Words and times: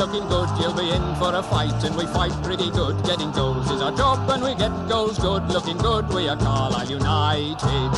looking 0.00 0.26
good. 0.28 0.48
You'll 0.58 0.74
be 0.74 0.90
in 0.90 1.14
for 1.16 1.34
a 1.34 1.42
fight, 1.42 1.84
and 1.84 1.94
we 1.94 2.06
fight 2.06 2.32
pretty 2.42 2.70
good. 2.70 3.04
Getting 3.04 3.30
goals 3.32 3.70
is 3.70 3.82
our 3.82 3.92
job, 3.92 4.28
and 4.30 4.42
we 4.42 4.54
get 4.54 4.72
goals 4.88 5.18
good. 5.18 5.46
Looking 5.48 5.76
good, 5.76 6.08
we 6.08 6.28
are 6.28 6.36
Carlisle 6.36 6.90
United. 6.90 7.92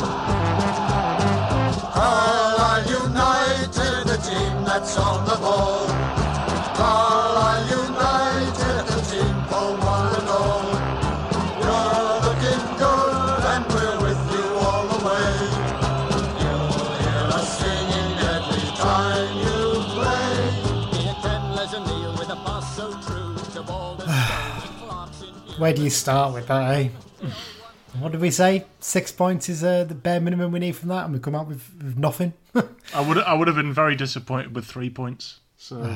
Carlisle 1.95 2.87
United, 3.07 4.07
the 4.07 4.17
team 4.17 4.65
that's 4.65 4.97
on 4.97 5.25
the 5.25 5.35
ball. 5.35 5.92
Where 25.57 25.71
do 25.71 25.83
you 25.83 25.91
start 25.91 26.33
with 26.33 26.47
that, 26.47 26.71
eh? 26.75 26.89
What 27.99 28.11
did 28.11 28.21
we 28.21 28.31
say? 28.31 28.65
Six 28.79 29.11
points 29.11 29.49
is 29.49 29.63
uh, 29.63 29.83
the 29.83 29.93
bare 29.93 30.19
minimum 30.19 30.51
we 30.51 30.59
need 30.59 30.75
from 30.75 30.89
that, 30.89 31.05
and 31.05 31.13
we 31.13 31.19
come 31.19 31.35
out 31.35 31.47
with, 31.47 31.69
with 31.77 31.95
nothing. 31.95 32.33
I 32.55 33.07
would 33.07 33.19
I 33.19 33.35
would 33.35 33.47
have 33.47 33.55
been 33.55 33.71
very 33.71 33.95
disappointed 33.95 34.55
with 34.55 34.65
three 34.65 34.89
points. 34.89 35.39
So 35.57 35.95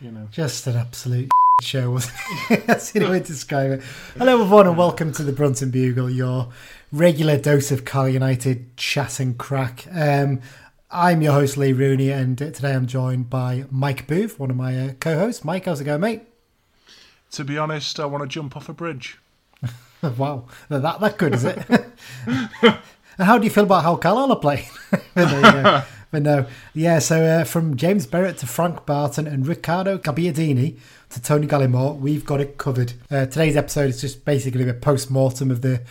you 0.00 0.10
know. 0.10 0.28
Just 0.30 0.66
an 0.66 0.76
absolute 0.76 1.30
show, 1.62 1.92
wasn't 1.92 2.14
it? 2.50 2.66
That's 2.66 2.92
the 2.92 3.08
way 3.08 3.20
to 3.20 3.24
describe 3.24 3.70
it. 3.70 3.82
Hello, 4.18 4.42
everyone, 4.42 4.66
and 4.66 4.76
welcome 4.76 5.12
to 5.12 5.22
the 5.22 5.32
Brunton 5.32 5.70
Bugle, 5.70 6.10
your 6.10 6.48
regular 6.92 7.38
dose 7.38 7.70
of 7.70 7.86
Carl 7.86 8.10
United 8.10 8.76
chat 8.76 9.18
and 9.18 9.38
crack. 9.38 9.86
Um, 9.90 10.42
I'm 10.90 11.22
your 11.22 11.32
host, 11.32 11.56
Lee 11.56 11.72
Rooney, 11.72 12.10
and 12.10 12.36
today 12.36 12.74
I'm 12.74 12.86
joined 12.86 13.30
by 13.30 13.64
Mike 13.70 14.06
Booth, 14.06 14.38
one 14.38 14.50
of 14.50 14.56
my 14.56 14.78
uh, 14.78 14.92
co 15.00 15.18
hosts. 15.18 15.42
Mike, 15.42 15.64
how's 15.64 15.80
it 15.80 15.84
going, 15.84 16.02
mate? 16.02 16.22
To 17.32 17.44
be 17.44 17.56
honest, 17.56 17.98
I 17.98 18.06
want 18.06 18.22
to 18.22 18.28
jump 18.28 18.56
off 18.56 18.68
a 18.68 18.72
bridge. 18.72 19.18
Wow, 20.18 20.46
that 20.68 20.98
that 20.98 21.16
good, 21.16 21.32
is 21.32 21.44
it? 21.44 21.64
and 22.26 22.80
how 23.16 23.38
do 23.38 23.44
you 23.44 23.50
feel 23.50 23.62
about 23.62 23.84
how 23.84 23.94
Carlisle 23.94 24.32
are 24.32 24.40
playing? 24.40 24.66
but, 24.90 25.02
there 25.14 25.36
you 25.36 25.62
go. 25.62 25.82
but 26.10 26.22
no, 26.22 26.46
yeah. 26.74 26.98
So 26.98 27.24
uh, 27.24 27.44
from 27.44 27.76
James 27.76 28.04
Barrett 28.08 28.38
to 28.38 28.46
Frank 28.48 28.84
Barton 28.84 29.28
and 29.28 29.46
Ricardo 29.46 29.98
Gabbiadini 29.98 30.76
to 31.10 31.22
Tony 31.22 31.46
Gallimore, 31.46 31.96
we've 31.96 32.26
got 32.26 32.40
it 32.40 32.58
covered. 32.58 32.94
Uh, 33.12 33.26
today's 33.26 33.54
episode 33.54 33.90
is 33.90 34.00
just 34.00 34.24
basically 34.24 34.68
a 34.68 34.74
post 34.74 35.08
mortem 35.08 35.52
of 35.52 35.62
the 35.62 35.82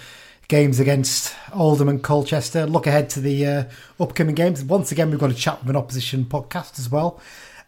games 0.49 0.81
against 0.81 1.33
Oldham 1.53 1.87
and 1.87 2.03
Colchester. 2.03 2.65
Look 2.65 2.87
ahead 2.87 3.09
to 3.11 3.21
the 3.21 3.45
uh, 3.45 3.63
upcoming 3.97 4.35
games. 4.35 4.61
Once 4.61 4.91
again, 4.91 5.09
we've 5.09 5.19
got 5.21 5.31
a 5.31 5.33
chat 5.33 5.61
with 5.61 5.69
an 5.69 5.77
opposition 5.77 6.25
podcast 6.25 6.77
as 6.77 6.91
well. 6.91 7.21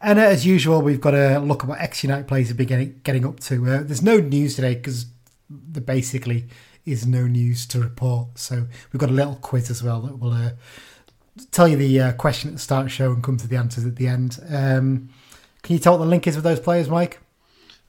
And 0.04 0.18
uh, 0.18 0.22
as 0.22 0.44
usual, 0.44 0.82
we've 0.82 1.00
got 1.00 1.12
to 1.12 1.38
look 1.38 1.62
at 1.64 1.68
what 1.68 1.80
ex 1.80 2.04
United 2.04 2.28
players 2.28 2.48
have 2.48 2.58
been 2.58 2.66
getting, 2.66 3.00
getting 3.04 3.24
up 3.24 3.40
to. 3.40 3.54
Uh, 3.66 3.82
there's 3.82 4.02
no 4.02 4.18
news 4.18 4.54
today 4.54 4.74
because 4.74 5.06
there 5.48 5.82
basically 5.82 6.44
is 6.84 7.06
no 7.06 7.26
news 7.26 7.64
to 7.68 7.80
report. 7.80 8.38
So 8.38 8.66
we've 8.92 9.00
got 9.00 9.08
a 9.08 9.14
little 9.14 9.36
quiz 9.36 9.70
as 9.70 9.82
well 9.82 10.02
that 10.02 10.18
will 10.18 10.34
uh, 10.34 10.50
tell 11.52 11.66
you 11.66 11.78
the 11.78 12.00
uh, 12.00 12.12
question 12.12 12.50
at 12.50 12.56
the 12.56 12.60
start 12.60 12.82
of 12.82 12.86
the 12.86 12.90
show 12.90 13.12
and 13.12 13.24
come 13.24 13.38
to 13.38 13.48
the 13.48 13.56
answers 13.56 13.86
at 13.86 13.96
the 13.96 14.06
end. 14.06 14.38
Um, 14.50 15.08
can 15.62 15.72
you 15.72 15.78
tell 15.78 15.94
what 15.94 16.04
the 16.04 16.10
link 16.10 16.26
is 16.26 16.34
with 16.34 16.44
those 16.44 16.60
players, 16.60 16.90
Mike? 16.90 17.20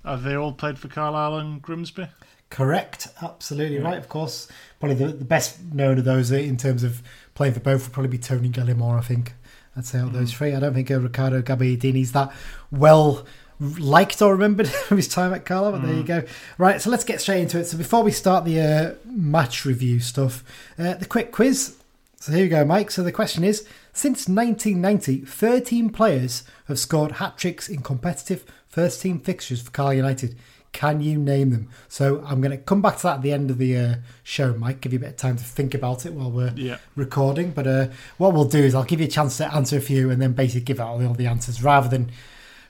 Have 0.06 0.24
they 0.24 0.36
all 0.36 0.54
played 0.54 0.80
for 0.80 0.88
Carlisle 0.88 1.38
and 1.40 1.62
Grimsby? 1.62 2.08
Correct, 2.50 3.10
absolutely 3.22 3.80
right. 3.80 3.98
Of 3.98 4.08
course, 4.08 4.48
probably 4.80 4.96
the, 4.96 5.12
the 5.12 5.26
best 5.26 5.62
known 5.74 5.98
of 5.98 6.06
those 6.06 6.32
in 6.32 6.56
terms 6.56 6.84
of 6.84 7.04
playing 7.34 7.56
for 7.56 7.60
both 7.60 7.84
would 7.84 7.92
probably 7.92 8.12
be 8.12 8.20
Tony 8.20 8.48
Gallimore. 8.48 8.98
I 8.98 9.02
think 9.02 9.34
I'd 9.78 9.86
say 9.86 10.00
out 10.00 10.14
those 10.14 10.34
three. 10.34 10.54
I 10.54 10.60
don't 10.60 10.74
think 10.74 10.90
uh, 10.90 11.00
Ricardo 11.00 11.42
Gabbiadini's 11.42 12.14
that 12.14 12.32
well 12.72 13.26
liked 13.60 14.22
or 14.22 14.32
remembered 14.32 14.68
from 14.88 14.98
his 14.98 15.08
time 15.08 15.34
at 15.34 15.46
Carlisle. 15.46 15.74
But 15.74 15.82
there 15.84 15.94
you 15.94 16.04
go. 16.04 16.24
Right, 16.58 16.82
so 16.82 16.90
let's 16.90 17.04
get 17.04 17.22
straight 17.22 17.42
into 17.42 17.60
it. 17.60 17.66
So 17.66 17.78
before 17.78 18.04
we 18.04 18.12
start 18.12 18.46
the 18.46 18.60
uh, 18.60 18.94
match 19.06 19.66
review 19.66 20.00
stuff, 20.00 20.44
uh, 20.80 20.96
the 20.96 21.06
quick 21.06 21.32
quiz. 21.32 21.76
So 22.20 22.32
here 22.32 22.44
you 22.44 22.50
go, 22.50 22.66
Mike. 22.66 22.90
So 22.92 23.04
the 23.04 23.12
question 23.12 23.44
is: 23.44 23.68
Since 23.94 24.28
1990, 24.28 25.26
13 25.26 25.90
players 25.90 26.44
have 26.68 26.80
scored 26.80 27.14
hat 27.14 27.38
tricks 27.38 27.68
in 27.68 27.82
competitive 27.82 28.46
first 28.68 29.02
team 29.02 29.20
fixtures 29.20 29.62
for 29.62 29.72
Carlisle 29.72 29.96
United. 29.96 30.36
Can 30.76 31.00
you 31.00 31.18
name 31.18 31.52
them? 31.52 31.70
So 31.88 32.22
I'm 32.28 32.42
going 32.42 32.52
to 32.52 32.58
come 32.58 32.82
back 32.82 32.98
to 32.98 33.04
that 33.04 33.16
at 33.16 33.22
the 33.22 33.32
end 33.32 33.50
of 33.50 33.58
the 33.58 33.78
uh, 33.78 33.96
show, 34.24 34.54
Mike. 34.54 34.82
Give 34.82 34.92
you 34.92 35.00
a 35.00 35.04
bit 35.04 35.10
of 35.12 35.16
time 35.18 35.38
to 35.38 35.44
think 35.44 35.74
about 35.74 36.06
it 36.06 36.12
while 36.12 36.30
we're 36.30 36.52
Yeah. 36.58 36.78
recording. 36.98 37.52
But 37.52 37.66
uh, 37.66 37.88
what 38.18 38.34
we'll 38.34 38.44
do 38.44 38.60
is 38.60 38.76
I'll 38.76 38.84
give 38.84 39.00
you 39.00 39.06
a 39.08 39.10
chance 39.10 39.38
to 39.38 39.52
answer 39.56 39.78
a 39.78 39.82
few 39.82 40.10
and 40.12 40.22
then 40.22 40.34
basically 40.34 40.62
give 40.66 40.82
out 40.82 41.02
all 41.02 41.14
the 41.14 41.28
answers 41.28 41.64
rather 41.64 41.88
than 41.88 42.12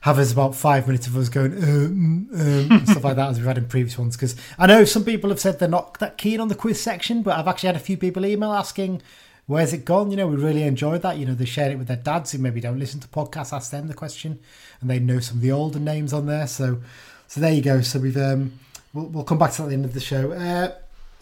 have 0.02 0.20
us 0.20 0.32
about 0.32 0.54
five 0.54 0.86
minutes 0.86 1.08
of 1.08 1.16
us 1.16 1.28
going 1.28 1.52
um, 1.64 2.28
um, 2.32 2.70
and 2.70 2.88
stuff 2.88 3.02
like 3.02 3.16
that 3.16 3.30
as 3.30 3.38
we've 3.38 3.46
had 3.46 3.58
in 3.58 3.66
previous 3.66 3.98
ones. 3.98 4.16
Because 4.16 4.36
I 4.56 4.66
know 4.68 4.84
some 4.84 5.04
people 5.04 5.30
have 5.30 5.40
said 5.40 5.58
they're 5.58 5.68
not 5.68 5.98
that 5.98 6.16
keen 6.16 6.38
on 6.38 6.46
the 6.46 6.54
quiz 6.54 6.80
section, 6.80 7.22
but 7.22 7.36
I've 7.36 7.48
actually 7.48 7.66
had 7.68 7.76
a 7.76 7.80
few 7.80 7.96
people 7.96 8.24
email 8.24 8.52
asking. 8.52 9.02
Where's 9.48 9.72
it 9.72 9.84
gone? 9.84 10.10
You 10.12 10.16
know, 10.16 10.26
we 10.28 10.36
really 10.36 10.62
enjoyed 10.64 11.02
that. 11.02 11.18
You 11.18 11.26
know, 11.26 11.34
they 11.34 11.44
shared 11.44 11.70
it 11.72 11.78
with 11.78 11.86
their 11.88 11.96
dads 11.96 12.32
who 12.32 12.38
maybe 12.38 12.60
don't 12.60 12.78
listen 12.80 12.98
to 13.00 13.08
podcasts, 13.08 13.52
ask 13.52 13.70
them 13.70 13.86
the 13.88 13.94
question, 13.94 14.38
and 14.80 14.88
they 14.90 14.98
know 14.98 15.20
some 15.20 15.36
of 15.38 15.42
the 15.42 15.52
older 15.52 15.78
names 15.78 16.12
on 16.12 16.26
there. 16.26 16.48
So, 16.48 16.80
so 17.28 17.40
there 17.40 17.52
you 17.52 17.62
go. 17.62 17.80
So 17.80 17.98
we've 17.98 18.16
um, 18.16 18.58
we'll, 18.92 19.06
we'll 19.06 19.24
come 19.24 19.38
back 19.38 19.52
to 19.52 19.58
that 19.58 19.64
at 19.64 19.68
the 19.68 19.74
end 19.74 19.84
of 19.84 19.94
the 19.94 20.00
show. 20.00 20.32
Uh, 20.32 20.72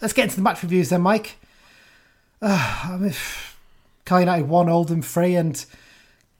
let's 0.01 0.13
get 0.13 0.23
into 0.23 0.37
the 0.37 0.41
match 0.41 0.63
reviews 0.63 0.89
then, 0.89 1.01
Mike. 1.01 1.37
Uh, 2.41 2.83
I 2.93 2.97
mean, 2.97 3.13
Carl 4.05 4.21
United 4.21 4.47
one, 4.47 4.69
Oldham 4.69 5.01
three, 5.01 5.35
and 5.35 5.63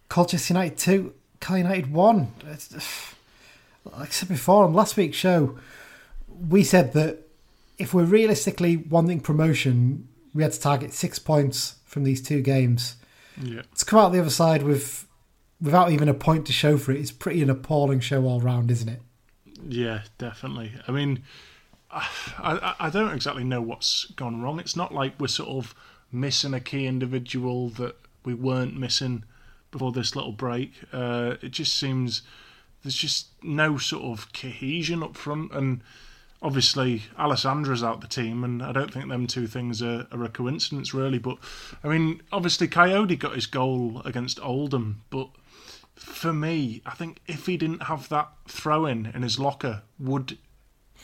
Colchester 0.10 0.54
United 0.54 0.78
two. 0.78 1.14
Carl 1.40 1.60
United 1.60 1.92
one. 1.92 2.32
It's, 2.48 2.74
like 3.86 4.10
I 4.10 4.12
said 4.12 4.30
before 4.30 4.66
on 4.66 4.74
last 4.74 4.98
week's 4.98 5.18
show, 5.18 5.58
we 6.50 6.64
said 6.64 6.94
that 6.94 7.20
if 7.78 7.94
we're 7.94 8.04
realistically 8.04 8.78
wanting 8.78 9.20
promotion, 9.20 10.08
we 10.34 10.44
had 10.44 10.54
to 10.54 10.60
target 10.60 10.94
six 10.94 11.20
points 11.20 11.76
from 11.86 12.04
these 12.04 12.22
two 12.22 12.42
games. 12.42 12.96
Yeah. 13.42 13.64
To 13.78 13.86
come 13.86 14.00
out 14.00 14.14
the 14.14 14.20
other 14.20 14.30
side 14.30 14.64
with 14.64 15.08
without 15.62 15.92
even 15.92 16.10
a 16.10 16.14
point 16.14 16.46
to 16.46 16.54
show 16.54 16.78
for 16.78 16.92
it 16.92 17.00
is 17.00 17.12
pretty 17.12 17.42
an 17.42 17.50
appalling 17.50 18.00
show 18.00 18.26
all 18.26 18.42
round, 18.42 18.70
isn't 18.70 18.90
it? 18.90 19.02
Yeah, 19.64 20.02
definitely. 20.18 20.74
I 20.88 20.92
mean, 20.92 21.24
I, 21.92 22.76
I, 22.80 22.90
don't 22.90 23.14
exactly 23.14 23.44
know 23.44 23.62
what's 23.62 24.06
gone 24.12 24.42
wrong. 24.42 24.60
It's 24.60 24.76
not 24.76 24.94
like 24.94 25.20
we're 25.20 25.28
sort 25.28 25.50
of 25.50 25.76
missing 26.12 26.54
a 26.54 26.60
key 26.60 26.88
individual 26.88 27.70
that 27.70 27.96
we 28.26 28.34
weren't 28.34 28.78
missing 28.78 29.24
before 29.72 29.92
this 29.92 30.16
little 30.16 30.32
break. 30.32 30.74
Uh, 30.92 31.36
it 31.42 31.52
just 31.52 31.74
seems 31.74 32.22
there's 32.84 32.96
just 32.96 33.28
no 33.42 33.78
sort 33.78 34.04
of 34.04 34.32
cohesion 34.34 35.04
up 35.04 35.16
front, 35.16 35.52
and 35.54 35.82
obviously 36.42 37.04
Alessandra's 37.18 37.84
out 37.84 38.02
the 38.02 38.08
team, 38.08 38.44
and 38.44 38.62
I 38.62 38.72
don't 38.72 38.94
think 38.94 39.10
them 39.10 39.28
two 39.28 39.48
things 39.48 39.82
are, 39.82 40.08
are 40.12 40.24
a 40.24 40.30
coincidence 40.30 40.94
really. 40.94 41.18
But 41.18 41.38
I 41.84 41.88
mean, 41.88 42.22
obviously 42.32 42.68
Kayode 42.68 43.18
got 43.20 43.36
his 43.36 43.48
goal 43.48 44.02
against 44.06 44.40
Oldham, 44.40 45.02
but 45.10 45.30
for 45.96 46.34
me, 46.34 46.82
I 46.86 46.94
think 46.94 47.22
if 47.28 47.46
he 47.46 47.58
didn't 47.58 47.84
have 47.84 48.10
that 48.10 48.30
throw 48.48 48.86
in 48.86 49.08
in 49.08 49.22
his 49.22 49.40
locker, 49.40 49.84
would 50.00 50.38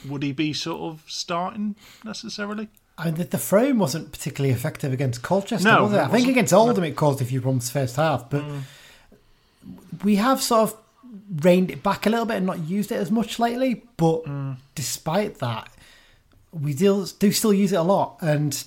would 0.08 0.24
he 0.24 0.32
be 0.32 0.54
sort 0.54 0.82
of 0.82 1.04
starting 1.08 1.76
necessarily? 2.04 2.70
I 2.98 3.06
mean, 3.06 3.16
the, 3.16 3.24
the 3.24 3.38
frame 3.38 3.80
wasn't 3.80 4.12
particularly 4.12 4.54
effective 4.54 4.94
against 4.94 5.24
Colchester, 5.24 5.68
No, 5.68 5.84
was 5.84 5.94
it? 5.94 5.98
it 5.98 6.02
I 6.02 6.08
think 6.08 6.28
against 6.28 6.54
Oldham 6.54 6.84
it 6.84 6.96
caused 6.96 7.22
a 7.22 7.26
few 7.26 7.42
problems 7.42 7.70
first 7.70 7.96
half, 7.96 8.30
but 8.30 8.44
mm. 8.44 8.62
we 10.04 10.16
have 10.16 10.42
sort 10.42 10.70
of 10.70 10.78
reined 11.44 11.72
it 11.72 11.82
back 11.82 12.06
a 12.06 12.10
little 12.10 12.26
bit 12.26 12.38
and 12.38 12.46
not 12.46 12.60
used 12.60 12.92
it 12.92 12.96
as 12.96 13.10
much 13.10 13.40
lately. 13.40 13.84
But 13.98 14.26
mm. 14.26 14.58
despite 14.76 15.40
that, 15.40 15.70
we 16.52 16.74
do, 16.74 17.08
do 17.18 17.32
still 17.32 17.54
use 17.54 17.72
it 17.72 17.78
a 17.78 17.82
lot, 17.82 18.18
and 18.22 18.64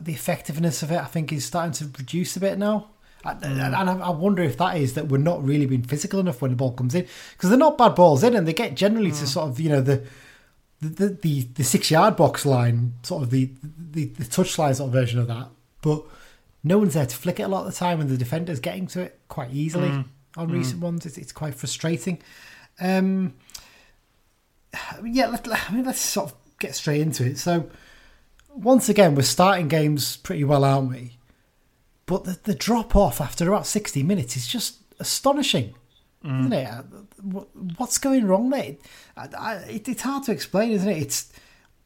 the 0.00 0.12
effectiveness 0.12 0.82
of 0.82 0.90
it, 0.90 0.98
I 0.98 1.04
think, 1.04 1.32
is 1.32 1.44
starting 1.44 1.72
to 1.72 1.84
reduce 1.98 2.36
a 2.36 2.40
bit 2.40 2.58
now. 2.58 2.88
Mm. 3.26 3.42
And 3.42 3.74
and 3.74 3.90
I 3.90 4.06
I 4.06 4.10
wonder 4.10 4.42
if 4.42 4.56
that 4.58 4.76
is 4.76 4.94
that 4.94 5.08
we're 5.08 5.18
not 5.18 5.44
really 5.44 5.66
being 5.66 5.82
physical 5.82 6.20
enough 6.20 6.40
when 6.42 6.50
the 6.52 6.56
ball 6.56 6.72
comes 6.72 6.94
in 6.94 7.06
because 7.32 7.50
they're 7.50 7.58
not 7.58 7.78
bad 7.78 7.94
balls 7.94 8.22
in, 8.22 8.34
and 8.34 8.46
they 8.46 8.52
get 8.52 8.74
generally 8.74 9.10
to 9.10 9.24
mm. 9.24 9.26
sort 9.26 9.48
of 9.48 9.60
you 9.60 9.68
know 9.68 9.80
the 9.80 10.04
the 10.80 11.08
the, 11.08 11.42
the 11.54 11.64
six 11.64 11.90
yard 11.90 12.16
box 12.16 12.44
line, 12.46 12.94
sort 13.02 13.22
of 13.22 13.30
the 13.30 13.50
the, 13.62 14.06
the 14.06 14.24
touchline 14.24 14.74
sort 14.74 14.88
of 14.88 14.92
version 14.92 15.18
of 15.18 15.26
that. 15.28 15.48
But 15.82 16.04
no 16.62 16.78
one's 16.78 16.94
there 16.94 17.06
to 17.06 17.16
flick 17.16 17.40
it 17.40 17.44
a 17.44 17.48
lot 17.48 17.66
of 17.66 17.72
the 17.72 17.78
time, 17.78 18.00
and 18.00 18.10
the 18.10 18.16
defender's 18.16 18.60
getting 18.60 18.86
to 18.88 19.02
it 19.02 19.20
quite 19.28 19.52
easily 19.52 19.88
mm. 19.88 20.04
on 20.36 20.48
recent 20.48 20.80
ones. 20.80 21.06
It's, 21.06 21.16
it's 21.16 21.32
quite 21.32 21.54
frustrating. 21.54 22.20
Um, 22.80 23.34
yeah, 25.04 25.28
let, 25.28 25.46
let- 25.46 25.70
I 25.70 25.74
mean, 25.74 25.84
let's 25.84 26.00
sort 26.00 26.30
of 26.30 26.36
get 26.58 26.74
straight 26.74 27.00
into 27.00 27.24
it. 27.24 27.38
So, 27.38 27.70
once 28.52 28.88
again, 28.88 29.14
we're 29.14 29.22
starting 29.22 29.68
games 29.68 30.16
pretty 30.16 30.44
well, 30.44 30.64
aren't 30.64 30.90
we? 30.90 31.15
But 32.06 32.24
the, 32.24 32.38
the 32.44 32.54
drop 32.54 32.94
off 32.94 33.20
after 33.20 33.48
about 33.48 33.66
60 33.66 34.02
minutes 34.04 34.36
is 34.36 34.46
just 34.46 34.78
astonishing, 35.00 35.74
mm. 36.24 36.40
isn't 36.40 36.52
it? 36.52 36.84
What's 37.76 37.98
going 37.98 38.26
wrong 38.26 38.50
there? 38.50 38.76
I, 39.16 39.28
I, 39.36 39.54
it, 39.68 39.88
it's 39.88 40.02
hard 40.02 40.24
to 40.24 40.32
explain, 40.32 40.70
isn't 40.70 40.88
it? 40.88 40.98
It's 40.98 41.32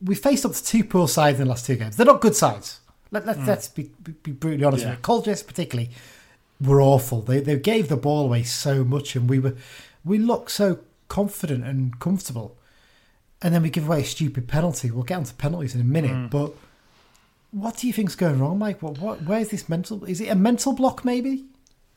we 0.03 0.15
faced 0.15 0.45
up 0.45 0.53
to 0.53 0.65
two 0.65 0.85
poor 0.85 1.09
sides 1.09 1.41
in 1.41 1.47
the 1.47 1.51
last 1.51 1.67
two 1.67 1.77
games. 1.77 1.97
They're 1.97 2.07
not 2.07 2.21
good 2.21 2.37
sides. 2.37 2.81
Let, 3.11 3.25
mm. 3.25 3.27
let's 3.27 3.47
let's 3.47 3.69
be, 3.69 3.91
be, 4.23 4.33
brutally 4.33 4.65
honest 4.65 4.85
Yeah. 4.85 4.91
with 4.91 4.99
it. 4.99 5.03
Colchester 5.03 5.47
particularly 5.47 5.91
were 6.61 6.83
awful. 6.83 7.23
They 7.23 7.41
they 7.41 7.59
gave 7.59 7.89
the 7.89 7.97
ball 7.97 8.27
away 8.27 8.43
so 8.43 8.85
much, 8.85 9.17
and 9.17 9.29
we 9.29 9.39
were 9.39 9.55
we 10.05 10.19
looked 10.19 10.51
so 10.51 10.81
confident 11.09 11.65
and 11.65 11.99
comfortable, 11.99 12.57
and 13.41 13.55
then 13.55 13.63
we 13.63 13.71
give 13.71 13.87
away 13.87 14.03
a 14.03 14.05
stupid 14.05 14.49
penalty. 14.49 14.91
We'll 14.91 15.05
get 15.05 15.17
onto 15.17 15.35
penalties 15.35 15.75
in 15.75 15.81
a 15.81 15.85
minute, 15.85 16.13
mm. 16.13 16.31
but 16.31 16.55
what 17.53 17.77
do 17.77 17.87
you 17.87 17.93
think's 17.93 18.15
going 18.15 18.39
wrong, 18.39 18.59
Mike? 18.59 18.83
What 18.83 18.99
what 18.99 19.23
where's 19.23 19.49
this 19.49 19.69
mental? 19.69 20.05
Is 20.05 20.21
it 20.21 20.29
a 20.29 20.35
mental 20.35 20.73
block 20.73 21.05
maybe? 21.05 21.45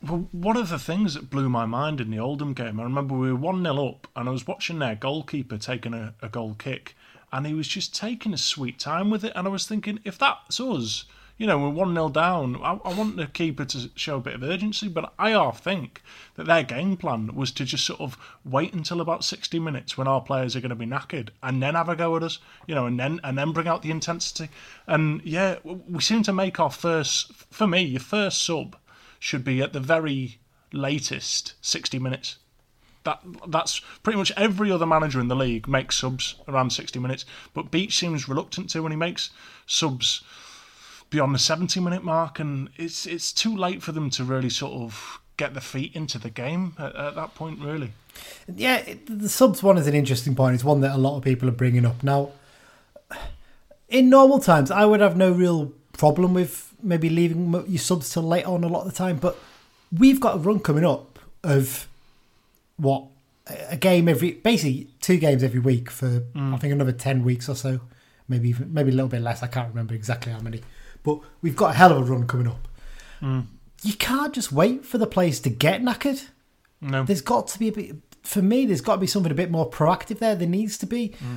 Well, 0.02 0.28
one 0.32 0.58
of 0.58 0.70
the 0.70 0.80
things 0.80 1.14
that 1.14 1.30
blew 1.30 1.48
my 1.48 1.66
mind 1.66 2.02
in 2.02 2.12
the 2.12 2.20
Oldham 2.20 2.54
game, 2.54 2.78
I 2.78 2.84
remember 2.84 3.16
we 3.16 3.32
were 3.32 3.40
1 3.40 3.64
0 3.64 3.88
up, 3.88 4.08
and 4.18 4.28
I 4.28 4.32
was 4.34 4.46
watching 4.46 4.80
their 4.80 4.96
goalkeeper 4.96 5.58
taking 5.58 5.94
a, 5.94 6.14
a 6.22 6.28
goal 6.28 6.56
kick, 6.56 6.98
and 7.32 7.48
he 7.48 7.54
was 7.54 7.70
just 7.70 7.96
taking 7.96 8.34
a 8.34 8.38
sweet 8.38 8.80
time 8.80 9.10
with 9.10 9.24
it. 9.24 9.32
And 9.34 9.48
I 9.48 9.50
was 9.50 9.66
thinking, 9.66 10.00
if 10.04 10.18
that's 10.18 10.60
us, 10.60 11.06
you 11.44 11.48
know, 11.48 11.60
we're 11.60 11.68
1 11.68 11.94
0 11.94 12.08
down, 12.08 12.56
I, 12.64 12.80
I 12.86 12.94
want 12.94 13.18
the 13.18 13.28
keeper 13.28 13.66
to 13.66 13.90
show 13.96 14.16
a 14.16 14.22
bit 14.22 14.36
of 14.36 14.44
urgency, 14.44 14.88
but 14.88 15.14
I 15.20 15.32
half 15.32 15.62
think 15.62 16.02
that 16.36 16.46
their 16.46 16.64
game 16.64 16.96
plan 16.96 17.36
was 17.36 17.52
to 17.52 17.66
just 17.66 17.86
sort 17.86 18.00
of 18.00 18.18
wait 18.46 18.74
until 18.74 19.02
about 19.02 19.26
60 19.26 19.60
minutes 19.60 19.98
when 19.98 20.08
our 20.08 20.22
players 20.22 20.56
are 20.56 20.62
going 20.62 20.70
to 20.70 20.76
be 20.76 20.86
knackered 20.86 21.32
and 21.44 21.62
then 21.62 21.76
have 21.76 21.90
a 21.90 21.98
go 21.98 22.16
at 22.16 22.24
us, 22.24 22.40
you 22.66 22.74
know, 22.74 22.86
and 22.86 22.98
then 22.98 23.20
and 23.26 23.38
then 23.38 23.52
bring 23.52 23.68
out 23.68 23.82
the 23.82 23.92
intensity. 23.92 24.48
And 24.88 25.22
yeah, 25.26 25.58
we 25.66 26.02
seem 26.02 26.24
to 26.24 26.32
make 26.32 26.62
our 26.62 26.72
first, 26.72 27.34
for 27.52 27.68
me, 27.68 27.82
your 27.82 28.00
first 28.00 28.42
sub 28.42 28.78
should 29.20 29.44
be 29.44 29.62
at 29.62 29.74
the 29.74 29.82
very 29.82 30.40
latest 30.72 31.56
60 31.60 32.00
minutes. 32.00 32.38
That 33.04 33.20
that's 33.50 33.82
pretty 34.02 34.18
much 34.18 34.32
every 34.38 34.72
other 34.72 34.86
manager 34.86 35.20
in 35.20 35.28
the 35.28 35.36
league 35.36 35.68
makes 35.68 35.98
subs 35.98 36.36
around 36.48 36.70
60 36.70 37.00
minutes, 37.00 37.26
but 37.54 37.70
Beech 37.70 37.98
seems 37.98 38.30
reluctant 38.30 38.70
to 38.70 38.82
when 38.82 38.94
he 38.94 38.98
makes 38.98 39.30
subs 39.66 40.24
beyond 41.14 41.34
the 41.36 41.40
70 41.40 41.80
minute 41.80 42.04
mark, 42.04 42.40
and 42.40 42.70
it's 42.76 43.06
it's 43.06 43.32
too 43.32 43.56
late 43.56 43.84
for 43.84 43.92
them 43.92 44.10
to 44.10 44.24
really 44.24 44.50
sort 44.50 44.74
of 44.74 45.20
get 45.38 45.54
their 45.54 45.62
feet 45.62 45.96
into 45.96 46.18
the 46.18 46.30
game 46.30 46.74
at, 46.80 46.96
at 46.96 47.16
that 47.16 47.36
point, 47.36 47.60
really. 47.60 47.92
Yeah, 48.54 48.78
it- 48.78 49.20
the 49.20 49.30
subs 49.30 49.62
one 49.64 49.78
is 49.78 49.88
an 49.88 49.94
interesting 49.94 50.36
point. 50.36 50.56
It's 50.56 50.64
one 50.64 50.82
that 50.82 50.96
a 50.96 50.98
lot 50.98 51.16
of 51.18 51.24
people 51.24 51.48
are 51.48 51.54
bringing 51.54 51.86
up 51.86 52.04
now. 52.04 52.32
In 53.90 54.10
normal 54.10 54.40
times, 54.40 54.72
I 54.72 54.86
would 54.86 55.02
have 55.02 55.16
no 55.16 55.32
real 55.32 55.72
problem 55.94 56.34
with 56.34 56.74
maybe 56.82 57.10
leaving 57.10 57.54
your 57.68 57.78
subs 57.80 58.12
till 58.12 58.24
late 58.24 58.46
on 58.46 58.64
a 58.64 58.68
lot 58.68 58.86
of 58.86 58.92
the 58.92 58.98
time, 58.98 59.18
but 59.18 59.38
we've 59.98 60.20
got 60.20 60.36
a 60.36 60.40
run 60.40 60.60
coming 60.60 60.84
up 60.86 61.20
of 61.44 61.88
what 62.78 63.04
a 63.48 63.74
a 63.74 63.78
game 63.78 64.08
every 64.08 64.32
basically 64.32 64.88
two 65.02 65.18
games 65.18 65.44
every 65.44 65.60
week 65.60 65.92
for 65.92 66.22
mm. 66.22 66.54
I 66.56 66.58
think 66.58 66.74
another 66.74 66.92
ten 66.94 67.24
weeks 67.24 67.48
or 67.50 67.56
so, 67.56 67.82
maybe 68.34 68.50
even 68.50 68.74
maybe 68.74 68.92
a 68.92 68.96
little 68.96 69.10
bit 69.10 69.22
less. 69.22 69.44
I 69.44 69.48
can't 69.48 69.70
remember 69.70 69.94
exactly 69.94 70.32
how 70.32 70.40
many, 70.40 70.62
but 71.04 71.20
we've 71.42 71.56
got 71.56 71.72
a 71.72 71.78
hell 71.78 71.92
of 71.92 71.98
a 71.98 72.12
run 72.12 72.28
coming 72.28 72.48
up. 72.48 72.68
Hmm. 73.20 73.42
You 73.84 73.94
can't 73.94 74.34
just 74.34 74.52
wait 74.52 74.86
for 74.86 74.98
the 74.98 75.08
players 75.08 75.40
to 75.42 75.50
get 75.50 75.82
knackered. 75.82 76.28
No, 76.82 77.04
there's 77.04 77.22
got 77.22 77.48
to 77.50 77.60
be 77.60 77.68
a 77.70 77.72
bit 77.72 77.96
for 78.24 78.42
me 78.42 78.66
there's 78.66 78.82
got 78.82 78.96
to 78.96 79.02
be 79.02 79.08
something 79.08 79.32
a 79.32 79.36
bit 79.36 79.52
more 79.52 79.70
proactive 79.70 80.20
there. 80.20 80.36
There 80.36 80.48
needs 80.48 80.78
to 80.80 80.86
be. 80.86 81.10
Hmm. 81.20 81.36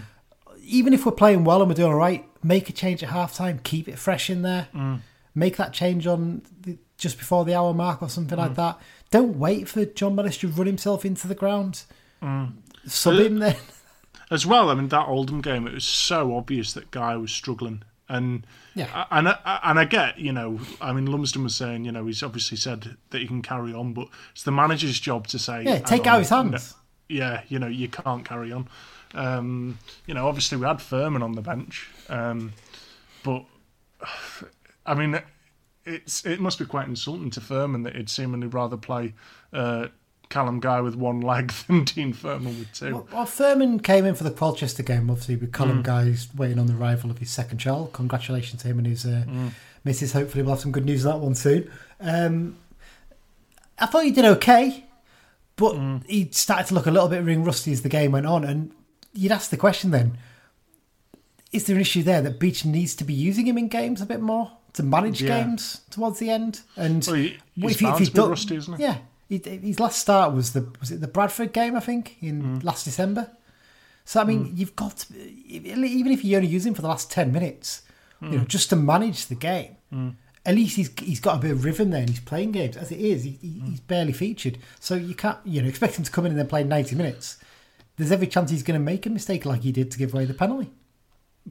Even 0.62 0.92
if 0.92 1.06
we're 1.06 1.12
playing 1.12 1.44
well 1.44 1.60
and 1.60 1.70
we're 1.70 1.76
doing 1.76 1.92
all 1.92 1.98
right 1.98 2.24
make 2.46 2.68
a 2.68 2.72
change 2.72 3.02
at 3.02 3.10
halftime. 3.10 3.62
keep 3.62 3.88
it 3.88 3.98
fresh 3.98 4.30
in 4.30 4.42
there. 4.42 4.68
Hmm. 4.72 4.96
Make 5.34 5.56
that 5.56 5.72
change 5.72 6.06
on 6.06 6.42
the, 6.60 6.78
just 6.96 7.18
before 7.18 7.44
the 7.44 7.54
hour 7.54 7.74
mark 7.74 8.02
or 8.02 8.08
something 8.08 8.38
like 8.38 8.54
that. 8.54 8.78
Don't 9.10 9.38
wait 9.38 9.68
for 9.68 9.84
Jon 9.84 10.14
Mellish 10.14 10.38
to 10.38 10.48
run 10.48 10.66
himself 10.66 11.04
into 11.04 11.28
the 11.28 11.34
ground. 11.34 11.82
Sub 12.86 13.14
Uh, 13.14 13.18
him 13.18 13.38
then 13.38 13.56
as 14.30 14.46
well. 14.46 14.70
I 14.70 14.74
mean, 14.74 14.88
that 14.88 15.06
Oldham 15.06 15.40
game, 15.40 15.66
it 15.66 15.74
was 15.74 15.84
so 15.84 16.36
obvious 16.36 16.72
that 16.72 16.90
Guy 16.90 17.16
was 17.16 17.30
struggling, 17.30 17.82
and 18.08 18.46
Yeah. 18.74 19.06
and 19.10 19.28
I, 19.28 19.60
and 19.64 19.78
I 19.78 19.84
get, 19.84 20.18
you 20.18 20.32
know, 20.32 20.60
I 20.80 20.92
mean, 20.92 21.06
Lumsden 21.06 21.42
was 21.42 21.54
saying, 21.54 21.84
you 21.84 21.92
know, 21.92 22.06
he's 22.06 22.22
obviously 22.22 22.56
said 22.56 22.96
that 23.10 23.20
he 23.20 23.26
can 23.26 23.42
carry 23.42 23.72
on, 23.72 23.92
but 23.92 24.08
it's 24.32 24.42
the 24.42 24.52
manager's 24.52 25.00
job 25.00 25.26
to 25.28 25.38
say, 25.38 25.64
yeah 25.64 25.78
take 25.80 26.06
out 26.06 26.18
his 26.20 26.28
hands 26.30 26.74
yeah, 27.08 27.42
you 27.48 27.58
know, 27.58 27.68
you 27.68 27.88
can't 27.88 28.24
carry 28.24 28.50
on. 28.52 28.68
Um, 29.14 29.78
you 30.06 30.14
know, 30.14 30.26
obviously 30.26 30.58
we 30.58 30.66
had 30.66 30.82
Furman 30.82 31.22
on 31.22 31.32
the 31.32 31.40
bench, 31.40 31.88
um, 32.08 32.52
but 33.22 33.44
I 34.84 34.94
mean, 34.94 35.20
it's 35.84 36.26
it 36.26 36.40
must 36.40 36.58
be 36.58 36.64
quite 36.66 36.88
insulting 36.88 37.30
to 37.30 37.40
Furman 37.40 37.84
that 37.84 37.94
he'd 37.96 38.10
seemingly 38.10 38.48
rather 38.48 38.76
play 38.76 39.14
uh, 39.52 39.86
Callum 40.28 40.60
Guy 40.60 40.80
with 40.80 40.96
one 40.96 41.20
leg 41.20 41.52
than 41.68 41.84
Dean 41.84 42.12
Furman 42.12 42.58
with 42.58 42.72
two. 42.72 42.92
Well, 42.94 43.08
well, 43.12 43.26
Furman 43.26 43.80
came 43.80 44.04
in 44.04 44.14
for 44.14 44.24
the 44.24 44.30
Colchester 44.30 44.82
game, 44.82 45.08
obviously, 45.10 45.36
with 45.36 45.52
Callum 45.52 45.82
Guy's 45.82 46.28
waiting 46.34 46.58
on 46.58 46.66
the 46.66 46.74
arrival 46.76 47.10
of 47.10 47.18
his 47.18 47.30
second 47.30 47.58
child. 47.58 47.92
Congratulations 47.92 48.62
to 48.62 48.68
him 48.68 48.78
and 48.78 48.86
his 48.86 49.04
uh, 49.06 49.24
missus. 49.84 50.12
Hopefully, 50.12 50.42
we'll 50.42 50.54
have 50.54 50.60
some 50.60 50.72
good 50.72 50.84
news 50.84 51.06
on 51.06 51.12
that 51.20 51.24
one 51.24 51.34
soon. 51.34 51.70
Um, 52.00 52.56
I 53.78 53.86
thought 53.86 54.04
he 54.04 54.10
did 54.10 54.24
okay, 54.24 54.84
but 55.56 55.76
he 56.06 56.28
started 56.32 56.66
to 56.68 56.74
look 56.74 56.86
a 56.86 56.90
little 56.90 57.08
bit 57.08 57.22
ring 57.22 57.44
rusty 57.44 57.72
as 57.72 57.82
the 57.82 57.88
game 57.88 58.12
went 58.12 58.26
on. 58.26 58.42
And 58.44 58.72
you'd 59.14 59.32
ask 59.32 59.50
the 59.50 59.56
question 59.56 59.90
then 59.90 60.18
is 61.52 61.64
there 61.64 61.76
an 61.76 61.80
issue 61.82 62.02
there 62.02 62.20
that 62.20 62.38
Beech 62.40 62.64
needs 62.66 62.94
to 62.96 63.04
be 63.04 63.14
using 63.14 63.46
him 63.46 63.56
in 63.56 63.68
games 63.68 64.00
a 64.02 64.06
bit 64.06 64.20
more 64.20 64.52
to 64.74 64.82
manage 64.82 65.22
Yeah. 65.22 65.42
games 65.44 65.80
towards 65.90 66.18
the 66.18 66.28
end? 66.28 66.60
And 66.76 67.02
Well, 67.06 67.16
he- 67.16 67.38
if 67.56 67.80
he- 67.80 67.86
if 67.86 67.98
he's 67.98 68.10
done- 68.10 68.28
rusty, 68.30 68.56
isn't 68.56 68.76
he? 68.76 68.82
Yeah, 68.82 68.98
he, 69.28 69.38
his 69.38 69.80
last 69.80 69.98
start 70.00 70.32
was 70.34 70.52
the 70.52 70.68
was 70.80 70.90
it 70.90 71.00
the 71.00 71.08
Bradford 71.08 71.52
game 71.52 71.76
I 71.76 71.80
think 71.80 72.16
in 72.20 72.42
Mm. 72.42 72.64
last 72.64 72.84
December. 72.84 73.30
So 74.04 74.20
I 74.20 74.24
mean, 74.24 74.52
you've 74.54 74.76
got 74.76 74.98
to, 74.98 75.14
even 75.46 76.12
if 76.12 76.24
you 76.24 76.36
only 76.36 76.48
use 76.48 76.64
him 76.64 76.74
for 76.74 76.82
the 76.82 76.88
last 76.88 77.10
ten 77.10 77.32
minutes, 77.32 77.82
you 78.22 78.28
know, 78.30 78.38
Mm. 78.44 78.48
just 78.48 78.70
to 78.70 78.76
manage 78.76 79.26
the 79.26 79.34
game. 79.34 79.76
At 80.44 80.54
least 80.54 80.76
he's 80.76 80.90
he's 81.00 81.18
got 81.20 81.36
a 81.36 81.40
bit 81.40 81.50
of 81.50 81.64
rhythm 81.64 81.90
there, 81.90 82.02
and 82.02 82.10
he's 82.10 82.20
playing 82.20 82.52
games 82.52 82.76
as 82.76 82.92
it 82.92 83.00
is. 83.00 83.24
He, 83.24 83.30
he, 83.42 83.48
Mm. 83.48 83.68
He's 83.70 83.80
barely 83.80 84.12
featured, 84.12 84.58
so 84.78 84.94
you 84.94 85.14
can't 85.14 85.38
you 85.44 85.60
know 85.62 85.68
expect 85.68 85.96
him 85.98 86.04
to 86.04 86.10
come 86.12 86.24
in 86.26 86.30
and 86.32 86.38
then 86.38 86.46
play 86.46 86.62
ninety 86.62 86.94
minutes. 86.94 87.38
There's 87.96 88.12
every 88.12 88.26
chance 88.28 88.50
he's 88.52 88.62
going 88.62 88.78
to 88.78 88.84
make 88.84 89.06
a 89.06 89.10
mistake 89.10 89.44
like 89.44 89.62
he 89.62 89.72
did 89.72 89.90
to 89.90 89.98
give 89.98 90.12
away 90.14 90.24
the 90.26 90.34
penalty. 90.34 90.70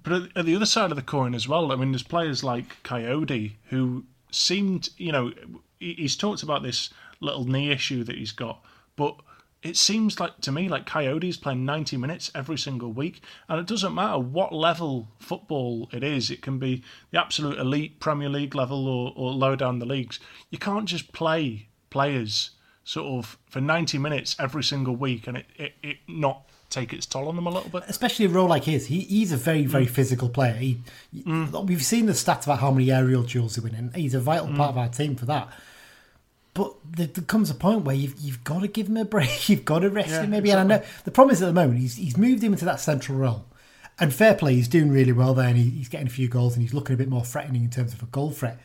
But 0.02 0.30
at 0.38 0.46
the 0.46 0.56
other 0.56 0.66
side 0.66 0.92
of 0.92 0.96
the 0.96 1.02
coin 1.04 1.34
as 1.36 1.48
well, 1.48 1.72
I 1.72 1.76
mean, 1.76 1.92
there's 1.92 2.04
players 2.04 2.44
like 2.44 2.82
Kayode 2.84 3.54
who 3.70 4.06
seemed, 4.30 4.90
you 4.98 5.12
know, 5.12 5.32
he's 5.80 6.16
talked 6.16 6.44
about 6.44 6.64
this 6.64 6.90
little 7.26 7.46
knee 7.46 7.72
issue 7.72 8.04
that 8.04 8.18
he's 8.18 8.32
got, 8.32 8.64
but 8.96 9.16
it 9.64 9.76
seems 9.76 10.20
like 10.20 10.40
to 10.42 10.52
me 10.52 10.70
like 10.70 10.86
Kayode's 10.86 11.38
playing 11.38 11.66
90 11.66 11.98
minutes 11.98 12.32
every 12.36 12.58
single 12.58 12.92
week, 12.92 13.22
and 13.50 13.60
it 13.60 13.66
doesn't 13.66 13.96
matter 13.96 14.20
what 14.20 14.54
level 14.54 15.08
football 15.20 15.90
it 15.92 16.04
is. 16.04 16.30
It 16.30 16.42
can 16.42 16.60
be 16.60 16.84
the 17.12 17.20
absolute 17.20 17.58
elite 17.58 18.00
Premier 18.00 18.30
League 18.30 18.54
level 18.54 18.88
or, 18.88 19.12
or 19.16 19.34
low 19.34 19.56
down 19.56 19.80
the 19.80 19.86
leagues. 19.86 20.20
You 20.52 20.60
can't 20.60 20.86
just 20.86 21.14
play 21.14 21.68
players 21.90 22.52
sort 22.84 23.08
of 23.08 23.40
for 23.50 23.60
90 23.60 23.98
minutes 23.98 24.36
every 24.38 24.64
single 24.64 24.96
week 24.96 25.26
and 25.26 25.38
it, 25.38 25.48
it, 25.58 25.74
it 25.82 25.98
not 26.08 26.48
take 26.70 26.94
its 26.94 27.06
toll 27.06 27.28
on 27.28 27.36
them 27.36 27.48
a 27.48 27.50
little 27.50 27.70
bit. 27.70 27.84
especially 27.88 28.26
a 28.26 28.30
role 28.30 28.48
like 28.48 28.66
his. 28.66 28.88
He, 28.88 29.02
he's 29.02 29.32
a 29.32 29.38
very, 29.38 29.66
very 29.66 29.86
mm. 29.86 29.90
physical 29.90 30.30
player. 30.30 30.54
He, 30.54 30.82
mm. 31.16 31.66
We've 31.66 31.84
seen 31.84 32.06
the 32.06 32.14
stats 32.14 32.44
about 32.44 32.60
how 32.60 32.72
many 32.72 32.92
aerial 32.92 33.24
duels 33.24 33.56
he 33.56 33.62
win, 33.62 33.76
and 33.76 33.96
he's 33.96 34.14
a 34.14 34.20
vital 34.20 34.48
mm. 34.48 34.58
part 34.58 34.70
of 34.70 34.78
our 34.78 34.90
team 34.90 35.16
for 35.16 35.26
that. 35.26 35.50
But 36.56 36.74
there, 36.90 37.08
there 37.08 37.24
comes 37.26 37.50
a 37.52 37.54
point 37.54 37.84
where 37.84 37.96
you've, 37.96 38.18
you've 38.18 38.44
got 38.46 38.62
to 38.62 38.68
give 38.68 38.88
him 38.88 38.96
a 38.98 39.06
break. 39.06 39.50
You've 39.50 39.66
got 39.66 39.80
to 39.80 39.90
rest 39.90 40.10
Yeah, 40.10 40.24
him 40.24 40.32
maybe. 40.32 40.52
And 40.52 40.60
I 40.62 40.64
know 40.64 40.84
the 41.04 41.12
problem 41.12 41.34
is 41.34 41.42
at 41.42 41.48
the 41.48 41.54
moment 41.54 41.80
he's 41.80 41.98
he's 41.98 42.18
moved 42.18 42.42
him 42.42 42.54
into 42.54 42.66
that 42.66 42.80
central 42.80 43.18
role, 43.18 43.46
and 44.00 44.14
fair 44.14 44.34
play, 44.34 44.56
he's 44.56 44.70
doing 44.70 44.90
really 44.90 45.12
well 45.12 45.34
there, 45.34 45.50
and 45.50 45.58
he, 45.58 45.70
he's 45.70 45.90
getting 45.90 46.08
a 46.08 46.10
few 46.10 46.30
goals, 46.30 46.54
and 46.54 46.62
he's 46.62 46.74
looking 46.74 46.94
a 46.94 46.98
bit 46.98 47.10
more 47.10 47.26
threatening 47.26 47.64
in 47.66 47.70
terms 47.70 47.94
of 47.94 48.02
a 48.02 48.06
goal 48.06 48.32
threat. 48.32 48.58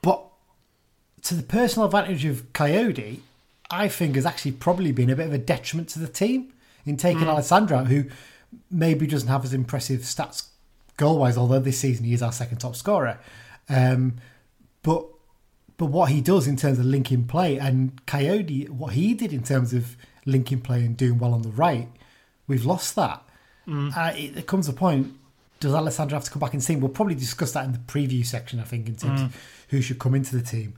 But 0.00 0.24
to 1.22 1.34
the 1.34 1.42
personal 1.42 1.84
advantage 1.84 2.24
of 2.24 2.50
Kayode, 2.54 3.20
I 3.70 3.88
think 3.88 4.16
has 4.16 4.24
actually 4.26 4.52
probably 4.52 4.90
been 4.90 5.10
a 5.10 5.16
bit 5.16 5.26
of 5.26 5.34
a 5.34 5.38
detriment 5.38 5.90
to 5.90 5.98
the 5.98 6.08
team 6.08 6.52
in 6.86 6.96
taking 6.96 7.24
Alessandra 7.24 7.78
out, 7.78 7.86
who 7.88 8.04
maybe 8.70 9.06
doesn't 9.06 9.28
have 9.28 9.44
as 9.44 9.52
impressive 9.52 10.00
stats 10.00 10.48
goal 10.96 11.18
wise, 11.18 11.36
although 11.36 11.60
this 11.60 11.78
season 11.78 12.06
he 12.06 12.14
is 12.14 12.22
our 12.22 12.32
second 12.32 12.58
top 12.58 12.74
scorer. 12.74 13.18
Um, 13.68 14.14
but 14.82 15.06
but 15.76 15.86
what 15.86 16.10
he 16.10 16.20
does 16.20 16.46
in 16.46 16.56
terms 16.56 16.78
of 16.78 16.84
linking 16.84 17.24
play 17.24 17.58
and 17.58 18.04
Kayode, 18.06 18.68
what 18.70 18.92
he 18.94 19.14
did 19.14 19.32
in 19.32 19.42
terms 19.42 19.72
of 19.72 19.96
linking 20.26 20.60
play 20.60 20.84
and 20.84 20.96
doing 20.96 21.18
well 21.18 21.34
on 21.34 21.42
the 21.42 21.50
right, 21.50 21.88
we've 22.46 22.64
lost 22.64 22.94
that. 22.96 23.22
Uh, 23.96 24.12
it, 24.16 24.34
there 24.34 24.42
comes 24.42 24.68
a 24.68 24.72
point. 24.72 25.14
Does 25.60 25.74
Alessandra 25.74 26.16
have 26.16 26.24
to 26.24 26.30
come 26.30 26.40
back 26.40 26.54
and 26.54 26.62
team? 26.62 26.80
We'll 26.80 26.88
probably 26.90 27.14
discuss 27.14 27.52
that 27.52 27.64
in 27.64 27.72
the 27.72 27.78
preview 27.78 28.26
section, 28.26 28.58
I 28.58 28.64
think, 28.64 28.88
in 28.88 28.96
terms 28.96 29.22
of 29.22 29.36
who 29.68 29.80
should 29.80 29.98
come 30.00 30.14
into 30.14 30.36
the 30.36 30.42
team. 30.42 30.74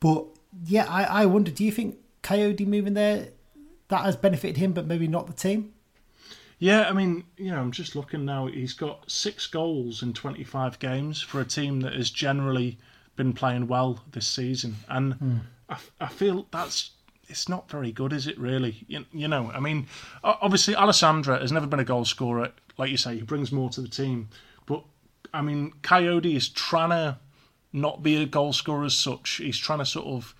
But 0.00 0.26
yeah, 0.66 0.86
I, 0.88 1.04
I 1.04 1.26
wonder. 1.26 1.50
Do 1.50 1.64
you 1.64 1.72
think 1.72 1.96
Kayode 2.22 2.66
moving 2.66 2.94
there 2.94 3.28
that 3.88 4.04
has 4.04 4.16
benefited 4.16 4.58
him, 4.58 4.72
but 4.72 4.86
maybe 4.86 5.08
not 5.08 5.26
the 5.26 5.32
team? 5.32 5.72
Yeah, 6.58 6.88
I 6.88 6.92
mean, 6.92 7.24
you 7.36 7.50
know, 7.50 7.60
I'm 7.60 7.72
just 7.72 7.96
looking 7.96 8.24
now. 8.24 8.46
He's 8.46 8.72
got 8.72 9.10
six 9.10 9.46
goals 9.46 10.02
in 10.02 10.12
25 10.12 10.78
games 10.78 11.20
for 11.20 11.40
a 11.40 11.44
team 11.44 11.80
that 11.80 11.94
is 11.94 12.10
generally 12.10 12.78
been 13.16 13.32
playing 13.32 13.66
well 13.66 14.04
this 14.12 14.26
season, 14.26 14.76
and 14.88 15.14
hmm. 15.14 15.36
I, 15.68 15.78
I 16.00 16.08
feel 16.08 16.46
that's 16.50 16.90
it's 17.28 17.48
not 17.48 17.70
very 17.70 17.92
good, 17.92 18.12
is 18.12 18.26
it? 18.26 18.38
Really, 18.38 18.84
you, 18.86 19.04
you 19.12 19.28
know, 19.28 19.50
I 19.52 19.60
mean, 19.60 19.86
obviously 20.22 20.76
Alessandra 20.76 21.40
has 21.40 21.52
never 21.52 21.66
been 21.66 21.80
a 21.80 21.84
goal 21.84 22.04
scorer. 22.04 22.52
like 22.78 22.90
you 22.90 22.96
say, 22.96 23.16
he 23.16 23.22
brings 23.22 23.50
more 23.50 23.70
to 23.70 23.80
the 23.80 23.88
team. 23.88 24.28
But 24.66 24.84
I 25.34 25.42
mean, 25.42 25.72
Kayode 25.82 26.34
is 26.36 26.48
trying 26.48 26.90
to 26.90 27.18
not 27.72 28.02
be 28.02 28.22
a 28.22 28.26
goal 28.26 28.52
scorer 28.52 28.84
as 28.84 28.94
such. 28.94 29.36
He's 29.36 29.58
trying 29.58 29.80
to 29.80 29.86
sort 29.86 30.06
of 30.06 30.34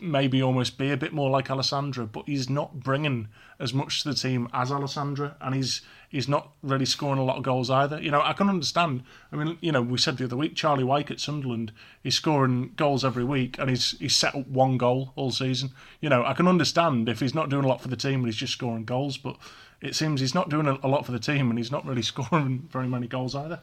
maybe 0.00 0.42
almost 0.42 0.76
be 0.76 0.90
a 0.90 0.96
bit 0.96 1.12
more 1.12 1.30
like 1.30 1.50
Alessandra, 1.50 2.06
but 2.06 2.26
he's 2.26 2.50
not 2.50 2.80
bringing 2.80 3.28
as 3.58 3.72
much 3.72 4.02
to 4.02 4.10
the 4.10 4.14
team 4.14 4.48
as 4.52 4.70
Alessandra, 4.70 5.36
and 5.40 5.54
he's 5.54 5.82
he's 6.08 6.28
not 6.28 6.52
really 6.62 6.84
scoring 6.84 7.18
a 7.18 7.24
lot 7.24 7.36
of 7.36 7.42
goals 7.42 7.70
either. 7.70 8.00
You 8.00 8.10
know, 8.10 8.22
I 8.22 8.32
can 8.32 8.48
understand. 8.48 9.02
I 9.32 9.36
mean, 9.36 9.58
you 9.60 9.72
know, 9.72 9.82
we 9.82 9.98
said 9.98 10.16
the 10.16 10.24
other 10.24 10.36
week 10.36 10.54
Charlie 10.54 10.84
Wyke 10.84 11.10
at 11.10 11.20
Sunderland, 11.20 11.72
he's 12.02 12.14
scoring 12.14 12.72
goals 12.76 13.04
every 13.04 13.24
week, 13.24 13.58
and 13.58 13.70
he's 13.70 13.98
he's 13.98 14.16
set 14.16 14.34
up 14.34 14.46
one 14.46 14.78
goal 14.78 15.12
all 15.16 15.30
season. 15.30 15.70
You 16.00 16.08
know, 16.08 16.24
I 16.24 16.34
can 16.34 16.48
understand 16.48 17.08
if 17.08 17.20
he's 17.20 17.34
not 17.34 17.48
doing 17.48 17.64
a 17.64 17.68
lot 17.68 17.80
for 17.80 17.88
the 17.88 17.96
team, 17.96 18.22
but 18.22 18.26
he's 18.26 18.36
just 18.36 18.52
scoring 18.52 18.84
goals. 18.84 19.16
But 19.16 19.36
it 19.80 19.94
seems 19.94 20.20
he's 20.20 20.34
not 20.34 20.48
doing 20.48 20.66
a 20.66 20.88
lot 20.88 21.06
for 21.06 21.12
the 21.12 21.18
team, 21.18 21.50
and 21.50 21.58
he's 21.58 21.72
not 21.72 21.86
really 21.86 22.02
scoring 22.02 22.68
very 22.70 22.88
many 22.88 23.06
goals 23.06 23.34
either. 23.34 23.60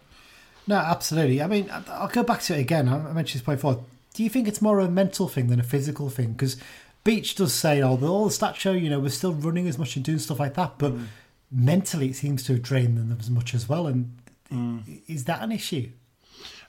No, 0.66 0.78
absolutely. 0.78 1.42
I 1.42 1.48
mean, 1.48 1.70
I'll 1.90 2.08
go 2.08 2.24
back 2.24 2.42
to 2.44 2.56
it 2.56 2.62
again. 2.62 2.88
I 2.88 2.98
mentioned 3.12 3.42
this 3.42 3.46
point 3.46 3.60
before. 3.60 3.84
Do 4.14 4.24
you 4.24 4.30
think 4.30 4.48
it's 4.48 4.62
more 4.62 4.80
a 4.80 4.88
mental 4.88 5.28
thing 5.28 5.48
than 5.48 5.60
a 5.60 5.64
physical 5.64 6.10
thing? 6.10 6.34
Because 6.34 6.58
Beech 7.04 7.36
does 7.36 7.54
say, 7.54 7.82
oh, 7.82 8.00
all 8.02 8.26
the 8.26 8.32
stats 8.32 8.56
show, 8.56 8.72
you 8.72 8.90
know, 8.90 9.00
we're 9.00 9.10
still 9.10 9.34
running 9.34 9.68
as 9.68 9.78
much 9.78 9.96
and 9.96 10.06
doing 10.06 10.20
stuff 10.20 10.40
like 10.40 10.54
that, 10.54 10.76
but 10.78 10.94
mm. 10.94 11.06
Mentally 11.54 12.10
it 12.10 12.16
seems 12.16 12.44
to 12.44 12.54
have 12.54 12.62
drained 12.62 12.98
them 12.98 13.16
as 13.20 13.30
much 13.30 13.54
as 13.54 13.70
well. 13.70 13.88
And 13.88 14.18
mm. 14.52 15.02
is 15.08 15.26
that 15.26 15.42
an 15.42 15.52
issue? 15.52 15.90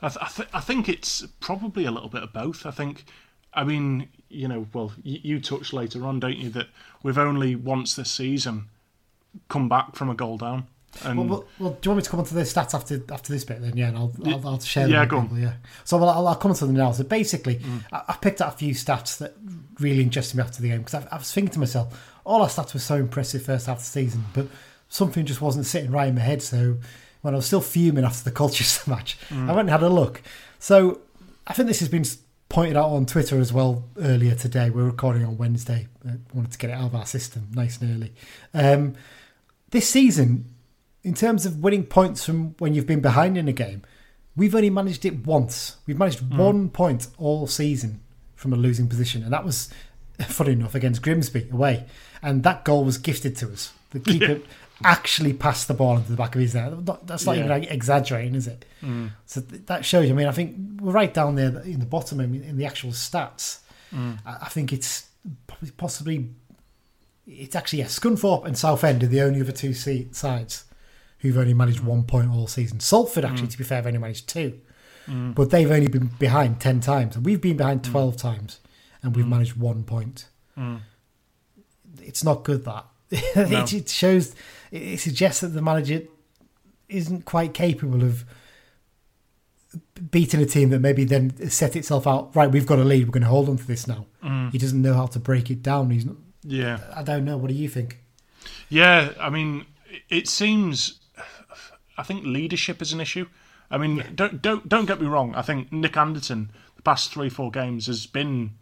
I, 0.03 0.09
th- 0.09 0.19
I, 0.21 0.29
th- 0.29 0.49
I, 0.53 0.61
think 0.61 0.88
it's 0.88 1.26
probably 1.41 1.87
a 1.87 1.91
little 1.91 2.09
bit 2.09 2.23
of 2.23 2.33
both. 2.33 2.67
I 2.67 2.71
think, 2.71 3.05
I 3.55 3.64
mean, 3.64 4.09
you 4.29 4.49
know, 4.49 4.67
well, 4.73 4.93
you, 5.03 5.21
you 5.23 5.41
touched 5.41 5.73
later 5.73 6.05
on, 6.05 6.21
don't 6.21 6.37
you, 6.37 6.50
that 6.50 6.69
we've 7.03 7.19
only 7.19 7.55
once 7.55 7.97
this 7.97 8.11
season 8.11 8.69
come 9.49 9.69
back 9.69 9.97
from 9.97 10.11
a 10.11 10.14
goal 10.14 10.37
down. 10.37 10.67
And 11.03 11.19
well, 11.19 11.26
well, 11.26 11.45
well, 11.59 11.71
do 11.81 11.88
you 11.88 11.91
want 11.91 11.97
me 11.97 12.03
to 12.05 12.11
come 12.11 12.21
on 12.21 12.26
to 12.26 12.35
the 12.35 12.43
stats 12.43 12.73
after 12.73 13.03
after 13.11 13.33
this 13.33 13.45
bit 13.45 13.61
then? 13.61 13.76
Yeah, 13.76 13.88
and 13.88 13.97
I'll 13.97 14.12
I'll, 14.26 14.49
I'll 14.49 14.61
share 14.61 14.85
them. 14.85 14.93
Yeah, 14.93 15.07
go 15.07 15.23
people, 15.23 15.38
Yeah. 15.38 15.55
So 15.85 15.97
well, 15.97 16.09
I'll, 16.09 16.29
I'll 16.29 16.37
come 16.37 16.53
on 16.53 16.57
to 16.59 16.67
them 16.67 16.76
now. 16.76 16.93
So 16.93 17.03
basically, 17.03 17.57
mm. 17.57 17.85
I, 17.93 18.03
I, 18.09 18.17
picked 18.17 18.41
out 18.41 18.55
a 18.55 18.57
few 18.57 18.75
stats 18.75 19.19
that 19.19 19.35
really 19.81 20.03
interested 20.03 20.37
me 20.37 20.45
after 20.45 20.62
the 20.62 20.69
game 20.69 20.79
because 20.79 20.95
I, 20.95 21.09
I, 21.11 21.19
was 21.19 21.33
thinking 21.33 21.53
to 21.55 21.59
myself, 21.59 22.17
all 22.25 22.43
our 22.43 22.49
stats 22.49 22.75
were 22.75 22.81
so 22.81 22.95
impressive 22.97 23.43
first 23.43 23.67
half 23.67 23.79
of 23.79 23.83
the 23.83 23.91
season, 23.91 24.25
but 24.35 24.47
something 24.94 25.26
just 25.26 25.40
wasn't 25.40 25.66
sitting 25.66 25.90
right 25.90 26.06
in 26.06 26.14
my 26.14 26.20
head. 26.20 26.40
So 26.40 26.76
when 27.22 27.34
I 27.34 27.36
was 27.36 27.46
still 27.46 27.60
fuming 27.60 28.04
after 28.04 28.22
the 28.22 28.30
Colchester 28.30 28.88
match, 28.88 29.18
mm. 29.28 29.50
I 29.50 29.52
went 29.52 29.68
and 29.68 29.70
had 29.70 29.82
a 29.82 29.88
look. 29.88 30.22
So 30.60 31.00
I 31.48 31.52
think 31.52 31.66
this 31.66 31.80
has 31.80 31.88
been 31.88 32.04
pointed 32.48 32.76
out 32.76 32.90
on 32.90 33.04
Twitter 33.04 33.40
as 33.40 33.52
well 33.52 33.82
earlier 33.98 34.36
today. 34.36 34.70
We're 34.70 34.84
recording 34.84 35.24
on 35.24 35.36
Wednesday. 35.36 35.88
I 36.06 36.12
wanted 36.32 36.52
to 36.52 36.58
get 36.58 36.70
it 36.70 36.74
out 36.74 36.84
of 36.84 36.94
our 36.94 37.06
system 37.06 37.48
nice 37.54 37.80
and 37.80 37.96
early. 37.96 38.12
Um, 38.54 38.94
this 39.70 39.88
season, 39.88 40.44
in 41.02 41.14
terms 41.14 41.44
of 41.44 41.60
winning 41.60 41.86
points 41.86 42.24
from 42.24 42.54
when 42.60 42.74
you've 42.74 42.86
been 42.86 43.00
behind 43.00 43.36
in 43.36 43.48
a 43.48 43.52
game, 43.52 43.82
we've 44.36 44.54
only 44.54 44.70
managed 44.70 45.04
it 45.04 45.26
once. 45.26 45.76
We've 45.88 45.98
managed 45.98 46.20
mm. 46.20 46.38
one 46.38 46.68
point 46.68 47.08
all 47.18 47.48
season 47.48 48.00
from 48.36 48.52
a 48.52 48.56
losing 48.56 48.86
position, 48.86 49.24
and 49.24 49.32
that 49.32 49.44
was, 49.44 49.70
funny 50.20 50.52
enough, 50.52 50.76
against 50.76 51.02
Grimsby 51.02 51.48
away. 51.50 51.86
And 52.22 52.44
that 52.44 52.64
goal 52.64 52.84
was 52.84 52.96
gifted 52.96 53.34
to 53.38 53.50
us. 53.50 53.72
The 53.90 53.98
keeper 53.98 54.40
actually 54.85 55.33
passed 55.33 55.69
the 55.69 55.75
ball 55.75 55.97
into 55.97 56.11
the 56.11 56.17
back 56.17 56.35
of 56.35 56.41
his 56.41 56.55
net. 56.55 56.73
That's 57.07 57.26
not 57.26 57.37
yeah. 57.37 57.45
even 57.45 57.50
like 57.50 57.71
exaggerating, 57.71 58.35
is 58.35 58.47
it? 58.47 58.64
Mm. 58.83 59.11
So 59.26 59.41
that 59.41 59.85
shows. 59.85 60.11
I 60.11 60.12
mean, 60.12 60.26
I 60.26 60.33
think 60.33 60.57
we're 60.81 60.93
right 60.93 61.12
down 61.12 61.35
there 61.35 61.61
in 61.61 61.81
the 61.81 61.87
bottom 61.87 62.21
in 62.21 62.57
the 62.57 62.67
actual 62.67 62.91
stats. 62.91 63.61
Mm. 63.95 64.19
I 64.25 64.49
think 64.49 64.73
it's 64.73 65.09
possibly 65.76 66.31
it's 67.26 67.57
actually 67.57 67.81
yeah, 67.81 67.87
Scunthorpe 67.87 68.45
and 68.45 68.57
Southend 68.57 69.03
are 69.03 69.07
the 69.07 69.23
only 69.23 69.41
other 69.41 69.53
two 69.53 69.73
sides 69.73 70.64
who've 71.19 71.38
only 71.38 71.55
managed 71.55 71.81
one 71.81 72.05
point 72.05 72.31
all 72.31 72.47
season. 72.47 72.81
Salford, 72.81 73.25
actually, 73.25 73.49
mm. 73.49 73.53
to 73.53 73.59
be 73.59 73.64
fair, 73.64 73.76
have 73.76 73.87
only 73.87 73.99
managed 73.99 74.29
two. 74.29 74.61
Mm. 75.07 75.35
But 75.35 75.50
they've 75.50 75.71
only 75.71 75.88
been 75.88 76.11
behind 76.19 76.61
10 76.61 76.81
times. 76.81 77.17
And 77.17 77.25
we've 77.25 77.41
been 77.41 77.57
behind 77.57 77.83
mm. 77.83 77.91
12 77.91 78.17
times 78.17 78.61
and 79.03 79.17
we've 79.17 79.25
mm. 79.25 79.31
managed 79.31 79.57
one 79.57 79.85
point. 79.85 80.29
Mm. 80.59 80.81
It's 82.03 82.25
not 82.25 82.45
good, 82.45 82.64
that. 82.64 82.85
No. 83.37 83.64
it 83.67 83.88
shows, 83.88 84.35
it 84.75 85.00
suggests 85.00 85.40
that 85.40 85.49
the 85.49 85.62
manager 85.62 86.02
isn't 86.88 87.25
quite 87.25 87.54
capable 87.54 88.02
of 88.02 88.25
beating 90.11 90.40
a 90.40 90.47
team 90.47 90.71
that 90.71 90.81
maybe 90.81 91.04
then 91.04 91.49
set 91.49 91.76
itself 91.76 92.07
out, 92.07 92.35
right, 92.35 92.50
we've 92.50 92.66
got 92.66 92.78
a 92.78 92.85
lead, 92.85 93.07
we're 93.07 93.12
going 93.12 93.23
to 93.23 93.28
hold 93.28 93.49
on 93.49 93.57
to 93.57 93.66
this 93.66 93.87
now. 93.87 94.07
Mm. 94.23 94.52
He 94.52 94.59
doesn't 94.59 94.81
know 94.81 94.95
how 94.95 95.07
to 95.07 95.19
break 95.19 95.50
it 95.50 95.62
down. 95.62 95.90
He's 95.90 96.04
not, 96.04 96.16
Yeah. 96.43 96.81
I 96.95 97.02
don't 97.02 97.25
know. 97.25 97.37
What 97.37 97.49
do 97.49 97.54
you 97.54 97.69
think? 97.69 98.00
Yeah, 98.69 99.12
I 99.19 99.31
mean, 99.31 99.66
it 100.09 100.28
seems 100.28 101.00
I 101.97 102.02
think 102.02 102.25
leadership 102.25 102.83
is 102.83 102.93
an 102.93 103.00
issue. 103.00 103.26
I 103.71 103.78
mean, 103.78 103.97
yeah. 103.97 104.07
don't 104.14 104.43
don't 104.43 104.69
don't 104.69 104.87
get 104.87 105.00
me 105.00 105.07
wrong. 105.07 105.35
I 105.35 105.43
think 105.43 105.73
Nick 105.73 105.97
Anderton, 105.97 106.50
the 106.76 106.83
past 106.83 107.12
three 107.12 107.28
four 107.28 107.50
games, 107.50 107.87
has 107.87 108.07
been 108.07 108.52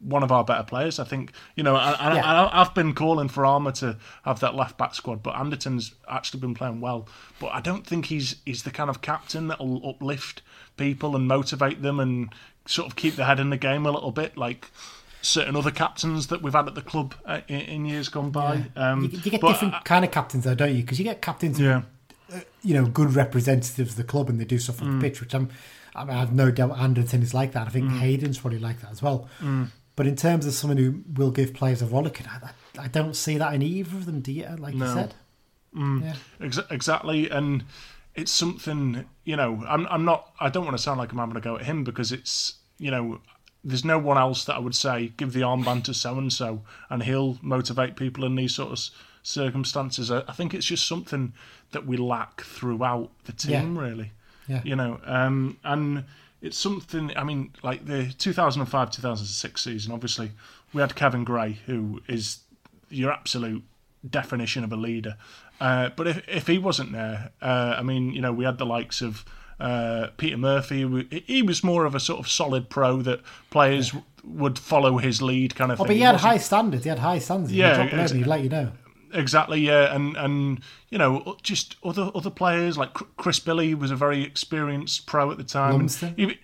one 0.00 0.22
of 0.22 0.32
our 0.32 0.44
better 0.44 0.62
players. 0.62 0.98
I 0.98 1.04
think 1.04 1.32
you 1.54 1.62
know, 1.62 1.76
I, 1.76 2.14
yeah. 2.14 2.48
I, 2.52 2.64
have 2.64 2.74
been 2.74 2.94
calling 2.94 3.28
for 3.28 3.46
Armer 3.46 3.72
to 3.72 3.96
have 4.24 4.40
that 4.40 4.54
left 4.54 4.78
back 4.78 4.94
squad, 4.94 5.22
but 5.22 5.34
Anderton's 5.36 5.94
actually 6.08 6.40
been 6.40 6.54
playing 6.54 6.80
well. 6.80 7.08
But 7.38 7.48
I 7.48 7.60
don't 7.60 7.86
think 7.86 8.06
he's 8.06 8.36
he's 8.44 8.62
the 8.62 8.70
kind 8.70 8.90
of 8.90 9.00
captain 9.00 9.48
that'll 9.48 9.88
uplift 9.88 10.42
people 10.76 11.14
and 11.16 11.28
motivate 11.28 11.82
them 11.82 12.00
and 12.00 12.32
sort 12.66 12.88
of 12.88 12.96
keep 12.96 13.16
the 13.16 13.24
head 13.24 13.40
in 13.40 13.50
the 13.50 13.56
game 13.56 13.86
a 13.86 13.90
little 13.90 14.12
bit, 14.12 14.36
like 14.36 14.70
certain 15.22 15.54
other 15.54 15.70
captains 15.70 16.28
that 16.28 16.40
we've 16.40 16.54
had 16.54 16.66
at 16.66 16.74
the 16.74 16.82
club 16.82 17.14
uh, 17.26 17.40
in, 17.46 17.60
in, 17.60 17.84
years 17.84 18.08
gone 18.08 18.30
by. 18.30 18.64
Yeah. 18.74 18.92
Um, 18.92 19.04
you, 19.04 19.10
you, 19.10 19.30
get 19.30 19.42
different 19.42 19.74
I, 19.74 19.80
kind 19.80 20.02
of 20.02 20.10
captains, 20.10 20.44
though, 20.44 20.54
don't 20.54 20.74
you? 20.74 20.80
Because 20.80 20.98
you 20.98 21.04
get 21.04 21.20
captains. 21.20 21.60
Yeah 21.60 21.82
you 22.62 22.74
know, 22.74 22.86
good 22.86 23.14
representatives 23.14 23.92
of 23.92 23.96
the 23.96 24.04
club 24.04 24.28
and 24.28 24.40
they 24.40 24.44
do 24.44 24.58
stuff 24.58 24.82
on 24.82 24.88
mm. 24.88 25.00
the 25.00 25.08
pitch, 25.08 25.20
which 25.20 25.34
I'm, 25.34 25.48
I, 25.94 26.04
mean, 26.04 26.16
I 26.16 26.20
have 26.20 26.32
no 26.32 26.50
doubt 26.50 26.78
Anderton 26.78 27.22
is 27.22 27.34
like 27.34 27.52
that. 27.52 27.66
I 27.66 27.70
think 27.70 27.90
mm. 27.90 27.98
Hayden's 27.98 28.38
probably 28.38 28.58
like 28.58 28.80
that 28.80 28.90
as 28.90 29.02
well. 29.02 29.28
Mm. 29.40 29.68
But 30.00 30.06
in 30.06 30.16
terms 30.16 30.46
of 30.46 30.54
someone 30.54 30.78
who 30.78 31.02
will 31.12 31.30
give 31.30 31.52
players 31.52 31.82
a 31.82 31.86
rollicking, 31.86 32.26
I, 32.26 32.52
I 32.78 32.88
don't 32.88 33.14
see 33.14 33.36
that 33.36 33.52
in 33.52 33.60
either 33.60 33.98
of 33.98 34.06
them, 34.06 34.22
do 34.22 34.32
you? 34.32 34.48
Like 34.58 34.72
no. 34.72 34.86
you 34.86 34.94
said. 34.94 35.14
Mm. 35.76 36.02
Yeah. 36.02 36.14
Ex- 36.40 36.58
exactly. 36.70 37.28
And 37.28 37.64
it's 38.14 38.32
something, 38.32 39.04
you 39.24 39.36
know, 39.36 39.62
I'm, 39.68 39.86
I'm 39.88 40.06
not, 40.06 40.32
I 40.40 40.48
don't 40.48 40.64
want 40.64 40.74
to 40.74 40.82
sound 40.82 40.98
like 40.98 41.12
I'm 41.12 41.18
having 41.18 41.36
a 41.36 41.40
go 41.42 41.56
at 41.56 41.66
him 41.66 41.84
because 41.84 42.12
it's, 42.12 42.54
you 42.78 42.90
know, 42.90 43.20
there's 43.62 43.84
no 43.84 43.98
one 43.98 44.16
else 44.16 44.46
that 44.46 44.54
I 44.54 44.58
would 44.58 44.74
say 44.74 45.12
give 45.18 45.34
the 45.34 45.42
armband 45.42 45.84
to 45.84 45.92
so 45.92 46.16
and 46.16 46.32
so 46.32 46.62
and 46.88 47.02
he'll 47.02 47.38
motivate 47.42 47.96
people 47.96 48.24
in 48.24 48.36
these 48.36 48.54
sort 48.54 48.72
of 48.72 48.78
circumstances. 49.22 50.10
I, 50.10 50.22
I 50.26 50.32
think 50.32 50.54
it's 50.54 50.64
just 50.64 50.88
something 50.88 51.34
that 51.72 51.84
we 51.84 51.98
lack 51.98 52.40
throughout 52.40 53.10
the 53.24 53.32
team, 53.32 53.76
yeah. 53.76 53.82
really. 53.82 54.12
Yeah. 54.48 54.62
You 54.64 54.76
know, 54.76 54.98
um, 55.04 55.58
and 55.62 56.04
it's 56.42 56.56
something. 56.56 57.16
I 57.16 57.24
mean, 57.24 57.52
like 57.62 57.86
the 57.86 58.12
2005 58.18 58.90
2006 58.90 59.62
season. 59.62 59.92
Obviously, 59.92 60.32
we 60.72 60.80
had 60.80 60.94
Kevin 60.94 61.24
Gray, 61.24 61.58
who 61.66 62.00
is 62.08 62.40
your 62.88 63.12
absolute 63.12 63.62
definition 64.08 64.64
of 64.64 64.72
a 64.72 64.76
leader. 64.76 65.16
Uh, 65.60 65.90
but 65.96 66.06
if 66.06 66.28
if 66.28 66.46
he 66.46 66.58
wasn't 66.58 66.92
there, 66.92 67.30
uh, 67.42 67.74
I 67.78 67.82
mean, 67.82 68.12
you 68.12 68.20
know, 68.20 68.32
we 68.32 68.44
had 68.44 68.58
the 68.58 68.66
likes 68.66 69.00
of. 69.02 69.24
Uh, 69.58 70.08
Peter 70.16 70.38
Murphy, 70.38 71.06
he 71.26 71.42
was 71.42 71.62
more 71.62 71.84
of 71.84 71.94
a 71.94 72.00
sort 72.00 72.18
of 72.18 72.26
solid 72.30 72.70
pro 72.70 73.02
that 73.02 73.20
players 73.50 73.92
yeah. 73.92 74.00
would 74.24 74.58
follow 74.58 74.96
his 74.96 75.20
lead 75.20 75.54
kind 75.54 75.70
of 75.70 75.78
oh, 75.78 75.84
thing. 75.84 75.88
but 75.88 75.96
he 75.96 76.00
had 76.00 76.14
high 76.14 76.38
standards. 76.38 76.84
He 76.84 76.88
had 76.88 76.98
high 76.98 77.18
standards. 77.18 77.52
Yeah, 77.52 77.86
he'd 78.08 78.26
let 78.26 78.42
you 78.42 78.48
know 78.48 78.72
exactly. 79.12 79.60
Yeah, 79.60 79.94
and 79.94 80.16
and 80.16 80.60
you 80.88 80.98
know 80.98 81.36
just 81.42 81.76
other 81.84 82.10
other 82.14 82.30
players 82.30 82.76
like 82.78 82.94
Chris 83.16 83.38
Billy 83.38 83.74
was 83.74 83.90
a 83.90 83.96
very 83.96 84.22
experienced 84.22 85.06
pro 85.06 85.30
at 85.30 85.38
the 85.38 85.44
time. 85.44 85.88
Even, 86.16 86.36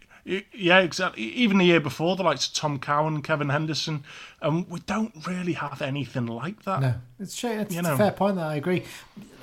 yeah, 0.53 0.81
exactly. 0.81 1.23
Even 1.23 1.59
the 1.59 1.65
year 1.65 1.81
before, 1.81 2.17
the 2.17 2.25
likes 2.25 2.49
of 2.49 2.55
Tom 2.55 2.81
Cowan, 2.81 3.23
Kevin 3.23 3.49
Henderson, 3.49 4.03
and 4.43 4.65
um, 4.65 4.67
we 4.69 4.81
don't 4.81 5.15
really 5.27 5.53
have 5.53 5.81
anything 5.81 6.27
like 6.27 6.65
that. 6.65 6.81
No, 6.81 6.95
it's 7.21 7.37
true. 7.37 7.51
It's, 7.51 7.75
it's 7.75 7.87
a 7.87 7.97
fair 7.97 8.11
point. 8.11 8.37
That 8.37 8.47
I 8.47 8.57
agree. 8.57 8.83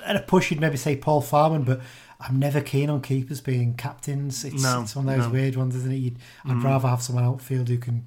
At 0.04 0.16
a 0.16 0.20
push, 0.20 0.50
you'd 0.50 0.60
maybe 0.60 0.76
say 0.76 0.96
Paul 0.96 1.22
Farman, 1.22 1.62
but 1.62 1.80
I'm 2.20 2.38
never 2.38 2.60
keen 2.60 2.90
on 2.90 3.00
keepers 3.00 3.40
being 3.40 3.74
captains. 3.74 4.44
It's, 4.44 4.62
no, 4.62 4.82
it's 4.82 4.94
one 4.94 5.08
of 5.08 5.16
those 5.16 5.26
no. 5.26 5.32
weird 5.32 5.56
ones, 5.56 5.74
isn't 5.74 5.90
it? 5.90 5.96
You'd, 5.96 6.16
I'd 6.44 6.56
mm. 6.56 6.64
rather 6.64 6.88
have 6.88 7.02
someone 7.02 7.24
outfield 7.24 7.68
who 7.68 7.78
can 7.78 8.06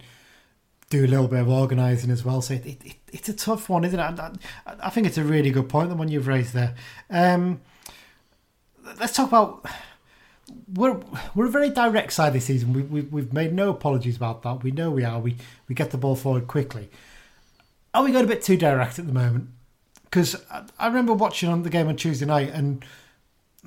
do 0.89 1.05
a 1.05 1.07
little 1.07 1.27
bit 1.27 1.39
of 1.39 1.49
organising 1.49 2.11
as 2.11 2.23
well. 2.23 2.41
So 2.41 2.53
it, 2.55 2.65
it, 2.65 2.95
it's 3.11 3.29
a 3.29 3.33
tough 3.33 3.69
one, 3.69 3.83
isn't 3.83 3.99
it? 3.99 4.03
I, 4.03 4.31
I, 4.83 4.89
think 4.89 5.07
it's 5.07 5.17
a 5.17 5.23
really 5.23 5.51
good 5.51 5.67
point, 5.69 5.89
the 5.89 5.95
one 5.95 6.07
you've 6.07 6.27
raised 6.27 6.53
there. 6.53 6.75
Um, 7.09 7.61
let's 8.99 9.13
talk 9.13 9.27
about. 9.27 9.65
We're 10.73 10.97
we're 11.35 11.47
a 11.47 11.51
very 11.51 11.69
direct 11.69 12.13
side 12.13 12.31
this 12.31 12.45
season. 12.45 12.71
We, 12.71 12.81
we 12.83 13.01
we've 13.01 13.33
made 13.33 13.53
no 13.53 13.69
apologies 13.69 14.15
about 14.15 14.43
that. 14.43 14.63
We 14.63 14.71
know 14.71 14.89
we 14.91 15.03
are. 15.03 15.19
We 15.19 15.35
we 15.67 15.75
get 15.75 15.91
the 15.91 15.97
ball 15.97 16.15
forward 16.15 16.47
quickly. 16.47 16.89
Are 17.93 18.03
we 18.03 18.11
going 18.11 18.23
a 18.23 18.27
bit 18.27 18.43
too 18.43 18.55
direct 18.55 18.97
at 18.97 19.07
the 19.07 19.13
moment? 19.13 19.49
Because 20.05 20.41
I, 20.49 20.63
I 20.79 20.87
remember 20.87 21.13
watching 21.13 21.49
on 21.49 21.63
the 21.63 21.69
game 21.69 21.89
on 21.89 21.97
Tuesday 21.97 22.25
night, 22.25 22.51
and 22.53 22.85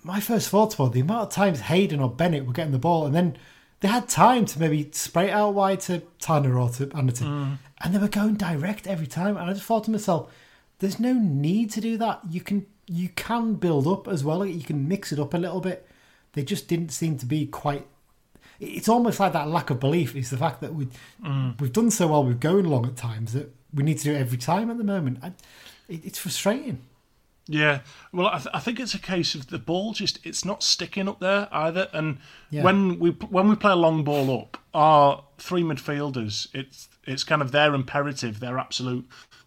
my 0.02 0.20
first 0.20 0.48
thoughts 0.48 0.78
were 0.78 0.88
the 0.88 1.00
amount 1.00 1.24
of 1.24 1.30
times 1.30 1.60
Hayden 1.60 2.00
or 2.00 2.08
Bennett 2.08 2.46
were 2.46 2.54
getting 2.54 2.72
the 2.72 2.78
ball, 2.78 3.04
and 3.04 3.14
then 3.14 3.36
they 3.80 3.88
had 3.88 4.08
time 4.08 4.44
to 4.44 4.60
maybe 4.60 4.90
spray 4.92 5.28
it 5.28 5.32
out 5.32 5.54
wide 5.54 5.80
to 5.80 6.00
Tanner 6.18 6.58
or 6.58 6.68
to 6.70 6.90
Anderton, 6.94 7.26
mm. 7.26 7.58
and 7.80 7.94
they 7.94 7.98
were 7.98 8.08
going 8.08 8.34
direct 8.34 8.86
every 8.86 9.06
time. 9.06 9.36
And 9.36 9.50
I 9.50 9.54
just 9.54 9.64
thought 9.64 9.84
to 9.84 9.90
myself, 9.90 10.30
there's 10.80 11.00
no 11.00 11.14
need 11.14 11.70
to 11.72 11.80
do 11.80 11.96
that. 11.98 12.20
You 12.28 12.40
can 12.40 12.66
you 12.86 13.08
can 13.10 13.54
build 13.54 13.86
up 13.86 14.06
as 14.06 14.22
well. 14.22 14.44
You 14.44 14.64
can 14.64 14.86
mix 14.86 15.12
it 15.12 15.18
up 15.18 15.32
a 15.32 15.38
little 15.38 15.60
bit. 15.60 15.88
They 16.32 16.42
just 16.42 16.68
didn't 16.68 16.90
seem 16.90 17.16
to 17.18 17.26
be 17.26 17.46
quite. 17.46 17.86
It's 18.58 18.88
almost 18.88 19.18
like 19.18 19.32
that 19.32 19.48
lack 19.48 19.70
of 19.70 19.80
belief 19.80 20.14
is 20.14 20.28
the 20.28 20.36
fact 20.36 20.60
that 20.60 20.74
we 20.74 20.88
we've 21.58 21.72
done 21.72 21.90
so 21.90 22.08
well 22.08 22.24
with 22.24 22.40
going 22.40 22.66
long 22.66 22.86
at 22.86 22.96
times 22.96 23.32
that 23.32 23.54
we 23.72 23.82
need 23.82 23.98
to 23.98 24.04
do 24.04 24.12
it 24.14 24.18
every 24.18 24.38
time 24.38 24.70
at 24.70 24.76
the 24.76 24.84
moment. 24.84 25.18
I, 25.22 25.28
it, 25.88 26.04
it's 26.04 26.18
frustrating. 26.18 26.82
Yeah, 27.52 27.80
well, 28.12 28.28
I, 28.28 28.36
th- 28.38 28.54
I 28.54 28.60
think 28.60 28.78
it's 28.78 28.94
a 28.94 28.98
case 29.00 29.34
of 29.34 29.48
the 29.48 29.58
ball 29.58 29.92
just 29.92 30.24
it's 30.24 30.44
not 30.44 30.62
sticking 30.62 31.08
up 31.08 31.18
there 31.18 31.48
either. 31.50 31.88
And 31.92 32.18
Yeah. 32.48 32.62
when 32.62 33.00
we 33.00 33.10
when 33.10 33.48
we 33.48 33.56
play 33.56 33.72
a 33.72 33.76
long 33.76 34.04
ball 34.04 34.40
up, 34.40 34.56
our 34.72 35.24
three 35.38 35.62
midfielders, 35.62 36.46
it's 36.54 36.88
it's 37.04 37.24
kind 37.24 37.42
of 37.42 37.50
their 37.50 37.74
imperative, 37.74 38.38
their 38.38 38.56
absolute 38.56 39.04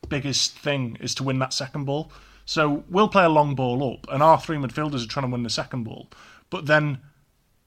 biggest 0.10 0.60
thing 0.60 0.98
is 1.00 1.16
to 1.16 1.24
win 1.24 1.40
that 1.40 1.54
second 1.54 1.86
ball. 1.86 2.12
So 2.46 2.84
we'll 2.90 3.08
play 3.08 3.24
a 3.24 3.30
long 3.30 3.56
ball 3.56 3.94
up, 3.94 4.06
and 4.12 4.22
our 4.22 4.38
three 4.38 4.58
midfielders 4.58 5.06
are 5.06 5.08
trying 5.08 5.26
to 5.28 5.32
win 5.32 5.44
the 5.44 5.50
second 5.50 5.84
ball, 5.86 6.10
but 6.50 6.66
then 6.66 7.00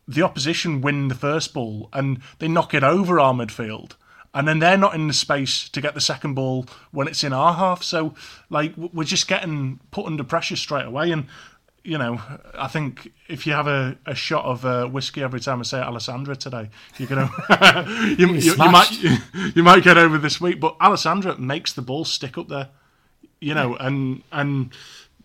the 0.07 0.23
opposition 0.23 0.83
win 0.83 1.09
the 1.09 1.15
first 1.15 1.55
ball 1.55 1.89
and 1.95 2.21
they 2.41 2.47
knock 2.47 2.75
it 2.75 2.85
over 2.85 3.19
our 3.19 3.33
midfield. 3.33 3.93
And 4.37 4.47
then 4.47 4.59
they're 4.59 4.77
not 4.77 4.95
in 4.95 5.09
the 5.09 5.15
space 5.15 5.69
to 5.71 5.81
get 5.81 5.95
the 5.95 6.01
second 6.01 6.35
ball 6.35 6.67
when 6.91 7.09
it's 7.09 7.25
in 7.25 7.33
our 7.33 7.55
half. 7.55 7.83
So, 7.83 8.15
like, 8.51 8.75
we're 8.77 9.05
just 9.05 9.29
getting 9.29 9.81
put 9.91 10.07
under 10.07 10.23
pressure 10.23 10.57
straight 10.57 10.85
away. 10.85 11.11
And, 11.11 11.27
you 11.83 11.97
know, 11.97 12.21
I 12.55 12.69
think 12.69 13.13
if 13.29 13.47
you 13.47 13.55
have 13.55 13.67
a, 13.67 13.97
a 14.05 14.15
shot 14.15 14.45
of 14.45 14.65
uh, 14.65 14.87
whiskey 14.87 15.23
every 15.23 15.41
time 15.41 15.61
I 15.61 15.63
say 15.63 15.79
Alessandra 15.79 16.37
today, 16.37 16.71
you're 16.99 17.09
going 17.09 17.29
to. 17.49 18.15
you, 18.19 18.35
you, 18.35 18.53
you 18.53 18.57
might, 18.57 18.91
you 19.55 19.63
might 19.63 19.83
get 19.83 19.97
over 19.97 20.19
this 20.19 20.41
week. 20.41 20.61
But 20.61 20.77
Alessandra 20.81 21.39
makes 21.39 21.73
the 21.73 21.83
ball 21.83 22.05
stick 22.05 22.37
up 22.37 22.49
there 22.49 22.69
you 23.41 23.55
know, 23.55 23.77
and 23.77 24.23
and 24.33 24.73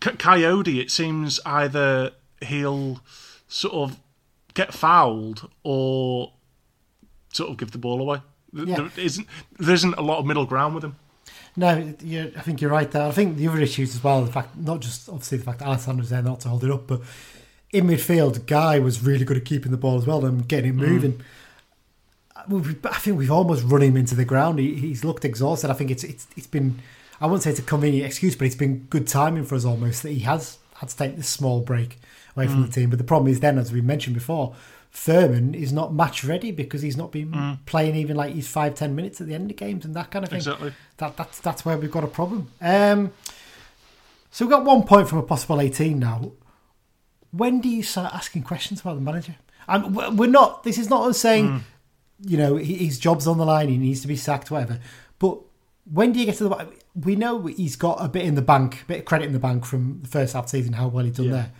C- 0.02 0.10
Kayode, 0.10 0.80
it 0.80 0.90
seems 0.90 1.40
either 1.46 2.12
he'll 2.40 3.00
sort 3.48 3.74
of 3.74 3.98
get 4.54 4.74
fouled 4.74 5.50
or 5.62 6.32
sort 7.32 7.50
of 7.50 7.56
give 7.56 7.70
the 7.70 7.78
ball 7.78 8.00
away. 8.00 8.20
Yeah. 8.52 8.76
There 8.76 8.90
isn't 9.04 9.26
there 9.58 9.74
isn't 9.74 9.94
a 9.94 10.02
lot 10.02 10.18
of 10.18 10.26
middle 10.26 10.46
ground 10.46 10.74
with 10.74 10.84
him. 10.84 10.96
No, 11.56 11.94
you're, 12.02 12.28
I 12.36 12.40
think 12.40 12.60
you're 12.60 12.70
right 12.70 12.90
there. 12.90 13.06
I 13.06 13.10
think 13.10 13.36
the 13.36 13.48
other 13.48 13.60
issues 13.60 13.94
as 13.94 14.02
well, 14.02 14.24
the 14.24 14.32
fact 14.32 14.56
not 14.56 14.80
just 14.80 15.08
obviously 15.08 15.38
the 15.38 15.44
fact 15.44 15.58
that 15.58 15.68
Alessandra's 15.68 16.10
there 16.10 16.22
not 16.22 16.40
to 16.40 16.48
hold 16.48 16.64
it 16.64 16.70
up, 16.70 16.86
but 16.86 17.02
in 17.72 17.86
midfield, 17.86 18.46
Guy 18.46 18.78
was 18.78 19.02
really 19.02 19.24
good 19.24 19.36
at 19.36 19.44
keeping 19.44 19.70
the 19.70 19.78
ball 19.78 19.98
as 19.98 20.06
well 20.06 20.24
and 20.24 20.46
getting 20.48 20.70
it 20.70 20.76
mm. 20.76 20.88
moving. 20.88 21.20
Uh, 22.34 22.42
we've, 22.48 22.86
I 22.86 22.98
think 22.98 23.18
we've 23.18 23.30
almost 23.30 23.64
run 23.64 23.82
him 23.82 23.96
into 23.96 24.14
the 24.14 24.24
ground. 24.24 24.58
He, 24.58 24.74
he's 24.74 25.04
looked 25.04 25.24
exhausted. 25.24 25.70
I 25.70 25.74
think 25.74 25.90
it's 25.90 26.04
it's 26.04 26.26
it's 26.36 26.46
been 26.46 26.78
I 27.20 27.26
won't 27.26 27.42
say 27.42 27.50
it's 27.50 27.58
a 27.58 27.62
convenient 27.62 28.06
excuse, 28.06 28.34
but 28.34 28.46
it's 28.46 28.56
been 28.56 28.86
good 28.90 29.06
timing 29.06 29.44
for 29.44 29.54
us 29.54 29.64
almost 29.64 30.02
that 30.02 30.10
he 30.10 30.20
has 30.20 30.58
had 30.76 30.88
to 30.88 30.96
take 30.96 31.16
this 31.16 31.28
small 31.28 31.60
break 31.60 31.98
away 32.34 32.46
from 32.46 32.64
mm. 32.64 32.66
the 32.66 32.72
team. 32.72 32.90
But 32.90 32.98
the 32.98 33.04
problem 33.04 33.30
is 33.30 33.40
then, 33.40 33.58
as 33.58 33.72
we 33.72 33.80
mentioned 33.80 34.14
before, 34.14 34.54
Furman 34.92 35.54
is 35.54 35.72
not 35.72 35.94
match 35.94 36.22
ready 36.22 36.52
because 36.52 36.82
he's 36.82 36.98
not 36.98 37.10
been 37.10 37.58
playing 37.64 37.96
even 37.96 38.14
like 38.14 38.34
his 38.34 38.46
five 38.46 38.74
ten 38.74 38.94
minutes 38.94 39.20
at 39.22 39.26
the 39.26 39.34
end 39.34 39.50
of 39.50 39.56
games 39.56 39.84
and 39.86 39.94
that 39.96 40.10
kind 40.10 40.22
of 40.22 40.28
thing 40.28 40.36
Exactly. 40.36 40.72
that 40.98 41.16
that's 41.16 41.40
that's 41.40 41.64
where 41.64 41.78
we've 41.78 41.90
got 41.90 42.04
a 42.04 42.08
problem. 42.08 42.48
Um, 42.60 43.10
so 44.30 44.44
we've 44.44 44.50
got 44.50 44.64
one 44.64 44.82
point 44.84 45.08
from 45.08 45.18
a 45.18 45.22
possible 45.22 45.60
eighteen 45.60 45.98
now. 45.98 46.32
When 47.30 47.60
do 47.62 47.68
you 47.70 47.82
start 47.82 48.14
asking 48.14 48.42
questions 48.42 48.82
about 48.82 48.96
the 48.96 49.00
manager? 49.00 49.36
And 49.66 49.96
we're 50.18 50.28
not. 50.28 50.62
This 50.64 50.76
is 50.76 50.90
not 50.90 51.08
us 51.08 51.18
saying, 51.18 51.64
you 52.26 52.36
know, 52.36 52.56
he- 52.56 52.84
his 52.84 52.98
job's 52.98 53.26
on 53.26 53.38
the 53.38 53.46
line. 53.46 53.68
He 53.68 53.78
needs 53.78 54.02
to 54.02 54.08
be 54.08 54.16
sacked, 54.16 54.50
whatever. 54.50 54.78
But 55.18 55.38
when 55.90 56.12
do 56.12 56.20
you 56.20 56.26
get 56.26 56.36
to 56.36 56.44
the? 56.48 56.68
We 56.94 57.16
know 57.16 57.46
he's 57.46 57.76
got 57.76 58.04
a 58.04 58.08
bit 58.08 58.26
in 58.26 58.34
the 58.34 58.42
bank, 58.42 58.82
a 58.82 58.84
bit 58.84 58.98
of 58.98 59.04
credit 59.06 59.26
in 59.26 59.32
the 59.32 59.38
bank 59.38 59.64
from 59.64 60.00
the 60.02 60.08
first 60.08 60.34
half 60.34 60.48
season, 60.50 60.74
how 60.74 60.88
well 60.88 61.06
he's 61.06 61.16
done 61.16 61.26
Yeah. 61.26 61.32
there. 61.32 61.50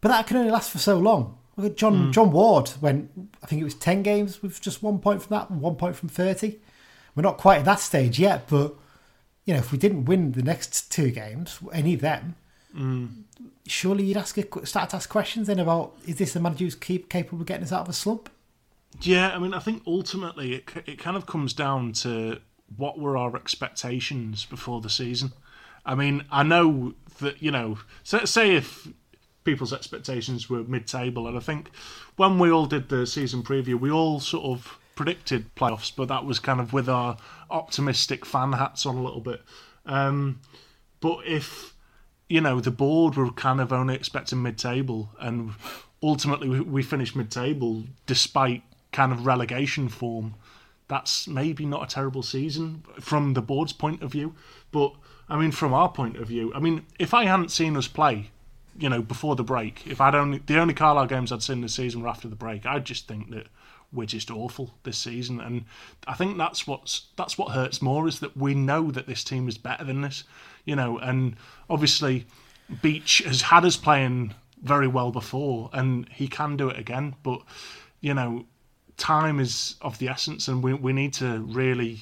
But 0.00 0.08
that 0.08 0.26
can 0.26 0.38
only 0.38 0.50
last 0.50 0.70
for 0.70 0.78
so 0.78 0.98
long. 0.98 1.36
Look 1.56 1.72
at 1.72 1.76
John 1.76 2.06
hmm. 2.06 2.10
John 2.10 2.32
Ward 2.32 2.72
went. 2.80 3.10
I 3.42 3.46
think 3.46 3.60
it 3.60 3.64
was 3.64 3.74
ten 3.74 4.02
games 4.02 4.42
with 4.42 4.60
just 4.60 4.82
one 4.82 4.98
point 4.98 5.22
from 5.22 5.36
that, 5.36 5.50
and 5.50 5.60
one 5.60 5.76
point 5.76 5.96
from 5.96 6.08
thirty. 6.08 6.60
We're 7.14 7.22
not 7.22 7.38
quite 7.38 7.58
at 7.58 7.64
that 7.66 7.80
stage 7.80 8.18
yet, 8.18 8.48
but 8.48 8.74
you 9.44 9.54
know, 9.54 9.60
if 9.60 9.70
we 9.70 9.78
didn't 9.78 10.06
win 10.06 10.32
the 10.32 10.42
next 10.42 10.90
two 10.90 11.10
games, 11.10 11.60
any 11.72 11.94
of 11.94 12.00
them, 12.00 12.34
hmm. 12.72 13.06
surely 13.66 14.04
you'd 14.04 14.16
ask 14.16 14.36
a, 14.36 14.66
start 14.66 14.90
to 14.90 14.96
ask 14.96 15.08
questions 15.08 15.46
then 15.46 15.60
about 15.60 15.96
is 16.06 16.16
this 16.16 16.32
the 16.32 16.40
manager 16.40 16.64
who's 16.64 16.74
keep, 16.74 17.08
capable 17.08 17.40
of 17.40 17.46
getting 17.46 17.64
us 17.64 17.72
out 17.72 17.82
of 17.82 17.88
a 17.88 17.92
slump? 17.92 18.30
Yeah, 19.00 19.30
I 19.30 19.38
mean, 19.38 19.54
I 19.54 19.58
think 19.58 19.82
ultimately 19.86 20.54
it 20.54 20.70
it 20.86 20.98
kind 20.98 21.16
of 21.16 21.26
comes 21.26 21.52
down 21.52 21.92
to 21.92 22.40
what 22.76 22.98
were 22.98 23.16
our 23.16 23.36
expectations 23.36 24.44
before 24.44 24.80
the 24.80 24.90
season. 24.90 25.32
I 25.86 25.94
mean, 25.94 26.24
I 26.30 26.42
know 26.42 26.94
that 27.20 27.42
you 27.42 27.50
know, 27.50 27.78
say, 28.02 28.24
say 28.24 28.56
if 28.56 28.88
people's 29.44 29.72
expectations 29.72 30.50
were 30.50 30.64
mid-table, 30.64 31.26
and 31.28 31.36
I 31.36 31.40
think 31.40 31.70
when 32.16 32.38
we 32.38 32.50
all 32.50 32.66
did 32.66 32.88
the 32.88 33.06
season 33.06 33.42
preview, 33.42 33.78
we 33.78 33.90
all 33.90 34.20
sort 34.20 34.44
of 34.44 34.78
predicted 34.94 35.54
playoffs, 35.54 35.92
but 35.94 36.08
that 36.08 36.24
was 36.24 36.38
kind 36.38 36.60
of 36.60 36.72
with 36.72 36.88
our 36.88 37.16
optimistic 37.50 38.24
fan 38.24 38.52
hats 38.52 38.86
on 38.86 38.96
a 38.96 39.02
little 39.02 39.20
bit. 39.20 39.42
Um, 39.86 40.40
but 41.00 41.18
if 41.26 41.74
you 42.28 42.40
know 42.40 42.60
the 42.60 42.70
board 42.70 43.16
were 43.16 43.30
kind 43.30 43.60
of 43.60 43.72
only 43.72 43.94
expecting 43.94 44.42
mid-table, 44.42 45.10
and 45.20 45.52
ultimately 46.02 46.48
we, 46.48 46.60
we 46.60 46.82
finished 46.82 47.16
mid-table 47.16 47.84
despite 48.06 48.62
kind 48.92 49.12
of 49.12 49.26
relegation 49.26 49.88
form. 49.88 50.34
That's 50.86 51.26
maybe 51.26 51.64
not 51.64 51.82
a 51.82 51.94
terrible 51.94 52.22
season 52.22 52.84
from 53.00 53.32
the 53.34 53.42
board's 53.42 53.72
point 53.72 54.02
of 54.02 54.12
view, 54.12 54.34
but 54.70 54.94
I 55.28 55.38
mean 55.38 55.50
from 55.50 55.74
our 55.74 55.88
point 55.88 56.16
of 56.16 56.28
view, 56.28 56.52
I 56.54 56.60
mean 56.60 56.86
if 56.98 57.12
I 57.14 57.24
hadn't 57.24 57.50
seen 57.50 57.76
us 57.76 57.88
play, 57.88 58.30
you 58.78 58.88
know, 58.88 59.02
before 59.02 59.36
the 59.36 59.44
break, 59.44 59.86
if 59.86 60.00
I'd 60.00 60.14
only 60.14 60.38
the 60.38 60.58
only 60.58 60.74
Carlisle 60.74 61.06
games 61.06 61.32
I'd 61.32 61.42
seen 61.42 61.60
this 61.60 61.74
season 61.74 62.02
were 62.02 62.08
after 62.08 62.28
the 62.28 62.36
break, 62.36 62.66
I'd 62.66 62.84
just 62.84 63.06
think 63.06 63.30
that 63.30 63.46
we're 63.92 64.06
just 64.06 64.30
awful 64.30 64.74
this 64.82 64.98
season, 64.98 65.40
and 65.40 65.64
I 66.06 66.14
think 66.14 66.36
that's 66.36 66.66
what's 66.66 67.06
that's 67.16 67.38
what 67.38 67.52
hurts 67.52 67.80
more 67.80 68.08
is 68.08 68.20
that 68.20 68.36
we 68.36 68.54
know 68.54 68.90
that 68.90 69.06
this 69.06 69.22
team 69.22 69.48
is 69.48 69.58
better 69.58 69.84
than 69.84 70.00
this, 70.00 70.24
you 70.64 70.74
know, 70.76 70.98
and 70.98 71.36
obviously 71.70 72.26
Beech 72.82 73.18
has 73.18 73.42
had 73.42 73.64
us 73.64 73.76
playing 73.76 74.34
very 74.62 74.88
well 74.88 75.12
before, 75.12 75.70
and 75.72 76.08
he 76.08 76.26
can 76.26 76.56
do 76.56 76.68
it 76.68 76.78
again, 76.78 77.14
but 77.22 77.42
you 78.00 78.14
know, 78.14 78.46
time 78.96 79.38
is 79.38 79.76
of 79.80 79.98
the 79.98 80.08
essence, 80.08 80.48
and 80.48 80.62
we 80.62 80.74
we 80.74 80.92
need 80.92 81.12
to 81.14 81.40
really 81.40 82.00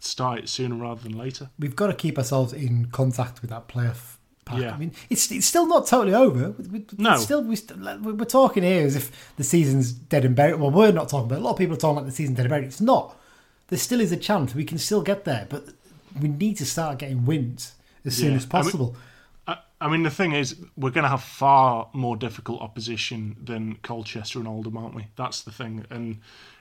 start 0.00 0.40
it 0.40 0.48
sooner 0.48 0.74
rather 0.74 1.02
than 1.02 1.16
later. 1.16 1.50
We've 1.58 1.76
got 1.76 1.88
to 1.88 1.94
keep 1.94 2.18
ourselves 2.18 2.52
in 2.52 2.86
contact 2.86 3.40
with 3.40 3.50
that 3.50 3.68
playoff 3.68 4.17
Yeah. 4.56 4.72
I 4.74 4.76
mean, 4.78 4.92
it's 5.10 5.30
it's 5.30 5.46
still 5.46 5.66
not 5.66 5.86
totally 5.86 6.14
over. 6.14 6.50
We, 6.52 6.84
no, 6.96 7.16
still 7.16 7.42
we 7.42 7.56
we're 8.00 8.24
talking 8.24 8.62
here 8.62 8.84
as 8.86 8.96
if 8.96 9.34
the 9.36 9.44
season's 9.44 9.92
dead 9.92 10.24
and 10.24 10.34
buried. 10.36 10.60
Well, 10.60 10.70
we're 10.70 10.92
not 10.92 11.08
talking 11.08 11.26
about. 11.26 11.36
it. 11.36 11.42
A 11.42 11.44
lot 11.44 11.52
of 11.52 11.58
people 11.58 11.74
are 11.74 11.78
talking 11.80 11.96
like 11.96 12.06
the 12.06 12.12
season's 12.12 12.36
dead 12.36 12.46
and 12.46 12.50
buried. 12.50 12.64
It's 12.66 12.80
not. 12.80 13.16
There 13.68 13.78
still 13.78 14.00
is 14.00 14.12
a 14.12 14.16
chance 14.16 14.54
we 14.54 14.64
can 14.64 14.78
still 14.78 15.02
get 15.02 15.24
there, 15.24 15.46
but 15.50 15.66
we 16.20 16.28
need 16.28 16.56
to 16.58 16.64
start 16.66 16.98
getting 16.98 17.26
wins 17.26 17.72
as 18.04 18.16
soon 18.16 18.30
Yeah. 18.30 18.36
as 18.36 18.42
I 18.42 18.44
mean- 18.44 18.50
possible. 18.50 18.96
I, 19.46 19.58
I 19.80 19.88
mean, 19.88 20.02
the 20.02 20.10
thing 20.10 20.32
is, 20.32 20.56
we're 20.76 20.90
going 20.90 21.04
to 21.04 21.08
have 21.10 21.22
far 21.22 21.88
more 21.92 22.16
difficult 22.16 22.60
opposition 22.62 23.36
than 23.42 23.76
Colchester 23.82 24.38
and 24.38 24.48
Oldham, 24.48 24.76
aren't 24.76 24.94
we? 24.94 25.06
That's 25.16 25.42
the 25.42 25.50
thing, 25.52 25.84
and 25.90 26.18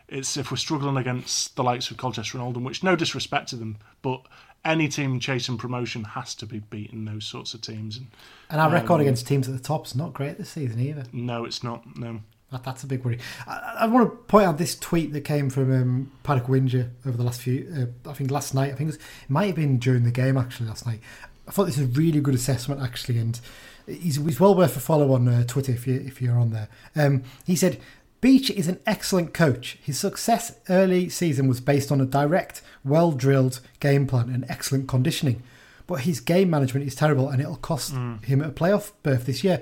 it's 0.08 0.38
if 0.38 0.52
we're 0.52 0.58
struggling 0.58 0.96
against 0.98 1.56
the 1.58 1.64
likes 1.64 1.92
of 1.92 1.98
Colchester 1.98 2.38
and 2.38 2.46
Oldham, 2.46 2.64
which 2.64 2.84
no 2.84 2.96
disrespect 2.96 3.50
to 3.50 3.56
them, 3.58 3.78
but 4.02 4.22
any 4.68 4.88
team 4.88 5.20
chasing 5.20 5.58
promotion 5.58 6.04
has 6.04 6.36
to 6.36 6.46
be 6.46 6.60
beating 6.60 7.06
those 7.06 7.26
sorts 7.26 7.54
of 7.54 7.62
teams. 7.62 7.98
And 7.98 8.08
and 8.50 8.62
our 8.62 8.68
um, 8.68 8.74
record 8.74 9.02
against 9.02 9.26
teams 9.26 9.48
at 9.48 9.56
the 9.56 9.64
top 9.64 9.86
is 9.86 9.96
not 9.96 10.14
great 10.14 10.38
this 10.38 10.50
season 10.50 10.80
either. 10.80 11.04
no, 11.12 11.46
it's 11.46 11.64
not. 11.64 11.98
No. 11.98 12.22
That, 12.52 12.64
that's 12.64 12.84
a 12.84 12.88
big 12.88 13.04
worry. 13.04 13.20
I, 13.46 13.78
I 13.80 13.88
want 13.88 14.10
to 14.10 14.16
point 14.26 14.46
out 14.46 14.58
this 14.58 14.78
tweet 14.78 15.12
that 15.14 15.22
came 15.22 15.50
from 15.50 15.74
um, 15.74 16.12
Paddock 16.24 16.48
Winger 16.48 16.92
over 17.06 17.18
the 17.18 17.24
last 17.24 17.42
few. 17.42 17.92
Uh, 18.06 18.10
I 18.10 18.14
think 18.14 18.32
last 18.32 18.54
night. 18.54 18.74
I 18.74 18.76
think 18.76 18.82
it, 18.82 18.86
was, 18.86 18.96
it 18.96 19.30
might 19.30 19.48
have 19.48 19.56
been 19.56 19.80
during 19.80 20.04
the 20.04 20.12
game 20.12 20.38
actually 20.38 20.68
last 20.68 20.86
night. 20.86 21.02
I 21.48 21.52
thought 21.52 21.66
this 21.66 21.78
was 21.78 21.88
a 21.88 22.00
really 22.00 22.20
good 22.20 22.36
assessment 22.36 22.82
actually, 22.82 23.20
and 23.20 23.40
he's, 23.86 24.18
he's 24.18 24.40
well 24.40 24.56
worth 24.56 24.76
a 24.78 24.80
follow 24.80 25.14
on 25.14 25.28
uh, 25.28 25.44
Twitter 25.46 25.72
if 25.72 25.88
you 25.88 25.96
if 25.96 26.22
you're 26.22 26.38
on 26.38 26.52
there. 26.52 26.70
Um, 26.96 27.24
he 27.46 27.56
said. 27.56 27.80
Beech 28.20 28.50
is 28.50 28.68
an 28.68 28.80
excellent 28.86 29.34
coach. 29.34 29.78
His 29.82 30.00
success 30.00 30.56
early 30.70 31.08
season 31.10 31.48
was 31.48 31.62
based 31.62 31.92
on 31.92 32.02
a 32.02 32.06
direct, 32.06 32.62
well 32.84 33.12
drilled 33.12 33.60
game 33.80 34.08
plan 34.08 34.30
and 34.30 34.46
excellent 34.50 34.88
conditioning. 34.88 35.44
But 35.86 36.02
his 36.02 36.20
game 36.20 36.50
management 36.50 36.88
is 36.88 36.96
terrible 36.96 37.30
and 37.30 37.40
it'll 37.40 37.58
cost 37.58 37.94
hmm. 37.94 38.18
him 38.18 38.42
a 38.42 38.50
playoff 38.50 38.92
berth 39.04 39.26
this 39.26 39.44
year. 39.44 39.62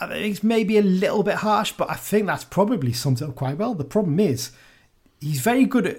I 0.00 0.06
think 0.06 0.32
it's 0.32 0.44
maybe 0.44 0.78
a 0.78 0.82
little 0.82 1.24
bit 1.24 1.36
harsh, 1.36 1.72
but 1.72 1.90
I 1.90 1.94
think 1.94 2.26
that's 2.26 2.44
probably 2.44 2.92
sums 2.92 3.20
it 3.20 3.28
up 3.28 3.34
quite 3.34 3.58
well. 3.58 3.74
The 3.74 3.84
problem 3.84 4.20
is 4.20 4.52
he's 5.20 5.40
very 5.40 5.64
good 5.64 5.86
at 5.86 5.98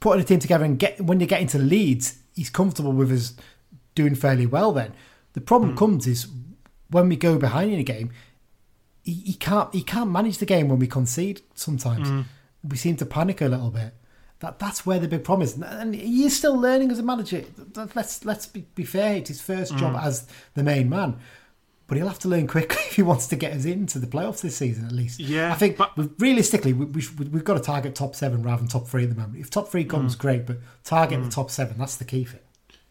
putting 0.00 0.22
a 0.22 0.26
team 0.26 0.38
together 0.38 0.64
and 0.64 0.78
get 0.78 1.00
when 1.00 1.20
you 1.20 1.26
get 1.26 1.40
into 1.40 1.58
leads, 1.58 2.18
he's 2.34 2.50
comfortable 2.50 2.92
with 2.92 3.10
us 3.10 3.34
doing 3.94 4.14
fairly 4.14 4.46
well 4.46 4.72
then. 4.72 4.92
The 5.32 5.40
problem 5.40 5.70
hmm. 5.70 5.78
comes 5.78 6.06
is 6.06 6.28
when 6.90 7.08
we 7.08 7.16
go 7.16 7.38
behind 7.38 7.72
in 7.72 7.80
a 7.80 7.84
game, 7.84 8.10
he, 9.02 9.12
he 9.12 9.32
can't 9.34 9.72
he 9.74 9.82
can't 9.82 10.10
manage 10.10 10.38
the 10.38 10.46
game 10.46 10.68
when 10.68 10.78
we 10.78 10.86
concede 10.86 11.42
sometimes. 11.54 12.08
Mm. 12.08 12.24
We 12.68 12.76
seem 12.76 12.96
to 12.96 13.06
panic 13.06 13.40
a 13.40 13.48
little 13.48 13.70
bit. 13.70 13.94
That 14.40 14.58
that's 14.58 14.84
where 14.86 14.98
the 14.98 15.08
big 15.08 15.24
problem 15.24 15.44
is. 15.44 15.56
And 15.60 15.94
he's 15.94 16.36
still 16.36 16.56
learning 16.56 16.90
as 16.90 16.98
a 16.98 17.02
manager. 17.02 17.44
Let's 17.94 18.24
let's 18.24 18.46
be, 18.46 18.66
be 18.74 18.84
fair, 18.84 19.16
it's 19.16 19.28
his 19.28 19.40
first 19.40 19.76
job 19.76 19.94
mm. 19.94 20.02
as 20.02 20.26
the 20.54 20.62
main 20.62 20.88
man 20.88 21.18
but 21.90 21.96
he'll 21.96 22.06
have 22.06 22.20
to 22.20 22.28
learn 22.28 22.46
quickly 22.46 22.76
if 22.86 22.94
he 22.94 23.02
wants 23.02 23.26
to 23.26 23.34
get 23.34 23.52
us 23.52 23.64
into 23.64 23.98
the 23.98 24.06
playoffs 24.06 24.42
this 24.42 24.56
season, 24.56 24.86
at 24.86 24.92
least. 24.92 25.18
Yeah, 25.18 25.50
I 25.50 25.56
think 25.56 25.76
but- 25.76 25.90
realistically, 26.20 26.72
we, 26.72 26.84
we, 26.86 27.02
we've 27.26 27.42
got 27.42 27.54
to 27.54 27.60
target 27.60 27.96
top 27.96 28.14
seven 28.14 28.44
rather 28.44 28.58
than 28.58 28.68
top 28.68 28.86
three 28.86 29.02
at 29.02 29.08
the 29.08 29.16
moment. 29.16 29.40
If 29.40 29.50
top 29.50 29.68
three 29.68 29.84
comes, 29.84 30.14
mm. 30.14 30.20
great, 30.20 30.46
but 30.46 30.58
target 30.84 31.20
the 31.24 31.28
top 31.28 31.50
seven. 31.50 31.78
That's 31.78 31.96
the 31.96 32.04
key 32.04 32.22
thing. 32.22 32.38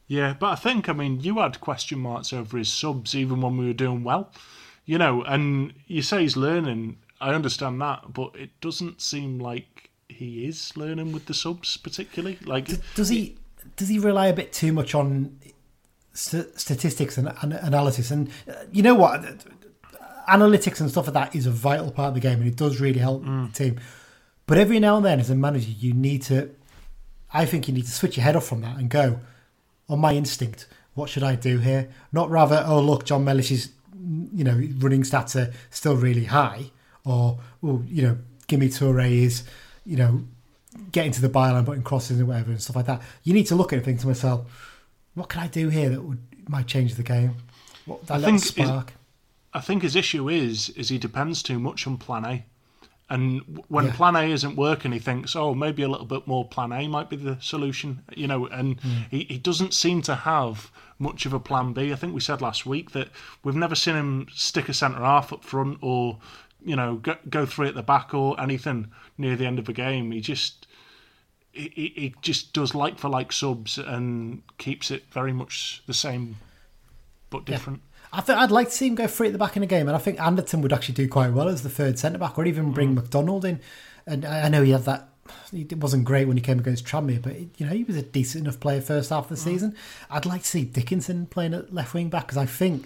Yeah, 0.07 0.35
but 0.37 0.47
I 0.47 0.55
think 0.55 0.89
I 0.89 0.93
mean 0.93 1.21
you 1.21 1.39
had 1.39 1.61
question 1.61 1.99
marks 1.99 2.33
over 2.33 2.57
his 2.57 2.67
subs 2.67 3.15
even 3.15 3.39
when 3.39 3.55
we 3.55 3.67
were 3.67 3.73
doing 3.73 4.03
well, 4.03 4.33
you 4.85 4.97
know. 4.97 5.23
And 5.23 5.73
you 5.87 6.01
say 6.01 6.21
he's 6.21 6.37
learning. 6.37 6.97
I 7.21 7.33
understand 7.33 7.81
that, 7.81 8.13
but 8.13 8.35
it 8.35 8.51
doesn't 8.61 9.01
seem 9.01 9.39
like 9.39 9.89
he 10.07 10.45
is 10.45 10.75
learning 10.77 11.11
with 11.11 11.25
the 11.25 11.33
subs 11.33 11.77
particularly. 11.77 12.37
Like, 12.45 12.69
Does 12.95 13.09
he 13.09 13.37
does 13.75 13.89
he 13.89 13.99
rely 13.99 14.27
a 14.27 14.33
bit 14.33 14.53
too 14.53 14.71
much 14.73 14.95
on 14.95 15.37
st- 16.13 16.59
statistics 16.59 17.17
and, 17.17 17.33
and 17.41 17.53
analysis? 17.53 18.11
And 18.11 18.29
uh, 18.47 18.53
you 18.71 18.81
know 18.83 18.95
what, 18.95 19.21
analytics 20.29 20.79
and 20.79 20.89
stuff 20.89 21.07
like 21.07 21.13
that 21.13 21.35
is 21.35 21.45
a 21.45 21.51
vital 21.51 21.91
part 21.91 22.09
of 22.09 22.13
the 22.15 22.19
game, 22.21 22.39
and 22.39 22.47
it 22.47 22.55
does 22.55 22.79
really 22.79 22.99
help 22.99 23.23
the 23.23 23.49
team. 23.53 23.79
But 24.45 24.57
every 24.57 24.79
now 24.79 24.97
and 24.97 25.05
then, 25.05 25.19
as 25.19 25.29
a 25.29 25.35
manager, 25.35 25.71
you 25.71 25.93
need 25.93 26.21
to. 26.23 26.49
I 27.31 27.45
think 27.45 27.67
you 27.67 27.73
need 27.73 27.85
to 27.85 27.91
switch 27.91 28.17
your 28.17 28.23
head 28.23 28.35
off 28.35 28.47
from 28.47 28.61
that 28.61 28.77
and 28.77 28.89
go 28.89 29.19
on 29.87 29.99
my 29.99 30.13
instinct. 30.13 30.67
What 30.95 31.09
should 31.09 31.23
I 31.23 31.35
do 31.35 31.59
here? 31.59 31.89
Not 32.11 32.29
rather, 32.29 32.63
oh 32.65 32.79
look, 32.81 33.05
Jon 33.05 33.23
Mellish's 33.23 33.69
you 34.33 34.43
know 34.43 34.61
running 34.77 35.03
stats 35.03 35.35
are 35.35 35.53
still 35.69 35.95
really 35.95 36.25
high, 36.25 36.71
or 37.05 37.39
oh 37.63 37.83
you 37.87 38.01
know, 38.01 38.17
Gime 38.47 38.67
Toure 38.67 39.11
is 39.11 39.43
you 39.85 39.97
know 39.97 40.23
getting 40.91 41.11
to 41.11 41.21
the 41.21 41.29
byline, 41.29 41.65
putting 41.65 41.83
crosses 41.83 42.19
and 42.19 42.27
whatever 42.27 42.51
and 42.51 42.61
stuff 42.61 42.75
like 42.75 42.85
that. 42.85 43.01
You 43.23 43.33
need 43.33 43.47
to 43.47 43.55
look 43.55 43.73
at 43.73 43.75
it 43.75 43.77
and 43.77 43.85
think 43.85 43.99
to 44.01 44.07
myself, 44.07 44.81
what 45.15 45.29
can 45.29 45.41
I 45.41 45.47
do 45.47 45.69
here 45.69 45.89
that 45.89 46.01
would 46.01 46.19
might 46.47 46.67
change 46.67 46.95
the 46.95 47.03
game? 47.03 47.35
What 47.85 48.05
that 48.07 48.19
I 48.19 48.25
think 48.25 48.39
spark? 48.39 48.93
I 49.53 49.61
think 49.61 49.83
his 49.83 49.95
issue 49.95 50.29
is 50.29 50.69
is 50.69 50.89
he 50.89 50.97
depends 50.97 51.41
too 51.43 51.59
much 51.59 51.87
on 51.87 51.97
Plan 51.97 52.25
A, 52.25 52.45
and 53.09 53.63
when 53.69 53.85
Yeah. 53.85 53.93
Plan 53.95 54.15
A 54.15 54.23
isn't 54.23 54.55
working, 54.55 54.91
he 54.91 54.99
thinks, 54.99 55.35
oh, 55.35 55.53
maybe 55.55 55.81
a 55.83 55.87
little 55.87 56.05
bit 56.05 56.27
more 56.27 56.45
Plan 56.47 56.71
A 56.71 56.87
might 56.87 57.09
be 57.09 57.15
the 57.15 57.37
solution, 57.41 58.03
you 58.15 58.27
know. 58.27 58.45
And 58.47 58.79
Hmm. 58.81 58.89
he, 59.09 59.23
he 59.25 59.37
doesn't 59.37 59.73
seem 59.73 60.01
to 60.03 60.15
have 60.15 60.71
much 60.99 61.25
of 61.25 61.33
a 61.33 61.39
Plan 61.39 61.73
B. 61.73 61.91
I 61.91 61.95
think 61.95 62.13
we 62.13 62.19
said 62.21 62.41
last 62.41 62.65
week 62.65 62.91
that 62.91 63.09
we've 63.43 63.55
never 63.55 63.75
seen 63.75 63.95
him 63.95 64.27
stick 64.33 64.69
a 64.69 64.73
centre 64.73 64.99
half 64.99 65.33
up 65.33 65.43
front 65.43 65.79
or 65.81 66.17
you 66.63 66.75
know 66.75 66.95
go, 66.97 67.15
go 67.29 67.45
through 67.45 67.67
at 67.67 67.75
the 67.75 67.81
back 67.83 68.13
or 68.13 68.39
anything 68.39 68.91
near 69.17 69.35
the 69.35 69.45
end 69.45 69.59
of 69.59 69.69
a 69.69 69.73
game. 69.73 70.11
He 70.11 70.21
just 70.21 70.67
he, 71.51 71.71
he 71.75 71.87
he 71.95 72.15
just 72.21 72.53
does 72.53 72.75
like 72.75 72.99
for 72.99 73.09
like 73.09 73.31
subs 73.31 73.77
and 73.77 74.43
keeps 74.57 74.91
it 74.91 75.05
very 75.11 75.33
much 75.33 75.81
the 75.87 75.93
same 75.93 76.35
but 77.29 77.45
different. 77.45 77.81
I 78.11 78.21
think 78.21 78.39
I'd 78.39 78.51
like 78.51 78.69
to 78.69 78.73
see 78.73 78.87
him 78.87 78.95
go 78.95 79.07
free 79.07 79.27
at 79.27 79.33
the 79.33 79.39
back 79.39 79.55
in 79.55 79.63
a 79.63 79.67
game, 79.67 79.87
and 79.87 79.95
I 79.95 79.99
think 79.99 80.19
Anderton 80.19 80.61
would 80.61 80.73
actually 80.73 80.95
do 80.95 81.07
quite 81.07 81.31
well 81.31 81.47
as 81.47 81.61
the 81.61 81.69
third 81.69 81.99
centre 81.99 82.17
back, 82.17 82.37
or 82.37 82.45
even 82.45 82.71
bring 82.71 82.91
mm. 82.91 82.95
McDonald 82.95 83.45
in. 83.45 83.59
And 84.07 84.25
I 84.25 84.49
know 84.49 84.63
he 84.63 84.71
had 84.71 84.85
that. 84.85 85.09
It 85.53 85.77
wasn't 85.77 86.05
great 86.05 86.27
when 86.27 86.37
he 86.37 86.41
came 86.41 86.57
against 86.57 86.85
Tranmere, 86.85 87.21
but 87.21 87.35
you 87.37 87.65
know 87.65 87.71
he 87.71 87.83
was 87.83 87.95
a 87.95 88.01
decent 88.01 88.45
enough 88.45 88.59
player 88.59 88.81
first 88.81 89.11
half 89.11 89.25
of 89.25 89.29
the 89.29 89.35
mm. 89.35 89.43
season. 89.43 89.75
I'd 90.09 90.25
like 90.25 90.41
to 90.41 90.47
see 90.47 90.65
Dickenson 90.65 91.27
playing 91.27 91.53
at 91.53 91.71
left 91.71 91.93
wing 91.93 92.09
back 92.09 92.25
because 92.25 92.37
I 92.37 92.47
think 92.47 92.85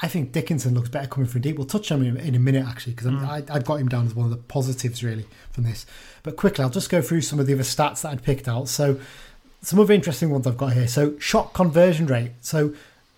I 0.00 0.08
think 0.08 0.32
Dickenson 0.32 0.74
looks 0.74 0.88
better 0.88 1.06
coming 1.06 1.28
from 1.28 1.42
deep. 1.42 1.56
We'll 1.56 1.66
touch 1.66 1.92
on 1.92 2.02
him 2.02 2.16
in 2.16 2.34
a 2.34 2.38
minute 2.38 2.66
actually 2.66 2.94
because 2.94 3.08
mm. 3.08 3.26
I 3.26 3.44
I've 3.54 3.66
got 3.66 3.76
him 3.76 3.88
down 3.88 4.06
as 4.06 4.14
one 4.14 4.24
of 4.24 4.30
the 4.30 4.38
positives 4.38 5.04
really 5.04 5.26
from 5.50 5.64
this. 5.64 5.84
But 6.22 6.36
quickly, 6.36 6.64
I'll 6.64 6.70
just 6.70 6.88
go 6.88 7.02
through 7.02 7.20
some 7.20 7.38
of 7.38 7.46
the 7.46 7.52
other 7.52 7.62
stats 7.62 8.02
that 8.02 8.12
I'd 8.12 8.22
picked 8.22 8.48
out. 8.48 8.68
So 8.68 8.98
some 9.60 9.78
other 9.78 9.92
interesting 9.92 10.30
ones 10.30 10.46
I've 10.46 10.56
got 10.56 10.72
here. 10.72 10.88
So 10.88 11.18
shot 11.18 11.52
conversion 11.52 12.06
rate. 12.06 12.32
So 12.40 12.74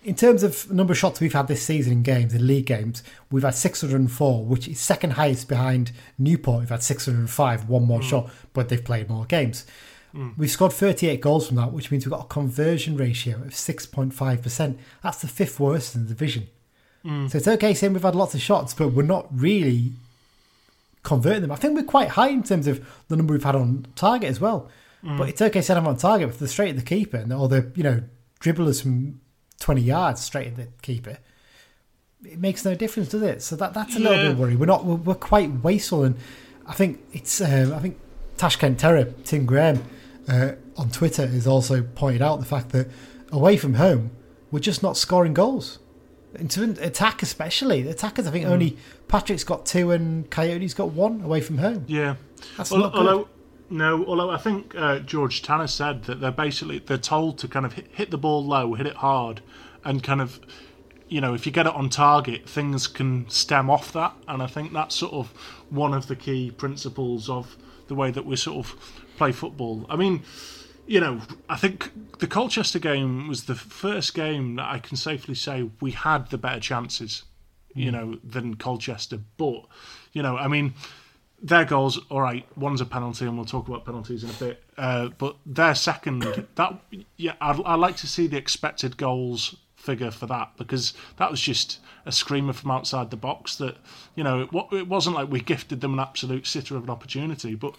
in 0.07 0.15
terms 0.15 0.41
of 0.41 0.71
number 0.71 0.93
of 0.93 0.97
shots 0.97 1.19
we've 1.19 1.33
had 1.33 1.49
this 1.49 1.61
season 1.61 1.91
in 1.91 2.01
games, 2.01 2.33
in 2.33 2.47
league 2.47 2.65
games, 2.65 3.03
we've 3.29 3.43
had 3.43 3.55
604, 3.55 4.45
which 4.45 4.69
is 4.69 4.79
second 4.79 5.11
highest 5.11 5.49
behind 5.49 5.91
Newport. 6.17 6.61
We've 6.61 6.69
had 6.69 6.81
605, 6.81 7.67
one 7.67 7.83
more 7.83 7.99
hmm. 7.99 8.05
shot, 8.05 8.29
but 8.53 8.69
they've 8.69 8.83
played 8.83 9.09
more 9.09 9.25
games. 9.25 9.65
Hmm. 10.13 10.29
We've 10.37 10.49
scored 10.49 10.71
38 10.71 11.19
goals 11.19 11.47
from 11.47 11.57
that, 11.57 11.73
which 11.73 11.91
means 11.91 12.05
we've 12.05 12.13
got 12.13 12.23
a 12.23 12.27
conversion 12.29 12.95
ratio 12.95 13.35
of 13.35 13.49
6.5%. 13.49 14.77
That's 15.03 15.17
the 15.17 15.27
fifth 15.27 15.59
worst 15.59 15.93
in 15.93 16.03
the 16.03 16.07
division. 16.07 16.47
Hmm. 17.03 17.27
So 17.27 17.39
it's 17.39 17.47
okay 17.49 17.73
saying 17.73 17.91
we've 17.91 18.01
had 18.01 18.15
lots 18.15 18.33
of 18.33 18.39
shots, 18.39 18.73
but 18.73 18.93
we're 18.93 19.03
not 19.03 19.27
really 19.29 19.91
converting 21.03 21.41
them. 21.41 21.51
I 21.51 21.57
think 21.57 21.75
we're 21.75 21.83
quite 21.83 22.09
high 22.09 22.29
in 22.29 22.43
terms 22.43 22.67
of 22.67 22.87
the 23.09 23.17
number 23.17 23.33
we've 23.33 23.43
had 23.43 23.57
on 23.57 23.87
target 23.95 24.29
as 24.29 24.39
well. 24.39 24.69
But 25.03 25.29
it's 25.29 25.41
okay 25.41 25.61
saying 25.61 25.77
I'm 25.77 25.87
on 25.87 25.95
target 25.95 26.27
with 26.27 26.39
the 26.39 26.47
straight 26.47 26.71
at 26.71 26.75
the 26.75 26.81
keeper 26.81 27.17
and 27.17 27.31
all 27.31 27.47
the 27.47 27.71
you 27.75 27.83
know 27.83 28.03
dribblers 28.41 28.81
from 28.81 29.21
20 29.59 29.81
yards 29.81 30.21
straight 30.21 30.47
at 30.47 30.55
the 30.55 30.67
keeper. 30.81 31.17
It 32.25 32.39
makes 32.39 32.65
no 32.65 32.73
difference, 32.75 33.09
does 33.09 33.21
it? 33.21 33.41
So 33.43 33.55
that 33.57 33.73
that's 33.73 33.95
a 33.95 33.99
little 33.99 34.13
Yeah. 34.17 34.23
bit 34.23 34.31
of 34.31 34.39
worry. 34.39 34.55
We're 34.55 34.65
not 34.65 34.85
we're, 34.85 34.95
we're 34.95 35.15
quite 35.15 35.51
wasteful, 35.63 36.03
and 36.03 36.15
I 36.65 36.73
think 36.73 36.99
it's 37.13 37.39
um, 37.41 37.73
I 37.73 37.79
think 37.79 37.99
Tashkent 38.37 38.79
Terror 38.79 39.13
Tim 39.23 39.45
Graham 39.45 39.83
uh, 40.27 40.53
on 40.77 40.89
Twitter 40.89 41.27
has 41.27 41.45
also 41.47 41.83
pointed 41.83 42.21
out 42.21 42.39
the 42.39 42.45
fact 42.45 42.69
that 42.69 42.87
away 43.31 43.55
from 43.57 43.75
home 43.75 44.11
we're 44.51 44.59
just 44.59 44.81
not 44.81 44.97
scoring 44.97 45.33
goals. 45.33 45.79
Into 46.35 46.63
attack, 46.81 47.23
especially 47.23 47.81
the 47.81 47.91
attackers, 47.91 48.27
I 48.27 48.31
think 48.31 48.45
only 48.45 48.77
Patrick's 49.07 49.43
got 49.43 49.65
two 49.65 49.91
and 49.91 50.29
Kayode's 50.29 50.73
got 50.73 50.91
one 50.91 51.21
away 51.21 51.41
from 51.41 51.57
home. 51.57 51.85
Yeah. 51.87 52.15
That's 52.57 52.71
Al- 52.71 52.79
not 52.79 52.93
good. 52.93 52.99
although 53.07 53.27
no, 53.69 54.05
although 54.05 54.29
I 54.29 54.37
think 54.37 54.75
uh, 54.75 54.99
George 54.99 55.41
Tanner 55.41 55.67
said 55.67 56.03
that 56.03 56.19
they're 56.19 56.31
basically 56.31 56.79
they're 56.79 56.97
told 56.97 57.37
to 57.39 57.47
kind 57.47 57.65
of 57.65 57.73
hit, 57.73 57.87
hit 57.91 58.11
the 58.11 58.17
ball 58.17 58.45
low, 58.45 58.73
hit 58.73 58.87
it 58.87 58.95
hard, 58.95 59.41
and 59.83 60.03
kind 60.03 60.21
of 60.21 60.39
you 61.09 61.21
know 61.21 61.33
if 61.33 61.45
you 61.45 61.51
get 61.51 61.67
it 61.67 61.73
on 61.73 61.89
target, 61.89 62.47
things 62.47 62.87
can 62.87 63.29
stem 63.29 63.69
off 63.69 63.91
that. 63.93 64.13
And 64.27 64.41
I 64.41 64.47
think 64.47 64.73
that's 64.73 64.95
sort 64.95 65.13
of 65.13 65.27
one 65.69 65.93
of 65.93 66.07
the 66.07 66.15
key 66.15 66.51
principles 66.51 67.29
of 67.29 67.57
the 67.87 67.95
way 67.95 68.11
that 68.11 68.25
we 68.25 68.35
sort 68.35 68.65
of 68.65 69.03
play 69.17 69.31
football. 69.31 69.85
I 69.89 69.95
mean. 69.95 70.23
You 70.89 71.01
know, 71.01 71.19
I 71.49 71.57
think 71.57 71.91
the 72.19 72.27
Colchester 72.27 72.79
game 72.79 73.27
was 73.27 73.43
the 73.43 73.55
first 73.55 74.13
game 74.13 74.55
that 74.55 74.71
I 74.71 74.79
can 74.79 74.95
safely 74.95 75.35
say 75.35 75.69
we 75.81 75.91
had 75.91 76.29
the 76.29 76.37
better 76.37 76.61
chances, 76.61 77.23
you 77.75 77.91
know, 77.91 78.19
than 78.23 78.55
Colchester. 78.55 79.19
But, 79.35 79.65
you 80.13 80.21
know, 80.21 80.37
I 80.37 80.47
mean, 80.47 80.75
their 81.41 81.65
goals, 81.65 81.99
all 82.09 82.21
right, 82.21 82.45
one's 82.57 82.81
a 82.81 82.85
penalty, 82.85 83.25
and 83.25 83.37
we'll 83.37 83.45
talk 83.45 83.67
about 83.67 83.85
penalties 83.85 84.23
in 84.23 84.29
a 84.29 84.33
bit. 84.33 84.63
Uh, 84.77 85.09
but 85.17 85.35
their 85.45 85.75
second, 85.75 86.23
that 86.55 86.79
yeah, 87.17 87.33
I'd, 87.41 87.61
I'd 87.63 87.75
like 87.75 87.97
to 87.97 88.07
see 88.07 88.27
the 88.27 88.37
expected 88.37 88.97
goals 88.97 89.55
figure 89.75 90.11
for 90.11 90.25
that 90.25 90.51
because 90.57 90.93
that 91.17 91.31
was 91.31 91.39
just 91.39 91.79
a 92.05 92.11
screamer 92.11 92.51
from 92.51 92.71
outside 92.71 93.11
the 93.11 93.17
box. 93.17 93.55
That 93.57 93.77
you 94.15 94.23
know, 94.23 94.41
it, 94.41 94.75
it 94.75 94.87
wasn't 94.87 95.15
like 95.15 95.29
we 95.29 95.39
gifted 95.39 95.81
them 95.81 95.93
an 95.93 95.99
absolute 95.99 96.47
sitter 96.47 96.75
of 96.75 96.83
an 96.83 96.89
opportunity, 96.89 97.55
but 97.55 97.75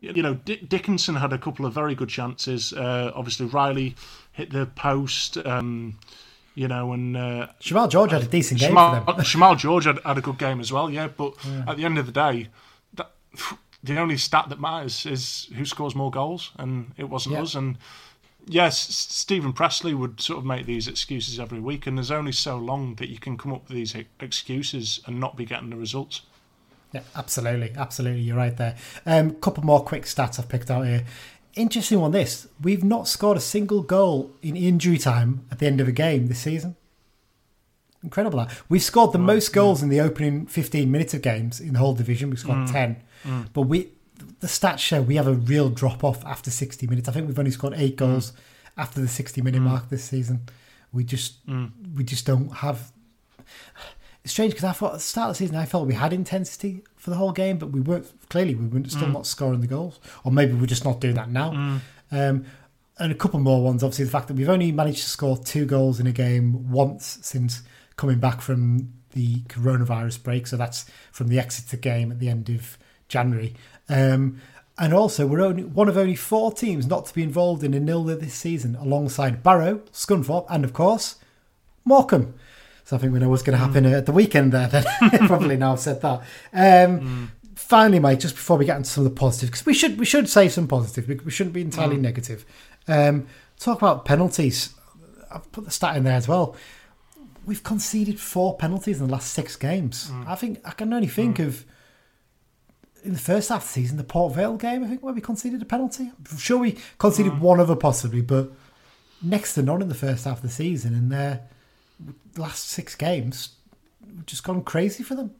you 0.00 0.22
know, 0.22 0.34
Di 0.34 0.56
Dickenson 0.56 1.16
had 1.16 1.32
a 1.32 1.38
couple 1.38 1.66
of 1.66 1.72
very 1.72 1.94
good 1.94 2.08
chances. 2.08 2.72
Uh, 2.72 3.10
obviously, 3.14 3.46
Riley 3.46 3.96
hit 4.32 4.50
the 4.50 4.66
post. 4.66 5.38
Um, 5.38 5.98
you 6.54 6.66
know, 6.66 6.92
and 6.92 7.16
uh, 7.16 7.46
Jamal 7.60 7.86
George 7.86 8.10
had 8.10 8.22
a 8.22 8.26
decent 8.26 8.58
game 8.58 8.74
Shamal, 8.74 9.04
for 9.04 9.12
them. 9.12 9.24
Shamal 9.24 9.56
George 9.56 9.84
had, 9.84 10.00
had 10.04 10.18
a 10.18 10.20
good 10.20 10.38
game 10.38 10.58
as 10.58 10.72
well, 10.72 10.90
yeah. 10.90 11.06
But 11.06 11.34
at 11.68 11.76
the 11.76 11.84
end 11.84 11.98
of 11.98 12.06
the 12.06 12.12
day, 12.12 12.48
the 13.82 13.98
only 13.98 14.16
stat 14.16 14.46
that 14.48 14.60
matters 14.60 15.06
is 15.06 15.48
who 15.56 15.64
scores 15.64 15.94
more 15.94 16.10
goals, 16.10 16.50
and 16.58 16.92
it 16.96 17.08
wasn't 17.08 17.34
Yeah. 17.36 17.42
us. 17.42 17.54
And 17.54 17.78
yes, 18.46 18.78
Steven 18.78 19.52
Pressley 19.52 19.94
would 19.94 20.20
sort 20.20 20.38
of 20.38 20.44
make 20.44 20.66
these 20.66 20.88
excuses 20.88 21.38
every 21.38 21.60
week, 21.60 21.86
and 21.86 21.96
there's 21.96 22.10
only 22.10 22.32
so 22.32 22.56
long 22.56 22.94
that 22.96 23.08
you 23.08 23.18
can 23.18 23.36
come 23.36 23.52
up 23.52 23.68
with 23.68 23.76
these 23.76 23.94
excuses 24.20 25.00
and 25.06 25.20
not 25.20 25.36
be 25.36 25.44
getting 25.44 25.70
the 25.70 25.76
results. 25.76 26.22
Yeah, 26.92 27.02
absolutely, 27.14 27.72
absolutely. 27.76 28.22
You're 28.22 28.36
right 28.36 28.56
there. 28.56 28.74
Um, 29.04 29.32
couple 29.36 29.62
more 29.62 29.84
quick 29.84 30.04
stats 30.04 30.38
I've 30.38 30.48
picked 30.48 30.70
out 30.70 30.86
here. 30.86 31.04
Interesting 31.54 31.98
on 31.98 32.12
this: 32.12 32.46
we've 32.62 32.82
not 32.84 33.06
scored 33.08 33.36
a 33.36 33.40
single 33.40 33.82
goal 33.82 34.30
in 34.42 34.56
injury 34.56 34.96
time 34.98 35.44
at 35.50 35.58
the 35.58 35.66
end 35.66 35.80
of 35.80 35.88
a 35.88 35.92
game 35.92 36.28
this 36.28 36.38
season. 36.40 36.76
Incredible! 38.02 38.46
We've 38.68 38.82
scored 38.82 39.12
the 39.12 39.18
most 39.18 39.52
goals 39.52 39.82
in 39.82 39.88
the 39.88 40.00
opening 40.00 40.46
15 40.46 40.90
minutes 40.90 41.14
of 41.14 41.20
games 41.22 41.58
in 41.60 41.72
the 41.72 41.78
whole 41.80 41.94
division. 41.94 42.30
We've 42.30 42.38
scored 42.38 42.68
10, 42.68 43.02
Mm. 43.24 43.48
but 43.52 43.62
we 43.62 43.92
the 44.40 44.46
stats 44.46 44.78
show 44.78 45.00
we 45.00 45.16
have 45.16 45.28
a 45.28 45.34
real 45.34 45.68
drop 45.68 46.02
off 46.02 46.24
after 46.24 46.50
60 46.50 46.86
minutes. 46.86 47.08
I 47.08 47.12
think 47.12 47.28
we've 47.28 47.38
only 47.38 47.50
scored 47.50 47.74
eight 47.76 47.94
mm. 47.94 47.98
goals 47.98 48.32
after 48.76 49.00
the 49.00 49.08
60 49.08 49.42
minute 49.42 49.60
mm. 49.60 49.64
mark 49.64 49.88
this 49.88 50.04
season. 50.04 50.42
We 50.92 51.04
just 51.04 51.36
we 51.94 52.04
just 52.04 52.26
don't 52.26 52.48
have 52.48 52.92
it's 54.24 54.32
strange 54.32 54.52
because 54.52 54.64
I 54.64 54.72
thought 54.72 54.92
at 54.92 54.94
the 54.94 55.00
start 55.00 55.30
of 55.30 55.36
the 55.36 55.44
season 55.44 55.56
I 55.56 55.64
felt 55.64 55.86
we 55.86 55.94
had 55.94 56.12
intensity 56.12 56.82
for 56.96 57.10
the 57.10 57.16
whole 57.16 57.32
game, 57.32 57.58
but 57.58 57.70
we 57.70 57.80
weren't. 57.80 58.06
Clearly, 58.28 58.54
we 58.54 58.66
were 58.66 58.88
still 58.88 59.08
not 59.08 59.26
scoring 59.26 59.60
the 59.60 59.66
goals, 59.66 60.00
or 60.24 60.32
maybe 60.32 60.52
we're 60.52 60.66
just 60.66 60.84
not 60.84 61.00
doing 61.00 61.14
that 61.14 61.30
now. 61.30 61.80
Um, 62.10 62.44
and 62.98 63.12
a 63.12 63.14
couple 63.14 63.40
more 63.40 63.62
ones. 63.62 63.82
Obviously, 63.82 64.04
the 64.04 64.10
fact 64.10 64.28
that 64.28 64.34
we've 64.34 64.48
only 64.48 64.72
managed 64.72 65.02
to 65.04 65.08
score 65.08 65.38
two 65.38 65.64
goals 65.64 66.00
in 66.00 66.06
a 66.06 66.12
game 66.12 66.70
once 66.70 67.18
since 67.22 67.62
coming 67.96 68.18
back 68.18 68.40
from 68.40 68.92
the 69.12 69.40
coronavirus 69.42 70.22
break. 70.22 70.46
So 70.46 70.56
that's 70.56 70.84
from 71.12 71.28
the 71.28 71.38
Exeter 71.38 71.76
game 71.76 72.10
at 72.10 72.18
the 72.18 72.28
end 72.28 72.50
of 72.50 72.76
January. 73.08 73.54
Um, 73.88 74.40
and 74.78 74.94
also, 74.94 75.26
we're 75.26 75.40
only 75.40 75.64
one 75.64 75.88
of 75.88 75.96
only 75.96 76.14
four 76.14 76.52
teams 76.52 76.86
not 76.86 77.06
to 77.06 77.14
be 77.14 77.22
involved 77.22 77.64
in 77.64 77.74
a 77.74 77.80
nil 77.80 78.04
this 78.04 78.34
season, 78.34 78.76
alongside 78.76 79.42
Barrow, 79.42 79.78
Scunthorpe, 79.92 80.46
and 80.48 80.64
of 80.64 80.72
course 80.72 81.16
Morecambe. 81.84 82.34
So 82.84 82.96
I 82.96 83.00
think 83.00 83.12
we 83.12 83.18
know 83.18 83.28
what's 83.28 83.42
going 83.42 83.58
to 83.58 83.64
happen 83.64 83.84
at 83.86 84.06
the 84.06 84.12
weekend 84.12 84.52
there. 84.52 84.68
Then 84.68 84.84
probably 85.26 85.56
now 85.56 85.72
I've 85.72 85.80
said 85.80 86.00
that. 86.02 86.22
Um, 86.52 87.32
Finally, 87.54 87.98
mate, 87.98 88.20
just 88.20 88.34
before 88.34 88.56
we 88.56 88.64
get 88.64 88.78
into 88.78 88.88
some 88.88 89.04
of 89.04 89.10
the 89.12 89.18
positives, 89.18 89.50
because 89.50 89.66
we 89.66 89.74
should 89.74 89.98
we 89.98 90.06
should 90.06 90.28
say 90.28 90.48
some 90.48 90.66
positive. 90.68 91.06
We, 91.08 91.16
we 91.16 91.30
shouldn't 91.30 91.52
be 91.52 91.60
entirely 91.60 91.96
negative. 91.98 92.46
Um, 92.86 93.26
talk 93.58 93.78
about 93.78 94.04
penalties. 94.04 94.72
I've 95.30 95.50
put 95.52 95.64
the 95.64 95.70
stat 95.70 95.96
in 95.96 96.04
there 96.04 96.14
as 96.14 96.28
well. 96.28 96.56
We've 97.44 97.62
conceded 97.62 98.20
four 98.20 98.56
penalties 98.56 99.00
in 99.00 99.08
the 99.08 99.12
last 99.12 99.32
six 99.32 99.56
games. 99.56 100.10
I 100.26 100.34
think 100.34 100.60
I 100.64 100.70
can 100.70 100.92
only 100.92 101.08
think 101.08 101.40
of 101.40 101.64
in 103.02 103.12
the 103.12 103.18
first 103.18 103.48
half 103.48 103.62
of 103.62 103.68
the 103.68 103.72
season, 103.72 103.96
the 103.96 104.04
Port 104.04 104.34
Vale 104.34 104.56
game, 104.56 104.84
I 104.84 104.88
think, 104.88 105.02
where 105.02 105.14
we 105.14 105.20
conceded 105.20 105.62
a 105.62 105.64
penalty. 105.64 106.10
I'm 106.30 106.38
sure 106.38 106.58
we 106.58 106.76
conceded 106.98 107.32
mm. 107.32 107.40
one 107.40 107.60
other 107.60 107.76
possibly, 107.76 108.20
but 108.20 108.50
next 109.22 109.54
to 109.54 109.62
none 109.62 109.82
in 109.82 109.88
the 109.88 109.94
first 109.94 110.24
half 110.24 110.38
of 110.38 110.42
the 110.42 110.48
season. 110.48 110.94
And 110.94 111.10
their 111.10 111.42
last 112.36 112.64
six 112.68 112.94
games, 112.94 113.56
we've 114.04 114.26
just 114.26 114.44
gone 114.44 114.62
crazy 114.62 115.02
for 115.02 115.14
them. 115.14 115.34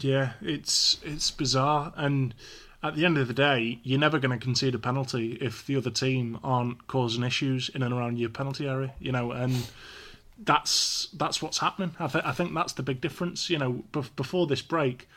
Yeah, 0.00 0.32
it's 0.40 0.98
it's 1.04 1.30
bizarre, 1.30 1.92
and 1.96 2.34
at 2.82 2.96
the 2.96 3.04
end 3.04 3.18
of 3.18 3.28
the 3.28 3.34
day, 3.34 3.80
you're 3.82 4.00
never 4.00 4.18
going 4.18 4.36
to 4.36 4.42
concede 4.42 4.74
a 4.74 4.78
penalty 4.78 5.38
if 5.40 5.66
the 5.66 5.76
other 5.76 5.90
team 5.90 6.38
aren't 6.42 6.86
causing 6.86 7.22
issues 7.22 7.68
in 7.68 7.82
and 7.82 7.92
around 7.94 8.18
your 8.18 8.30
penalty 8.30 8.66
area. 8.66 8.94
You 8.98 9.12
know, 9.12 9.32
and 9.32 9.68
that's 10.38 11.08
that's 11.12 11.40
what's 11.40 11.58
happening. 11.58 11.94
I, 11.98 12.06
th- 12.08 12.24
I 12.24 12.32
think 12.32 12.54
that's 12.54 12.72
the 12.72 12.82
big 12.82 13.00
difference. 13.00 13.50
You 13.50 13.58
know, 13.58 13.84
bef- 13.92 14.14
before 14.16 14.46
this 14.46 14.62
break, 14.62 15.08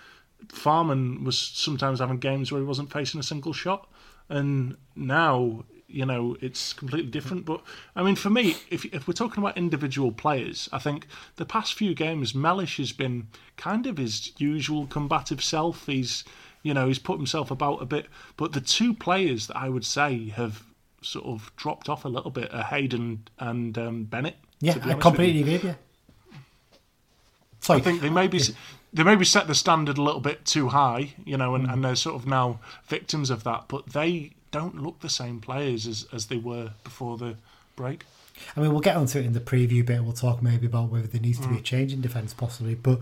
Farman 0.49 1.23
was 1.23 1.37
sometimes 1.37 1.99
having 1.99 2.17
games 2.17 2.51
where 2.51 2.61
he 2.61 2.67
wasn't 2.67 2.91
facing 2.91 3.19
a 3.19 3.23
single 3.23 3.53
shot, 3.53 3.89
and 4.29 4.77
now 4.95 5.65
you 5.87 6.05
know 6.05 6.35
it's 6.41 6.73
completely 6.73 7.09
different. 7.09 7.45
But 7.45 7.61
I 7.95 8.03
mean, 8.03 8.15
for 8.15 8.29
me, 8.29 8.57
if 8.69 8.85
if 8.85 9.07
we're 9.07 9.13
talking 9.13 9.43
about 9.43 9.57
individual 9.57 10.11
players, 10.11 10.69
I 10.71 10.79
think 10.79 11.07
the 11.35 11.45
past 11.45 11.73
few 11.73 11.93
games, 11.93 12.35
Mellish 12.35 12.77
has 12.77 12.91
been 12.91 13.27
kind 13.55 13.87
of 13.87 13.97
his 13.97 14.31
usual 14.37 14.87
combative 14.87 15.43
self. 15.43 15.85
He's 15.85 16.23
you 16.63 16.73
know 16.73 16.87
he's 16.87 16.99
put 16.99 17.17
himself 17.17 17.51
about 17.51 17.81
a 17.81 17.85
bit, 17.85 18.07
but 18.35 18.53
the 18.53 18.61
two 18.61 18.93
players 18.93 19.47
that 19.47 19.57
I 19.57 19.69
would 19.69 19.85
say 19.85 20.29
have 20.29 20.63
sort 21.01 21.25
of 21.25 21.51
dropped 21.55 21.89
off 21.89 22.05
a 22.05 22.09
little 22.09 22.31
bit 22.31 22.53
are 22.53 22.63
Hayden 22.63 23.27
and 23.39 23.77
um, 23.77 24.03
Bennett. 24.03 24.35
Yeah, 24.59 24.77
be 24.77 24.91
I 24.91 24.93
completely 24.95 25.55
agree. 25.55 25.69
Yeah. 25.69 25.75
Sorry, 27.59 27.79
I 27.79 27.83
think 27.83 28.01
they 28.01 28.09
maybe 28.09 28.39
they 28.93 29.03
maybe 29.03 29.25
set 29.25 29.47
the 29.47 29.55
standard 29.55 29.97
a 29.97 30.01
little 30.01 30.21
bit 30.21 30.45
too 30.45 30.69
high, 30.69 31.13
you 31.25 31.37
know, 31.37 31.55
and, 31.55 31.69
and 31.69 31.83
they're 31.83 31.95
sort 31.95 32.15
of 32.15 32.25
now 32.27 32.59
victims 32.87 33.29
of 33.29 33.43
that. 33.43 33.65
But 33.67 33.87
they 33.87 34.31
don't 34.51 34.81
look 34.81 35.01
the 35.01 35.09
same 35.09 35.39
players 35.39 35.85
as, 35.85 36.07
as 36.13 36.27
they 36.27 36.37
were 36.37 36.71
before 36.83 37.17
the 37.17 37.35
break. 37.75 38.05
I 38.55 38.59
mean, 38.59 38.71
we'll 38.71 38.81
get 38.81 38.95
onto 38.95 39.19
it 39.19 39.25
in 39.25 39.33
the 39.33 39.39
preview 39.39 39.85
bit. 39.85 40.03
We'll 40.03 40.13
talk 40.13 40.41
maybe 40.41 40.67
about 40.67 40.89
whether 40.89 41.07
there 41.07 41.21
needs 41.21 41.39
to 41.39 41.47
be 41.47 41.55
a 41.55 41.59
mm. 41.59 41.63
change 41.63 41.91
in 41.91 42.01
defence, 42.01 42.33
possibly. 42.33 42.75
But, 42.75 42.99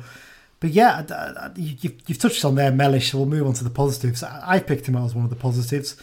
but 0.59 0.71
yeah, 0.71 1.51
you, 1.55 1.75
you've, 1.81 1.95
you've 2.07 2.17
touched 2.17 2.43
on 2.45 2.55
there, 2.55 2.71
Mellish. 2.71 3.11
So 3.11 3.19
we'll 3.19 3.27
move 3.27 3.45
on 3.45 3.53
to 3.53 3.63
the 3.63 3.69
positives. 3.69 4.23
I, 4.23 4.41
I 4.45 4.59
picked 4.59 4.87
him 4.87 4.95
out 4.95 5.05
as 5.05 5.15
one 5.15 5.25
of 5.25 5.29
the 5.29 5.35
positives. 5.35 5.97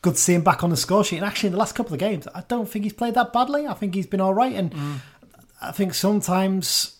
Good 0.00 0.14
to 0.14 0.20
see 0.20 0.34
him 0.34 0.42
back 0.42 0.62
on 0.62 0.70
the 0.70 0.76
score 0.76 1.02
sheet. 1.04 1.16
And 1.16 1.26
actually, 1.26 1.48
in 1.48 1.52
the 1.54 1.58
last 1.58 1.74
couple 1.74 1.92
of 1.92 1.98
games, 1.98 2.28
I 2.34 2.42
don't 2.46 2.68
think 2.68 2.84
he's 2.84 2.92
played 2.92 3.14
that 3.14 3.32
badly. 3.32 3.66
I 3.66 3.74
think 3.74 3.94
he's 3.94 4.06
been 4.06 4.20
all 4.20 4.34
right. 4.34 4.54
And 4.54 4.70
mm. 4.70 4.98
I 5.60 5.72
think 5.72 5.92
sometimes, 5.92 6.97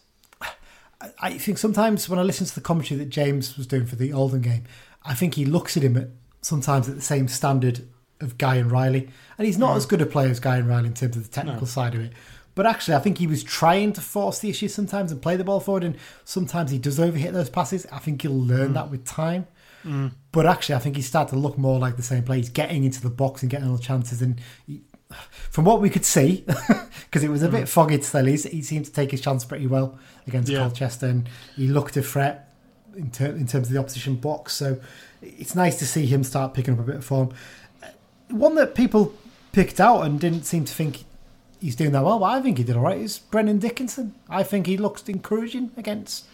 I- 1.20 1.38
think 1.38 1.58
sometimes 1.58 2.08
when 2.08 2.18
I 2.18 2.22
listen 2.22 2.46
to 2.46 2.54
the 2.54 2.60
commentary 2.60 2.98
that 2.98 3.08
James 3.08 3.56
was 3.56 3.66
doing 3.66 3.86
for 3.86 3.96
the 3.96 4.12
Oldham 4.12 4.40
game, 4.40 4.64
I 5.04 5.14
think 5.14 5.34
he 5.34 5.44
looks 5.44 5.76
at 5.76 5.82
him 5.82 5.96
at 5.96 6.08
sometimes 6.40 6.88
at 6.88 6.96
the 6.96 7.02
same 7.02 7.28
standard 7.28 7.88
of 8.20 8.36
Guy 8.36 8.56
and 8.56 8.70
Riley, 8.70 9.08
and 9.36 9.46
he's 9.46 9.58
not 9.58 9.74
mm. 9.74 9.76
as 9.76 9.86
good 9.86 10.02
a 10.02 10.06
player 10.06 10.28
as 10.28 10.40
Guy 10.40 10.56
and 10.56 10.68
Riley 10.68 10.88
in 10.88 10.94
terms 10.94 11.16
of 11.16 11.22
the 11.22 11.30
technical 11.30 11.66
side 11.66 11.94
of 11.94 12.00
it. 12.00 12.12
But 12.56 12.66
actually, 12.66 12.96
I 12.96 12.98
think 12.98 13.18
he 13.18 13.28
was 13.28 13.44
trying 13.44 13.92
to 13.92 14.00
force 14.00 14.40
the 14.40 14.50
issue 14.50 14.66
sometimes 14.66 15.12
and 15.12 15.22
play 15.22 15.36
the 15.36 15.44
ball 15.44 15.60
forward, 15.60 15.84
and 15.84 15.96
sometimes 16.24 16.72
he 16.72 16.78
does 16.78 16.98
overhit 16.98 17.32
those 17.32 17.48
passes. 17.48 17.86
I 17.92 17.98
think 17.98 18.22
he'll 18.22 18.32
learn 18.32 18.70
mm. 18.70 18.74
that 18.74 18.90
with 18.90 19.04
time. 19.04 19.46
Mm. 19.84 20.12
But 20.32 20.46
actually, 20.46 20.74
I 20.74 20.78
think 20.80 20.96
he's 20.96 21.06
starting 21.06 21.38
to 21.38 21.40
look 21.40 21.56
more 21.56 21.78
like 21.78 21.96
the 21.96 22.02
same 22.02 22.24
player. 22.24 22.38
He's 22.38 22.48
getting 22.48 22.82
into 22.82 23.00
the 23.00 23.10
box 23.10 23.42
and 23.42 23.50
getting 23.50 23.68
all 23.68 23.76
the 23.76 23.82
chances. 23.82 24.20
And 24.20 24.40
he, 24.66 24.82
from 25.50 25.64
what 25.64 25.80
we 25.80 25.90
could 25.90 26.04
see, 26.04 26.44
because 27.06 27.24
it 27.24 27.30
was 27.30 27.42
a 27.42 27.48
bit 27.48 27.64
mm. 27.64 27.68
foggy 27.68 27.98
to 27.98 28.04
still, 28.04 28.24
he's, 28.24 28.44
he 28.44 28.62
seemed 28.62 28.84
to 28.84 28.92
take 28.92 29.10
his 29.10 29.20
chance 29.20 29.44
pretty 29.44 29.66
well 29.66 29.98
against 30.26 30.50
Yeah. 30.50 30.60
Colchester, 30.60 31.06
and 31.06 31.28
he 31.56 31.68
looked 31.68 31.96
a 31.96 32.02
threat 32.02 32.52
in, 32.96 33.10
ter- 33.10 33.26
in 33.26 33.46
terms 33.46 33.68
of 33.68 33.72
the 33.72 33.78
opposition 33.78 34.16
box. 34.16 34.54
So 34.54 34.78
it's 35.22 35.54
nice 35.54 35.78
to 35.78 35.86
see 35.86 36.06
him 36.06 36.24
start 36.24 36.54
picking 36.54 36.74
up 36.74 36.80
a 36.80 36.82
bit 36.82 36.96
of 36.96 37.04
form. 37.04 37.32
One 38.28 38.54
that 38.56 38.74
people 38.74 39.14
picked 39.52 39.80
out 39.80 40.02
and 40.02 40.20
didn't 40.20 40.42
seem 40.42 40.64
to 40.64 40.74
think 40.74 41.04
he's 41.60 41.76
doing 41.76 41.92
that 41.92 42.04
well, 42.04 42.18
but 42.18 42.26
I 42.26 42.42
think 42.42 42.58
he 42.58 42.64
did 42.64 42.76
all 42.76 42.82
right, 42.82 43.00
is 43.00 43.18
Brennan 43.18 43.58
Dickenson. 43.58 44.14
I 44.28 44.42
think 44.42 44.66
he 44.66 44.76
looked 44.76 45.08
encouraging 45.08 45.70
against 45.76 46.26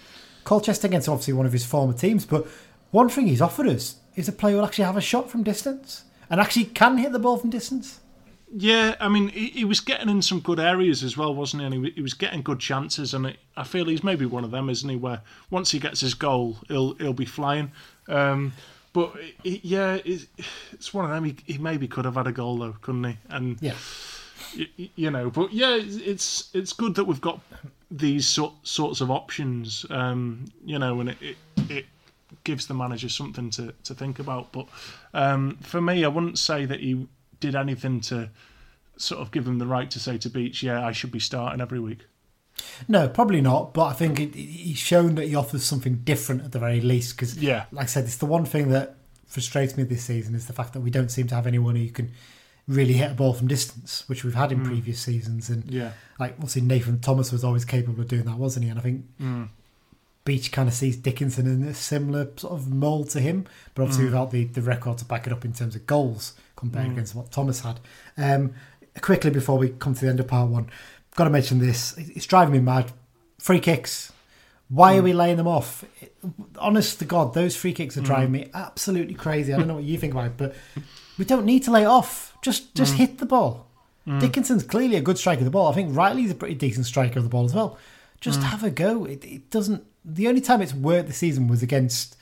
Colchester, 0.43 0.87
against 0.87 1.09
obviously 1.09 1.35
one 1.35 1.47
of 1.47 1.53
his 1.53 1.65
former 1.65 1.95
teams. 1.95 2.27
But 2.27 2.47
one 2.91 3.09
thing 3.09 3.27
he's 3.29 3.41
offered 3.41 3.69
us 3.69 3.97
is 4.17 4.29
a 4.29 4.33
player 4.33 4.57
who'll 4.57 4.65
actually 4.65 4.85
have 4.85 4.97
a 4.97 5.01
shot 5.01 5.31
from 5.31 5.43
distance 5.43 6.05
and 6.29 6.41
actually 6.41 6.65
can 6.67 6.99
hit 6.99 7.13
the 7.13 7.19
ball 7.19 7.37
from 7.37 7.51
distance. 7.51 8.01
Yeah, 8.57 8.95
I 9.01 9.09
mean, 9.09 9.29
he, 9.29 9.49
he 9.49 9.65
was 9.65 9.81
getting 9.81 10.09
in 10.09 10.23
some 10.23 10.39
good 10.39 10.61
areas 10.61 11.03
as 11.03 11.17
well, 11.17 11.35
wasn't 11.35 11.63
he? 11.63 11.67
And 11.67 11.87
he, 11.87 11.91
he 11.97 12.03
was 12.03 12.15
getting 12.15 12.41
good 12.43 12.61
chances, 12.61 13.13
and 13.13 13.27
it, 13.27 13.39
I 13.57 13.65
feel 13.65 13.87
he's 13.87 14.05
maybe 14.05 14.27
one 14.27 14.45
of 14.45 14.53
them, 14.53 14.71
isn't 14.71 14.89
he? 14.89 14.95
Where 14.97 15.23
once 15.51 15.73
he 15.73 15.81
gets 15.81 16.01
his 16.01 16.15
goal, 16.15 16.59
he'll 16.69 16.95
he'll 16.95 17.13
be 17.13 17.25
flying. 17.25 17.73
Um, 18.09 18.53
but 18.93 19.13
he, 19.43 19.61
yeah, 19.65 19.99
it's, 20.05 20.27
it's 20.73 20.95
one 20.95 21.05
of 21.05 21.11
them. 21.11 21.25
He, 21.25 21.37
he 21.47 21.59
maybe 21.59 21.89
could 21.89 22.05
have 22.05 22.15
had 22.15 22.29
a 22.29 22.33
goal 22.33 22.59
though, 22.59 22.77
couldn't 22.81 23.03
he? 23.05 23.17
And 23.29 23.59
Yeah. 23.61 23.75
y- 24.57 24.69
y- 24.79 24.91
you 24.95 25.11
know, 25.11 25.31
but 25.31 25.53
yeah, 25.53 25.75
it's 25.75 25.97
it's, 25.97 26.51
it's 26.55 26.73
good 26.73 26.95
that 26.95 27.05
we've 27.05 27.21
got 27.21 27.41
these 27.91 28.29
sort, 28.29 28.53
sorts 28.63 29.01
of 29.01 29.11
options. 29.11 29.85
Um, 29.91 30.45
you 30.65 30.79
know, 30.79 31.01
and 31.01 31.09
it, 31.11 31.19
it 31.23 31.37
it 31.69 31.87
gives 32.45 32.67
the 32.69 32.75
manager 32.75 33.09
something 33.09 33.51
to, 33.51 33.73
to 33.83 33.95
think 33.95 34.21
about. 34.21 34.53
But 34.53 34.67
um, 35.13 35.57
for 35.63 35.81
me, 35.81 36.05
I 36.05 36.09
wouldn't 36.09 36.39
say 36.39 36.67
that 36.67 36.79
he 36.79 37.09
did 37.45 37.55
anything 37.55 38.01
to 38.01 38.31
sort 38.97 39.21
of 39.21 39.31
give 39.31 39.47
him 39.47 39.59
the 39.59 39.67
right 39.67 39.91
to 39.91 40.01
say 40.01 40.17
to 40.19 40.31
Beech, 40.31 40.63
"Yeah, 40.63 40.85
I 40.87 40.93
should 40.93 41.11
be 41.11 41.21
starting 41.21 41.61
every 41.61 41.81
week." 41.81 42.07
No, 42.89 43.09
probably 43.09 43.41
not. 43.41 43.75
But 43.75 43.87
I 43.87 43.93
think 43.93 44.21
it, 44.21 44.35
he's 44.35 44.79
shown 44.79 45.17
that 45.17 45.27
he 45.27 45.35
offers 45.35 45.65
something 45.65 45.97
different 46.05 46.43
at 46.43 46.53
the 46.53 46.59
very 46.59 46.81
least. 46.81 47.17
Because, 47.17 47.37
Yeah. 47.37 47.65
like 47.73 47.85
I 47.85 47.87
said, 47.87 48.05
it's 48.05 48.17
the 48.17 48.27
one 48.27 48.45
thing 48.45 48.69
that 48.71 48.97
frustrates 49.27 49.77
me 49.77 49.83
this 49.85 50.05
season 50.05 50.35
is 50.35 50.47
the 50.47 50.53
fact 50.53 50.73
that 50.73 50.81
we 50.81 50.91
don't 50.91 51.11
seem 51.11 51.27
to 51.29 51.35
have 51.35 51.47
anyone 51.47 51.75
who 51.77 51.89
can 51.91 52.13
really 52.69 52.95
hit 52.95 53.11
a 53.11 53.15
ball 53.15 53.35
from 53.35 53.49
distance, 53.49 54.05
which 54.09 54.25
we've 54.25 54.35
had 54.35 54.53
in 54.53 54.59
hmm. 54.59 54.67
previous 54.67 55.01
seasons. 55.01 55.51
And 55.51 55.69
Yeah. 55.71 55.93
like, 56.19 56.35
obviously, 56.35 56.63
Nathan 56.63 57.01
Thomas 57.01 57.33
was 57.33 57.45
always 57.45 57.65
capable 57.65 58.01
of 58.01 58.09
doing 58.09 58.25
that, 58.25 58.39
wasn't 58.39 58.65
he? 58.65 58.71
And 58.71 58.79
I 58.79 58.83
think 58.83 59.05
hmm. 59.19 59.45
Beech 60.25 60.53
kind 60.53 60.69
of 60.69 60.75
sees 60.75 60.97
Dickenson 60.97 61.47
in 61.47 61.63
a 61.69 61.75
similar 61.75 62.29
sort 62.37 62.55
of 62.55 62.73
mould 62.73 63.11
to 63.11 63.21
him, 63.21 63.47
but 63.75 63.83
obviously 63.83 64.05
mm. 64.05 64.09
without 64.09 64.31
the, 64.31 64.45
the 64.45 64.63
record 64.63 64.99
to 64.99 65.05
back 65.05 65.27
it 65.27 65.33
up 65.33 65.45
in 65.45 65.53
terms 65.53 65.77
of 65.77 65.87
goals 65.87 66.35
compared 66.57 66.89
mm. 66.89 66.93
against 66.93 67.15
what 67.15 67.31
Thomas 67.31 67.61
had. 67.61 67.81
Um, 68.17 68.55
quickly 69.01 69.31
before 69.31 69.59
we 69.59 69.71
come 69.71 69.95
to 69.95 70.01
the 70.01 70.09
end 70.09 70.21
of 70.21 70.29
part 70.29 70.49
one, 70.49 70.71
got 71.15 71.25
to 71.25 71.31
mention 71.31 71.59
this. 71.59 71.95
It's 71.99 72.27
driving 72.27 72.53
me 72.53 72.61
mad. 72.61 72.93
Free 73.39 73.61
kicks. 73.61 74.13
Why 74.69 74.97
are 74.97 75.01
mm. 75.01 75.05
we 75.05 75.13
laying 75.13 75.37
them 75.37 75.47
off? 75.47 75.85
Honest 76.59 76.99
to 77.01 77.05
God, 77.05 77.35
those 77.35 77.55
free 77.55 77.75
kicks 77.75 77.97
are 77.99 78.01
driving 78.01 78.33
me 78.33 78.51
absolutely 78.55 79.15
crazy. 79.15 79.53
I 79.53 79.59
don't 79.59 79.69
know 79.69 79.75
what 79.75 79.85
you 79.85 79.99
think 79.99 80.15
about 80.15 80.27
it, 80.27 80.37
but 80.39 80.55
we 81.19 81.25
don't 81.25 81.45
need 81.45 81.65
to 81.65 81.71
lay 81.71 81.83
it 81.83 81.87
off. 81.87 82.35
Just 82.41 82.75
just 82.75 82.95
hit 82.95 83.19
the 83.19 83.27
ball. 83.27 83.67
Dickenson's 84.21 84.65
clearly 84.65 84.97
a 84.97 85.01
good 85.01 85.17
striker 85.17 85.41
of 85.41 85.45
the 85.47 85.51
ball. 85.51 85.69
I 85.69 85.75
think 85.75 85.97
Riley's 85.97 86.31
a 86.31 86.35
pretty 86.35 86.55
decent 86.55 86.85
striker 86.85 87.19
of 87.19 87.25
the 87.25 87.31
ball 87.31 87.47
as 87.47 87.55
well. 87.55 87.79
Just 88.21 88.43
have 88.43 88.63
a 88.63 88.71
go. 88.71 89.05
It, 89.05 89.25
it 89.25 89.51
doesn't. 89.51 89.85
The 90.05 90.29
only 90.29 90.41
time 90.41 90.61
it's 90.61 90.75
worked 90.75 91.09
this 91.09 91.19
season 91.19 91.49
was 91.49 91.63
against. 91.63 92.17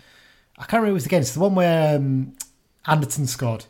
I 0.57 0.63
can't 0.63 0.75
remember 0.75 0.91
it 0.91 0.95
was 0.95 1.07
against 1.07 1.35
the 1.35 1.41
one 1.41 1.55
where 1.55 1.97
um, 1.97 2.37
Anderton 2.87 3.27
scored 3.27 3.65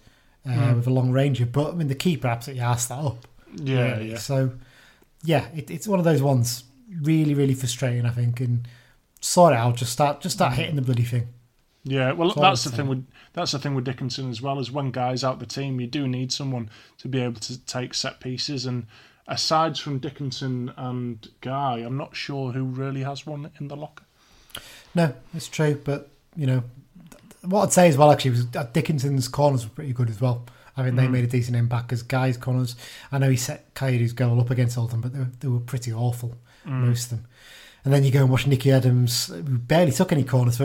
uh, 0.46 0.72
with 0.76 0.86
a 0.86 0.90
long 0.90 1.10
ranger. 1.10 1.46
But 1.46 1.72
I 1.72 1.74
mean, 1.74 1.88
the 1.88 1.94
keeper 1.94 2.28
absolutely 2.28 2.62
asked 2.62 2.88
that 2.88 2.98
up. 2.98 3.26
Yeah, 3.54 3.92
really. 3.96 4.10
yeah. 4.12 4.18
So 4.18 4.52
yeah, 5.22 5.46
it, 5.54 5.70
it's 5.70 5.88
one 5.88 5.98
of 5.98 6.04
those 6.04 6.22
ones. 6.22 6.64
Really, 7.00 7.34
really 7.34 7.54
frustrating. 7.54 8.04
I 8.04 8.10
think, 8.10 8.40
and 8.40 8.68
sort 9.20 9.54
it 9.54 9.56
out. 9.56 9.76
Just 9.76 9.92
start, 9.92 10.20
just 10.20 10.36
start 10.36 10.54
hitting 10.54 10.76
the 10.76 10.82
bloody 10.82 11.04
thing. 11.04 11.28
Yeah, 11.84 12.12
well, 12.12 12.30
that's 12.30 12.64
the 12.64 12.70
thing 12.70 12.86
with 12.86 13.04
that's 13.32 13.52
the 13.52 13.58
thing 13.58 13.74
with 13.74 13.84
Dickenson 13.84 14.30
as 14.30 14.40
well. 14.40 14.60
Is 14.60 14.70
when 14.70 14.90
guys 14.90 15.24
out 15.24 15.40
the 15.40 15.46
team, 15.46 15.80
you 15.80 15.86
do 15.86 16.06
need 16.06 16.32
someone 16.32 16.70
to 16.98 17.08
be 17.08 17.20
able 17.20 17.40
to 17.40 17.58
take 17.64 17.94
set 17.94 18.20
pieces. 18.20 18.66
And 18.66 18.86
aside 19.26 19.78
from 19.78 19.98
Dickenson 19.98 20.72
and 20.76 21.28
Guy, 21.40 21.78
I'm 21.78 21.96
not 21.96 22.16
sure 22.16 22.52
who 22.52 22.64
really 22.64 23.02
has 23.02 23.26
one 23.26 23.50
in 23.60 23.68
the 23.68 23.76
locker. 23.76 24.04
No, 24.94 25.14
it's 25.34 25.48
true. 25.48 25.80
But 25.82 26.10
you 26.36 26.46
know, 26.46 26.64
what 27.42 27.62
I'd 27.62 27.72
say 27.72 27.88
as 27.88 27.96
well 27.96 28.10
actually 28.10 28.32
was 28.32 28.44
Dickenson's 28.44 29.28
corners 29.28 29.64
were 29.64 29.74
pretty 29.74 29.92
good 29.92 30.10
as 30.10 30.20
well. 30.20 30.44
I 30.76 30.82
mean, 30.82 30.96
they 30.96 31.06
mm. 31.06 31.10
made 31.10 31.24
a 31.24 31.28
decent 31.28 31.56
impact 31.56 31.88
because 31.88 32.02
guys' 32.02 32.36
corners. 32.36 32.76
I 33.10 33.18
know 33.18 33.28
he 33.28 33.36
set 33.36 33.74
Kayode's 33.74 34.14
goal 34.14 34.40
up 34.40 34.50
against 34.50 34.78
Oldham, 34.78 35.02
but 35.02 35.12
they 35.12 35.18
were, 35.18 35.30
they 35.40 35.48
were 35.48 35.60
pretty 35.60 35.92
awful, 35.92 36.34
mm. 36.66 36.70
most 36.70 37.04
of 37.12 37.18
them. 37.18 37.26
And 37.84 37.92
then 37.92 38.04
you 38.04 38.10
go 38.10 38.20
and 38.20 38.30
watch 38.30 38.46
Nicky 38.46 38.70
Adams, 38.70 39.26
who 39.26 39.42
barely 39.42 39.92
took 39.92 40.12
any 40.12 40.24
corners 40.24 40.60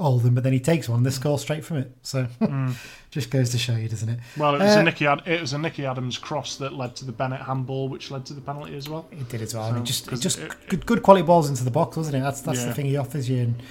for 0.00 0.06
Oldham, 0.06 0.34
but 0.34 0.44
then 0.44 0.52
he 0.52 0.60
takes 0.60 0.88
one, 0.88 1.02
they 1.02 1.10
score 1.10 1.38
straight 1.38 1.64
from 1.64 1.78
it. 1.78 1.92
So 2.02 2.26
just 3.10 3.30
goes 3.30 3.50
to 3.50 3.58
show 3.58 3.74
you, 3.76 3.88
doesn't 3.88 4.08
it? 4.08 4.18
Well, 4.36 4.54
it 4.54 4.58
was 4.60 4.76
Uh, 4.76 4.80
a 4.80 4.82
Nicky. 4.82 5.06
Ad- 5.06 5.22
it 5.26 5.40
was 5.40 5.52
a 5.52 5.58
Nicky 5.58 5.84
Adams 5.86 6.18
cross 6.18 6.56
that 6.56 6.72
led 6.72 6.96
to 6.96 7.04
the 7.04 7.12
Bennett 7.12 7.40
handball, 7.42 7.88
which 7.88 8.10
led 8.10 8.24
to 8.26 8.34
the 8.34 8.40
penalty 8.40 8.76
as 8.76 8.88
well. 8.88 9.06
It 9.12 9.28
did 9.28 9.42
as 9.42 9.54
well. 9.54 9.64
I 9.64 9.72
mean, 9.72 9.84
So, 9.86 10.10
just 10.10 10.22
just 10.22 10.38
it- 10.38 10.52
good, 10.68 10.86
good 10.86 11.02
quality 11.02 11.24
balls 11.24 11.48
into 11.48 11.64
the 11.64 11.70
box, 11.70 11.96
wasn't 11.96 12.16
it? 12.16 12.20
That's 12.20 12.40
that's 12.40 12.64
the 12.64 12.74
thing 12.74 12.86
he 12.86 12.96
offers 12.96 13.28
you. 13.28 13.38
And 13.42 13.62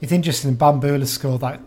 it's 0.00 0.12
interesting. 0.12 0.56
Bahamboula 0.56 1.06
scored 1.06 1.40
that 1.42 1.60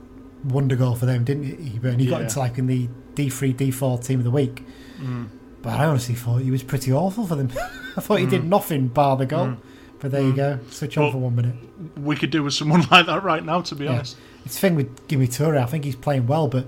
wonder 0.44 0.76
goal 0.76 0.96
for 0.96 1.06
them, 1.06 1.24
didn't 1.24 1.44
he? 1.46 1.80
But 1.80 1.92
and 1.92 2.02
he 2.02 2.08
got 2.08 2.22
into 2.22 2.40
like 2.40 2.58
in 2.58 2.68
the 2.68 2.90
D 3.16 3.30
three 3.30 3.54
D 3.54 3.72
four 3.72 3.98
team 3.98 4.20
of 4.20 4.26
the 4.26 4.32
week. 4.32 4.64
Mm. 5.00 5.30
But 5.62 5.74
I 5.80 5.86
honestly 5.86 6.16
thought 6.16 6.38
he 6.42 6.52
was 6.52 6.64
pretty 6.64 6.92
awful 6.94 7.26
for 7.28 7.36
them. 7.36 7.52
I 7.98 8.02
thought 8.02 8.20
he 8.20 8.26
did 8.28 8.44
nothing 8.46 8.88
bar 8.88 9.18
the 9.18 9.26
goal. 9.26 9.58
But 10.00 10.12
there 10.12 10.22
you 10.22 10.34
go. 10.34 10.60
Switch 10.70 10.98
on 10.98 11.06
Mm. 11.06 11.12
For 11.12 11.18
one 11.18 11.36
minute. 11.36 11.56
We 11.98 12.16
could 12.16 12.30
do 12.30 12.44
with 12.44 12.54
someone 12.54 12.82
like 12.92 13.06
that 13.08 13.24
right 13.24 13.44
now, 13.44 13.62
to 13.62 13.76
be 13.76 13.86
Yeah. 13.86 13.94
honest. 13.94 14.16
It's 14.46 14.56
the 14.56 14.62
thing 14.62 14.76
with 14.76 15.08
Gime 15.08 15.28
Toure. 15.28 15.58
I 15.58 15.66
think 15.66 15.84
he's 15.86 15.96
playing 15.96 16.28
well, 16.28 16.48
but 16.48 16.68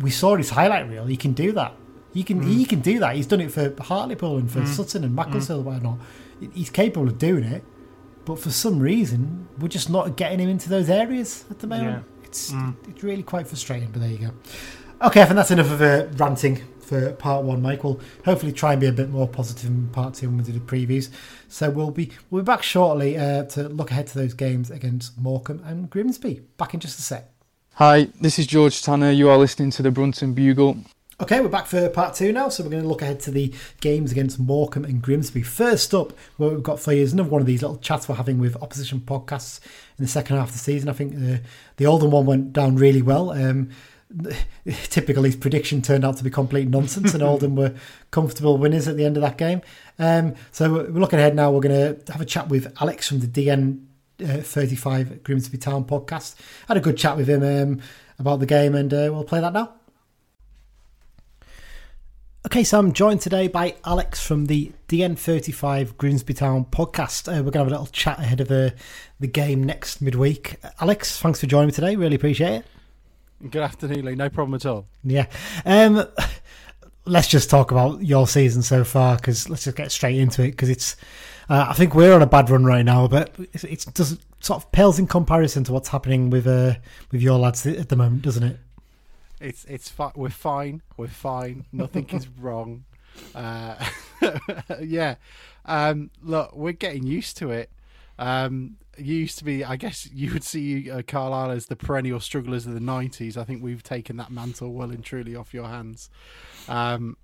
we 0.00 0.10
saw 0.10 0.36
his 0.36 0.50
highlight 0.50 0.88
reel. 0.88 1.06
He 1.06 1.16
can 1.16 1.32
do 1.32 1.52
that. 1.52 1.74
He 2.12 2.22
can 2.22 2.42
Mm. 2.42 2.48
he 2.48 2.64
can 2.64 2.80
do 2.80 2.98
that. 3.00 3.16
He's 3.16 3.26
done 3.26 3.40
it 3.40 3.50
for 3.50 3.72
Hartlepool 3.82 4.36
and 4.36 4.50
for 4.50 4.64
Sutton 4.66 5.02
and 5.04 5.14
Macclesfield, 5.16 5.64
why 5.64 5.78
not? 5.78 5.98
He's 6.52 6.70
capable 6.70 7.08
of 7.08 7.18
doing 7.18 7.44
it, 7.44 7.64
but 8.24 8.38
for 8.38 8.50
some 8.50 8.78
reason 8.78 9.48
we're 9.58 9.68
just 9.68 9.88
not 9.90 10.16
getting 10.16 10.38
him 10.40 10.48
into 10.48 10.68
those 10.68 10.88
areas 10.90 11.44
at 11.50 11.58
the 11.60 11.66
moment. 11.66 12.04
Yeah. 12.04 12.24
It's 12.26 12.52
Mm. 12.52 12.74
it's 12.88 13.02
really 13.02 13.22
quite 13.22 13.46
frustrating. 13.48 13.88
But 13.92 14.02
there 14.02 14.10
you 14.10 14.18
go. 14.18 14.30
Okay, 15.02 15.22
I 15.22 15.24
think 15.24 15.36
that's 15.36 15.50
enough 15.50 15.72
of 15.72 15.82
uh, 15.82 16.06
ranting 16.16 16.60
for 16.84 17.12
part 17.14 17.44
one, 17.44 17.62
Mike. 17.62 17.82
We'll 17.82 18.00
hopefully 18.24 18.52
try 18.52 18.72
and 18.72 18.80
be 18.80 18.86
a 18.86 18.92
bit 18.92 19.10
more 19.10 19.28
positive 19.28 19.70
in 19.70 19.88
part 19.88 20.14
two 20.14 20.28
when 20.28 20.38
we 20.38 20.44
do 20.44 20.52
the 20.52 20.60
previews. 20.60 21.08
So 21.48 21.70
we'll 21.70 21.90
be 21.90 22.12
we'll 22.30 22.42
be 22.42 22.46
back 22.46 22.62
shortly 22.62 23.16
uh, 23.16 23.44
to 23.44 23.68
look 23.68 23.90
ahead 23.90 24.06
to 24.08 24.18
those 24.18 24.34
games 24.34 24.70
against 24.70 25.18
Morecambe 25.18 25.62
and 25.64 25.90
Grimsby. 25.90 26.42
Back 26.56 26.74
in 26.74 26.80
just 26.80 26.98
a 26.98 27.02
sec. 27.02 27.28
Hi, 27.74 28.08
this 28.20 28.38
is 28.38 28.46
George 28.46 28.82
Tanner. 28.82 29.10
You 29.10 29.28
are 29.30 29.38
listening 29.38 29.70
to 29.72 29.82
the 29.82 29.90
Brunton 29.90 30.32
Bugle. 30.32 30.76
Okay, 31.20 31.40
we're 31.40 31.48
back 31.48 31.66
for 31.66 31.88
part 31.88 32.14
two 32.14 32.32
now, 32.32 32.48
so 32.48 32.64
we're 32.64 32.70
going 32.70 32.82
to 32.82 32.88
look 32.88 33.00
ahead 33.00 33.20
to 33.20 33.30
the 33.30 33.54
games 33.80 34.10
against 34.10 34.40
Morecambe 34.40 34.84
and 34.84 35.00
Grimsby. 35.00 35.42
First 35.42 35.94
up, 35.94 36.12
what 36.38 36.50
we've 36.50 36.62
got 36.62 36.80
for 36.80 36.92
you 36.92 37.02
is 37.02 37.12
another 37.12 37.28
one 37.28 37.40
of 37.40 37.46
these 37.46 37.62
little 37.62 37.78
chats 37.78 38.08
we're 38.08 38.16
having 38.16 38.38
with 38.38 38.60
opposition 38.60 38.98
podcasts 38.98 39.60
in 39.96 40.04
the 40.04 40.10
second 40.10 40.36
half 40.36 40.48
of 40.48 40.54
the 40.54 40.58
season. 40.58 40.88
I 40.88 40.92
think 40.92 41.14
uh, 41.14 41.38
the 41.76 41.86
Oldham 41.86 42.10
one 42.10 42.26
went 42.26 42.52
down 42.52 42.74
really 42.74 43.00
well. 43.00 43.30
Um, 43.30 43.70
typically, 44.66 45.30
his 45.30 45.36
prediction 45.36 45.82
turned 45.82 46.04
out 46.04 46.16
to 46.18 46.24
be 46.24 46.30
complete 46.30 46.68
nonsense, 46.68 47.14
and 47.14 47.22
Oldham 47.22 47.56
were 47.56 47.74
comfortable 48.10 48.58
winners 48.58 48.88
at 48.88 48.96
the 48.96 49.04
end 49.04 49.16
of 49.16 49.22
that 49.22 49.38
game. 49.38 49.62
Um, 49.98 50.34
so 50.52 50.72
we're 50.72 51.00
looking 51.00 51.18
ahead 51.18 51.34
now. 51.34 51.50
We're 51.50 51.60
going 51.60 51.96
to 52.04 52.12
have 52.12 52.20
a 52.20 52.26
chat 52.26 52.48
with 52.48 52.72
Alex 52.80 53.08
from 53.08 53.20
the 53.20 53.26
DN 53.26 53.84
uh, 54.22 54.38
35 54.38 55.22
Grimsby 55.22 55.58
Town 55.58 55.84
podcast. 55.84 56.36
I 56.68 56.74
Had 56.74 56.76
a 56.76 56.80
good 56.80 56.96
chat 56.96 57.16
with 57.16 57.28
him 57.28 57.42
um, 57.42 57.80
about 58.18 58.40
the 58.40 58.46
game, 58.46 58.74
and 58.74 58.92
uh, 58.92 59.08
we'll 59.12 59.24
play 59.24 59.40
that 59.40 59.52
now. 59.52 59.74
Okay, 62.46 62.62
so 62.62 62.78
I'm 62.78 62.92
joined 62.92 63.22
today 63.22 63.48
by 63.48 63.74
Alex 63.86 64.24
from 64.24 64.46
the 64.46 64.70
DN35 64.88 65.96
Grimsby 65.96 66.34
Town 66.34 66.66
podcast. 66.66 67.26
Uh, 67.26 67.42
we're 67.42 67.50
going 67.50 67.52
to 67.52 67.58
have 67.60 67.66
a 67.68 67.70
little 67.70 67.86
chat 67.86 68.18
ahead 68.18 68.40
of 68.40 68.48
the, 68.48 68.74
the 69.18 69.26
game 69.26 69.64
next 69.64 70.02
midweek. 70.02 70.56
Alex, 70.78 71.18
thanks 71.18 71.40
for 71.40 71.46
joining 71.46 71.68
me 71.68 71.72
today. 71.72 71.96
Really 71.96 72.16
appreciate 72.16 72.52
it. 72.52 72.66
Good 73.50 73.62
afternoon, 73.62 74.04
Lee. 74.04 74.14
No 74.14 74.30
problem 74.30 74.54
at 74.54 74.64
all. 74.64 74.86
Yeah. 75.02 75.26
Um, 75.66 76.06
let's 77.04 77.28
just 77.28 77.50
talk 77.50 77.70
about 77.70 78.02
your 78.02 78.26
season 78.26 78.62
so 78.62 78.84
far 78.84 79.16
because 79.16 79.50
let's 79.50 79.64
just 79.64 79.76
get 79.76 79.92
straight 79.92 80.18
into 80.18 80.42
it 80.42 80.52
because 80.52 80.70
it's. 80.70 80.96
Uh, 81.48 81.66
I 81.68 81.74
think 81.74 81.94
we're 81.94 82.14
on 82.14 82.22
a 82.22 82.26
bad 82.26 82.48
run 82.48 82.64
right 82.64 82.84
now, 82.84 83.06
but 83.06 83.34
it, 83.52 83.84
does 83.92 84.18
sort 84.40 84.62
of 84.62 84.72
pales 84.72 84.98
in 84.98 85.06
comparison 85.06 85.62
to 85.64 85.72
what's 85.72 85.88
happening 85.88 86.30
with 86.30 86.46
uh, 86.46 86.74
with 87.10 87.20
your 87.20 87.38
lads 87.38 87.66
at 87.66 87.90
the 87.90 87.96
moment, 87.96 88.22
doesn't 88.22 88.42
it? 88.42 88.58
It's 89.40 89.64
it's 89.66 89.90
fi- 89.90 90.12
we're 90.14 90.30
fine. 90.30 90.80
We're 90.96 91.08
fine. 91.08 91.66
Nothing 91.70 92.08
is 92.10 92.28
wrong. 92.40 92.84
Uh, 93.34 93.76
yeah. 94.80 95.16
Um, 95.66 96.10
look, 96.22 96.56
we're 96.56 96.72
getting 96.72 97.06
used 97.06 97.36
to 97.38 97.50
it. 97.50 97.70
Um, 98.18 98.76
you 98.98 99.14
used 99.16 99.38
to 99.38 99.44
be, 99.44 99.64
I 99.64 99.76
guess, 99.76 100.08
you 100.12 100.32
would 100.32 100.44
see 100.44 100.90
uh, 100.90 101.02
Carlisle 101.06 101.50
as 101.52 101.66
the 101.66 101.76
perennial 101.76 102.20
strugglers 102.20 102.66
of 102.66 102.74
the 102.74 102.80
'90s. 102.80 103.36
I 103.36 103.44
think 103.44 103.62
we've 103.62 103.82
taken 103.82 104.16
that 104.18 104.30
mantle 104.30 104.72
well 104.72 104.90
and 104.90 105.04
truly 105.04 105.34
off 105.36 105.52
your 105.54 105.66
hands. 105.68 106.10
Um, 106.68 107.16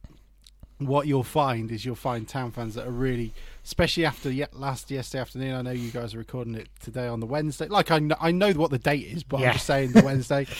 what 0.79 1.07
you'll 1.07 1.23
find 1.23 1.71
is 1.71 1.85
you'll 1.85 1.95
find 1.95 2.27
town 2.27 2.51
fans 2.53 2.75
that 2.75 2.87
are 2.87 2.91
really, 2.93 3.35
especially 3.65 4.07
after 4.07 4.31
ye- 4.31 4.47
last 4.53 4.91
yesterday 4.91 5.21
afternoon. 5.21 5.55
I 5.55 5.63
know 5.63 5.73
you 5.73 5.91
guys 5.91 6.15
are 6.15 6.19
recording 6.19 6.55
it 6.55 6.69
today 6.81 7.07
on 7.07 7.21
the 7.21 7.27
Wednesday. 7.27 7.67
Like 7.69 7.91
I 7.91 7.99
know, 7.99 8.17
I 8.19 8.31
know 8.31 8.53
what 8.53 8.71
the 8.71 8.79
date 8.79 9.07
is, 9.07 9.23
but 9.23 9.41
Yeah. 9.41 9.49
I'm 9.49 9.53
just 9.55 9.67
saying 9.67 9.93
the 9.93 10.03
Wednesday. 10.03 10.47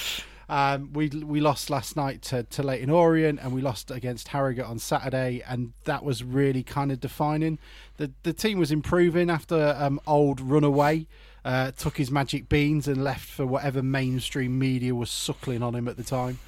Um, 0.51 0.93
we 0.93 1.09
we 1.09 1.41
lost 1.41 1.71
last 1.71 1.95
night 1.95 2.23
to, 2.23 2.43
to 2.43 2.63
Leyton 2.65 2.91
Orient 2.91 3.39
and 3.41 3.53
we 3.53 3.63
lost 3.63 3.93
against 3.93 4.29
Harrogate 4.29 4.65
on 4.65 4.81
Saturday, 4.81 5.45
and 5.49 5.73
that 5.85 6.05
was 6.05 6.25
really 6.25 6.65
kind 6.65 6.91
of 6.91 6.99
defining. 6.99 7.61
The 7.99 8.11
the 8.25 8.33
team 8.33 8.59
was 8.59 8.73
improving 8.73 9.31
after 9.31 9.77
um, 9.79 10.01
old 10.09 10.41
runaway 10.41 11.07
uh, 11.45 11.71
took 11.71 11.99
his 11.99 12.11
magic 12.11 12.49
beans 12.49 12.89
and 12.89 13.05
left 13.05 13.29
for 13.29 13.47
whatever 13.47 13.81
mainstream 13.81 14.59
media 14.59 14.93
was 14.93 15.09
suckling 15.09 15.63
on 15.63 15.77
him 15.77 15.87
at 15.87 15.97
the 15.97 16.03
time. 16.03 16.41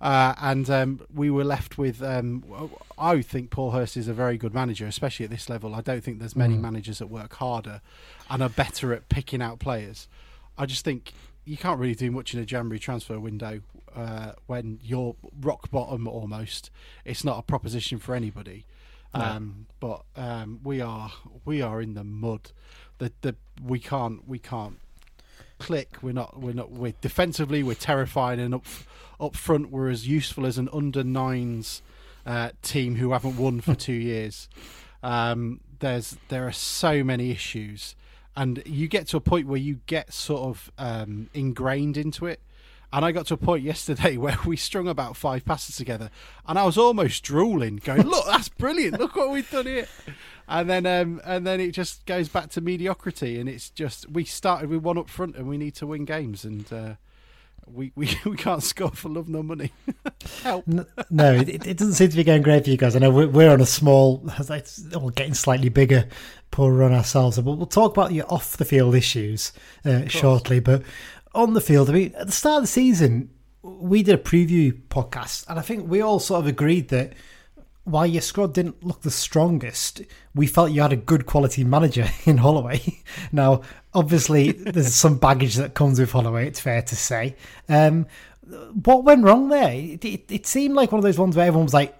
Uh, 0.00 0.34
and 0.40 0.70
um, 0.70 1.00
we 1.14 1.28
were 1.28 1.44
left 1.44 1.76
with. 1.76 2.02
Um, 2.02 2.70
I 2.96 3.20
think 3.20 3.50
Paul 3.50 3.72
Hurst 3.72 3.94
is 3.94 4.08
a 4.08 4.14
very 4.14 4.38
good 4.38 4.54
manager, 4.54 4.86
especially 4.86 5.24
at 5.24 5.30
this 5.30 5.50
level. 5.50 5.74
I 5.74 5.82
don't 5.82 6.02
think 6.02 6.18
there's 6.18 6.34
many 6.34 6.56
managers 6.56 7.00
that 7.00 7.08
work 7.08 7.34
harder 7.34 7.82
and 8.30 8.42
are 8.42 8.48
better 8.48 8.94
at 8.94 9.10
picking 9.10 9.42
out 9.42 9.58
players. 9.58 10.08
I 10.56 10.64
just 10.64 10.82
think 10.82 11.12
you 11.50 11.56
can't 11.56 11.80
really 11.80 11.96
do 11.96 12.12
much 12.12 12.32
in 12.32 12.38
a 12.38 12.44
January 12.44 12.78
transfer 12.78 13.18
window 13.18 13.60
uh, 13.96 14.32
when 14.46 14.78
you're 14.82 15.16
rock 15.40 15.68
bottom 15.70 16.06
almost. 16.06 16.70
It's 17.04 17.24
not 17.24 17.38
a 17.38 17.42
proposition 17.42 17.98
for 17.98 18.14
anybody. 18.14 18.66
Um, 19.12 19.66
but 19.80 20.04
um, 20.14 20.60
we 20.62 20.80
are 20.80 21.10
we 21.44 21.60
are 21.60 21.82
in 21.82 21.94
the 21.94 22.04
mud. 22.04 22.52
The 22.98 23.12
the 23.22 23.34
we 23.60 23.80
can't 23.80 24.28
we 24.28 24.38
can't 24.38 24.78
click. 25.58 25.96
We're 26.00 26.12
not 26.12 26.38
we're 26.38 26.54
not 26.54 26.70
we're 26.70 26.94
defensively 27.00 27.64
we're 27.64 27.74
terrifying 27.74 28.38
and 28.38 28.54
up 28.54 28.66
up 29.18 29.34
front 29.34 29.72
we're 29.72 29.90
as 29.90 30.06
useful 30.06 30.46
as 30.46 30.56
an 30.58 30.68
under 30.72 31.02
nines 31.02 31.82
uh, 32.24 32.50
team 32.62 32.94
who 32.94 33.10
haven't 33.10 33.36
won 33.36 33.60
for 33.60 33.74
two 33.88 33.92
years. 33.92 34.48
Um, 35.02 35.60
there's 35.80 36.16
there 36.28 36.46
are 36.46 36.52
so 36.52 37.02
many 37.02 37.32
issues, 37.32 37.96
and 38.36 38.62
you 38.66 38.88
get 38.88 39.06
to 39.08 39.16
a 39.16 39.20
point 39.20 39.46
where 39.46 39.58
you 39.58 39.80
get 39.86 40.12
sort 40.12 40.42
of 40.42 40.70
um, 40.78 41.28
ingrained 41.34 41.96
into 41.96 42.26
it. 42.26 42.40
And 42.92 43.04
I 43.04 43.12
got 43.12 43.26
to 43.26 43.34
a 43.34 43.36
point 43.36 43.62
yesterday 43.64 44.16
where 44.16 44.38
we 44.44 44.56
strung 44.56 44.88
about 44.88 45.16
five 45.16 45.44
passes 45.44 45.76
together, 45.76 46.10
and 46.46 46.58
I 46.58 46.64
was 46.64 46.76
almost 46.76 47.22
drooling, 47.22 47.76
going, 47.76 48.02
"Look, 48.02 48.26
that's 48.26 48.48
brilliant! 48.48 48.98
Look 48.98 49.14
what 49.14 49.30
we've 49.30 49.48
done 49.48 49.66
here!" 49.66 49.86
And 50.48 50.68
then, 50.68 50.86
um, 50.86 51.20
and 51.24 51.46
then 51.46 51.60
it 51.60 51.70
just 51.70 52.04
goes 52.06 52.28
back 52.28 52.50
to 52.50 52.60
mediocrity, 52.60 53.38
and 53.38 53.48
it's 53.48 53.70
just 53.70 54.10
we 54.10 54.24
started 54.24 54.70
with 54.70 54.82
one 54.82 54.98
up 54.98 55.08
front, 55.08 55.36
and 55.36 55.48
we 55.48 55.56
need 55.56 55.76
to 55.76 55.86
win 55.86 56.04
games, 56.04 56.44
and 56.44 56.72
uh, 56.72 56.94
we, 57.72 57.92
we 57.94 58.16
we 58.24 58.36
can't 58.36 58.62
score 58.62 58.90
for 58.90 59.08
love 59.08 59.28
nor 59.28 59.42
money. 59.42 59.72
Help! 60.42 60.66
No, 60.66 61.32
it, 61.34 61.66
it 61.66 61.76
doesn't 61.76 61.94
seem 61.94 62.10
to 62.10 62.16
be 62.16 62.24
going 62.24 62.42
great 62.42 62.64
for 62.64 62.70
you 62.70 62.76
guys. 62.76 62.96
I 62.96 62.98
know 63.00 63.10
we're, 63.10 63.28
we're 63.28 63.50
on 63.50 63.60
a 63.60 63.66
small, 63.66 64.22
it's, 64.38 64.84
we're 64.94 65.10
getting 65.10 65.34
slightly 65.34 65.68
bigger 65.68 66.06
poor 66.50 66.72
run 66.72 66.92
ourselves. 66.92 67.38
But 67.38 67.52
we'll 67.52 67.66
talk 67.66 67.92
about 67.92 68.12
your 68.12 68.26
off 68.32 68.56
the 68.56 68.64
field 68.64 68.94
issues 68.94 69.52
uh, 69.84 70.06
shortly. 70.06 70.60
But 70.60 70.82
on 71.34 71.54
the 71.54 71.60
field, 71.60 71.90
I 71.90 71.92
mean, 71.92 72.14
at 72.16 72.26
the 72.26 72.32
start 72.32 72.58
of 72.58 72.62
the 72.64 72.68
season, 72.68 73.30
we 73.62 74.02
did 74.02 74.14
a 74.18 74.22
preview 74.22 74.72
podcast, 74.88 75.48
and 75.48 75.58
I 75.58 75.62
think 75.62 75.88
we 75.88 76.00
all 76.00 76.18
sort 76.18 76.40
of 76.40 76.46
agreed 76.46 76.88
that 76.88 77.12
while 77.90 78.06
your 78.06 78.22
squad 78.22 78.54
didn't 78.54 78.84
look 78.84 79.02
the 79.02 79.10
strongest, 79.10 80.02
we 80.34 80.46
felt 80.46 80.72
you 80.72 80.82
had 80.82 80.92
a 80.92 80.96
good 80.96 81.26
quality 81.26 81.64
manager 81.64 82.08
in 82.24 82.38
Holloway. 82.38 83.02
now, 83.32 83.62
obviously, 83.94 84.52
there's 84.52 84.94
some 84.94 85.18
baggage 85.18 85.56
that 85.56 85.74
comes 85.74 85.98
with 85.98 86.12
Holloway. 86.12 86.46
It's 86.46 86.60
fair 86.60 86.82
to 86.82 86.96
say. 86.96 87.36
Um, 87.68 88.06
what 88.82 89.04
went 89.04 89.24
wrong 89.24 89.48
there? 89.48 89.72
It, 89.72 90.04
it, 90.04 90.32
it 90.32 90.46
seemed 90.46 90.74
like 90.74 90.92
one 90.92 90.98
of 90.98 91.04
those 91.04 91.18
ones 91.18 91.36
where 91.36 91.46
everyone 91.46 91.66
was 91.66 91.74
like, 91.74 91.96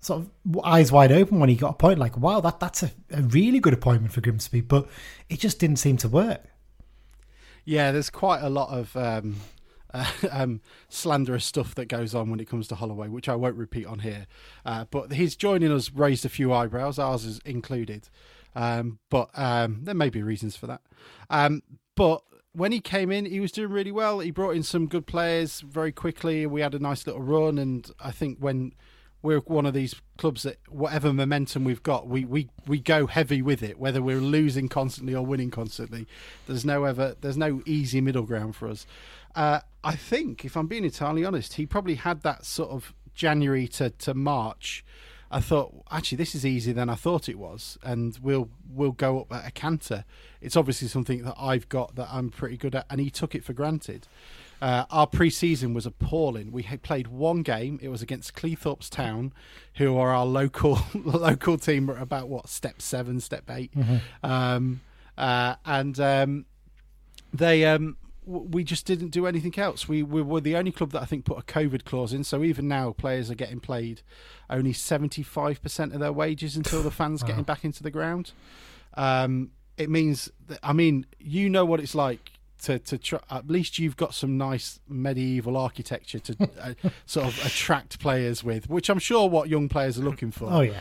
sort 0.00 0.20
of 0.20 0.58
eyes 0.64 0.92
wide 0.92 1.10
open 1.10 1.40
when 1.40 1.48
he 1.48 1.56
got 1.56 1.70
a 1.70 1.74
point. 1.74 1.98
Like, 1.98 2.16
wow, 2.16 2.40
that 2.40 2.60
that's 2.60 2.82
a, 2.82 2.90
a 3.10 3.22
really 3.22 3.58
good 3.58 3.72
appointment 3.72 4.12
for 4.12 4.20
Grimsby, 4.20 4.60
but 4.60 4.86
it 5.28 5.40
just 5.40 5.58
didn't 5.58 5.76
seem 5.76 5.96
to 5.98 6.08
work. 6.08 6.42
Yeah, 7.64 7.92
there's 7.92 8.10
quite 8.10 8.42
a 8.42 8.50
lot 8.50 8.68
of 8.68 8.94
um, 8.96 9.36
uh, 9.94 10.10
um, 10.30 10.60
slanderous 10.88 11.44
stuff 11.44 11.74
that 11.76 11.86
goes 11.86 12.14
on 12.14 12.28
when 12.30 12.40
it 12.40 12.48
comes 12.48 12.68
to 12.68 12.74
Holloway, 12.74 13.08
which 13.08 13.28
I 13.28 13.34
won't 13.34 13.56
repeat 13.56 13.86
on 13.86 14.00
here. 14.00 14.26
Uh, 14.66 14.84
but 14.90 15.12
his 15.12 15.36
joining 15.36 15.72
us 15.72 15.90
raised 15.92 16.26
a 16.26 16.28
few 16.28 16.52
eyebrows, 16.52 16.98
ours 16.98 17.24
is 17.24 17.38
included. 17.44 18.08
Um, 18.54 18.98
but 19.10 19.30
um, 19.34 19.80
there 19.82 19.94
may 19.94 20.10
be 20.10 20.22
reasons 20.22 20.56
for 20.56 20.66
that. 20.66 20.82
Um, 21.30 21.62
but 21.96 22.22
when 22.52 22.72
he 22.72 22.80
came 22.80 23.10
in, 23.10 23.24
he 23.24 23.40
was 23.40 23.52
doing 23.52 23.70
really 23.70 23.92
well. 23.92 24.20
He 24.20 24.30
brought 24.30 24.54
in 24.54 24.62
some 24.62 24.86
good 24.86 25.06
players 25.06 25.60
very 25.60 25.92
quickly. 25.92 26.46
We 26.46 26.60
had 26.60 26.74
a 26.74 26.78
nice 26.78 27.06
little 27.06 27.22
run, 27.22 27.58
and 27.58 27.90
I 28.00 28.10
think 28.10 28.38
when 28.38 28.74
we're 29.22 29.40
one 29.40 29.64
of 29.64 29.72
these 29.72 29.94
clubs 30.18 30.42
that 30.42 30.58
whatever 30.68 31.12
momentum 31.12 31.64
we've 31.64 31.82
got, 31.82 32.06
we, 32.06 32.24
we, 32.24 32.50
we 32.66 32.78
go 32.78 33.06
heavy 33.06 33.40
with 33.40 33.62
it, 33.62 33.78
whether 33.78 34.02
we're 34.02 34.20
losing 34.20 34.68
constantly 34.68 35.14
or 35.14 35.24
winning 35.24 35.50
constantly. 35.50 36.06
There's 36.46 36.64
no 36.64 36.84
ever 36.84 37.16
there's 37.20 37.38
no 37.38 37.62
easy 37.64 38.00
middle 38.00 38.24
ground 38.24 38.54
for 38.54 38.68
us. 38.68 38.86
Uh, 39.34 39.60
I 39.84 39.94
think, 39.94 40.44
if 40.44 40.56
I'm 40.56 40.66
being 40.66 40.84
entirely 40.84 41.24
honest, 41.24 41.54
he 41.54 41.66
probably 41.66 41.96
had 41.96 42.22
that 42.22 42.44
sort 42.44 42.70
of 42.70 42.94
January 43.14 43.68
to, 43.68 43.90
to 43.90 44.14
March. 44.14 44.84
I 45.30 45.40
thought 45.40 45.74
actually 45.90 46.16
this 46.16 46.34
is 46.34 46.46
easier 46.46 46.74
than 46.74 46.88
I 46.88 46.94
thought 46.94 47.28
it 47.28 47.38
was, 47.38 47.76
and 47.82 48.16
we'll 48.22 48.50
we'll 48.72 48.92
go 48.92 49.20
up 49.20 49.32
at 49.32 49.46
a 49.46 49.50
canter. 49.50 50.04
It's 50.40 50.56
obviously 50.56 50.88
something 50.88 51.24
that 51.24 51.34
I've 51.36 51.68
got 51.68 51.96
that 51.96 52.08
I'm 52.10 52.30
pretty 52.30 52.56
good 52.56 52.74
at, 52.74 52.86
and 52.88 53.00
he 53.00 53.10
took 53.10 53.34
it 53.34 53.42
for 53.42 53.52
granted. 53.52 54.06
Uh, 54.62 54.84
our 54.90 55.06
pre-season 55.06 55.74
was 55.74 55.86
appalling. 55.86 56.52
We 56.52 56.62
had 56.62 56.82
played 56.82 57.08
one 57.08 57.42
game. 57.42 57.78
It 57.82 57.88
was 57.88 58.00
against 58.00 58.34
Cleethorpes 58.34 58.88
Town, 58.88 59.32
who 59.74 59.96
are 59.98 60.10
our 60.10 60.24
local 60.24 60.78
local 60.94 61.58
team. 61.58 61.88
About 61.88 62.28
what 62.28 62.48
step 62.48 62.80
seven, 62.80 63.18
step 63.20 63.50
8 63.50 63.72
um, 64.22 64.80
uh, 65.18 65.56
and 65.66 65.98
um, 65.98 66.46
they 67.32 67.64
um, 67.64 67.96
we 68.26 68.64
just 68.64 68.86
didn't 68.86 69.08
do 69.08 69.26
anything 69.26 69.58
else. 69.58 69.88
We, 69.88 70.02
we 70.02 70.22
were 70.22 70.40
the 70.40 70.56
only 70.56 70.72
club 70.72 70.92
that 70.92 71.02
I 71.02 71.04
think 71.04 71.24
put 71.24 71.38
a 71.38 71.42
COVID 71.42 71.84
clause 71.84 72.12
in. 72.12 72.24
So 72.24 72.42
even 72.42 72.68
now, 72.68 72.92
players 72.92 73.30
are 73.30 73.34
getting 73.34 73.60
paid 73.60 74.02
only 74.48 74.72
seventy 74.72 75.22
five 75.22 75.62
percent 75.62 75.92
of 75.92 76.00
their 76.00 76.12
wages 76.12 76.56
until 76.56 76.82
the 76.82 76.90
fans 76.90 77.22
getting 77.24 77.44
back 77.44 77.64
into 77.64 77.82
the 77.82 77.90
ground. 77.90 78.32
Um, 78.94 79.50
it 79.76 79.90
means 79.90 80.30
that, 80.46 80.60
I 80.62 80.72
mean, 80.72 81.06
you 81.18 81.50
know 81.50 81.64
what 81.64 81.80
it's 81.80 81.94
like 81.94 82.30
to 82.62 82.78
to 82.78 82.98
try, 82.98 83.20
at 83.30 83.48
least 83.48 83.78
you've 83.78 83.96
got 83.96 84.14
some 84.14 84.36
nice 84.38 84.80
medieval 84.88 85.56
architecture 85.56 86.18
to 86.20 86.50
uh, 86.60 86.88
sort 87.06 87.26
of 87.26 87.46
attract 87.46 88.00
players 88.00 88.42
with, 88.42 88.68
which 88.68 88.88
I'm 88.88 88.98
sure 88.98 89.28
what 89.28 89.48
young 89.48 89.68
players 89.68 89.98
are 89.98 90.02
looking 90.02 90.30
for. 90.30 90.48
Oh 90.50 90.60
yeah, 90.60 90.80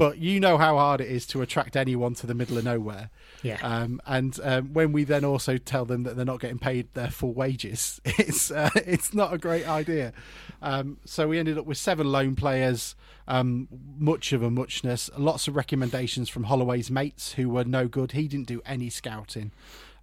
But 0.00 0.16
you 0.16 0.40
know 0.40 0.56
how 0.56 0.78
hard 0.78 1.02
it 1.02 1.08
is 1.08 1.26
to 1.26 1.42
attract 1.42 1.76
anyone 1.76 2.14
to 2.14 2.26
the 2.26 2.32
middle 2.32 2.56
of 2.56 2.64
nowhere. 2.64 3.10
yeah. 3.42 3.58
Um, 3.60 4.00
and 4.06 4.40
um, 4.42 4.72
when 4.72 4.92
we 4.92 5.04
then 5.04 5.26
also 5.26 5.58
tell 5.58 5.84
them 5.84 6.04
that 6.04 6.16
they're 6.16 6.24
not 6.24 6.40
getting 6.40 6.58
paid 6.58 6.88
their 6.94 7.10
full 7.10 7.34
wages, 7.34 8.00
it's 8.06 8.50
uh, 8.50 8.70
it's 8.74 9.12
not 9.12 9.34
a 9.34 9.36
great 9.36 9.68
idea. 9.68 10.14
Um, 10.62 10.96
so 11.04 11.28
we 11.28 11.38
ended 11.38 11.58
up 11.58 11.66
with 11.66 11.76
seven 11.76 12.10
loan 12.10 12.34
players, 12.34 12.96
um, 13.28 13.68
much 13.98 14.32
of 14.32 14.42
a 14.42 14.50
muchness, 14.50 15.10
lots 15.18 15.48
of 15.48 15.54
recommendations 15.54 16.30
from 16.30 16.44
Holloway's 16.44 16.90
mates 16.90 17.32
who 17.32 17.50
were 17.50 17.64
no 17.64 17.86
good. 17.86 18.12
He 18.12 18.26
didn't 18.26 18.46
do 18.46 18.62
any 18.64 18.88
scouting. 18.88 19.52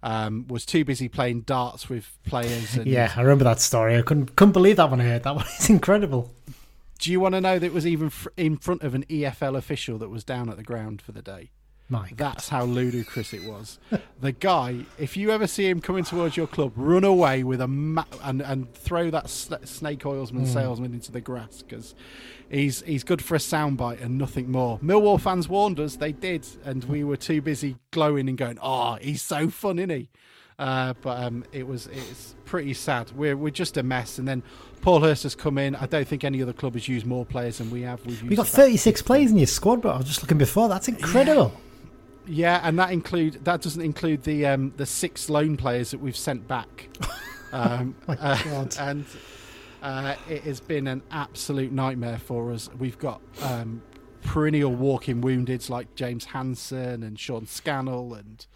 Um, 0.00 0.46
was 0.46 0.64
too 0.64 0.84
busy 0.84 1.08
playing 1.08 1.40
darts 1.40 1.88
with 1.88 2.16
players. 2.24 2.76
And 2.76 2.86
yeah, 2.86 3.12
I 3.16 3.22
remember 3.22 3.42
that 3.42 3.58
story. 3.58 3.96
I 3.98 4.02
couldn't 4.02 4.36
couldn't 4.36 4.52
believe 4.52 4.76
that 4.76 4.92
when 4.92 5.00
I 5.00 5.04
heard 5.06 5.24
that 5.24 5.34
one. 5.34 5.44
It's 5.56 5.68
incredible. 5.68 6.32
Do 6.98 7.12
you 7.12 7.20
want 7.20 7.34
to 7.34 7.40
know 7.40 7.58
that 7.58 7.66
it 7.66 7.72
was 7.72 7.86
even 7.86 8.10
fr- 8.10 8.30
in 8.36 8.56
front 8.56 8.82
of 8.82 8.94
an 8.94 9.04
EFL 9.04 9.56
official 9.56 9.98
that 9.98 10.08
was 10.08 10.24
down 10.24 10.48
at 10.48 10.56
the 10.56 10.64
ground 10.64 11.00
for 11.00 11.12
the 11.12 11.22
day? 11.22 11.50
My 11.90 12.08
God. 12.08 12.18
That's 12.18 12.48
how 12.50 12.64
ludicrous 12.64 13.32
it 13.32 13.44
was. 13.44 13.78
the 14.20 14.32
guy, 14.32 14.84
if 14.98 15.16
you 15.16 15.30
ever 15.30 15.46
see 15.46 15.68
him 15.68 15.80
coming 15.80 16.04
towards 16.04 16.36
your 16.36 16.46
club, 16.46 16.72
run 16.76 17.04
away 17.04 17.44
with 17.44 17.62
a 17.62 17.68
ma- 17.68 18.04
and 18.22 18.42
and 18.42 18.72
throw 18.74 19.10
that 19.10 19.30
sn- 19.30 19.64
snake 19.64 20.04
oilsman 20.04 20.44
hmm. 20.44 20.52
salesman 20.52 20.92
into 20.92 21.10
the 21.10 21.22
grass 21.22 21.62
because 21.62 21.94
he's 22.50 22.82
he's 22.82 23.04
good 23.04 23.22
for 23.22 23.36
a 23.36 23.38
soundbite 23.38 24.02
and 24.02 24.18
nothing 24.18 24.50
more. 24.50 24.78
Millwall 24.80 25.18
fans 25.18 25.48
warned 25.48 25.80
us; 25.80 25.96
they 25.96 26.12
did, 26.12 26.46
and 26.62 26.84
we 26.84 27.04
were 27.04 27.16
too 27.16 27.40
busy 27.40 27.76
glowing 27.90 28.28
and 28.28 28.36
going, 28.36 28.58
"Oh, 28.60 28.98
he's 29.00 29.22
so 29.22 29.48
fun, 29.48 29.78
isn't 29.78 29.90
he?" 29.90 30.10
Uh, 30.58 30.92
but 31.02 31.22
um, 31.22 31.44
it 31.52 31.66
was 31.66 31.86
it's 31.86 32.34
pretty 32.44 32.74
sad. 32.74 33.12
We're 33.12 33.36
we're 33.36 33.50
just 33.50 33.76
a 33.76 33.82
mess. 33.82 34.18
And 34.18 34.26
then 34.26 34.42
Paul 34.80 35.00
Hurst 35.00 35.22
has 35.22 35.34
come 35.34 35.56
in. 35.56 35.76
I 35.76 35.86
don't 35.86 36.06
think 36.06 36.24
any 36.24 36.42
other 36.42 36.52
club 36.52 36.74
has 36.74 36.88
used 36.88 37.06
more 37.06 37.24
players 37.24 37.58
than 37.58 37.70
we 37.70 37.82
have. 37.82 38.04
We've 38.04 38.22
We 38.22 38.36
got 38.36 38.48
36 38.48 39.02
players 39.02 39.30
in 39.30 39.38
your 39.38 39.46
squad, 39.46 39.82
but 39.82 39.94
I 39.94 39.98
was 39.98 40.06
just 40.06 40.22
looking 40.22 40.38
before. 40.38 40.68
That's 40.68 40.88
incredible. 40.88 41.52
Yeah, 42.26 42.60
and 42.62 42.78
that 42.78 42.90
include 42.90 43.44
that 43.44 43.62
doesn't 43.62 43.80
include 43.80 44.24
the 44.24 44.46
um, 44.46 44.72
the 44.76 44.84
six 44.86 45.30
loan 45.30 45.56
players 45.56 45.92
that 45.92 45.98
we've 45.98 46.16
sent 46.16 46.46
back. 46.48 46.88
Um, 47.50 47.94
My 48.06 48.14
uh, 48.16 48.42
God. 48.44 48.76
and 48.80 49.06
uh, 49.82 50.16
it 50.28 50.42
has 50.42 50.60
been 50.60 50.86
an 50.86 51.02
absolute 51.10 51.72
nightmare 51.72 52.18
for 52.18 52.52
us. 52.52 52.68
We've 52.78 52.98
got 52.98 53.22
um, 53.40 53.80
perennial 54.22 54.74
walking 54.74 55.22
woundeds 55.22 55.70
like 55.70 55.94
James 55.94 56.26
Hansen 56.26 57.02
and 57.02 57.18
Sean 57.18 57.46
Scannell 57.46 58.12
and 58.12 58.46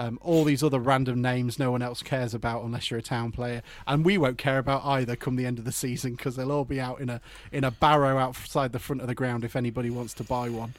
um, 0.00 0.18
all 0.22 0.44
these 0.44 0.62
other 0.62 0.78
random 0.78 1.20
names 1.20 1.58
no 1.58 1.70
one 1.70 1.82
else 1.82 2.02
cares 2.02 2.32
about 2.32 2.64
unless 2.64 2.90
you're 2.90 2.98
a 2.98 3.02
town 3.02 3.32
player, 3.32 3.62
and 3.86 4.02
we 4.02 4.16
won't 4.16 4.38
care 4.38 4.56
about 4.56 4.82
either 4.82 5.14
come 5.14 5.36
the 5.36 5.44
end 5.44 5.58
of 5.58 5.66
the 5.66 5.72
season 5.72 6.12
because 6.12 6.36
they'll 6.36 6.50
all 6.50 6.64
be 6.64 6.80
out 6.80 7.02
in 7.02 7.10
a 7.10 7.20
in 7.52 7.64
a 7.64 7.70
barrow 7.70 8.16
outside 8.16 8.72
the 8.72 8.78
front 8.78 9.02
of 9.02 9.08
the 9.08 9.14
ground 9.14 9.44
if 9.44 9.54
anybody 9.54 9.90
wants 9.90 10.14
to 10.14 10.24
buy 10.24 10.48
one. 10.48 10.72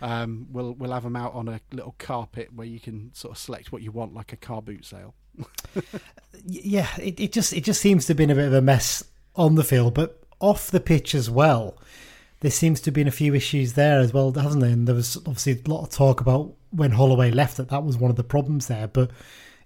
Um, 0.00 0.46
we'll 0.52 0.74
we'll 0.74 0.92
have 0.92 1.02
them 1.02 1.16
out 1.16 1.34
on 1.34 1.48
a 1.48 1.60
little 1.72 1.96
carpet 1.98 2.54
where 2.54 2.68
you 2.68 2.78
can 2.78 3.12
sort 3.14 3.32
of 3.32 3.38
select 3.38 3.72
what 3.72 3.82
you 3.82 3.90
want, 3.90 4.14
like 4.14 4.32
a 4.32 4.36
car 4.36 4.62
boot 4.62 4.84
sale. 4.84 5.12
Yeah, 6.44 6.88
it, 7.02 7.18
it 7.18 7.32
just 7.32 7.52
it 7.52 7.64
just 7.64 7.80
seems 7.80 8.06
to 8.06 8.10
have 8.10 8.16
been 8.16 8.30
a 8.30 8.36
bit 8.36 8.46
of 8.46 8.52
a 8.52 8.62
mess 8.62 9.02
on 9.34 9.56
the 9.56 9.64
field, 9.64 9.94
but 9.94 10.22
off 10.38 10.70
the 10.70 10.78
pitch 10.78 11.16
as 11.16 11.28
well. 11.28 11.76
There 12.40 12.52
seems 12.52 12.80
to 12.82 12.90
have 12.90 12.94
been 12.94 13.08
a 13.08 13.10
few 13.10 13.34
issues 13.34 13.72
there 13.72 13.98
as 13.98 14.12
well, 14.12 14.30
hasn't 14.30 14.62
there? 14.62 14.70
And 14.70 14.86
there 14.86 14.94
was 14.94 15.16
obviously 15.16 15.60
a 15.66 15.68
lot 15.68 15.82
of 15.82 15.90
talk 15.90 16.20
about 16.20 16.54
when 16.70 16.92
Holloway 16.92 17.30
left 17.30 17.56
that 17.56 17.68
that 17.70 17.84
was 17.84 17.96
one 17.96 18.10
of 18.10 18.16
the 18.16 18.24
problems 18.24 18.66
there, 18.66 18.88
but 18.88 19.10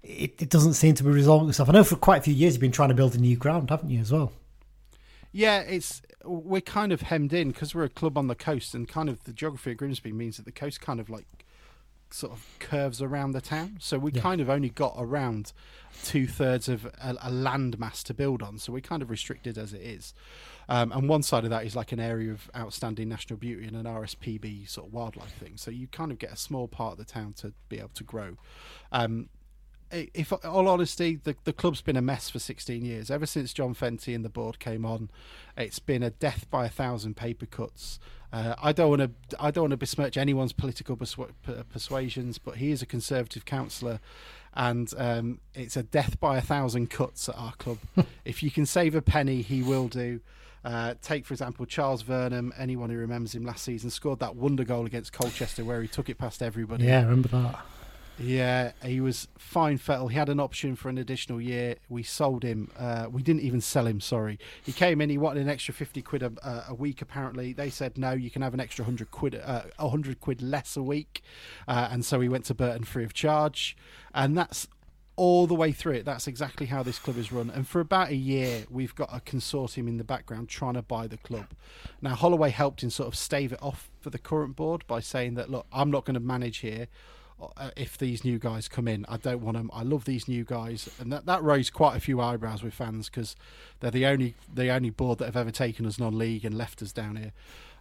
it, 0.02 0.40
it 0.42 0.48
doesn't 0.48 0.74
seem 0.74 0.94
to 0.96 1.04
be 1.04 1.10
resolving 1.10 1.48
itself. 1.48 1.68
I 1.68 1.72
know 1.72 1.84
for 1.84 1.96
quite 1.96 2.18
a 2.18 2.22
few 2.22 2.34
years 2.34 2.54
you've 2.54 2.60
been 2.60 2.72
trying 2.72 2.88
to 2.90 2.94
build 2.94 3.14
a 3.14 3.18
new 3.18 3.36
ground, 3.36 3.70
haven't 3.70 3.90
you, 3.90 4.00
as 4.00 4.12
well? 4.12 4.32
Yeah, 5.32 5.60
it's 5.60 6.02
we're 6.24 6.60
kind 6.60 6.92
of 6.92 7.02
hemmed 7.02 7.32
in 7.32 7.48
because 7.50 7.74
we're 7.74 7.84
a 7.84 7.88
club 7.88 8.16
on 8.18 8.26
the 8.28 8.34
coast, 8.34 8.74
and 8.74 8.88
kind 8.88 9.08
of 9.08 9.24
the 9.24 9.32
geography 9.32 9.72
of 9.72 9.78
Grimsby 9.78 10.12
means 10.12 10.36
that 10.36 10.44
the 10.44 10.52
coast 10.52 10.80
kind 10.80 11.00
of 11.00 11.08
like 11.10 11.26
sort 12.10 12.32
of 12.32 12.46
curves 12.58 13.00
around 13.00 13.32
the 13.32 13.40
town. 13.40 13.78
So 13.80 13.98
we 13.98 14.12
Yeah. 14.12 14.20
kind 14.20 14.40
of 14.40 14.50
only 14.50 14.68
got 14.68 14.94
around 14.98 15.52
two 16.04 16.26
thirds 16.26 16.68
of 16.68 16.84
a, 16.84 17.16
a 17.22 17.30
land 17.30 17.78
mass 17.78 18.02
to 18.04 18.14
build 18.14 18.42
on. 18.42 18.58
So 18.58 18.72
we're 18.72 18.80
kind 18.80 19.00
of 19.02 19.08
restricted 19.10 19.56
as 19.56 19.72
it 19.72 19.80
is. 19.80 20.12
Um, 20.72 20.90
and 20.90 21.06
one 21.06 21.22
side 21.22 21.44
of 21.44 21.50
that 21.50 21.66
is 21.66 21.76
like 21.76 21.92
an 21.92 22.00
area 22.00 22.32
of 22.32 22.50
outstanding 22.56 23.06
national 23.06 23.36
beauty 23.36 23.66
and 23.66 23.76
an 23.76 23.84
RSPB 23.84 24.66
sort 24.66 24.86
of 24.86 24.94
wildlife 24.94 25.34
thing. 25.34 25.58
So 25.58 25.70
you 25.70 25.86
kind 25.86 26.10
of 26.10 26.18
get 26.18 26.32
a 26.32 26.36
small 26.36 26.66
part 26.66 26.92
of 26.92 26.98
the 26.98 27.04
town 27.04 27.34
to 27.34 27.52
be 27.68 27.78
able 27.78 27.90
to 27.90 28.02
grow. 28.02 28.38
Um, 28.90 29.28
if 29.90 30.32
all 30.32 30.68
honesty, 30.68 31.20
the, 31.22 31.36
the 31.44 31.52
club's 31.52 31.82
been 31.82 31.98
a 31.98 32.00
mess 32.00 32.30
for 32.30 32.38
16 32.38 32.86
years. 32.86 33.10
Ever 33.10 33.26
since 33.26 33.52
John 33.52 33.74
Fenty 33.74 34.14
and 34.14 34.24
the 34.24 34.30
board 34.30 34.60
came 34.60 34.86
on, 34.86 35.10
it's 35.58 35.78
been 35.78 36.02
a 36.02 36.08
death 36.08 36.50
by 36.50 36.64
a 36.64 36.70
thousand 36.70 37.18
paper 37.18 37.44
cuts. 37.44 38.00
Uh, 38.32 38.54
I 38.62 38.72
don't 38.72 38.88
want 38.88 39.02
to. 39.02 39.42
I 39.42 39.50
don't 39.50 39.64
want 39.64 39.72
to 39.72 39.76
besmirch 39.76 40.16
anyone's 40.16 40.54
political 40.54 40.96
persua- 40.96 41.32
per- 41.42 41.64
persuasions, 41.64 42.38
but 42.38 42.56
he 42.56 42.70
is 42.70 42.80
a 42.80 42.86
conservative 42.86 43.44
councillor, 43.44 44.00
and 44.54 44.90
um, 44.96 45.40
it's 45.52 45.76
a 45.76 45.82
death 45.82 46.18
by 46.18 46.38
a 46.38 46.40
thousand 46.40 46.88
cuts 46.88 47.28
at 47.28 47.36
our 47.36 47.52
club. 47.56 47.76
if 48.24 48.42
you 48.42 48.50
can 48.50 48.64
save 48.64 48.94
a 48.94 49.02
penny, 49.02 49.42
he 49.42 49.62
will 49.62 49.88
do. 49.88 50.22
Uh, 50.64 50.94
take 51.02 51.26
for 51.26 51.34
example 51.34 51.66
Charles 51.66 52.02
Vernam, 52.02 52.50
Anyone 52.56 52.90
who 52.90 52.96
remembers 52.96 53.34
him 53.34 53.44
last 53.44 53.64
season 53.64 53.90
scored 53.90 54.20
that 54.20 54.36
wonder 54.36 54.64
goal 54.64 54.86
against 54.86 55.12
Colchester 55.12 55.64
where 55.64 55.82
he 55.82 55.88
took 55.88 56.08
it 56.08 56.18
past 56.18 56.42
everybody. 56.42 56.84
Yeah, 56.84 57.00
I 57.00 57.02
remember 57.02 57.28
that. 57.28 57.60
Yeah, 58.18 58.72
he 58.84 59.00
was 59.00 59.26
fine 59.38 59.78
fettle. 59.78 60.08
He 60.08 60.16
had 60.16 60.28
an 60.28 60.38
option 60.38 60.76
for 60.76 60.90
an 60.90 60.98
additional 60.98 61.40
year. 61.40 61.76
We 61.88 62.02
sold 62.02 62.42
him. 62.44 62.70
Uh, 62.78 63.06
we 63.10 63.22
didn't 63.22 63.40
even 63.40 63.60
sell 63.62 63.86
him. 63.86 64.00
Sorry, 64.00 64.38
he 64.62 64.70
came 64.70 65.00
in. 65.00 65.08
He 65.08 65.16
wanted 65.18 65.40
an 65.40 65.48
extra 65.48 65.72
fifty 65.72 66.02
quid 66.02 66.22
a, 66.22 66.30
a- 66.42 66.64
a 66.68 66.74
week. 66.74 67.00
Apparently, 67.00 67.52
they 67.54 67.70
said 67.70 67.96
no. 67.96 68.12
You 68.12 68.30
can 68.30 68.42
have 68.42 68.52
an 68.54 68.60
extra 68.60 68.84
hundred 68.84 69.10
quid, 69.10 69.34
uh, 69.42 69.62
a 69.78 69.88
hundred 69.88 70.20
quid 70.20 70.42
less 70.42 70.76
a 70.76 70.82
week, 70.82 71.22
uh, 71.66 71.88
and 71.90 72.04
so 72.04 72.20
he 72.20 72.28
went 72.28 72.44
to 72.44 72.54
Burton 72.54 72.84
free 72.84 73.02
of 73.02 73.14
charge. 73.14 73.76
And 74.14 74.36
that's 74.36 74.68
all 75.16 75.46
the 75.46 75.54
way 75.54 75.72
through 75.72 75.92
it. 75.92 76.04
That's 76.04 76.26
exactly 76.26 76.66
how 76.66 76.82
this 76.82 76.98
club 76.98 77.18
is 77.18 77.32
run. 77.32 77.50
And 77.50 77.68
for 77.68 77.80
about 77.80 78.08
a 78.08 78.16
year, 78.16 78.64
we've 78.70 78.94
got 78.94 79.10
a 79.12 79.20
consortium 79.20 79.88
in 79.88 79.98
the 79.98 80.04
background 80.04 80.48
trying 80.48 80.74
to 80.74 80.82
buy 80.82 81.06
the 81.06 81.18
club. 81.18 81.46
Now, 82.00 82.14
Holloway 82.14 82.50
helped 82.50 82.82
in 82.82 82.90
sort 82.90 83.08
of 83.08 83.16
stave 83.16 83.52
it 83.52 83.62
off 83.62 83.90
for 84.00 84.10
the 84.10 84.18
current 84.18 84.56
board 84.56 84.84
by 84.86 85.00
saying 85.00 85.34
that, 85.34 85.50
look, 85.50 85.66
I'm 85.72 85.90
not 85.90 86.04
going 86.04 86.14
to 86.14 86.20
manage 86.20 86.58
here 86.58 86.88
uh, 87.56 87.70
if 87.76 87.98
these 87.98 88.24
new 88.24 88.38
guys 88.38 88.68
come 88.68 88.88
in. 88.88 89.04
I 89.08 89.16
don't 89.16 89.42
want 89.42 89.56
them. 89.56 89.70
I 89.72 89.82
love 89.82 90.04
these 90.04 90.28
new 90.28 90.44
guys, 90.44 90.88
and 90.98 91.12
that, 91.12 91.26
that 91.26 91.42
raised 91.42 91.72
quite 91.72 91.96
a 91.96 92.00
few 92.00 92.20
eyebrows 92.20 92.62
with 92.62 92.74
fans 92.74 93.08
because 93.08 93.36
they're 93.80 93.90
the 93.90 94.06
only 94.06 94.34
the 94.52 94.70
only 94.70 94.90
board 94.90 95.18
that 95.18 95.26
have 95.26 95.36
ever 95.36 95.50
taken 95.50 95.86
us 95.86 95.98
non-league 95.98 96.44
and 96.44 96.56
left 96.56 96.82
us 96.82 96.92
down 96.92 97.16
here. 97.16 97.32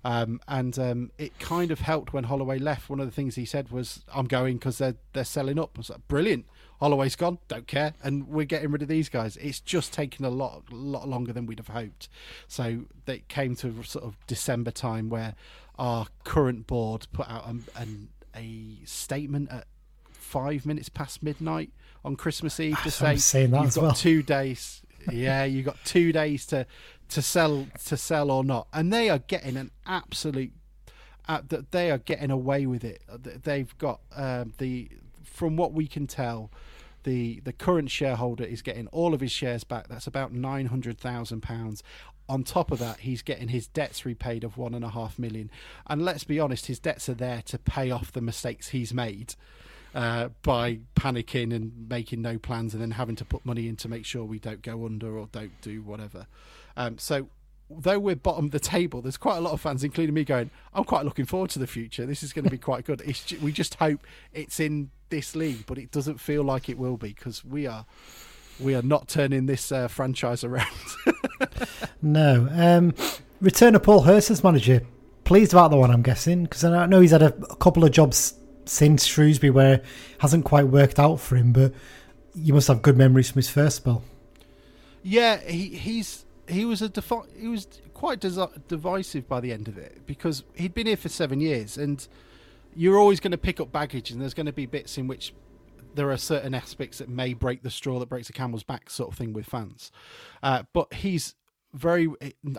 Um, 0.03 0.39
and 0.47 0.79
um, 0.79 1.11
it 1.19 1.37
kind 1.37 1.69
of 1.69 1.81
helped 1.81 2.11
when 2.11 2.23
Holloway 2.23 2.57
left. 2.57 2.89
One 2.89 2.99
of 2.99 3.05
the 3.05 3.11
things 3.11 3.35
he 3.35 3.45
said 3.45 3.71
was, 3.71 4.03
"I'm 4.13 4.25
going 4.25 4.57
because 4.57 4.79
they're 4.79 4.95
they're 5.13 5.23
selling 5.23 5.59
up." 5.59 5.71
I 5.75 5.79
was 5.79 5.89
like, 5.89 6.07
"Brilliant." 6.07 6.45
Holloway's 6.81 7.15
gone, 7.15 7.37
don't 7.47 7.67
care, 7.67 7.93
and 8.03 8.27
we're 8.27 8.43
getting 8.43 8.71
rid 8.71 8.81
of 8.81 8.87
these 8.87 9.07
guys. 9.07 9.37
It's 9.37 9.59
just 9.59 9.93
taken 9.93 10.25
a 10.25 10.31
lot, 10.31 10.63
lot 10.71 11.07
longer 11.07 11.31
than 11.31 11.45
we'd 11.45 11.59
have 11.59 11.67
hoped. 11.67 12.09
So 12.47 12.85
they 13.05 13.19
came 13.27 13.55
to 13.57 13.83
sort 13.83 14.03
of 14.03 14.17
December 14.25 14.71
time 14.71 15.07
where 15.07 15.35
our 15.77 16.07
current 16.23 16.65
board 16.65 17.05
put 17.13 17.29
out 17.29 17.45
a, 17.45 17.79
an, 17.79 18.09
a 18.35 18.79
statement 18.83 19.51
at 19.51 19.67
five 20.09 20.65
minutes 20.65 20.89
past 20.89 21.21
midnight 21.21 21.71
on 22.03 22.15
Christmas 22.15 22.59
Eve 22.59 22.81
to 22.81 22.89
say 22.89 23.15
you've 23.43 23.51
got 23.75 23.77
well." 23.77 23.91
two 23.93 24.23
days. 24.23 24.81
Yeah, 25.11 25.43
you've 25.43 25.65
got 25.65 25.77
two 25.85 26.11
days 26.11 26.47
to 26.47 26.65
to 27.09 27.21
sell 27.21 27.67
to 27.85 27.95
sell 27.95 28.31
or 28.31 28.43
not, 28.43 28.67
and 28.73 28.91
they 28.91 29.07
are 29.11 29.19
getting 29.19 29.55
an 29.55 29.69
absolute. 29.85 30.53
Uh, 31.29 31.41
that 31.49 31.71
they 31.71 31.91
are 31.91 31.99
getting 31.99 32.31
away 32.31 32.65
with 32.65 32.83
it. 32.83 33.03
Uh, 33.07 33.17
they've 33.43 33.77
got 33.77 34.01
um, 34.15 34.53
the, 34.57 34.89
from 35.23 35.55
what 35.55 35.71
we 35.71 35.85
can 35.85 36.07
tell, 36.07 36.49
the 37.03 37.39
the 37.41 37.53
current 37.53 37.89
shareholder 37.89 38.43
is 38.43 38.61
getting 38.61 38.87
all 38.87 39.13
of 39.13 39.21
his 39.21 39.31
shares 39.31 39.63
back. 39.63 39.87
That's 39.87 40.07
about 40.07 40.33
nine 40.33 40.67
hundred 40.67 40.97
thousand 40.97 41.41
pounds. 41.41 41.83
On 42.29 42.43
top 42.43 42.71
of 42.71 42.79
that, 42.79 43.01
he's 43.01 43.21
getting 43.21 43.49
his 43.49 43.67
debts 43.67 44.05
repaid 44.05 44.43
of 44.43 44.57
one 44.57 44.73
and 44.73 44.85
a 44.85 44.89
half 44.89 45.19
million. 45.19 45.51
And 45.87 46.05
let's 46.05 46.23
be 46.23 46.39
honest, 46.39 46.67
his 46.67 46.79
debts 46.79 47.09
are 47.09 47.13
there 47.13 47.41
to 47.47 47.57
pay 47.57 47.91
off 47.91 48.11
the 48.13 48.21
mistakes 48.21 48.69
he's 48.69 48.93
made 48.93 49.35
uh, 49.93 50.29
by 50.41 50.79
panicking 50.95 51.53
and 51.53 51.89
making 51.89 52.21
no 52.21 52.37
plans 52.37 52.73
and 52.73 52.81
then 52.81 52.91
having 52.91 53.15
to 53.17 53.25
put 53.25 53.45
money 53.45 53.67
in 53.67 53.75
to 53.77 53.89
make 53.89 54.05
sure 54.05 54.23
we 54.23 54.39
don't 54.39 54.61
go 54.61 54.85
under 54.85 55.17
or 55.17 55.27
don't 55.31 55.59
do 55.61 55.81
whatever. 55.81 56.27
Um, 56.77 56.97
so 56.97 57.27
though 57.79 57.99
we're 57.99 58.15
bottom 58.15 58.45
of 58.45 58.51
the 58.51 58.59
table, 58.59 59.01
there's 59.01 59.17
quite 59.17 59.37
a 59.37 59.41
lot 59.41 59.53
of 59.53 59.61
fans, 59.61 59.83
including 59.83 60.13
me, 60.13 60.23
going, 60.23 60.49
"I'm 60.73 60.83
quite 60.83 61.05
looking 61.05 61.25
forward 61.25 61.49
to 61.51 61.59
the 61.59 61.67
future. 61.67 62.05
This 62.05 62.23
is 62.23 62.33
going 62.33 62.45
to 62.45 62.51
be 62.51 62.57
quite 62.57 62.85
good." 62.85 63.01
It's, 63.05 63.31
we 63.33 63.51
just 63.51 63.75
hope 63.75 64.05
it's 64.33 64.59
in 64.59 64.91
this 65.09 65.35
league, 65.35 65.65
but 65.65 65.77
it 65.77 65.91
doesn't 65.91 66.19
feel 66.19 66.43
like 66.43 66.69
it 66.69 66.77
will 66.77 66.97
be 66.97 67.09
because 67.09 67.45
we 67.45 67.67
are 67.67 67.85
we 68.59 68.75
are 68.75 68.81
not 68.81 69.07
turning 69.07 69.45
this 69.45 69.71
uh, 69.71 69.87
franchise 69.87 70.43
around. 70.43 70.67
no. 72.01 72.47
Um, 72.51 72.93
return 73.39 73.75
of 73.75 73.83
Paul 73.83 74.01
Hurst 74.01 74.31
as 74.31 74.43
manager. 74.43 74.81
Pleased 75.23 75.53
about 75.53 75.71
the 75.71 75.77
one, 75.77 75.91
I'm 75.91 76.01
guessing, 76.01 76.43
because 76.43 76.63
I 76.63 76.85
know 76.87 76.99
he's 76.99 77.11
had 77.11 77.21
a, 77.21 77.33
a 77.45 77.55
couple 77.55 77.83
of 77.83 77.91
jobs 77.91 78.33
since 78.65 79.05
Shrewsbury 79.05 79.51
where 79.51 79.73
it 79.75 79.85
hasn't 80.19 80.45
quite 80.45 80.67
worked 80.67 80.99
out 80.99 81.19
for 81.19 81.35
him, 81.35 81.53
but 81.53 81.73
you 82.35 82.53
must 82.53 82.67
have 82.67 82.81
good 82.81 82.97
memories 82.97 83.31
from 83.31 83.39
his 83.39 83.49
first 83.49 83.77
spell. 83.77 84.03
Yeah, 85.03 85.37
he 85.37 85.69
he's 85.69 86.25
he 86.51 86.65
was 86.65 86.81
a 86.81 86.89
defi- 86.89 87.29
he 87.37 87.47
was 87.47 87.67
quite 87.93 88.19
desi- 88.19 88.61
divisive 88.67 89.27
by 89.27 89.39
the 89.39 89.51
end 89.51 89.67
of 89.67 89.77
it 89.77 90.05
because 90.05 90.43
he'd 90.55 90.73
been 90.73 90.87
here 90.87 90.97
for 90.97 91.09
seven 91.09 91.39
years, 91.39 91.77
and 91.77 92.07
you're 92.75 92.97
always 92.97 93.19
going 93.19 93.31
to 93.31 93.37
pick 93.37 93.59
up 93.59 93.71
baggage, 93.71 94.11
and 94.11 94.21
there's 94.21 94.33
going 94.33 94.45
to 94.45 94.53
be 94.53 94.65
bits 94.65 94.97
in 94.97 95.07
which 95.07 95.33
there 95.95 96.09
are 96.11 96.17
certain 96.17 96.53
aspects 96.53 96.99
that 96.99 97.09
may 97.09 97.33
break 97.33 97.63
the 97.63 97.69
straw 97.69 97.99
that 97.99 98.09
breaks 98.09 98.27
the 98.27 98.33
camel's 98.33 98.63
back, 98.63 98.89
sort 98.89 99.11
of 99.11 99.17
thing 99.17 99.33
with 99.33 99.45
fans. 99.45 99.91
Uh, 100.41 100.63
but 100.73 100.93
he's 100.93 101.35
very. 101.73 102.09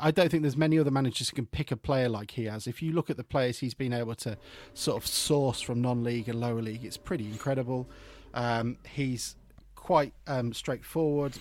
I 0.01 0.11
don't 0.11 0.31
think 0.31 0.43
there's 0.43 0.57
many 0.57 0.79
other 0.79 0.91
managers 0.91 1.31
who 1.31 1.37
can 1.37 1.47
pick 1.47 1.71
a 1.71 1.77
player 1.77 2.09
like 2.09 2.33
he 2.33 2.45
has. 2.47 2.67
If 2.67 2.83
you 2.83 2.93
look 2.93 3.11
at 3.11 3.17
the 3.17 3.25
players 3.25 3.59
he's 3.59 3.75
been 3.75 3.93
able 3.93 4.15
to 4.17 4.39
sort 4.75 5.03
of 5.03 5.07
source 5.07 5.61
from 5.61 5.83
non-league 5.83 6.29
and 6.29 6.41
lower 6.41 6.63
league, 6.63 6.85
it's 6.85 6.97
pretty 6.97 7.27
incredible. 7.27 7.89
Um, 8.35 8.79
he's 8.89 9.37
quite 9.75 10.15
um, 10.27 10.53
straightforward. 10.53 11.35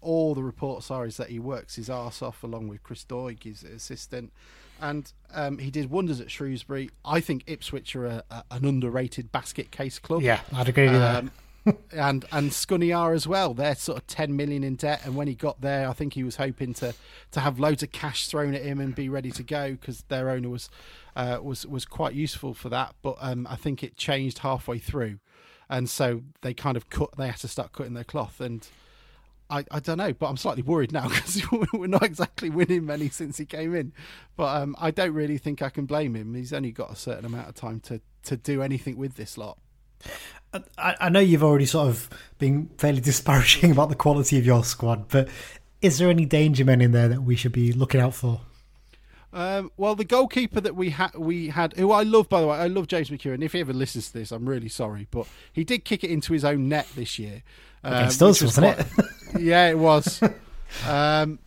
All 0.00 0.34
the 0.34 0.42
reports 0.42 0.90
are 0.90 1.06
is 1.06 1.16
that 1.16 1.28
he 1.28 1.38
works 1.38 1.76
his 1.76 1.90
arse 1.90 2.22
off 2.22 2.42
along 2.42 2.68
with 2.68 2.82
Chris 2.82 3.04
Doig, 3.04 3.42
his 3.42 3.62
assistant, 3.62 4.32
and 4.80 5.12
um, 5.34 5.58
he 5.58 5.70
did 5.70 5.90
wonders 5.90 6.20
at 6.20 6.30
Shrewsbury. 6.30 6.90
I 7.04 7.20
think 7.20 7.44
Ipswich 7.46 7.96
are 7.96 8.06
a, 8.06 8.22
a, 8.30 8.44
an 8.52 8.64
underrated 8.64 9.32
basket 9.32 9.70
case 9.70 9.98
club. 9.98 10.22
Yeah, 10.22 10.40
I'd 10.52 10.68
agree 10.68 10.88
with 10.88 11.00
that 11.00 11.24
Um, 11.24 11.30
and 11.92 12.24
and 12.32 12.50
Scunny 12.50 12.96
are 12.96 13.12
as 13.12 13.26
well. 13.26 13.54
They're 13.54 13.74
sort 13.74 13.98
of 13.98 14.06
ten 14.06 14.36
million 14.36 14.64
in 14.64 14.76
debt, 14.76 15.02
and 15.04 15.14
when 15.16 15.26
he 15.28 15.34
got 15.34 15.60
there, 15.60 15.88
I 15.88 15.92
think 15.92 16.14
he 16.14 16.22
was 16.22 16.36
hoping 16.36 16.74
to 16.74 16.94
to 17.32 17.40
have 17.40 17.58
loads 17.58 17.82
of 17.82 17.92
cash 17.92 18.28
thrown 18.28 18.54
at 18.54 18.62
him 18.62 18.80
and 18.80 18.94
be 18.94 19.08
ready 19.08 19.30
to 19.32 19.42
go 19.42 19.72
because 19.72 20.02
their 20.08 20.30
owner 20.30 20.48
was 20.48 20.70
uh, 21.16 21.38
was 21.42 21.66
was 21.66 21.84
quite 21.84 22.14
useful 22.14 22.54
for 22.54 22.68
that. 22.70 22.94
But 23.02 23.16
um, 23.20 23.46
I 23.50 23.56
think 23.56 23.82
it 23.82 23.96
changed 23.96 24.38
halfway 24.38 24.78
through, 24.78 25.18
and 25.68 25.90
so 25.90 26.22
they 26.42 26.54
kind 26.54 26.76
of 26.76 26.88
cut. 26.88 27.10
They 27.16 27.26
had 27.26 27.38
to 27.38 27.48
start 27.48 27.72
cutting 27.72 27.94
their 27.94 28.04
cloth, 28.04 28.40
and 28.40 28.66
I, 29.50 29.64
I 29.70 29.80
don't 29.80 29.98
know, 29.98 30.12
but 30.12 30.26
I'm 30.26 30.36
slightly 30.36 30.62
worried 30.62 30.92
now 30.92 31.08
because 31.08 31.42
we're 31.72 31.86
not 31.86 32.02
exactly 32.02 32.50
winning 32.50 32.86
many 32.86 33.08
since 33.08 33.38
he 33.38 33.46
came 33.46 33.74
in. 33.74 33.92
But 34.36 34.62
um, 34.62 34.76
I 34.78 34.90
don't 34.90 35.14
really 35.14 35.38
think 35.38 35.62
I 35.62 35.70
can 35.70 35.86
blame 35.86 36.14
him. 36.14 36.34
He's 36.34 36.52
only 36.52 36.72
got 36.72 36.90
a 36.90 36.96
certain 36.96 37.24
amount 37.24 37.48
of 37.48 37.54
time 37.54 37.80
to 37.80 38.00
to 38.24 38.36
do 38.36 38.62
anything 38.62 38.96
with 38.96 39.14
this 39.14 39.38
lot. 39.38 39.58
I, 40.52 40.96
I 41.00 41.08
know 41.08 41.20
you've 41.20 41.42
already 41.42 41.66
sort 41.66 41.88
of 41.88 42.08
been 42.38 42.70
fairly 42.78 43.00
disparaging 43.02 43.72
about 43.72 43.88
the 43.88 43.94
quality 43.94 44.38
of 44.38 44.46
your 44.46 44.64
squad, 44.64 45.08
but 45.08 45.28
is 45.80 45.98
there 45.98 46.10
any 46.10 46.24
danger 46.24 46.64
men 46.64 46.80
in 46.80 46.92
there 46.92 47.08
that 47.08 47.22
we 47.22 47.36
should 47.36 47.52
be 47.52 47.72
looking 47.72 48.00
out 48.00 48.14
for? 48.14 48.40
Um, 49.32 49.70
well, 49.76 49.94
the 49.94 50.04
goalkeeper 50.04 50.60
that 50.60 50.74
we 50.74 50.90
had, 50.90 51.14
we 51.14 51.48
had, 51.48 51.74
who 51.74 51.92
I 51.92 52.02
love, 52.02 52.28
by 52.28 52.40
the 52.40 52.46
way, 52.46 52.56
I 52.56 52.66
love 52.66 52.86
James 52.86 53.10
McKeown. 53.10 53.42
If 53.42 53.52
he 53.52 53.60
ever 53.60 53.74
listens 53.74 54.08
to 54.08 54.14
this, 54.14 54.32
I'm 54.32 54.48
really 54.48 54.70
sorry, 54.70 55.06
but 55.10 55.26
he 55.52 55.64
did 55.64 55.84
kick 55.84 56.02
it 56.02 56.10
into 56.10 56.32
his 56.32 56.44
own 56.44 56.68
net 56.68 56.88
this 56.96 57.18
year. 57.18 57.42
Um, 57.84 57.92
Against 57.92 58.22
us, 58.22 58.42
was 58.42 58.56
wasn't 58.58 58.76
quite, 58.76 58.86
it? 58.98 59.04
Yeah, 59.36 59.68
it 59.68 59.78
was. 59.78 60.22
um, 60.86 61.38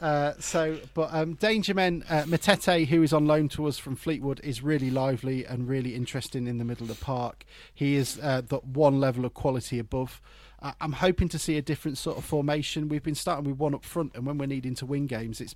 uh, 0.00 0.32
so, 0.38 0.78
but 0.94 1.12
um, 1.12 1.34
Dangermen 1.34 2.04
uh, 2.08 2.22
Matete, 2.24 2.86
who 2.86 3.02
is 3.02 3.12
on 3.12 3.26
loan 3.26 3.48
to 3.50 3.66
us 3.66 3.78
from 3.78 3.96
Fleetwood, 3.96 4.40
is 4.44 4.62
really 4.62 4.90
lively 4.90 5.44
and 5.44 5.68
really 5.68 5.94
interesting 5.94 6.46
in 6.46 6.58
the 6.58 6.64
middle 6.64 6.90
of 6.90 6.98
the 6.98 7.04
park. 7.04 7.44
He 7.72 7.96
is 7.96 8.18
uh, 8.22 8.42
the 8.46 8.58
one 8.58 9.00
level 9.00 9.24
of 9.24 9.34
quality 9.34 9.78
above. 9.78 10.20
Uh, 10.60 10.72
I'm 10.80 10.92
hoping 10.92 11.28
to 11.30 11.38
see 11.38 11.56
a 11.56 11.62
different 11.62 11.98
sort 11.98 12.18
of 12.18 12.24
formation. 12.24 12.88
We've 12.88 13.02
been 13.02 13.14
starting 13.14 13.48
with 13.48 13.58
one 13.58 13.74
up 13.74 13.84
front, 13.84 14.12
and 14.14 14.26
when 14.26 14.38
we're 14.38 14.46
needing 14.46 14.74
to 14.76 14.86
win 14.86 15.06
games, 15.06 15.40
it's 15.40 15.54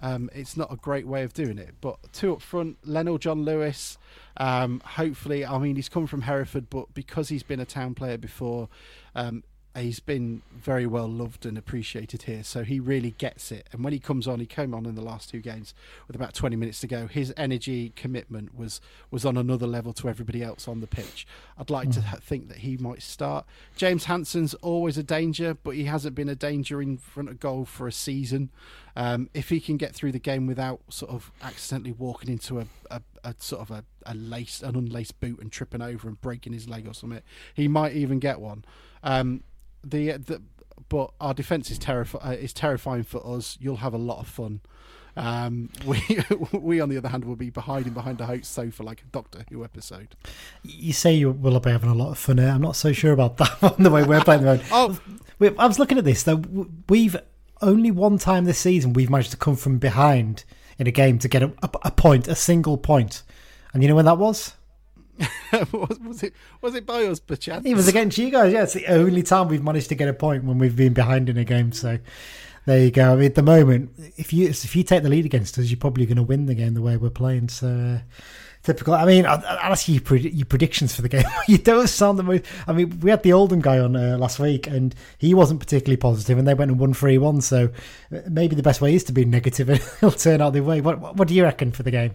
um, 0.00 0.30
it's 0.34 0.56
not 0.56 0.72
a 0.72 0.76
great 0.76 1.06
way 1.06 1.22
of 1.22 1.32
doing 1.32 1.58
it. 1.58 1.76
But 1.80 1.96
two 2.12 2.32
up 2.32 2.42
front, 2.42 2.82
Lenell 2.82 3.20
John-Lewis. 3.20 3.98
Um, 4.36 4.82
hopefully, 4.84 5.46
I 5.46 5.58
mean, 5.58 5.76
he's 5.76 5.88
come 5.88 6.08
from 6.08 6.22
Hereford, 6.22 6.68
but 6.70 6.92
because 6.92 7.28
he's 7.28 7.44
been 7.44 7.60
a 7.60 7.64
town 7.64 7.94
player 7.94 8.18
before, 8.18 8.68
um, 9.14 9.44
he's 9.76 10.00
been 10.00 10.42
very 10.54 10.86
well 10.86 11.08
loved 11.08 11.46
and 11.46 11.56
appreciated 11.56 12.22
here, 12.22 12.42
so 12.42 12.62
he 12.62 12.78
really 12.78 13.12
gets 13.12 13.50
it. 13.50 13.68
And 13.72 13.82
when 13.82 13.92
he 13.92 13.98
comes 13.98 14.28
on, 14.28 14.40
he 14.40 14.46
came 14.46 14.74
on 14.74 14.84
in 14.86 14.94
the 14.94 15.02
last 15.02 15.30
two 15.30 15.40
games 15.40 15.74
with 16.06 16.14
about 16.14 16.34
20 16.34 16.56
minutes 16.56 16.80
to 16.80 16.86
go. 16.86 17.06
His 17.06 17.32
energy 17.36 17.92
commitment 17.96 18.56
was 18.56 18.80
was 19.10 19.24
on 19.24 19.36
another 19.36 19.66
level 19.66 19.92
to 19.94 20.08
everybody 20.08 20.42
else 20.42 20.68
on 20.68 20.80
the 20.80 20.86
pitch. 20.86 21.26
I'd 21.58 21.70
like 21.70 21.88
mm. 21.88 21.94
to 21.94 22.00
hmm. 22.02 22.16
think 22.16 22.48
that 22.48 22.58
he 22.58 22.76
might 22.76 23.02
start. 23.02 23.46
James 23.76 24.04
Hansen's 24.04 24.54
always 24.54 24.98
a 24.98 25.02
danger, 25.02 25.54
but 25.54 25.74
he 25.74 25.84
hasn't 25.84 26.14
been 26.14 26.28
a 26.28 26.36
danger 26.36 26.82
in 26.82 26.98
front 26.98 27.28
of 27.28 27.40
goal 27.40 27.64
for 27.64 27.86
a 27.86 27.92
season. 27.92 28.50
Um, 28.94 29.30
if 29.32 29.48
he 29.48 29.60
can 29.60 29.78
get 29.78 29.94
through 29.94 30.12
the 30.12 30.18
game 30.18 30.46
without 30.46 30.80
sort 30.90 31.12
of 31.12 31.32
accidentally 31.42 31.92
walking 31.92 32.30
into 32.30 32.60
a, 32.60 32.66
a, 32.90 33.00
a 33.24 33.34
sort 33.38 33.62
of 33.62 33.70
a, 33.70 33.84
a 34.04 34.14
lace, 34.14 34.62
an 34.62 34.76
unlaced 34.76 35.18
boot 35.18 35.40
and 35.40 35.50
tripping 35.50 35.80
over 35.80 36.08
and 36.08 36.20
breaking 36.20 36.52
his 36.52 36.68
leg 36.68 36.86
or 36.86 36.92
something, 36.92 37.22
he 37.54 37.68
might 37.68 37.94
even 37.94 38.18
get 38.18 38.38
one. 38.38 38.64
Um, 39.02 39.44
the, 39.84 40.12
the 40.12 40.42
but 40.88 41.12
our 41.20 41.32
defense 41.32 41.70
is 41.70 41.78
terrifi- 41.78 42.24
uh, 42.26 42.32
is 42.32 42.52
terrifying 42.52 43.02
for 43.02 43.26
us. 43.26 43.56
You'll 43.60 43.76
have 43.76 43.94
a 43.94 43.98
lot 43.98 44.18
of 44.18 44.28
fun. 44.28 44.60
Um, 45.16 45.70
we 45.86 46.00
we 46.52 46.80
on 46.80 46.88
the 46.88 46.96
other 46.96 47.08
hand 47.08 47.24
will 47.24 47.36
be 47.36 47.50
hiding 47.50 47.92
behind 47.92 48.20
a 48.20 48.26
host 48.26 48.52
sofa 48.52 48.82
like 48.82 49.02
a 49.02 49.04
Doctor 49.06 49.44
Who 49.50 49.64
episode. 49.64 50.16
You 50.62 50.92
say 50.92 51.14
you 51.14 51.30
will 51.30 51.58
be 51.60 51.70
having 51.70 51.90
a 51.90 51.94
lot 51.94 52.10
of 52.10 52.18
fun 52.18 52.38
here. 52.38 52.48
I'm 52.48 52.62
not 52.62 52.76
so 52.76 52.92
sure 52.92 53.12
about 53.12 53.36
that 53.38 53.76
the 53.78 53.90
way 53.90 54.02
we're 54.04 54.22
playing 54.22 54.42
the 54.42 54.62
oh, 54.72 54.98
I 55.40 55.66
was 55.66 55.78
looking 55.78 55.98
at 55.98 56.04
this 56.04 56.22
though. 56.22 56.42
We've 56.88 57.16
only 57.60 57.90
one 57.90 58.18
time 58.18 58.44
this 58.44 58.58
season 58.58 58.92
we've 58.92 59.10
managed 59.10 59.30
to 59.30 59.36
come 59.36 59.56
from 59.56 59.78
behind 59.78 60.44
in 60.78 60.86
a 60.86 60.90
game 60.90 61.18
to 61.20 61.28
get 61.28 61.42
a, 61.42 61.52
a, 61.62 61.70
a 61.84 61.90
point, 61.90 62.26
a 62.28 62.34
single 62.34 62.76
point, 62.76 63.22
and 63.72 63.82
you 63.82 63.88
know 63.88 63.94
when 63.94 64.06
that 64.06 64.18
was? 64.18 64.54
was, 65.72 65.98
was, 66.00 66.22
it 66.22 66.32
was 66.60 66.74
it 66.74 66.86
by 66.86 67.04
us, 67.04 67.20
perchance? 67.20 67.66
It 67.66 67.74
was 67.74 67.88
against 67.88 68.18
you 68.18 68.30
guys. 68.30 68.52
Yeah, 68.52 68.62
it's 68.62 68.72
the 68.72 68.86
only 68.86 69.22
time 69.22 69.48
we've 69.48 69.62
managed 69.62 69.88
to 69.90 69.94
get 69.94 70.08
a 70.08 70.14
point 70.14 70.44
when 70.44 70.58
we've 70.58 70.76
been 70.76 70.94
behind 70.94 71.28
in 71.28 71.36
a 71.36 71.44
game. 71.44 71.72
So 71.72 71.98
there 72.64 72.78
you 72.78 72.90
go. 72.90 73.12
I 73.12 73.16
mean, 73.16 73.26
at 73.26 73.34
the 73.34 73.42
moment, 73.42 73.92
if 74.16 74.32
you 74.32 74.48
if 74.48 74.74
you 74.74 74.82
take 74.82 75.02
the 75.02 75.08
lead 75.08 75.26
against 75.26 75.58
us, 75.58 75.70
you're 75.70 75.78
probably 75.78 76.06
going 76.06 76.16
to 76.16 76.22
win 76.22 76.46
the 76.46 76.54
game 76.54 76.74
the 76.74 76.82
way 76.82 76.96
we're 76.96 77.10
playing. 77.10 77.48
So. 77.48 77.68
Uh, 77.68 77.98
typical. 78.62 78.94
I 78.94 79.04
mean, 79.04 79.26
I'll, 79.26 79.42
I'll 79.46 79.72
ask 79.72 79.88
you 79.88 80.00
your 80.04 80.46
predictions 80.46 80.94
for 80.94 81.02
the 81.02 81.08
game. 81.08 81.24
you 81.48 81.58
don't 81.58 81.88
sound 81.88 82.18
the 82.18 82.22
most. 82.22 82.44
I 82.66 82.72
mean, 82.72 83.00
we 83.00 83.10
had 83.10 83.22
the 83.22 83.32
Oldham 83.32 83.60
guy 83.60 83.78
on 83.78 83.96
uh, 83.96 84.16
last 84.18 84.38
week, 84.38 84.66
and 84.66 84.94
he 85.18 85.34
wasn't 85.34 85.60
particularly 85.60 85.96
positive, 85.96 86.38
and 86.38 86.46
they 86.46 86.54
went 86.54 86.70
and 86.70 86.80
won 86.80 86.94
three 86.94 87.18
one. 87.18 87.40
So 87.40 87.70
uh, 88.14 88.20
maybe 88.28 88.54
the 88.54 88.62
best 88.62 88.80
way 88.80 88.94
is 88.94 89.04
to 89.04 89.12
be 89.12 89.24
negative, 89.24 89.68
and 89.70 89.80
it'll 89.80 90.12
turn 90.12 90.40
out 90.40 90.52
the 90.52 90.60
way. 90.60 90.80
What, 90.80 91.16
what 91.16 91.28
do 91.28 91.34
you 91.34 91.42
reckon 91.42 91.72
for 91.72 91.82
the 91.82 91.90
game? 91.90 92.14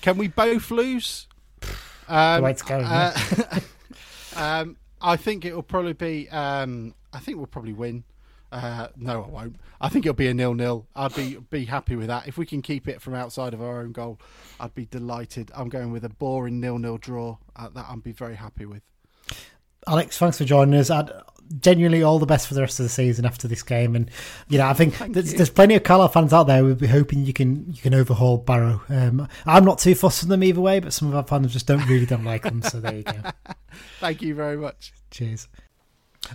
Can 0.00 0.16
we 0.16 0.28
both 0.28 0.70
lose? 0.70 1.26
Um, 2.08 2.36
the 2.36 2.44
way 2.44 2.50
it's 2.50 2.62
going. 2.62 2.86
Uh, 2.86 3.60
um, 4.36 4.76
I 5.00 5.16
think 5.16 5.44
it 5.44 5.54
will 5.54 5.62
probably 5.62 5.92
be. 5.92 6.28
Um, 6.30 6.94
I 7.12 7.18
think 7.18 7.38
we'll 7.38 7.46
probably 7.46 7.72
win. 7.72 8.04
Uh, 8.50 8.88
no, 8.96 9.24
I 9.24 9.28
won't. 9.28 9.56
I 9.80 9.88
think 9.88 10.06
it'll 10.06 10.14
be 10.14 10.28
a 10.28 10.34
nil-nil. 10.34 10.86
I'd 10.94 11.14
be 11.14 11.38
be 11.50 11.64
happy 11.64 11.96
with 11.96 12.06
that 12.06 12.28
if 12.28 12.38
we 12.38 12.46
can 12.46 12.62
keep 12.62 12.86
it 12.86 13.02
from 13.02 13.14
outside 13.14 13.52
of 13.52 13.60
our 13.60 13.80
own 13.80 13.92
goal. 13.92 14.20
I'd 14.60 14.74
be 14.74 14.86
delighted. 14.86 15.50
I'm 15.54 15.68
going 15.68 15.90
with 15.92 16.04
a 16.04 16.08
boring 16.08 16.60
nil-nil 16.60 16.98
draw. 16.98 17.38
Uh, 17.56 17.68
that 17.70 17.86
I'd 17.88 18.02
be 18.02 18.12
very 18.12 18.36
happy 18.36 18.64
with. 18.64 18.82
Alex, 19.86 20.16
thanks 20.18 20.38
for 20.38 20.44
joining 20.44 20.78
us. 20.78 20.88
I'd 20.88 21.10
genuinely 21.60 22.02
all 22.02 22.18
the 22.18 22.26
best 22.26 22.46
for 22.48 22.54
the 22.54 22.60
rest 22.60 22.80
of 22.80 22.84
the 22.84 22.90
season 22.90 23.24
after 23.24 23.48
this 23.48 23.62
game, 23.62 23.94
and 23.94 24.10
you 24.48 24.58
know 24.58 24.66
I 24.66 24.74
think 24.74 24.96
there's, 25.12 25.34
there's, 25.34 25.50
plenty 25.50 25.74
of 25.74 25.82
Carlisle 25.82 26.08
fans 26.08 26.32
out 26.32 26.46
there 26.46 26.62
who'll 26.62 26.74
be 26.74 26.86
hoping 26.86 27.24
you 27.24 27.32
can 27.32 27.66
you 27.72 27.80
can 27.80 27.94
overhaul 27.94 28.38
Barrow. 28.38 28.82
Um, 28.88 29.28
I'm 29.46 29.64
not 29.64 29.78
too 29.78 29.94
fussed 29.94 30.22
on 30.22 30.28
them 30.28 30.44
either 30.44 30.60
way, 30.60 30.80
but 30.80 30.92
some 30.92 31.08
of 31.08 31.14
our 31.14 31.24
fans 31.24 31.52
just 31.52 31.66
don't 31.66 31.86
really 31.88 32.06
don't 32.06 32.24
like 32.24 32.42
them. 32.42 32.62
So 32.62 32.80
there 32.80 32.96
you 32.96 33.02
go. 33.02 33.16
Thank 34.00 34.22
you 34.22 34.34
very 34.34 34.56
much. 34.56 34.92
Cheers. 35.10 35.48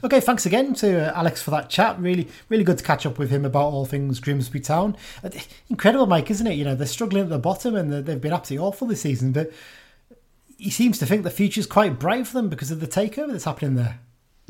Okay, 0.03 0.20
thanks 0.20 0.45
again 0.45 0.76
to 0.76 1.10
uh, 1.10 1.18
Alex 1.18 1.41
for 1.41 1.51
that 1.51 1.70
chat. 1.70 1.99
Really, 1.99 2.28
really 2.47 2.64
good 2.64 2.78
to 2.78 2.84
catch 2.84 3.05
up 3.05 3.18
with 3.18 3.32
him 3.32 3.43
about 3.43 3.74
all 3.74 3.86
things 3.86 4.20
Grimsby 4.20 4.60
Town. 4.60 4.95
Uh, 5.24 5.32
incredible, 5.70 6.05
Mike, 6.05 6.30
isn't 6.30 6.45
it? 6.45 6.53
You 6.53 6.64
know 6.64 6.76
they're 6.76 6.88
struggling 6.88 7.24
at 7.24 7.30
the 7.30 7.39
bottom 7.39 7.76
and 7.76 7.91
they've 7.91 8.22
been 8.22 8.34
absolutely 8.34 8.66
awful 8.66 8.88
this 8.88 9.01
season, 9.01 9.32
but 9.32 9.51
he 10.57 10.70
seems 10.70 10.99
to 10.99 11.05
think 11.05 11.24
the 11.24 11.32
future's 11.32 11.66
quite 11.66 11.97
bright 11.97 12.28
for 12.28 12.34
them 12.34 12.49
because 12.49 12.70
of 12.70 12.82
the 12.82 12.88
takeover 12.88 13.32
that's 13.32 13.45
happening 13.45 13.76
there. 13.76 13.99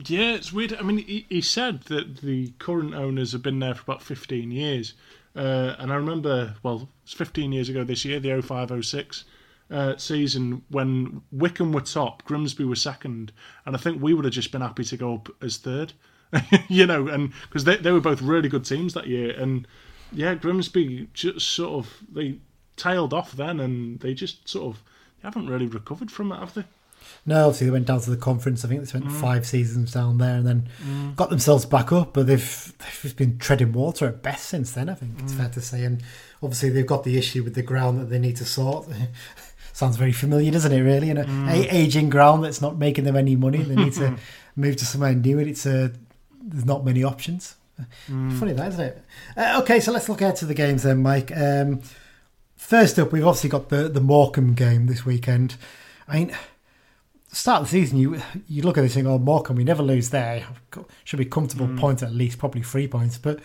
Yeah, 0.05 0.33
it's 0.33 0.53
weird. 0.53 0.73
I 0.73 0.81
mean, 0.81 0.99
he, 0.99 1.25
he 1.29 1.41
said 1.41 1.81
that 1.83 2.17
the 2.17 2.53
current 2.59 2.93
owners 2.93 3.33
have 3.33 3.43
been 3.43 3.59
there 3.59 3.75
for 3.75 3.83
about 3.83 4.01
15 4.01 4.49
years. 4.49 4.93
Uh, 5.35 5.75
and 5.77 5.91
I 5.91 5.95
remember, 5.95 6.55
well, 6.63 6.89
it's 7.03 7.13
15 7.13 7.51
years 7.51 7.69
ago 7.69 7.83
this 7.83 8.05
year, 8.05 8.19
the 8.19 8.41
05 8.41 8.85
06 8.85 9.25
uh, 9.69 9.97
season, 9.97 10.63
when 10.69 11.21
Wycombe 11.31 11.73
were 11.73 11.81
top, 11.81 12.23
Grimsby 12.23 12.63
were 12.63 12.75
second. 12.75 13.33
And 13.65 13.75
I 13.75 13.79
think 13.79 14.01
we 14.01 14.13
would 14.13 14.25
have 14.25 14.33
just 14.33 14.51
been 14.51 14.61
happy 14.61 14.85
to 14.85 14.97
go 14.97 15.15
up 15.15 15.29
as 15.41 15.57
third, 15.57 15.93
you 16.69 16.85
know, 16.85 17.07
and 17.07 17.33
because 17.43 17.65
they, 17.65 17.75
they 17.75 17.91
were 17.91 17.99
both 17.99 18.21
really 18.21 18.49
good 18.49 18.65
teams 18.65 18.93
that 18.93 19.07
year. 19.07 19.31
And 19.37 19.67
yeah, 20.13 20.33
Grimsby 20.33 21.09
just 21.13 21.41
sort 21.41 21.85
of, 21.85 21.97
they 22.09 22.39
tailed 22.77 23.13
off 23.13 23.33
then 23.33 23.59
and 23.59 23.99
they 23.99 24.13
just 24.13 24.47
sort 24.47 24.75
of, 24.75 24.83
they 25.21 25.27
haven't 25.27 25.49
really 25.49 25.67
recovered 25.67 26.09
from 26.09 26.31
it, 26.31 26.39
have 26.39 26.53
they? 26.53 26.63
No, 27.29 27.45
obviously 27.45 27.67
they 27.67 27.71
went 27.71 27.85
down 27.85 28.01
to 28.01 28.09
the 28.09 28.17
conference. 28.17 28.65
I 28.65 28.67
think 28.67 28.81
they 28.81 28.87
spent 28.87 29.05
mm. 29.05 29.21
five 29.21 29.45
seasons 29.45 29.91
down 29.91 30.17
there 30.17 30.37
and 30.37 30.47
then 30.47 30.69
mm. 30.83 31.15
got 31.15 31.29
themselves 31.29 31.63
back 31.63 31.91
up. 31.91 32.11
But 32.11 32.25
they've 32.25 32.73
they've 33.03 33.15
been 33.15 33.37
treading 33.37 33.71
water 33.71 34.07
at 34.07 34.23
best 34.23 34.47
since 34.47 34.71
then. 34.71 34.89
I 34.89 34.95
think 34.95 35.15
mm. 35.15 35.23
it's 35.23 35.33
fair 35.33 35.47
to 35.49 35.61
say. 35.61 35.83
And 35.83 36.01
obviously 36.41 36.69
they've 36.71 36.87
got 36.87 37.03
the 37.03 37.19
issue 37.19 37.43
with 37.43 37.53
the 37.53 37.61
ground 37.61 37.99
that 37.99 38.05
they 38.05 38.17
need 38.17 38.37
to 38.37 38.45
sort. 38.45 38.87
Sounds 39.73 39.95
very 39.95 40.11
familiar, 40.11 40.49
doesn't 40.49 40.71
it? 40.71 40.81
Really, 40.81 41.09
you 41.09 41.13
know, 41.13 41.23
mm. 41.23 41.71
aging 41.71 42.09
ground 42.09 42.43
that's 42.43 42.63
not 42.63 42.79
making 42.79 43.03
them 43.03 43.15
any 43.15 43.35
money. 43.35 43.59
They 43.59 43.75
need 43.75 43.93
to 43.93 44.17
move 44.55 44.77
to 44.77 44.85
somewhere 44.85 45.13
new, 45.13 45.37
and 45.37 45.47
it's 45.47 45.67
a 45.67 45.93
there's 46.41 46.65
not 46.65 46.83
many 46.83 47.03
options. 47.03 47.57
Mm. 48.09 48.39
Funny 48.39 48.53
that, 48.53 48.69
isn't 48.69 48.81
it? 48.83 49.03
Uh, 49.37 49.59
okay, 49.61 49.79
so 49.79 49.91
let's 49.91 50.09
look 50.09 50.21
ahead 50.21 50.35
to 50.37 50.47
the 50.47 50.55
games 50.55 50.81
then, 50.81 51.03
Mike. 51.03 51.31
Um, 51.37 51.81
first 52.57 52.97
up, 52.97 53.11
we've 53.11 53.25
obviously 53.25 53.51
got 53.51 53.69
the 53.69 53.87
the 53.87 54.01
Morecambe 54.01 54.55
game 54.55 54.87
this 54.87 55.05
weekend. 55.05 55.57
I 56.07 56.17
mean 56.17 56.35
start 57.31 57.61
of 57.61 57.67
the 57.67 57.71
season, 57.71 57.97
you 57.97 58.21
you 58.47 58.63
look 58.63 58.77
at 58.77 58.81
this 58.81 58.95
and 58.95 59.05
think, 59.05 59.13
oh, 59.13 59.19
Morecambe, 59.19 59.57
we 59.57 59.63
never 59.63 59.83
lose 59.83 60.09
there. 60.09 60.45
Should 61.03 61.19
be 61.19 61.25
comfortable 61.25 61.67
mm. 61.67 61.79
point 61.79 62.03
at 62.03 62.13
least, 62.13 62.39
probably 62.39 62.61
three 62.61 62.87
points. 62.87 63.17
But 63.17 63.39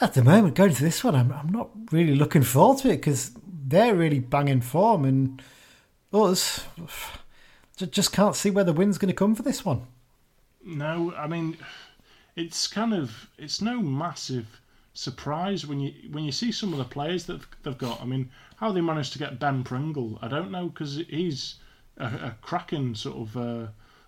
at 0.00 0.14
the 0.14 0.24
moment, 0.24 0.54
going 0.54 0.74
to 0.74 0.82
this 0.82 1.04
one, 1.04 1.14
I'm, 1.14 1.32
I'm 1.32 1.50
not 1.50 1.70
really 1.90 2.14
looking 2.14 2.42
forward 2.42 2.78
to 2.78 2.88
it 2.88 2.96
because 2.96 3.32
they're 3.44 3.94
really 3.94 4.18
banging 4.18 4.60
form 4.60 5.04
and 5.04 5.42
us 6.12 6.64
just 7.90 8.12
can't 8.12 8.36
see 8.36 8.50
where 8.50 8.64
the 8.64 8.72
win's 8.72 8.98
going 8.98 9.08
to 9.08 9.14
come 9.14 9.34
for 9.34 9.42
this 9.42 9.64
one. 9.64 9.86
No, 10.64 11.12
I 11.16 11.26
mean, 11.26 11.56
it's 12.36 12.68
kind 12.68 12.94
of 12.94 13.28
it's 13.38 13.60
no 13.60 13.80
massive 13.80 14.60
surprise 14.94 15.66
when 15.66 15.80
you 15.80 15.92
when 16.10 16.24
you 16.24 16.32
see 16.32 16.52
some 16.52 16.72
of 16.72 16.78
the 16.78 16.84
players 16.84 17.26
that 17.26 17.40
they've 17.62 17.78
got. 17.78 18.00
I 18.00 18.04
mean, 18.04 18.30
how 18.56 18.72
they 18.72 18.80
managed 18.80 19.12
to 19.14 19.18
get 19.18 19.40
Ben 19.40 19.64
Pringle, 19.64 20.18
I 20.22 20.28
don't 20.28 20.50
know 20.50 20.68
because 20.68 20.96
he's 21.08 21.56
a, 21.98 22.04
a 22.04 22.36
cracking 22.42 22.94
sort 22.94 23.16
of 23.16 23.36
uh, 23.36 23.66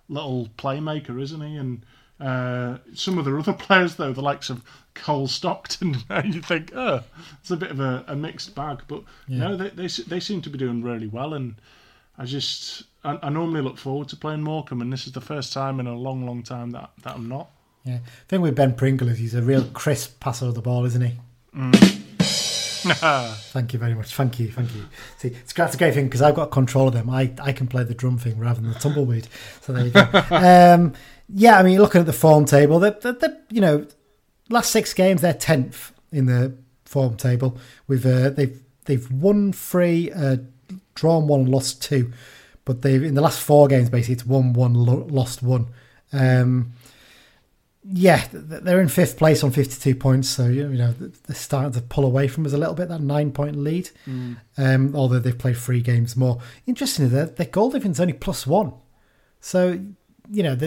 little 0.08 0.48
playmaker, 0.58 1.20
isn't 1.20 1.40
he? 1.40 1.56
And 1.56 1.84
uh, 2.20 2.78
some 2.94 3.18
of 3.18 3.24
the 3.24 3.36
other 3.36 3.52
players, 3.58 3.96
though, 3.96 4.12
the 4.12 4.22
likes 4.22 4.50
of 4.50 4.62
Cole 4.94 5.28
Stockton, 5.28 5.96
you 6.24 6.40
think, 6.40 6.72
oh, 6.74 7.02
it's 7.40 7.50
a 7.50 7.56
bit 7.56 7.70
of 7.70 7.80
a, 7.80 8.04
a 8.06 8.16
mixed 8.16 8.54
bag. 8.54 8.82
But 8.88 9.02
yeah. 9.26 9.38
no, 9.38 9.56
they, 9.56 9.70
they 9.70 9.86
they 9.86 10.20
seem 10.20 10.40
to 10.42 10.50
be 10.50 10.58
doing 10.58 10.82
really 10.82 11.08
well, 11.08 11.34
and 11.34 11.56
I 12.18 12.24
just 12.24 12.84
I, 13.02 13.18
I, 13.22 13.28
normally 13.30 13.60
look 13.60 13.78
forward 13.78 14.08
to 14.08 14.16
playing 14.16 14.42
Morecambe, 14.42 14.82
and 14.82 14.92
this 14.92 15.06
is 15.06 15.12
the 15.12 15.20
first 15.20 15.52
time 15.52 15.80
in 15.80 15.86
a 15.86 15.96
long, 15.96 16.24
long 16.26 16.42
time 16.42 16.70
that 16.70 16.90
that 17.02 17.14
I'm 17.16 17.28
not. 17.28 17.50
Yeah, 17.84 17.98
the 17.98 18.28
thing 18.28 18.40
with 18.40 18.54
Ben 18.54 18.74
Pringle 18.74 19.08
is 19.08 19.18
he's 19.18 19.34
a 19.34 19.42
real 19.42 19.64
crisp 19.64 20.20
passer 20.20 20.46
of 20.46 20.54
the 20.54 20.62
ball, 20.62 20.86
isn't 20.86 21.02
he? 21.02 21.18
Mm. 21.54 22.03
thank 23.52 23.72
you 23.72 23.78
very 23.78 23.94
much. 23.94 24.14
Thank 24.14 24.38
you, 24.38 24.50
thank 24.50 24.74
you. 24.74 24.84
See, 25.18 25.28
it's 25.28 25.52
that's 25.52 25.74
a 25.74 25.78
great 25.78 25.94
thing 25.94 26.06
because 26.06 26.22
I've 26.22 26.34
got 26.34 26.50
control 26.50 26.88
of 26.88 26.94
them. 26.94 27.08
I, 27.08 27.32
I 27.40 27.52
can 27.52 27.66
play 27.66 27.84
the 27.84 27.94
drum 27.94 28.18
thing 28.18 28.38
rather 28.38 28.60
than 28.60 28.72
the 28.72 28.78
tumbleweed. 28.78 29.28
So 29.62 29.72
there 29.72 29.86
you 29.86 29.90
go. 29.90 30.08
um, 30.30 30.92
yeah, 31.28 31.58
I 31.58 31.62
mean, 31.62 31.78
looking 31.78 32.00
at 32.00 32.06
the 32.06 32.12
form 32.12 32.44
table, 32.44 32.78
that 32.80 33.00
that 33.00 33.44
you 33.50 33.60
know, 33.60 33.86
last 34.50 34.70
six 34.70 34.92
games 34.92 35.22
they're 35.22 35.32
tenth 35.32 35.92
in 36.12 36.26
the 36.26 36.54
form 36.84 37.16
table. 37.16 37.58
With 37.86 38.04
uh, 38.04 38.30
they've 38.30 38.60
they've 38.84 39.10
won 39.10 39.52
three, 39.52 40.12
uh, 40.12 40.36
drawn 40.94 41.26
one, 41.26 41.46
lost 41.46 41.82
two, 41.82 42.12
but 42.64 42.82
they've 42.82 43.02
in 43.02 43.14
the 43.14 43.22
last 43.22 43.40
four 43.40 43.68
games 43.68 43.88
basically 43.88 44.14
it's 44.14 44.26
won 44.26 44.52
one, 44.52 44.74
lost 44.74 45.42
one. 45.42 45.68
Um, 46.12 46.72
yeah, 47.86 48.26
they're 48.32 48.80
in 48.80 48.88
fifth 48.88 49.18
place 49.18 49.44
on 49.44 49.50
52 49.50 49.94
points, 49.94 50.28
so 50.28 50.46
you 50.46 50.66
know 50.68 50.92
they're 50.92 51.36
starting 51.36 51.72
to 51.72 51.82
pull 51.82 52.04
away 52.04 52.28
from 52.28 52.46
us 52.46 52.54
a 52.54 52.56
little 52.56 52.74
bit. 52.74 52.88
That 52.88 53.02
nine 53.02 53.30
point 53.30 53.56
lead, 53.56 53.90
mm. 54.06 54.36
um, 54.56 54.96
although 54.96 55.18
they've 55.18 55.36
played 55.36 55.58
three 55.58 55.82
games 55.82 56.16
more. 56.16 56.40
Interestingly, 56.66 57.10
their, 57.10 57.26
their 57.26 57.46
goal 57.46 57.70
difference 57.70 57.98
is 57.98 58.00
only 58.00 58.14
plus 58.14 58.46
one, 58.46 58.72
so 59.40 59.78
you 60.30 60.42
know 60.42 60.54
they 60.54 60.66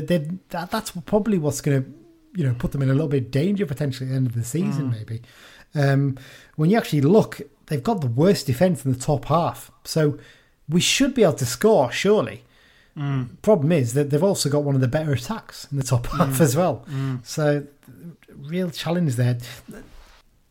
that, 0.49 0.69
that's 0.69 0.91
probably 0.91 1.39
what's 1.39 1.59
going 1.59 1.83
to 1.83 1.93
you 2.35 2.47
know 2.47 2.53
put 2.53 2.71
them 2.71 2.83
in 2.83 2.89
a 2.89 2.93
little 2.93 3.09
bit 3.09 3.25
of 3.25 3.31
danger 3.31 3.65
potentially 3.65 4.07
at 4.07 4.11
the 4.11 4.15
end 4.15 4.27
of 4.27 4.35
the 4.35 4.43
season. 4.43 4.91
Mm. 4.91 4.91
Maybe 4.91 5.21
um, 5.73 6.17
when 6.55 6.69
you 6.69 6.77
actually 6.77 7.01
look, 7.01 7.41
they've 7.65 7.83
got 7.83 8.01
the 8.01 8.07
worst 8.07 8.45
defense 8.45 8.85
in 8.85 8.93
the 8.93 8.99
top 8.99 9.25
half, 9.25 9.71
so 9.83 10.19
we 10.69 10.81
should 10.81 11.15
be 11.15 11.23
able 11.23 11.33
to 11.33 11.47
score 11.47 11.91
surely. 11.91 12.43
Mm. 12.97 13.41
Problem 13.41 13.71
is 13.71 13.93
that 13.93 14.09
they've 14.09 14.23
also 14.23 14.49
got 14.49 14.63
one 14.63 14.75
of 14.75 14.81
the 14.81 14.87
better 14.87 15.13
attacks 15.13 15.67
in 15.71 15.77
the 15.77 15.83
top 15.83 16.07
half 16.17 16.29
mm. 16.29 16.41
as 16.41 16.55
well. 16.55 16.83
Mm. 16.89 17.25
So, 17.25 17.67
real 18.35 18.71
challenge 18.71 19.15
there. 19.15 19.37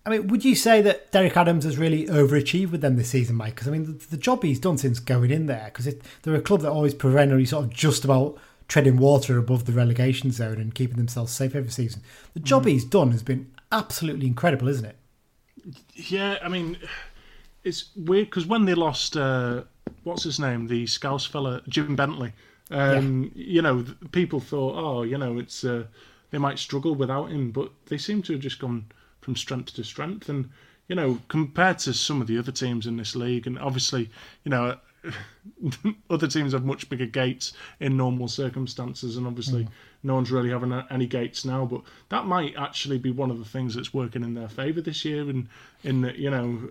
I 0.05 0.11
mean, 0.11 0.29
would 0.29 0.45
you 0.45 0.55
say 0.55 0.81
that 0.83 1.11
Derek 1.11 1.37
Adams 1.37 1.65
has 1.65 1.79
really 1.79 2.07
overachieved 2.07 2.71
with 2.71 2.81
them 2.81 2.97
this 2.97 3.11
season, 3.11 3.35
Mike? 3.35 3.57
Because 3.57 3.67
I 3.67 3.73
mean, 3.73 3.85
the, 3.85 4.07
the, 4.11 4.17
job 4.17 4.45
he's 4.45 4.61
done 4.61 4.79
since 4.79 5.01
going 5.01 5.33
in 5.33 5.47
there, 5.47 5.73
because 5.73 5.93
they're 6.23 6.35
a 6.37 6.41
club 6.41 6.61
that 6.61 6.71
always 6.71 6.95
perennially 6.95 7.45
sort 7.45 7.65
of 7.65 7.71
just 7.71 8.05
about 8.05 8.39
treading 8.69 8.99
water 8.99 9.37
above 9.37 9.65
the 9.65 9.73
relegation 9.73 10.31
zone 10.31 10.61
and 10.61 10.75
keeping 10.75 10.97
themselves 10.97 11.33
safe 11.33 11.57
every 11.57 11.71
season. 11.71 12.03
The 12.35 12.41
job 12.41 12.65
mm. 12.65 12.71
he's 12.71 12.85
done 12.85 13.11
has 13.11 13.25
been 13.25 13.51
absolutely 13.73 14.29
incredible, 14.29 14.69
isn't 14.69 14.85
it? 14.85 14.97
Yeah, 15.95 16.39
I 16.41 16.49
mean, 16.49 16.79
it's 17.65 17.91
weird 17.97 18.27
because 18.27 18.47
when 18.47 18.65
they 18.65 18.75
lost. 18.75 19.17
Uh 19.17 19.65
what's 20.07 20.23
his 20.23 20.39
name, 20.39 20.69
the 20.69 20.87
Scouse 20.87 21.27
fella, 21.27 21.61
Jim 21.69 21.97
Bentley. 21.97 22.33
Um, 22.71 23.33
yeah. 23.35 23.45
You 23.45 23.63
know, 23.63 23.85
people 24.13 24.39
thought, 24.39 24.77
oh, 24.77 25.03
you 25.03 25.19
know, 25.19 25.39
it's 25.39 25.65
uh, 25.65 25.85
they 26.31 26.39
might 26.39 26.59
struggle 26.59 26.95
without 26.95 27.31
him, 27.31 27.51
but 27.51 27.73
they 27.87 27.99
seem 27.99 28.23
to 28.23 28.33
have 28.33 28.43
just 28.43 28.61
gone 28.61 28.87
from 29.21 29.35
strength 29.35 29.75
to 29.75 29.85
strength. 29.85 30.29
And 30.29 30.49
you 30.87 30.95
know, 30.95 31.19
compared 31.27 31.79
to 31.81 31.93
some 31.93 32.21
of 32.21 32.29
the 32.29 32.39
other 32.39 32.53
teams 32.53 32.87
in 32.87 32.97
this 32.97 33.17
league, 33.17 33.49
and 33.49 33.59
obviously, 33.59 34.09
you 34.45 34.51
know, 34.51 34.77
other 36.11 36.29
teams 36.29 36.53
have 36.53 36.65
much 36.65 36.89
bigger 36.89 37.07
gates 37.07 37.53
in 37.81 37.97
normal 37.97 38.29
circumstances, 38.29 39.17
and 39.17 39.27
obviously, 39.27 39.65
mm. 39.65 39.69
no 40.05 40.15
one's 40.15 40.31
really 40.31 40.51
having 40.51 40.73
any 40.89 41.07
gates 41.07 41.45
now. 41.45 41.65
But 41.65 41.83
that 42.11 42.27
might 42.27 42.55
actually 42.57 42.99
be 42.99 43.11
one 43.11 43.33
of 43.33 43.41
the 43.41 43.45
things 43.45 43.75
that's 43.75 43.93
working 43.93 44.23
in 44.23 44.35
their 44.35 44.49
favour 44.49 44.81
this 44.81 45.05
year, 45.05 45.29
and 45.29 45.49
in 45.83 46.03
that, 46.03 46.17
you 46.17 46.31
know, 46.31 46.71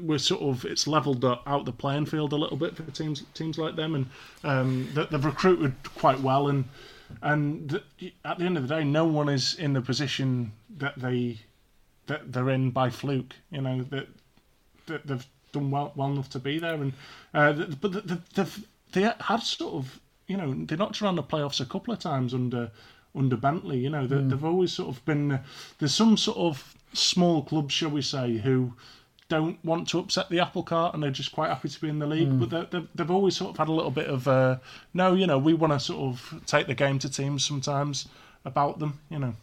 we're 0.00 0.18
sort 0.18 0.42
of 0.42 0.64
it's 0.64 0.86
leveled 0.86 1.24
out 1.24 1.64
the 1.64 1.72
playing 1.72 2.06
field 2.06 2.32
a 2.32 2.36
little 2.36 2.56
bit 2.56 2.76
for 2.76 2.82
teams 2.90 3.22
teams 3.34 3.58
like 3.58 3.76
them, 3.76 3.94
and 3.94 4.06
um, 4.44 4.88
they've 4.94 5.24
recruited 5.24 5.74
quite 5.96 6.20
well, 6.20 6.48
and 6.48 6.64
and 7.22 7.80
at 8.24 8.38
the 8.38 8.44
end 8.44 8.56
of 8.56 8.66
the 8.66 8.74
day, 8.74 8.84
no 8.84 9.04
one 9.04 9.28
is 9.28 9.54
in 9.54 9.72
the 9.72 9.80
position 9.80 10.52
that 10.76 10.98
they 10.98 11.38
that 12.06 12.32
they're 12.32 12.50
in 12.50 12.70
by 12.70 12.90
fluke. 12.90 13.34
You 13.50 13.62
know 13.62 13.82
that, 13.84 14.08
that 14.86 15.06
they've 15.06 15.26
done 15.52 15.70
well 15.70 15.92
well 15.94 16.10
enough 16.10 16.30
to 16.30 16.38
be 16.38 16.58
there, 16.58 16.74
and 16.74 16.92
uh, 17.32 17.52
but 17.80 18.06
they've 18.34 18.66
they 18.92 19.02
had 19.02 19.42
sort 19.42 19.74
of 19.74 20.00
you 20.26 20.36
know 20.36 20.52
they 20.52 20.76
knocked 20.76 21.00
around 21.00 21.16
the 21.16 21.22
playoffs 21.22 21.60
a 21.60 21.66
couple 21.66 21.94
of 21.94 22.00
times 22.00 22.34
under 22.34 22.70
under 23.14 23.36
Bentley. 23.36 23.78
You 23.78 23.90
know 23.90 24.06
they, 24.06 24.16
mm. 24.16 24.30
they've 24.30 24.44
always 24.44 24.72
sort 24.72 24.88
of 24.88 25.04
been 25.04 25.40
there's 25.78 25.94
some 25.94 26.16
sort 26.16 26.38
of 26.38 26.74
small 26.92 27.42
clubs, 27.42 27.74
shall 27.74 27.90
we 27.90 28.02
say, 28.02 28.38
who 28.38 28.72
don't 29.28 29.62
want 29.64 29.88
to 29.88 29.98
upset 29.98 30.28
the 30.30 30.40
apple 30.40 30.62
cart 30.62 30.94
and 30.94 31.02
they're 31.02 31.10
just 31.10 31.32
quite 31.32 31.48
happy 31.48 31.68
to 31.68 31.80
be 31.80 31.88
in 31.88 31.98
the 31.98 32.06
league. 32.06 32.30
Mm. 32.30 32.48
But 32.48 32.70
they've, 32.70 32.88
they've 32.94 33.10
always 33.10 33.36
sort 33.36 33.50
of 33.50 33.58
had 33.58 33.68
a 33.68 33.72
little 33.72 33.90
bit 33.90 34.06
of, 34.06 34.26
uh, 34.26 34.58
no, 34.94 35.14
you 35.14 35.26
know, 35.26 35.38
we 35.38 35.54
want 35.54 35.72
to 35.72 35.80
sort 35.80 36.00
of 36.00 36.42
take 36.46 36.66
the 36.66 36.74
game 36.74 36.98
to 37.00 37.10
teams 37.10 37.44
sometimes 37.44 38.08
about 38.44 38.78
them, 38.78 39.00
you 39.10 39.18
know. 39.18 39.34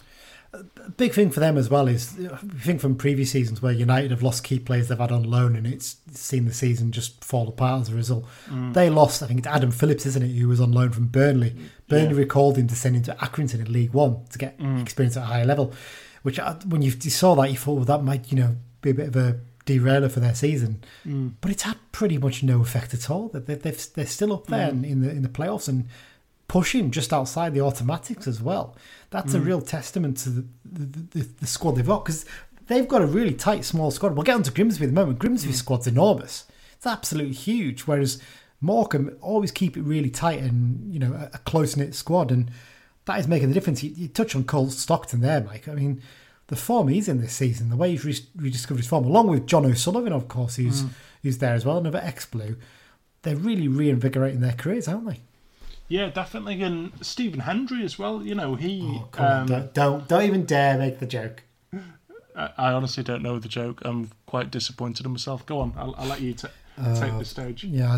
A 0.54 0.90
big 0.90 1.14
thing 1.14 1.32
for 1.32 1.42
them 1.42 1.58
as 1.58 1.70
well 1.70 1.90
is 1.90 2.18
I 2.32 2.38
think 2.38 2.80
from 2.80 2.96
previous 2.96 3.32
seasons 3.32 3.62
where 3.62 3.74
United 3.74 4.12
have 4.12 4.24
lost 4.24 4.46
key 4.46 4.58
players 4.58 4.88
they've 4.88 4.98
had 4.98 5.12
on 5.12 5.24
loan 5.24 5.54
and 5.54 5.68
it's 5.68 5.98
seen 6.14 6.46
the 6.46 6.54
season 6.54 6.94
just 6.94 7.24
fall 7.26 7.50
apart 7.50 7.82
as 7.82 7.90
a 7.90 7.96
result. 7.96 8.26
Mm. 8.48 8.74
They 8.74 8.90
lost, 8.90 9.22
I 9.22 9.28
think 9.28 9.40
it's 9.40 9.48
Adam 9.48 9.72
Phillips, 9.72 10.06
isn't 10.06 10.24
it, 10.24 10.30
who 10.30 10.48
was 10.48 10.62
on 10.62 10.72
loan 10.72 10.92
from 10.92 11.08
Burnley. 11.08 11.56
Burnley 11.90 12.14
yeah. 12.14 12.22
recalled 12.22 12.58
him 12.58 12.68
to 12.68 12.76
send 12.76 12.96
him 12.96 13.04
to 13.04 13.16
Accrington 13.16 13.66
in 13.66 13.74
League 13.74 13.92
One 13.92 14.24
to 14.32 14.38
get 14.38 14.58
mm. 14.58 14.82
experience 14.82 15.18
at 15.18 15.24
a 15.24 15.26
higher 15.26 15.46
level. 15.46 15.74
Which 16.24 16.40
uh, 16.40 16.56
when 16.66 16.82
you 16.82 16.92
saw 16.92 17.36
that, 17.36 17.52
you 17.52 17.58
thought 17.58 17.74
well, 17.74 17.86
that 17.86 18.04
might 18.04 18.32
you 18.32 18.38
know 18.38 18.56
be 18.82 18.92
a 18.92 18.94
bit 18.94 19.10
of 19.10 19.16
a 19.18 19.40
derailer 19.66 20.10
for 20.10 20.20
their 20.20 20.36
season. 20.36 20.84
Mm. 21.06 21.34
But 21.42 21.52
it's 21.52 21.64
had 21.64 21.78
pretty 21.92 22.18
much 22.18 22.44
no 22.44 22.62
effect 22.62 22.94
at 22.94 23.10
all. 23.10 23.30
They, 23.30 23.56
they're 23.56 24.06
still 24.06 24.34
up 24.34 24.48
there 24.48 24.72
mm. 24.72 24.90
in 24.90 25.02
the 25.02 25.10
in 25.10 25.22
the 25.22 25.30
playoffs, 25.30 25.68
and 25.68 25.88
pushing 26.48 26.92
just 26.92 27.12
outside 27.12 27.54
the 27.54 27.62
automatics 27.62 28.28
as 28.28 28.42
well. 28.42 28.76
That's 29.10 29.34
a 29.34 29.40
real 29.40 29.62
testament 29.62 30.18
to 30.18 30.30
the, 30.30 30.46
the, 30.64 31.20
the, 31.20 31.30
the 31.40 31.48
squad 31.48 31.72
they've 31.76 31.86
got 31.86 32.06
because 32.06 32.26
they've 32.68 32.88
got 32.88 33.02
a 33.02 33.06
really 33.08 33.34
tight, 33.34 33.66
small 33.66 33.92
squad. 33.92 34.14
We'll 34.14 34.24
get 34.24 34.36
on 34.36 34.44
to 34.44 34.52
Grimsby 34.52 34.84
in 34.84 34.90
a 34.92 34.94
moment. 34.94 35.20
Grimsby's 35.20 35.58
squad's 35.58 35.88
enormous. 35.88 36.46
It's 36.76 36.86
absolutely 36.86 37.34
huge. 37.34 37.82
Whereas 37.82 38.22
Morecambe 38.62 39.18
always 39.22 39.52
keep 39.52 39.78
it 39.78 39.84
really 39.84 40.10
tight 40.10 40.40
and, 40.40 40.94
you 40.94 41.00
know, 41.00 41.14
a, 41.14 41.32
a 41.34 41.38
close 41.40 41.76
knit 41.78 41.96
squad. 41.96 42.32
And 42.32 42.52
that 43.06 43.20
is 43.20 43.28
making 43.28 43.48
the 43.48 43.54
difference. 43.54 43.84
You, 43.84 43.92
you 43.96 44.08
touch 44.08 44.36
on 44.36 44.44
Cole 44.44 44.70
Stockton 44.70 45.22
there, 45.22 45.42
Mike. 45.42 45.68
I 45.68 45.74
mean, 45.74 46.02
the 46.48 46.56
form 46.56 46.88
he's 46.88 47.08
in 47.08 47.22
this 47.22 47.34
season, 47.34 47.70
the 47.70 47.76
way 47.76 47.92
he's 47.92 48.06
re- 48.06 48.28
rediscovered 48.36 48.82
his 48.82 48.88
form, 48.88 49.06
along 49.06 49.28
with 49.28 49.48
John 49.48 49.66
O'Sullivan, 49.66 50.14
of 50.14 50.28
course, 50.28 50.56
who's, 50.58 50.84
who's 51.24 51.40
there 51.40 51.54
as 51.54 51.66
well, 51.66 51.78
another 51.78 52.02
ex 52.04 52.26
Blue, 52.26 52.56
they're 53.24 53.36
really 53.36 53.68
reinvigorating 53.68 54.42
their 54.42 54.54
careers, 54.54 54.88
aren't 54.88 55.08
they? 55.08 55.22
Yeah, 55.88 56.10
definitely. 56.10 56.62
And 56.62 56.92
Stephen 57.02 57.42
Hendrie 57.42 57.84
as 57.84 58.00
well. 58.00 58.24
You 58.24 58.36
know, 58.36 58.56
he. 58.56 58.82
Oh, 58.84 59.08
Come 59.12 59.26
on, 59.26 59.42
um, 59.42 59.48
don't, 59.48 59.74
don't, 59.74 60.08
don't 60.08 60.24
even 60.24 60.46
dare 60.46 60.78
make 60.78 61.00
the 61.00 61.06
joke. 61.06 61.44
I, 62.36 62.50
I 62.58 62.72
honestly 62.74 63.04
don't 63.04 63.22
know 63.22 63.40
the 63.40 63.48
joke. 63.48 63.82
I'm 63.86 64.12
quite 64.26 64.52
disappointed 64.52 65.06
in 65.06 65.12
myself. 65.12 65.46
Go 65.46 65.60
on, 65.60 65.74
I'll, 65.78 65.96
I'll 65.98 66.08
let 66.08 66.22
you 66.22 66.34
t- 66.34 66.48
take 66.96 67.18
the 67.18 67.26
stage. 67.26 67.64
Yeah, 67.64 67.98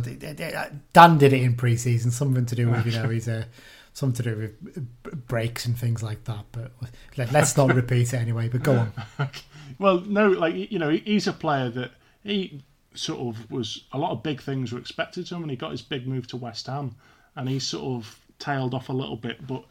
Dan 0.94 1.18
did 1.18 1.34
it 1.34 1.42
in 1.42 1.56
pre-season, 1.56 2.12
something 2.12 2.46
to 2.46 2.56
do 2.56 2.70
with 2.70 2.86
you 2.86 2.92
know 2.92 3.10
he's 3.10 3.28
a 3.28 3.48
something 3.98 4.24
to 4.24 4.36
do 4.36 4.38
with 4.38 5.28
breaks 5.28 5.66
and 5.66 5.76
things 5.76 6.04
like 6.04 6.24
that. 6.26 6.46
But 6.52 6.72
let, 7.18 7.32
let's 7.32 7.58
not 7.58 7.74
repeat 7.74 8.14
it 8.14 8.18
anyway. 8.18 8.48
But 8.48 8.64
go 8.64 8.74
on. 8.74 8.94
Well, 9.80 10.00
no, 10.00 10.30
like 10.30 10.72
you 10.72 10.80
know, 10.80 10.90
he's 10.90 11.28
a 11.28 11.34
player 11.34 11.70
that 11.70 11.92
he 12.24 12.64
sort 12.96 13.20
of 13.20 13.52
was. 13.52 13.84
A 13.92 13.98
lot 13.98 14.12
of 14.12 14.24
big 14.24 14.42
things 14.42 14.72
were 14.72 14.80
expected 14.80 15.28
to 15.28 15.36
him, 15.36 15.42
and 15.44 15.52
he 15.52 15.58
got 15.58 15.72
his 15.72 15.82
big 15.82 16.08
move 16.08 16.26
to 16.28 16.38
West 16.38 16.68
Ham, 16.68 16.96
and 17.36 17.50
he 17.50 17.60
sort 17.60 17.84
of 17.98 18.20
tailed 18.40 18.74
off 18.74 18.90
a 18.90 18.94
little 18.94 19.18
bit. 19.18 19.46
But 19.46 19.66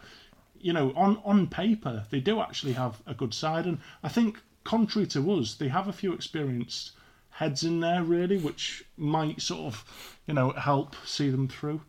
you 0.61 0.73
know, 0.73 0.93
on 0.95 1.21
on 1.25 1.47
paper, 1.47 2.05
they 2.11 2.21
do 2.21 2.41
actually 2.41 2.75
have 2.75 3.01
a 3.07 3.15
good 3.15 3.33
side, 3.33 3.65
and 3.65 3.79
I 4.03 4.09
think, 4.09 4.39
contrary 4.65 5.07
to 5.09 5.33
us, 5.33 5.55
they 5.55 5.69
have 5.69 5.89
a 5.89 5.93
few 5.93 6.13
experienced 6.13 6.93
heads 7.31 7.65
in 7.65 7.81
there, 7.81 8.05
really, 8.05 8.39
which 8.39 8.85
might 8.97 9.41
sort 9.41 9.67
of, 9.67 9.85
you 10.27 10.35
know, 10.35 10.51
help 10.53 10.95
see 11.05 11.31
them 11.31 11.49
through. 11.49 11.81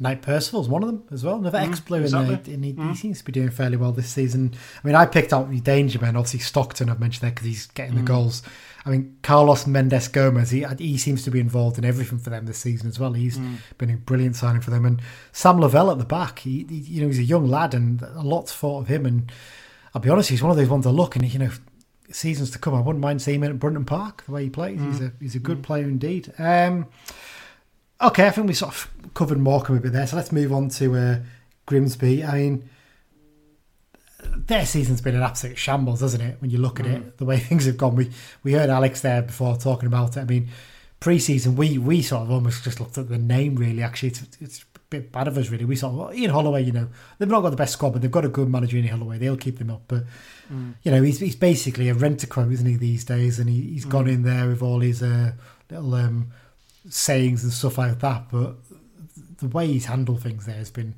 Knight 0.00 0.22
Percival's 0.22 0.68
one 0.68 0.82
of 0.82 0.88
them 0.88 1.04
as 1.10 1.24
well. 1.24 1.36
Another 1.36 1.58
mm, 1.58 1.68
ex-blue, 1.68 2.02
exactly. 2.02 2.34
in 2.54 2.60
there, 2.60 2.70
and 2.70 2.78
mm. 2.78 2.84
he, 2.84 2.88
he 2.90 2.94
seems 2.96 3.18
to 3.18 3.24
be 3.24 3.32
doing 3.32 3.50
fairly 3.50 3.76
well 3.76 3.92
this 3.92 4.08
season. 4.08 4.54
I 4.82 4.86
mean, 4.86 4.94
I 4.94 5.06
picked 5.06 5.32
out 5.32 5.50
the 5.50 5.60
danger 5.60 5.98
men. 6.00 6.16
Obviously, 6.16 6.40
Stockton 6.40 6.88
I've 6.88 7.00
mentioned 7.00 7.22
there 7.22 7.30
because 7.30 7.46
he's 7.46 7.66
getting 7.68 7.96
the 7.96 8.02
mm. 8.02 8.06
goals. 8.06 8.42
I 8.86 8.90
mean, 8.90 9.18
Carlos 9.22 9.66
Mendes 9.66 10.08
Gomes. 10.08 10.50
He 10.50 10.64
he 10.78 10.96
seems 10.96 11.22
to 11.24 11.30
be 11.30 11.40
involved 11.40 11.78
in 11.78 11.84
everything 11.84 12.18
for 12.18 12.30
them 12.30 12.46
this 12.46 12.58
season 12.58 12.88
as 12.88 12.98
well. 12.98 13.12
He's 13.12 13.38
been 13.76 13.90
a 13.90 13.96
brilliant 13.96 14.36
signing 14.36 14.62
for 14.62 14.70
them. 14.70 14.86
And 14.86 15.02
Sam 15.32 15.60
Lavelle 15.60 15.90
at 15.90 15.98
the 15.98 16.04
back. 16.04 16.38
He, 16.38 16.64
he 16.68 16.76
you 16.76 17.02
know 17.02 17.08
he's 17.08 17.18
a 17.18 17.24
young 17.24 17.46
lad 17.48 17.74
and 17.74 18.00
a 18.00 18.22
lot's 18.22 18.54
thought 18.54 18.82
of 18.82 18.88
him. 18.88 19.04
And 19.04 19.30
I'll 19.94 20.00
be 20.00 20.08
honest, 20.08 20.30
he's 20.30 20.42
one 20.42 20.50
of 20.50 20.56
those 20.56 20.68
ones 20.68 20.86
I 20.86 20.90
look 20.90 21.16
and 21.16 21.30
you 21.30 21.38
know 21.38 21.50
seasons 22.10 22.50
to 22.52 22.58
come. 22.58 22.74
I 22.74 22.80
wouldn't 22.80 23.02
mind 23.02 23.20
seeing 23.20 23.42
him 23.42 23.50
at 23.50 23.58
Brunton 23.58 23.84
Park 23.84 24.24
the 24.24 24.32
way 24.32 24.44
he 24.44 24.50
plays. 24.50 24.80
He's 24.80 25.00
a 25.00 25.12
he's 25.20 25.34
a 25.34 25.40
good 25.40 25.62
player 25.62 25.84
indeed. 25.84 26.32
Um, 26.38 26.86
Okay, 28.00 28.26
I 28.26 28.30
think 28.30 28.46
we 28.46 28.54
sort 28.54 28.74
of 28.74 29.14
covered 29.14 29.38
Morecambe 29.38 29.78
a 29.78 29.80
bit 29.80 29.92
there, 29.92 30.06
so 30.06 30.16
let's 30.16 30.30
move 30.30 30.52
on 30.52 30.68
to 30.70 30.94
uh, 30.94 31.18
Grimsby. 31.66 32.24
I 32.24 32.34
mean, 32.34 32.70
their 34.22 34.64
season's 34.66 35.00
been 35.00 35.16
an 35.16 35.22
absolute 35.22 35.58
shambles, 35.58 36.00
hasn't 36.00 36.22
it? 36.22 36.36
When 36.40 36.50
you 36.50 36.58
look 36.58 36.78
at 36.78 36.86
it, 36.86 37.18
the 37.18 37.24
way 37.24 37.38
things 37.38 37.66
have 37.66 37.76
gone. 37.76 37.96
We 37.96 38.10
we 38.44 38.52
heard 38.52 38.70
Alex 38.70 39.00
there 39.00 39.22
before 39.22 39.56
talking 39.56 39.88
about 39.88 40.16
it. 40.16 40.20
I 40.20 40.24
mean, 40.24 40.48
pre-season 41.00 41.56
we 41.56 41.76
we 41.76 42.02
sort 42.02 42.22
of 42.22 42.30
almost 42.30 42.62
just 42.62 42.78
looked 42.78 42.98
at 42.98 43.08
the 43.08 43.18
name. 43.18 43.56
Really, 43.56 43.82
actually, 43.82 44.10
it's, 44.10 44.22
it's 44.40 44.62
a 44.62 44.78
bit 44.90 45.10
bad 45.10 45.26
of 45.26 45.36
us. 45.36 45.50
Really, 45.50 45.64
we 45.64 45.74
sort 45.74 45.92
of 45.92 45.98
well, 45.98 46.14
Ian 46.14 46.30
Holloway. 46.30 46.62
You 46.62 46.72
know, 46.72 46.88
they've 47.18 47.28
not 47.28 47.40
got 47.40 47.50
the 47.50 47.56
best 47.56 47.72
squad, 47.72 47.94
but 47.94 48.02
they've 48.02 48.10
got 48.12 48.24
a 48.24 48.28
good 48.28 48.48
manager 48.48 48.76
in 48.76 48.84
Ian 48.84 48.98
Holloway. 48.98 49.18
They'll 49.18 49.36
keep 49.36 49.58
them 49.58 49.70
up. 49.70 49.82
But 49.88 50.04
you 50.84 50.92
know, 50.92 51.02
he's 51.02 51.18
he's 51.18 51.36
basically 51.36 51.88
a 51.88 51.94
rent 51.94 52.22
a 52.22 52.28
quote, 52.28 52.52
isn't 52.52 52.66
he? 52.66 52.76
These 52.76 53.04
days, 53.04 53.40
and 53.40 53.50
he, 53.50 53.60
he's 53.60 53.84
gone 53.84 54.06
in 54.06 54.22
there 54.22 54.46
with 54.46 54.62
all 54.62 54.78
his 54.80 55.02
uh, 55.02 55.32
little. 55.68 55.94
Um, 55.94 56.28
sayings 56.88 57.44
and 57.44 57.52
stuff 57.52 57.78
like 57.78 58.00
that. 58.00 58.30
But 58.30 58.56
the 59.38 59.48
way 59.48 59.66
he's 59.66 59.86
handled 59.86 60.22
things 60.22 60.46
there 60.46 60.56
has 60.56 60.70
been 60.70 60.94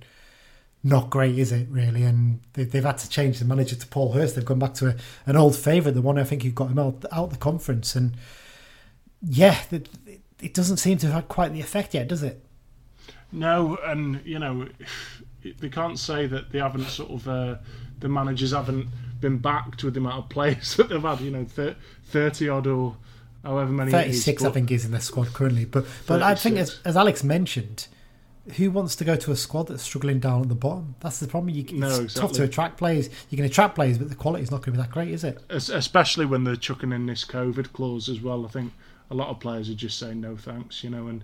not 0.83 1.11
great, 1.11 1.39
is 1.39 1.53
it 1.53 1.69
really? 1.71 2.03
And 2.05 2.41
they, 2.55 2.65
they've 2.65 2.85
had 2.85 2.99
to 2.99 3.09
change 3.09 3.39
the 3.39 3.45
manager 3.45 3.77
to 3.77 3.87
Paul 3.87 4.13
Hurst. 4.13 4.35
They've 4.35 4.45
gone 4.45 4.59
back 4.59 4.75
to 4.75 4.89
a, 4.89 4.97
an 5.27 5.37
old 5.37 5.57
favourite, 5.57 5.95
the 5.95 6.03
one 6.03 6.19
I 6.19 6.25
think 6.25 6.43
who 6.43 6.51
got 6.51 6.71
him 6.71 6.79
out 6.79 7.05
out 7.13 7.31
the 7.31 7.37
conference. 7.37 7.95
And 7.95 8.17
yeah, 9.23 9.61
it, 9.71 9.89
it 10.41 10.55
doesn't 10.55 10.79
seem 10.79 10.99
to 10.99 11.07
have 11.07 11.15
had 11.15 11.29
quite 11.29 11.53
the 11.53 11.61
effect 11.61 11.95
yet, 11.95 12.09
does 12.09 12.23
it? 12.23 12.43
No, 13.33 13.77
and 13.85 14.21
you 14.25 14.39
know, 14.39 14.69
they 15.43 15.69
can't 15.69 15.99
say 15.99 16.27
that 16.27 16.51
they 16.51 16.59
haven't 16.59 16.87
sort 16.87 17.11
of 17.11 17.29
uh, 17.29 17.57
the 17.99 18.09
managers 18.09 18.53
haven't 18.53 18.89
been 19.21 19.39
backed 19.39 19.85
with 19.85 19.95
the 19.95 20.01
amount 20.01 20.25
of 20.25 20.29
players 20.31 20.75
that 20.77 20.89
they've 20.89 21.03
had. 21.03 21.21
You 21.21 21.31
know, 21.31 21.47
thirty 22.07 22.49
odd 22.49 22.67
or 22.67 22.97
however 23.45 23.71
many. 23.73 23.91
36, 23.91 24.45
I 24.45 24.51
think, 24.51 24.71
is 24.71 24.85
in 24.85 24.91
their 24.91 25.01
squad 25.01 25.33
currently. 25.33 25.65
But 25.65 25.87
but 26.07 26.23
I 26.23 26.35
think, 26.35 26.57
as, 26.59 26.81
as 26.85 26.97
Alex 26.97 27.23
mentioned, 27.25 27.87
who 28.57 28.71
wants 28.71 28.97
to 28.97 29.05
go 29.05 29.17
to 29.17 29.31
a 29.33 29.37
squad 29.37 29.69
that's 29.69 29.83
struggling 29.83 30.19
down 30.19 30.43
at 30.43 30.49
the 30.49 30.55
bottom? 30.55 30.95
That's 31.01 31.21
the 31.21 31.29
problem. 31.29 31.55
You, 31.55 31.63
it's 31.63 31.73
No, 31.73 32.07
tough 32.07 32.33
to 32.33 32.43
attract 32.45 32.79
players. 32.79 33.09
You 33.29 33.37
can 33.37 33.45
attract 33.47 33.75
players, 33.75 33.99
but 33.99 34.09
the 34.09 34.15
quality's 34.15 34.51
not 34.51 34.59
going 34.63 34.73
to 34.77 34.79
be 34.79 34.79
that 34.79 34.91
great, 34.91 35.09
is 35.11 35.25
it? 35.25 35.39
Es- 35.51 35.69
especially 35.69 36.27
when 36.27 36.45
they're 36.45 36.57
chucking 36.57 36.93
in 36.93 37.07
this 37.07 37.25
COVID 37.25 37.73
clause 37.73 38.09
as 38.09 38.21
well. 38.21 38.45
I 38.45 38.49
think 38.49 38.73
a 39.11 39.15
lot 39.15 39.29
of 39.29 39.41
players 39.41 39.69
are 39.71 39.75
just 39.75 39.99
saying 39.99 40.21
no 40.21 40.37
thanks, 40.37 40.83
you 40.83 40.91
know. 40.91 41.07
And 41.09 41.23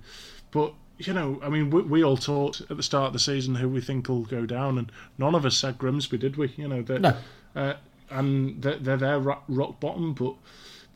but 0.50 0.74
you 0.98 1.12
know, 1.12 1.38
I 1.42 1.48
mean, 1.50 1.70
we, 1.70 1.82
we 1.82 2.04
all 2.04 2.16
talked 2.16 2.62
at 2.70 2.76
the 2.76 2.82
start 2.82 3.08
of 3.08 3.12
the 3.12 3.18
season 3.18 3.54
who 3.54 3.68
we 3.68 3.80
think 3.80 4.08
will 4.08 4.22
go 4.24 4.46
down, 4.46 4.78
and 4.78 4.90
none 5.18 5.34
of 5.34 5.44
us 5.44 5.56
said 5.56 5.76
Grimsby, 5.78 6.18
did 6.18 6.36
we? 6.36 6.52
You 6.56 6.68
know, 6.68 6.82
they're, 6.82 6.98
No. 6.98 7.16
uh, 7.54 7.74
and 8.10 8.62
they're, 8.62 8.76
they're 8.78 8.96
there 8.96 9.18
rock 9.18 9.80
bottom, 9.80 10.14
but 10.14 10.34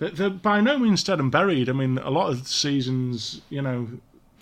they're, 0.00 0.10
they're 0.10 0.30
by 0.30 0.60
no 0.60 0.76
means 0.78 1.04
dead 1.04 1.20
and 1.20 1.30
buried. 1.30 1.68
I 1.68 1.72
mean, 1.72 1.98
a 1.98 2.10
lot 2.10 2.30
of 2.30 2.48
seasons, 2.48 3.40
you 3.50 3.62
know, 3.62 3.86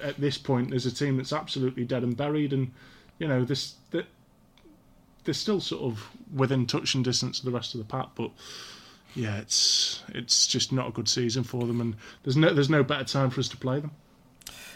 at 0.02 0.18
this 0.18 0.38
point, 0.38 0.70
there's 0.70 0.86
a 0.86 0.90
team 0.92 1.18
that's 1.18 1.32
absolutely 1.34 1.84
dead 1.84 2.02
and 2.02 2.16
buried, 2.16 2.52
and 2.54 2.72
you 3.18 3.28
know, 3.28 3.44
this 3.44 3.74
that 3.90 4.06
they're 5.24 5.34
still 5.34 5.60
sort 5.60 5.82
of 5.82 6.08
within 6.34 6.64
touch 6.66 6.94
and 6.94 7.04
distance 7.04 7.40
of 7.40 7.44
the 7.44 7.50
rest 7.50 7.74
of 7.74 7.78
the 7.78 7.84
pack, 7.84 8.06
but 8.14 8.30
yeah, 9.14 9.38
it's 9.38 10.02
it's 10.08 10.46
just 10.46 10.72
not 10.72 10.88
a 10.88 10.92
good 10.92 11.08
season 11.08 11.42
for 11.44 11.66
them, 11.66 11.80
and 11.80 11.96
there's 12.22 12.36
no 12.36 12.54
there's 12.54 12.70
no 12.70 12.82
better 12.82 13.04
time 13.04 13.28
for 13.30 13.40
us 13.40 13.48
to 13.48 13.56
play 13.56 13.80
them. 13.80 13.90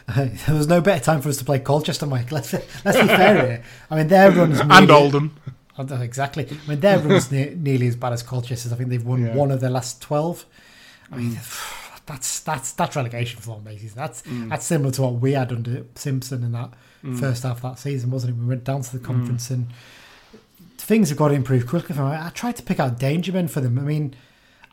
there 0.16 0.54
was 0.56 0.66
no 0.66 0.80
better 0.80 1.02
time 1.04 1.20
for 1.20 1.28
us 1.28 1.36
to 1.36 1.44
play 1.44 1.60
Colchester, 1.60 2.06
Mike. 2.06 2.32
Let's 2.32 2.52
let's 2.52 2.98
be 3.00 3.06
fair 3.06 3.46
here. 3.46 3.62
I 3.90 3.96
mean, 3.96 4.08
their 4.08 4.32
runs 4.32 4.58
and 4.60 4.68
nearly- 4.68 4.90
Oldham. 4.90 5.36
Oh, 5.78 5.86
Exactly. 6.02 6.46
I 6.50 6.68
mean, 6.68 6.80
their 6.80 6.98
runs 6.98 7.30
ne- 7.32 7.54
nearly 7.54 7.86
as 7.86 7.96
bad 7.96 8.12
as 8.12 8.22
Colchester's. 8.22 8.72
I 8.72 8.76
think 8.76 8.90
they've 8.90 9.04
won 9.06 9.24
Yeah. 9.24 9.34
one 9.34 9.50
of 9.52 9.60
their 9.60 9.70
last 9.70 10.02
twelve. 10.02 10.44
I 11.11 11.16
mean, 11.16 11.32
mm. 11.32 12.00
that's 12.07 12.40
that's 12.40 12.72
that's 12.72 12.96
relegation 12.96 13.40
form 13.40 13.62
basis. 13.62 13.92
That's 13.94 14.22
mm. 14.22 14.48
that's 14.48 14.66
similar 14.66 14.92
to 14.92 15.03
what 15.03 15.14
we 15.14 15.32
had 15.32 15.53
under 15.53 15.84
Simpson 15.94 16.44
in 16.44 16.53
that 16.53 16.70
mm. 17.03 17.18
first 17.18 17.42
half 17.42 17.57
of 17.57 17.62
that 17.62 17.78
season, 17.78 18.11
wasn't 18.11 18.36
it? 18.36 18.40
We 18.40 18.46
went 18.46 18.64
down 18.64 18.82
to 18.82 18.98
the 18.98 19.05
conference 19.05 19.50
and 19.50 19.68
things 20.82 21.09
have 21.09 21.18
got 21.18 21.28
to 21.28 21.34
improve 21.34 21.66
quickly. 21.66 21.96
I 21.98 22.30
tried 22.34 22.57
to 22.57 22.62
pick 22.62 22.80
out 22.80 22.98
danger 22.98 23.32
men 23.32 23.48
for 23.48 23.61
them. 23.61 23.78
I 23.78 23.82
mean, 23.82 24.14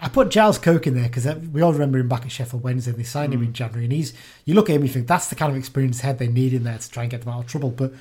I 0.02 0.10
put 0.10 0.30
Giles 0.30 0.58
Coke 0.58 0.88
in 0.88 0.96
there 0.96 1.08
because 1.08 1.26
we 1.26 1.62
all 1.62 1.74
remember 1.74 2.00
him 2.00 2.08
back 2.08 2.26
at 2.26 2.32
Sheffield 2.32 2.64
Wednesday. 2.64 2.92
They 2.92 3.04
signed 3.04 3.34
him 3.34 3.44
in 3.44 3.54
January, 3.54 3.86
and 3.86 3.94
he's 3.94 4.14
you 4.46 4.54
look 4.54 4.70
at 4.70 4.76
him, 4.76 4.84
you 4.84 4.90
think 4.90 5.08
that's 5.08 5.28
the 5.28 5.36
kind 5.36 5.52
of 5.52 5.58
experienced 5.58 6.02
head 6.02 6.20
they 6.20 6.28
need 6.28 6.54
in 6.54 6.64
there 6.64 6.78
to 6.78 6.90
try 6.90 7.04
and 7.04 7.12
get 7.12 7.22
them 7.22 7.34
out 7.34 7.42
of 7.42 7.48
trouble. 7.48 7.70
But 7.70 7.94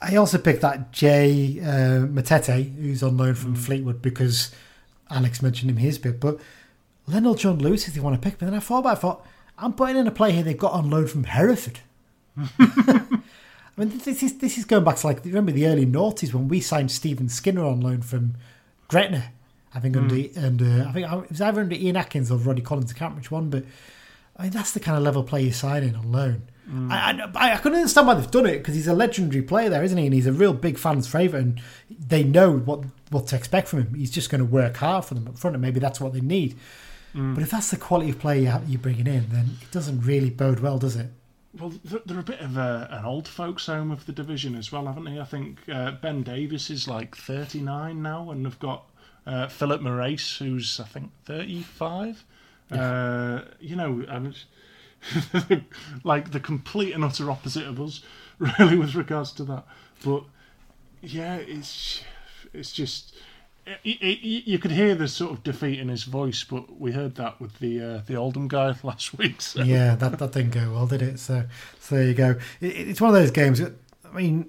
I 0.00 0.16
also 0.16 0.38
picked 0.38 0.62
that 0.62 0.92
Jay 0.92 1.60
uh, 1.60 2.06
Matete, 2.06 2.74
who's 2.76 3.02
on 3.02 3.16
loan 3.16 3.34
from 3.34 3.54
Fleetwood, 3.54 4.00
because 4.00 4.54
Alex 5.10 5.42
mentioned 5.42 5.70
him 5.70 5.76
his 5.76 5.98
bit. 5.98 6.20
But 6.20 6.40
Lenell 7.08 7.38
John-Lewis, 7.38 7.88
if 7.88 7.96
you 7.96 8.02
want 8.02 8.20
to 8.20 8.28
pick, 8.28 8.38
but 8.38 8.46
then 8.46 8.54
I 8.54 8.60
thought 8.60 8.80
about, 8.80 8.90
it, 8.90 8.98
I 8.98 9.00
thought 9.00 9.26
I'm 9.58 9.72
putting 9.72 9.96
in 9.96 10.06
a 10.06 10.10
player 10.10 10.32
here 10.32 10.42
they've 10.42 10.56
got 10.56 10.72
on 10.72 10.90
loan 10.90 11.06
from 11.06 11.24
Hereford. 11.24 11.80
I 13.80 13.84
mean, 13.84 13.98
this 13.98 14.22
is 14.22 14.38
this 14.38 14.58
is 14.58 14.64
going 14.64 14.84
back 14.84 14.96
to 14.96 15.06
like 15.06 15.24
remember 15.24 15.52
the 15.52 15.66
early 15.66 15.86
noughties 15.86 16.32
when 16.34 16.48
we 16.48 16.60
signed 16.60 16.90
Stephen 16.90 17.28
Skinner 17.28 17.64
on 17.64 17.80
loan 17.80 18.02
from 18.02 18.34
Gretna. 18.88 19.32
I 19.74 19.80
think 19.80 19.96
under 19.96 20.14
mm. 20.14 20.44
under 20.44 20.86
I 20.88 20.92
think 20.92 21.10
it 21.10 21.30
was 21.30 21.40
either 21.40 21.60
under 21.60 21.74
Ian 21.74 21.96
Atkins 21.96 22.30
or 22.30 22.38
Roddy 22.38 22.62
Collins. 22.62 22.90
I 22.90 22.94
can't 22.94 23.10
remember 23.10 23.20
which 23.20 23.30
one, 23.30 23.50
but 23.50 23.64
I 24.36 24.44
mean 24.44 24.52
that's 24.52 24.72
the 24.72 24.80
kind 24.80 24.96
of 24.96 25.02
level 25.02 25.22
player 25.22 25.44
you're 25.44 25.52
signing 25.52 25.94
on 25.94 26.10
loan. 26.10 26.42
Mm. 26.68 26.90
I, 26.90 27.30
I 27.34 27.54
I 27.54 27.56
can 27.56 27.74
understand 27.74 28.06
why 28.06 28.14
they've 28.14 28.30
done 28.30 28.46
it 28.46 28.58
because 28.58 28.74
he's 28.74 28.88
a 28.88 28.94
legendary 28.94 29.42
player 29.42 29.68
there, 29.68 29.82
isn't 29.82 29.96
he? 29.96 30.06
And 30.06 30.14
he's 30.14 30.26
a 30.26 30.32
real 30.32 30.52
big 30.52 30.78
fans' 30.78 31.06
favourite, 31.06 31.42
and 31.42 31.60
they 31.88 32.22
know 32.22 32.52
what 32.52 32.84
what 33.10 33.28
to 33.28 33.36
expect 33.36 33.68
from 33.68 33.82
him. 33.82 33.94
He's 33.94 34.10
just 34.10 34.30
going 34.30 34.40
to 34.40 34.44
work 34.44 34.76
hard 34.76 35.04
for 35.04 35.14
them 35.14 35.28
up 35.28 35.38
front, 35.38 35.56
and 35.56 35.62
maybe 35.62 35.80
that's 35.80 36.00
what 36.00 36.12
they 36.12 36.20
need. 36.20 36.56
But 37.14 37.42
if 37.42 37.50
that's 37.50 37.70
the 37.70 37.76
quality 37.76 38.10
of 38.10 38.22
you 38.36 38.46
have- 38.46 38.68
you're 38.68 38.80
bringing 38.80 39.06
in, 39.06 39.28
then 39.30 39.56
it 39.60 39.70
doesn't 39.70 40.02
really 40.02 40.30
bode 40.30 40.60
well, 40.60 40.78
does 40.78 40.96
it? 40.96 41.10
Well, 41.58 41.72
they're 42.06 42.20
a 42.20 42.22
bit 42.22 42.40
of 42.40 42.56
a, 42.56 42.86
an 42.92 43.04
old 43.04 43.26
folks' 43.26 43.66
home 43.66 43.90
of 43.90 44.06
the 44.06 44.12
division 44.12 44.54
as 44.54 44.70
well, 44.70 44.86
haven't 44.86 45.04
they? 45.04 45.18
I 45.18 45.24
think 45.24 45.58
uh, 45.68 45.90
Ben 45.92 46.22
Davis 46.22 46.70
is 46.70 46.86
like 46.86 47.16
39 47.16 48.00
now, 48.00 48.30
and 48.30 48.46
they've 48.46 48.58
got 48.60 48.84
uh, 49.26 49.48
Filipe 49.48 49.80
Morais, 49.80 50.18
who's 50.38 50.78
I 50.78 50.84
think 50.84 51.10
35. 51.24 52.24
Uh, 52.70 53.42
you 53.58 53.74
know, 53.74 54.04
and 54.06 54.36
like 56.04 56.30
the 56.30 56.38
complete 56.40 56.92
and 56.92 57.04
utter 57.04 57.30
opposite 57.30 57.66
of 57.66 57.80
us, 57.80 58.00
really, 58.38 58.76
with 58.76 58.94
regards 58.94 59.32
to 59.32 59.44
that. 59.44 59.64
But 60.04 60.22
yeah, 61.02 61.36
it's 61.36 62.02
it's 62.52 62.72
just 62.72 63.14
it, 63.84 63.88
it, 64.02 64.46
you 64.48 64.58
could 64.58 64.70
hear 64.70 64.94
the 64.94 65.08
sort 65.08 65.32
of 65.32 65.42
defeat 65.42 65.78
in 65.78 65.88
his 65.88 66.04
voice, 66.04 66.44
but 66.44 66.78
we 66.80 66.92
heard 66.92 67.14
that 67.16 67.40
with 67.40 67.58
the 67.58 67.80
uh, 67.80 68.00
the 68.06 68.14
Oldham 68.16 68.48
guy 68.48 68.74
last 68.82 69.16
week. 69.18 69.40
So. 69.40 69.62
Yeah, 69.62 69.94
that, 69.96 70.18
that 70.18 70.32
didn't 70.32 70.50
go 70.52 70.72
well, 70.72 70.86
did 70.86 71.02
it? 71.02 71.18
So, 71.18 71.44
so 71.80 71.94
there 71.96 72.04
you 72.06 72.14
go. 72.14 72.30
It, 72.60 72.66
it's 72.88 73.00
one 73.00 73.08
of 73.10 73.14
those 73.14 73.30
games. 73.30 73.58
That, 73.58 73.72
I 74.04 74.16
mean, 74.16 74.48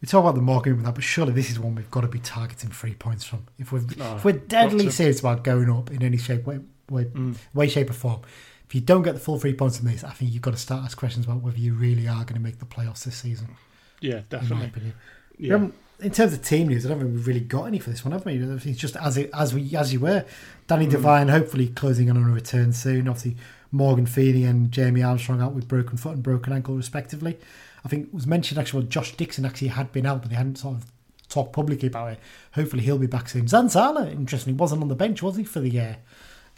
we 0.00 0.06
talk 0.06 0.20
about 0.22 0.34
the 0.34 0.42
Morecambe 0.42 0.78
and 0.78 0.86
that, 0.86 0.94
but 0.94 1.04
surely 1.04 1.32
this 1.32 1.50
is 1.50 1.58
one 1.58 1.74
we've 1.74 1.90
got 1.90 2.02
to 2.02 2.08
be 2.08 2.20
targeting 2.20 2.70
three 2.70 2.94
points 2.94 3.24
from. 3.24 3.46
If 3.58 3.72
we're 3.72 3.82
Oh, 4.00 4.16
if 4.16 4.24
we're 4.24 4.32
deadly 4.32 4.90
serious 4.90 5.20
about 5.20 5.44
going 5.44 5.70
up 5.70 5.90
in 5.90 6.02
any 6.02 6.16
shape, 6.16 6.46
way, 6.46 6.60
way, 6.88 7.04
Mm. 7.04 7.36
way, 7.54 7.68
shape, 7.68 7.90
or 7.90 7.94
form, 7.94 8.20
if 8.66 8.74
you 8.74 8.80
don't 8.80 9.02
get 9.02 9.14
the 9.14 9.20
full 9.20 9.38
three 9.38 9.52
points 9.54 9.78
from 9.78 9.88
this, 9.88 10.04
I 10.04 10.10
think 10.10 10.32
you've 10.32 10.42
got 10.42 10.52
to 10.52 10.56
start 10.56 10.84
asking 10.84 10.98
questions 11.00 11.26
about 11.26 11.42
whether 11.42 11.58
you 11.58 11.74
really 11.74 12.06
are 12.08 12.22
going 12.24 12.34
to 12.34 12.40
make 12.40 12.58
the 12.60 12.64
playoffs 12.66 13.04
this 13.04 13.16
season. 13.16 13.56
Yeah, 14.00 14.18
In 14.18 14.24
definitely. 14.30 14.92
We 15.38 15.46
Yeah. 15.48 15.52
haven't- 15.54 15.74
in 16.02 16.10
terms 16.10 16.32
of 16.32 16.42
team 16.42 16.68
news, 16.68 16.84
I 16.84 16.88
don't 16.88 16.98
think 17.00 17.12
we've 17.12 17.26
really 17.26 17.40
got 17.40 17.64
any 17.64 17.78
for 17.78 17.90
this 17.90 18.04
one, 18.04 18.12
have 18.12 18.24
we? 18.24 18.34
It's 18.34 18.78
just 18.78 18.96
as 18.96 19.16
it, 19.16 19.30
as 19.34 19.54
we 19.54 19.74
as 19.76 19.92
you 19.92 20.00
were. 20.00 20.24
Danny 20.66 20.86
Mm. 20.86 20.90
Devine 20.90 21.28
hopefully 21.28 21.68
closing 21.68 22.08
in 22.08 22.16
on 22.16 22.24
a 22.30 22.32
return 22.32 22.72
soon. 22.72 23.08
Obviously, 23.08 23.36
Morgan 23.72 24.06
Feeney 24.06 24.44
and 24.44 24.70
Jamie 24.72 25.02
Armstrong 25.02 25.40
out 25.40 25.52
with 25.52 25.68
broken 25.68 25.96
foot 25.96 26.14
and 26.14 26.22
broken 26.22 26.52
ankle 26.52 26.74
respectively. 26.76 27.38
I 27.84 27.88
think 27.88 28.08
it 28.08 28.14
was 28.14 28.26
mentioned 28.26 28.58
actually 28.58 28.80
well, 28.80 28.88
Josh 28.88 29.16
Dixon 29.16 29.44
actually 29.44 29.68
had 29.68 29.90
been 29.92 30.06
out, 30.06 30.20
but 30.22 30.30
they 30.30 30.36
hadn't 30.36 30.56
sort 30.58 30.76
of 30.76 30.86
talked 31.28 31.52
publicly 31.52 31.88
about 31.88 32.12
it. 32.12 32.18
Hopefully, 32.54 32.82
he'll 32.82 32.98
be 32.98 33.06
back 33.06 33.28
soon. 33.28 33.46
Zanzala, 33.46 34.10
interestingly, 34.10 34.56
wasn't 34.56 34.82
on 34.82 34.88
the 34.88 34.94
bench, 34.94 35.22
was 35.22 35.36
he, 35.36 35.44
for 35.44 35.60
the 35.60 35.80
uh, 35.80 35.94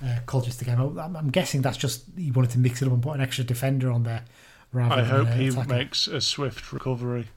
uh, 0.05 0.18
Colchester 0.26 0.64
game? 0.64 0.80
I'm, 0.80 1.16
I'm 1.16 1.30
guessing 1.30 1.62
that's 1.62 1.76
just 1.76 2.05
he 2.16 2.30
wanted 2.30 2.51
to 2.53 2.59
mix 2.59 2.82
it 2.82 2.86
up 2.86 2.93
and 2.93 3.03
put 3.03 3.12
an 3.14 3.20
extra 3.20 3.45
defender 3.45 3.90
on 3.90 4.03
there. 4.03 4.24
Rather 4.72 4.95
I 4.95 5.05
hope 5.05 5.28
he 5.28 5.49
attacker. 5.49 5.68
makes 5.68 6.07
a 6.07 6.20
swift 6.20 6.72
recovery. 6.72 7.28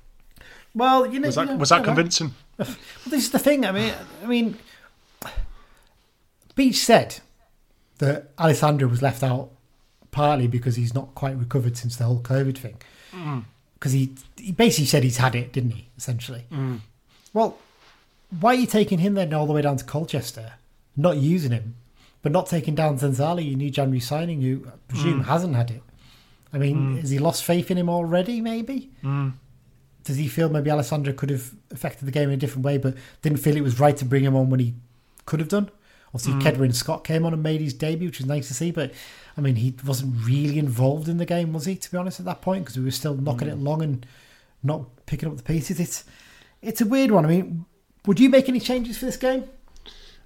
Well, 0.76 1.06
you 1.08 1.20
know, 1.20 1.28
Was 1.28 1.38
you 1.38 1.46
that 1.46 1.52
know, 1.52 1.58
was 1.58 1.70
that 1.70 1.80
know. 1.80 1.86
convincing? 1.86 2.36
Well, 2.58 2.68
this 3.08 3.24
is 3.24 3.32
the 3.32 3.40
thing. 3.40 3.66
I 3.66 3.72
mean, 3.72 3.94
I 4.22 4.28
mean, 4.28 4.58
Beech 6.56 6.78
said 6.78 7.20
that 8.00 8.32
Alessandra 8.38 8.88
was 8.88 9.02
left 9.02 9.24
out 9.24 9.52
partly 10.12 10.48
because 10.48 10.76
he's 10.76 10.94
not 10.94 11.16
quite 11.16 11.38
recovered 11.38 11.78
since 11.78 11.96
the 11.96 12.04
whole 12.04 12.20
COVID 12.20 12.58
thing. 12.58 12.78
Mm. 13.14 13.46
Because 13.76 13.94
he 13.94 14.14
he 14.38 14.52
basically 14.52 14.86
said 14.86 15.04
he's 15.04 15.18
had 15.18 15.36
it, 15.36 15.54
didn't 15.54 15.72
he? 15.72 15.88
Essentially. 15.98 16.46
Mm. 16.52 16.80
Well, 17.34 17.58
why 18.40 18.52
are 18.52 18.60
you 18.60 18.68
taking 18.68 19.00
him 19.00 19.14
then 19.14 19.34
all 19.34 19.46
the 19.46 19.54
way 19.54 19.62
down 19.62 19.78
to 19.78 19.86
Colchester, 19.86 20.54
not 20.98 21.18
using 21.18 21.52
him, 21.52 21.76
but 22.22 22.32
not 22.32 22.48
taking 22.48 22.76
down 22.76 22.98
Zanzala, 22.98 23.46
your 23.46 23.58
new 23.58 23.70
January 23.70 24.00
signing, 24.00 24.42
who 24.42 24.64
I 24.68 24.72
presume 24.88 25.24
mm. 25.24 25.26
hasn't 25.26 25.56
had 25.56 25.72
it? 25.72 25.84
I 26.54 26.58
mean, 26.58 26.98
has 26.98 27.10
he 27.10 27.20
lost 27.20 27.44
faith 27.44 27.70
in 27.70 27.78
him 27.78 27.90
already? 27.90 28.40
Maybe 28.40 28.90
does 30.06 30.18
he 30.18 30.28
feel 30.28 30.50
maybe 30.50 30.72
Alessandra 30.72 31.14
could 31.14 31.30
have 31.30 31.52
affected 31.72 32.06
the 32.06 32.12
game 32.12 32.30
in 32.30 32.36
a 32.36 32.38
different 32.38 32.64
way, 32.66 32.78
but 32.78 32.96
didn't 33.22 33.40
feel 33.40 33.58
it 33.58 33.62
was 33.62 33.80
right 33.80 33.98
to 33.98 34.06
bring 34.06 34.24
him 34.24 34.36
on 34.36 34.50
when 34.50 34.60
he 34.62 34.74
could 35.26 35.40
have 35.42 35.50
done? 35.50 35.70
Obviously, 36.14 36.34
Kedwin 36.42 36.74
Scott 36.74 37.04
came 37.04 37.26
on 37.26 37.34
and 37.34 37.44
made 37.44 37.60
his 37.60 37.74
debut, 37.74 38.08
which 38.08 38.20
was 38.20 38.28
nice 38.28 38.48
to 38.48 38.54
see, 38.54 38.72
but 38.72 38.94
I 39.36 39.42
mean, 39.42 39.56
he 39.56 39.76
wasn't 39.86 40.16
really 40.26 40.58
involved 40.58 41.10
in 41.10 41.18
the 41.18 41.26
game, 41.26 41.52
was 41.52 41.66
he? 41.66 41.76
To 41.76 41.92
be 41.92 41.98
honest, 41.98 42.20
at 42.22 42.26
that 42.26 42.42
point, 42.42 42.64
because 42.64 42.78
we 42.78 42.86
were 42.86 42.92
still 42.92 43.16
knocking 43.16 43.50
it 43.50 43.58
long 43.58 43.82
and 43.82 44.06
not 44.64 45.06
picking 45.08 45.28
up 45.28 45.36
the 45.36 45.44
pieces. 45.44 45.80
It's 45.80 46.06
it's 46.62 46.80
a 46.80 46.86
weird 46.86 47.12
one. 47.12 47.26
I 47.26 47.28
mean, 47.30 47.66
would 48.06 48.20
you 48.20 48.30
make 48.30 48.48
any 48.48 48.62
changes 48.62 48.98
for 48.98 49.06
this 49.06 49.18
game? 49.18 49.44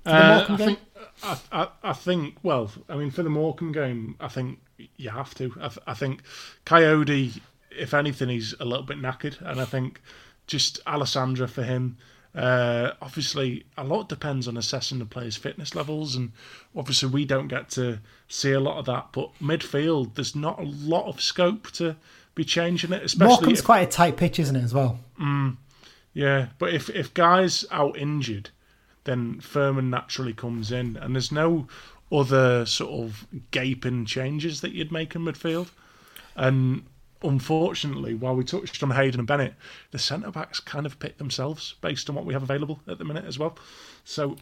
For 0.04 0.10
the 0.10 0.16
Uh, 0.16 0.46
I 0.50 0.56
game? 0.58 0.58
think 0.58 0.80
I, 1.24 1.38
I, 1.52 1.68
I 1.84 1.94
think 1.94 2.36
well, 2.44 2.72
I 2.88 2.96
mean 2.96 3.12
for 3.12 3.24
the 3.24 3.30
Morecambe 3.30 3.72
game, 3.72 4.16
I 4.20 4.28
think 4.28 4.60
you 4.98 5.10
have 5.10 5.34
to. 5.36 5.54
I, 5.60 5.68
th- 5.70 5.80
I 5.88 5.94
think 5.94 6.22
Kayode, 6.66 7.40
if 7.72 7.94
anything, 7.94 8.30
he's 8.30 8.54
a 8.60 8.66
little 8.66 8.86
bit 8.86 9.02
knackered, 9.02 9.40
and 9.42 9.60
I 9.60 9.66
think 9.66 10.02
just 10.48 10.80
Alessandra 10.88 11.48
for 11.48 11.64
him. 11.64 11.98
Uh, 12.36 12.92
obviously, 13.02 13.66
a 13.78 13.84
lot 13.84 14.08
depends 14.08 14.48
on 14.48 14.56
assessing 14.56 15.00
the 15.00 15.06
players' 15.06 15.36
fitness 15.36 15.74
levels, 15.76 16.16
and 16.16 16.32
obviously 16.76 17.10
we 17.10 17.26
don't 17.26 17.48
get 17.48 17.70
to 17.72 18.00
see 18.28 18.52
a 18.52 18.60
lot 18.60 18.78
of 18.78 18.86
that. 18.86 19.08
But 19.12 19.32
midfield, 19.42 20.16
there's 20.16 20.36
not 20.36 20.60
a 20.60 20.64
lot 20.64 21.08
of 21.08 21.22
scope 21.22 21.72
to 21.72 21.96
be 22.36 22.46
changing 22.46 22.94
it, 22.94 23.04
especially 23.04 23.34
Morecambe's 23.34 23.60
if, 23.60 23.66
quite 23.66 23.88
a 23.88 23.92
tight 23.92 24.18
pitch, 24.18 24.40
isn't 24.40 24.56
it, 24.56 24.64
as 24.64 24.74
well? 24.74 25.00
yeah, 26.14 26.48
but 26.60 26.74
if 26.74 26.90
if 26.90 27.14
guys 27.14 27.66
out 27.72 27.98
injured, 27.98 28.52
then 29.06 29.40
Furman 29.40 29.90
naturally 29.90 30.34
comes 30.34 30.72
in, 30.72 30.98
and 30.98 31.16
there's 31.16 31.32
no 31.32 31.68
other 32.12 32.66
sort 32.66 32.92
of 32.92 33.28
gaping 33.52 34.06
changes 34.06 34.62
that 34.62 34.72
you'd 34.72 34.92
make 34.92 35.16
in 35.16 35.24
midfield. 35.24 35.70
And 36.36 36.84
unfortunately, 37.24 38.14
while 38.14 38.36
we 38.36 38.44
touched 38.44 38.82
on 38.84 38.92
Hayden 38.92 39.20
and 39.20 39.28
Bennett, 39.28 39.54
the 39.92 40.00
centre 40.00 40.32
backs 40.32 40.60
kind 40.60 40.86
of 40.86 41.00
pick 41.00 41.18
themselves 41.18 41.76
based 41.82 42.10
on 42.10 42.16
what 42.16 42.26
we 42.26 42.34
have 42.34 42.44
available 42.44 42.80
at 42.88 42.98
the 42.98 43.06
minute 43.06 43.26
as 43.26 43.38
well. 43.38 43.58
So 44.04 44.38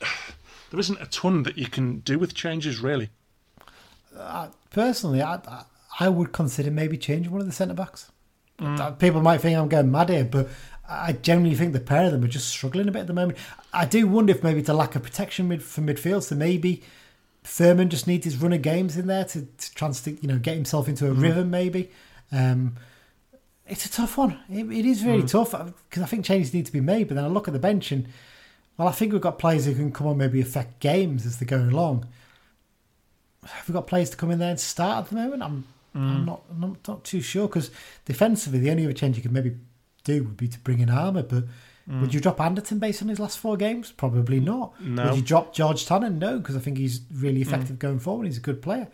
there 0.70 0.80
isn't 0.80 1.00
a 1.00 1.06
ton 1.06 1.42
that 1.44 1.58
you 1.58 1.66
can 1.66 1.98
do 1.98 2.18
with 2.18 2.34
changes 2.34 2.80
really. 2.80 3.10
Uh, 4.16 4.48
personally, 4.70 5.22
I, 5.22 5.40
I- 6.00 6.08
would 6.08 6.32
consider 6.32 6.70
maybe 6.70 6.98
changing 6.98 7.30
one 7.30 7.40
of 7.40 7.46
the 7.46 7.52
centre 7.52 7.74
backs. 7.74 8.10
Mm. 8.58 8.78
Uh, 8.78 8.90
People 8.92 9.22
might 9.22 9.40
think 9.40 9.56
I'm 9.56 9.68
going 9.68 9.90
mad 9.90 10.08
here, 10.08 10.24
but 10.24 10.48
I 10.88 11.12
genuinely 11.12 11.56
think 11.56 11.72
the 11.72 11.80
pair 11.80 12.06
of 12.06 12.12
them 12.12 12.24
are 12.24 12.28
just 12.28 12.48
struggling 12.48 12.88
a 12.88 12.92
bit 12.92 13.00
at 13.00 13.06
the 13.06 13.12
moment. 13.12 13.38
I 13.72 13.86
do 13.86 14.06
wonder 14.06 14.32
if 14.32 14.42
maybe 14.42 14.60
it's 14.60 14.68
a 14.68 14.74
lack 14.74 14.96
of 14.96 15.02
protection 15.02 15.48
mid, 15.48 15.62
for 15.62 15.80
midfield, 15.80 16.24
so 16.24 16.34
maybe 16.34 16.82
Thurman 17.44 17.88
just 17.88 18.06
needs 18.06 18.24
his 18.24 18.36
run 18.36 18.52
of 18.52 18.62
games 18.62 18.96
in 18.96 19.06
there 19.06 19.24
to, 19.26 19.42
to 19.42 19.74
try 19.74 19.86
and 19.86 19.96
stick, 19.96 20.22
you 20.22 20.28
know, 20.28 20.38
get 20.38 20.54
himself 20.54 20.88
into 20.88 21.10
a 21.10 21.14
mm. 21.14 21.22
rhythm. 21.22 21.50
Maybe 21.50 21.90
um, 22.32 22.76
it's 23.66 23.86
a 23.86 23.90
tough 23.90 24.18
one. 24.18 24.38
It, 24.50 24.70
it 24.70 24.86
is 24.86 25.04
really 25.04 25.20
hmm. 25.20 25.26
tough 25.26 25.54
uh, 25.54 25.66
because 25.88 26.02
I 26.02 26.06
think 26.06 26.24
changes 26.24 26.52
need 26.52 26.66
to 26.66 26.72
be 26.72 26.80
made. 26.80 27.08
But 27.08 27.14
then 27.14 27.24
I 27.24 27.28
look 27.28 27.46
at 27.46 27.54
the 27.54 27.60
bench 27.60 27.92
and 27.92 28.08
well, 28.76 28.88
I 28.88 28.92
think 28.92 29.12
we've 29.12 29.20
got 29.20 29.38
players 29.38 29.66
who 29.66 29.74
can 29.74 29.92
come 29.92 30.06
on 30.06 30.16
maybe 30.16 30.40
affect 30.40 30.80
games 30.80 31.26
as 31.26 31.38
they're 31.38 31.46
going 31.46 31.70
along. 31.70 32.06
Have 33.44 33.68
we 33.68 33.72
got 33.72 33.86
players 33.86 34.10
to 34.10 34.16
come 34.16 34.30
in 34.30 34.38
there 34.38 34.50
and 34.50 34.60
start 34.60 35.04
at 35.04 35.10
the 35.10 35.16
moment? 35.16 35.42
I'm, 35.42 35.64
I'm 35.94 36.18
hmm. 36.18 36.24
not, 36.24 36.42
I'm 36.50 36.60
not, 36.60 36.88
not 36.88 37.04
too 37.04 37.20
sure 37.20 37.48
because 37.48 37.70
defensively, 38.04 38.60
the 38.60 38.70
only 38.70 38.84
other 38.84 38.92
change 38.92 39.16
you 39.16 39.22
could 39.22 39.32
maybe 39.32 39.56
do 40.04 40.24
would 40.24 40.36
be 40.36 40.48
to 40.48 40.58
bring 40.60 40.80
in 40.80 40.90
Armer. 40.90 41.22
But 41.22 41.44
hmm. 41.86 42.00
would 42.00 42.14
you 42.14 42.20
drop 42.20 42.40
Anderton 42.40 42.78
based 42.78 43.02
on 43.02 43.08
his 43.08 43.20
last 43.20 43.38
four 43.38 43.56
games? 43.56 43.92
Probably 43.92 44.40
not. 44.40 44.80
No. 44.80 45.06
Would 45.06 45.16
you 45.16 45.22
drop 45.22 45.54
George 45.54 45.86
Tanner? 45.86 46.10
No, 46.10 46.38
because 46.38 46.56
I 46.56 46.60
think 46.60 46.78
he's 46.78 47.00
really 47.12 47.42
effective 47.42 47.78
going 47.78 47.98
forward. 47.98 48.26
He's 48.26 48.38
a 48.38 48.40
good 48.40 48.62
player. 48.62 48.88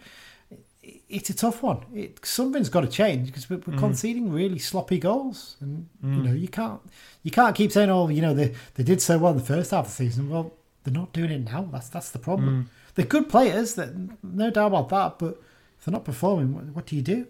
It- 0.89 1.03
It's 1.16 1.30
a 1.30 1.34
tough 1.34 1.62
one. 1.62 1.80
It, 1.95 2.24
something's 2.24 2.68
got 2.68 2.82
to 2.82 2.89
change 2.89 3.26
because 3.28 3.49
we're, 3.51 3.62
we're 3.66 3.74
mm. 3.76 3.78
conceding 3.86 4.32
really 4.32 4.59
sloppy 4.59 4.99
goals, 4.99 5.57
and 5.61 5.72
you 6.03 6.09
mm. 6.09 6.24
know 6.26 6.32
you 6.45 6.49
can't 6.49 6.80
you 7.22 7.30
can't 7.30 7.55
keep 7.57 7.70
saying, 7.72 7.91
"Oh, 7.91 8.09
you 8.16 8.22
know 8.22 8.34
they 8.34 8.55
they 8.74 8.84
did 8.84 9.01
so 9.01 9.18
well 9.18 9.32
in 9.32 9.39
the 9.39 9.45
first 9.55 9.70
half 9.72 9.86
of 9.86 9.91
the 9.91 9.97
season." 10.05 10.28
Well, 10.30 10.47
they're 10.82 10.95
not 11.03 11.12
doing 11.12 11.30
it 11.30 11.45
now. 11.53 11.62
That's 11.72 11.89
that's 11.89 12.11
the 12.11 12.18
problem. 12.28 12.51
Mm. 12.51 12.66
They're 12.95 13.07
good 13.16 13.28
players, 13.28 13.74
that 13.74 13.91
no 14.22 14.51
doubt 14.51 14.68
about 14.72 14.89
that. 14.91 15.18
But 15.18 15.34
if 15.78 15.84
they're 15.84 15.93
not 15.99 16.05
performing, 16.05 16.55
what, 16.55 16.64
what 16.74 16.86
do 16.86 16.97
you 16.97 17.03
do? 17.03 17.26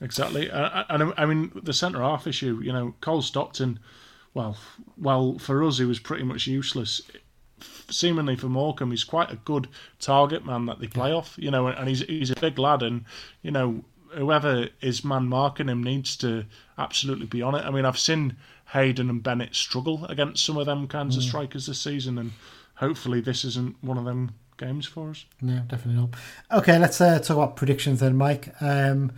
Exactly, 0.00 0.50
Uh, 0.50 0.84
and 0.90 1.02
I- 1.02 1.22
I 1.22 1.26
mean 1.26 1.52
the 1.54 1.72
centre 1.72 2.02
half 2.02 2.26
issue. 2.26 2.60
You 2.62 2.72
know, 2.72 2.94
Cole 3.00 3.22
Stockton. 3.22 3.78
Well, 4.34 4.56
well, 4.96 5.38
for 5.38 5.64
us, 5.64 5.78
he 5.78 5.84
was 5.84 5.98
pretty 5.98 6.22
much 6.24 6.46
useless. 6.46 7.00
Seemingly 7.90 8.36
for 8.36 8.48
Morecambe, 8.48 8.90
he's 8.90 9.04
quite 9.04 9.30
a 9.30 9.36
good 9.36 9.68
target 9.98 10.44
man 10.44 10.66
that 10.66 10.80
they 10.80 10.86
play 10.86 11.12
off. 11.12 11.34
You 11.38 11.50
know, 11.50 11.66
and 11.66 11.88
he's 11.88 12.00
he's 12.02 12.30
a 12.30 12.36
big 12.40 12.58
lad, 12.58 12.82
and 12.82 13.04
you 13.42 13.50
know 13.50 13.84
whoever 14.14 14.68
is 14.80 15.04
man 15.04 15.28
marking 15.28 15.68
him 15.68 15.82
needs 15.82 16.16
to 16.16 16.44
absolutely 16.78 17.26
be 17.26 17.42
on 17.42 17.54
it. 17.54 17.64
I 17.64 17.70
mean, 17.70 17.84
I've 17.84 17.98
seen 17.98 18.36
Hayden 18.72 19.10
and 19.10 19.22
Bennett 19.22 19.54
struggle 19.54 20.04
against 20.06 20.44
some 20.44 20.56
of 20.56 20.66
them 20.66 20.86
kinds 20.88 21.16
of 21.16 21.22
strikers 21.22 21.66
this 21.66 21.80
season, 21.80 22.18
and 22.18 22.32
hopefully 22.74 23.20
this 23.20 23.44
isn't 23.44 23.76
one 23.82 23.98
of 23.98 24.04
them 24.04 24.32
games 24.56 24.86
for 24.86 25.10
us. 25.10 25.24
No, 25.40 25.60
definitely 25.68 26.00
not. 26.00 26.10
Okay, 26.60 26.78
let's 26.78 27.00
uh, 27.00 27.18
talk 27.18 27.36
about 27.36 27.56
predictions 27.56 28.00
then, 28.00 28.16
Mike. 28.16 28.54
Um, 28.60 29.12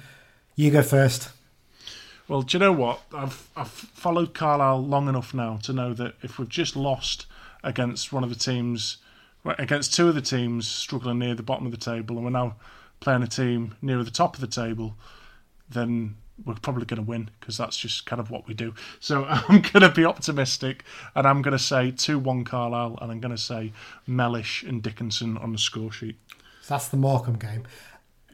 you 0.57 0.71
go 0.71 0.83
first. 0.83 1.31
Well, 2.29 2.43
do 2.43 2.57
you 2.57 2.61
know 2.61 2.73
what? 2.73 3.03
I've 3.13 3.49
I've 3.57 3.71
followed 3.71 4.33
Carlisle 4.33 4.87
long 4.87 5.09
enough 5.09 5.35
now 5.35 5.59
to 5.65 5.73
know 5.73 5.93
that 5.95 6.15
if 6.23 6.39
we've 6.39 6.49
just 6.49 6.77
lost 6.77 7.27
against 7.63 8.13
one 8.13 8.25
of 8.25 8.31
the 8.31 8.37
teams, 8.37 8.99
against 9.45 9.95
two 9.95 10.09
of 10.09 10.15
the 10.15 10.23
teams 10.23 10.67
struggling 10.67 11.19
near 11.19 11.35
the 11.35 11.43
bottom 11.43 11.67
of 11.67 11.73
the 11.73 11.79
table, 11.79 12.17
and 12.17 12.25
we're 12.25 12.31
now 12.31 12.57
playing 13.01 13.23
a 13.23 13.27
team 13.27 13.75
nearer 13.83 14.05
the 14.05 14.11
top 14.11 14.35
of 14.35 14.41
the 14.41 14.47
table, 14.47 14.95
then 15.69 16.17
we're 16.45 16.55
probably 16.55 16.85
going 16.85 17.03
to 17.03 17.09
win 17.09 17.31
because 17.39 17.57
that's 17.57 17.77
just 17.77 18.07
kind 18.07 18.21
of 18.21 18.31
what 18.31 18.47
we 18.47 18.55
do. 18.55 18.75
So 19.01 19.25
I'm 19.29 19.61
going 19.61 19.83
to 19.83 19.91
be 19.91 20.05
optimistic, 20.05 20.85
and 21.15 21.27
I'm 21.27 21.43
going 21.43 21.57
to 21.57 21.63
say 21.63 21.91
two-one 21.91 22.45
Carlisle, 22.45 22.99
and 23.01 23.11
I'm 23.11 23.21
going 23.21 23.35
to 23.35 23.43
say 23.43 23.73
Mellish 24.07 24.63
and 24.63 24.83
Dickenson 24.83 25.37
on 25.39 25.53
the 25.53 25.59
score 25.59 25.93
sheet. 25.93 26.17
So 26.63 26.75
that's 26.75 26.89
the 26.89 26.97
Morecambe 26.97 27.39
game. 27.39 27.65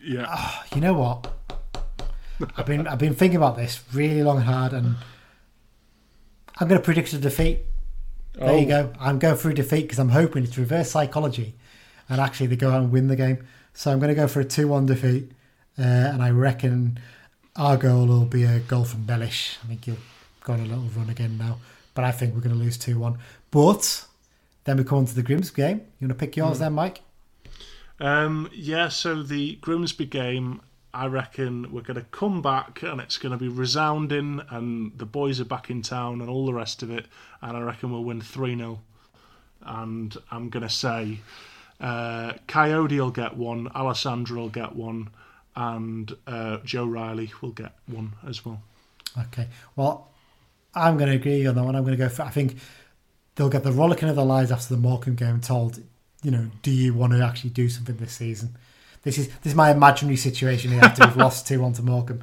Yeah, 0.02 0.26
ah, 0.28 0.64
You 0.74 0.80
know 0.80 0.94
what? 0.94 1.32
I've 2.56 2.66
been 2.66 2.86
I've 2.86 2.98
been 2.98 3.14
thinking 3.14 3.36
about 3.36 3.56
this 3.56 3.82
really 3.92 4.22
long 4.22 4.36
and 4.36 4.46
hard, 4.46 4.72
and 4.72 4.96
I'm 6.58 6.68
going 6.68 6.80
to 6.80 6.84
predict 6.84 7.12
a 7.12 7.18
defeat. 7.18 7.60
There 8.38 8.58
you 8.58 8.66
Oh. 8.66 8.68
go. 8.84 8.92
I'm 9.00 9.18
going 9.18 9.36
for 9.36 9.50
a 9.50 9.54
defeat 9.54 9.82
because 9.82 9.98
I'm 9.98 10.10
hoping 10.10 10.44
it's 10.44 10.56
reverse 10.58 10.90
psychology, 10.90 11.54
and 12.08 12.20
actually 12.20 12.46
they 12.46 12.56
go 12.56 12.70
out 12.70 12.82
and 12.82 12.90
win 12.92 13.08
the 13.08 13.16
game. 13.16 13.44
So 13.74 13.92
I'm 13.92 13.98
going 13.98 14.08
to 14.08 14.14
go 14.14 14.26
for 14.28 14.40
a 14.40 14.44
two-one 14.44 14.86
defeat, 14.86 15.30
uh, 15.78 15.82
and 15.82 16.22
I 16.22 16.30
reckon 16.30 16.98
our 17.56 17.76
goal 17.76 18.06
will 18.06 18.24
be 18.24 18.44
a 18.44 18.60
goal 18.60 18.84
from 18.84 19.06
Mellish. 19.06 19.58
I 19.64 19.68
think 19.68 19.84
he'll 19.84 19.96
gone 20.44 20.60
a 20.60 20.64
little 20.64 20.84
run 20.96 21.10
again 21.10 21.36
now. 21.36 21.58
But 21.94 22.04
I 22.04 22.12
think 22.12 22.34
we're 22.34 22.40
going 22.40 22.56
to 22.56 22.62
lose 22.62 22.78
2 22.78 22.98
1. 22.98 23.18
But 23.50 24.04
then 24.64 24.76
we 24.78 24.84
come 24.84 24.98
on 24.98 25.06
to 25.06 25.14
the 25.14 25.22
Grimsby 25.22 25.56
game. 25.56 25.78
You 26.00 26.06
want 26.06 26.18
to 26.18 26.26
pick 26.26 26.36
yours 26.36 26.60
then, 26.60 26.72
Mike? 26.74 27.00
Um, 28.00 28.48
yeah, 28.54 28.88
so 28.88 29.22
the 29.22 29.56
Grimsby 29.56 30.06
game, 30.06 30.60
I 30.98 31.06
reckon 31.06 31.70
we're 31.70 31.82
going 31.82 32.00
to 32.00 32.06
come 32.10 32.42
back 32.42 32.82
and 32.82 33.00
it's 33.00 33.18
going 33.18 33.30
to 33.30 33.38
be 33.38 33.46
resounding, 33.46 34.42
and 34.50 34.98
the 34.98 35.06
boys 35.06 35.40
are 35.40 35.44
back 35.44 35.70
in 35.70 35.80
town 35.80 36.20
and 36.20 36.28
all 36.28 36.44
the 36.44 36.52
rest 36.52 36.82
of 36.82 36.90
it. 36.90 37.06
And 37.40 37.56
I 37.56 37.60
reckon 37.60 37.92
we'll 37.92 38.02
win 38.02 38.20
3 38.20 38.56
0. 38.56 38.80
And 39.62 40.16
I'm 40.32 40.48
going 40.48 40.64
to 40.64 40.68
say 40.68 41.20
uh, 41.80 42.32
Kayode 42.48 42.98
will 42.98 43.12
get 43.12 43.36
one, 43.36 43.68
Alessandra 43.76 44.40
will 44.40 44.48
get 44.48 44.74
one, 44.74 45.10
and 45.54 46.16
uh, 46.26 46.58
Joe 46.64 46.86
Riley 46.86 47.30
will 47.40 47.52
get 47.52 47.74
one 47.86 48.14
as 48.26 48.44
well. 48.44 48.60
Okay. 49.16 49.46
Well, 49.76 50.08
I'm 50.74 50.98
going 50.98 51.10
to 51.10 51.16
agree 51.16 51.46
on 51.46 51.54
that 51.54 51.62
one. 51.62 51.76
I'm 51.76 51.84
going 51.84 51.96
to 51.96 52.04
go 52.04 52.08
for. 52.08 52.22
I 52.22 52.30
think 52.30 52.56
they'll 53.36 53.48
get 53.48 53.62
the 53.62 53.70
rollicking 53.70 54.08
of 54.08 54.16
their 54.16 54.24
lives 54.24 54.50
after 54.50 54.74
the 54.74 54.80
Morecambe 54.80 55.14
game, 55.14 55.40
told, 55.40 55.80
you 56.24 56.32
know, 56.32 56.50
do 56.62 56.72
you 56.72 56.92
want 56.92 57.12
to 57.12 57.24
actually 57.24 57.50
do 57.50 57.68
something 57.68 57.98
this 57.98 58.14
season? 58.14 58.56
This 59.02 59.18
is 59.18 59.28
this 59.28 59.52
is 59.52 59.54
my 59.54 59.70
imaginary 59.70 60.16
situation 60.16 60.70
here 60.70 60.80
after 60.82 61.06
we've 61.06 61.16
lost 61.26 61.46
two 61.46 61.60
one 61.60 61.72
to 61.74 61.82
Morecambe, 61.82 62.22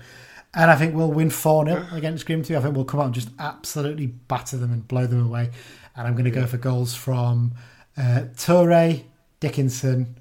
and 0.54 0.72
I 0.72 0.76
think 0.76 0.96
we'll 0.96 1.12
win 1.12 1.30
four 1.30 1.66
0 1.66 1.88
against 1.92 2.26
Grimsby. 2.26 2.56
I 2.56 2.62
think 2.62 2.76
we'll 2.76 2.86
come 2.86 3.00
out 3.00 3.08
and 3.08 3.14
just 3.14 3.30
absolutely 3.40 4.08
batter 4.08 4.58
them 4.58 4.72
and 4.72 4.88
blow 4.88 5.06
them 5.06 5.26
away. 5.26 5.52
And 5.96 6.08
I'm 6.08 6.14
going 6.14 6.26
to 6.26 6.32
go 6.32 6.46
for 6.46 6.58
goals 6.58 6.94
from 6.94 7.54
uh, 7.98 8.24
Toure, 8.36 9.04
Dickenson, 9.40 10.18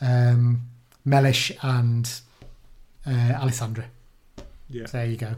um, 0.00 0.62
Mellish, 1.04 1.52
and 1.62 2.10
uh, 3.06 3.10
Alessandra. 3.10 3.86
Yeah. 4.68 4.86
So 4.86 4.98
there 4.98 5.06
you 5.06 5.16
go. 5.16 5.34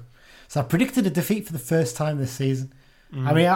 So 0.49 0.61
I 0.61 0.65
predicted 0.65 1.07
a 1.07 1.11
defeat 1.11 1.47
for 1.47 1.53
the 1.53 1.59
first 1.59 1.97
time 1.97 2.19
this 2.19 2.33
season. 2.33 2.73
I 3.13 3.33
mean, 3.33 3.47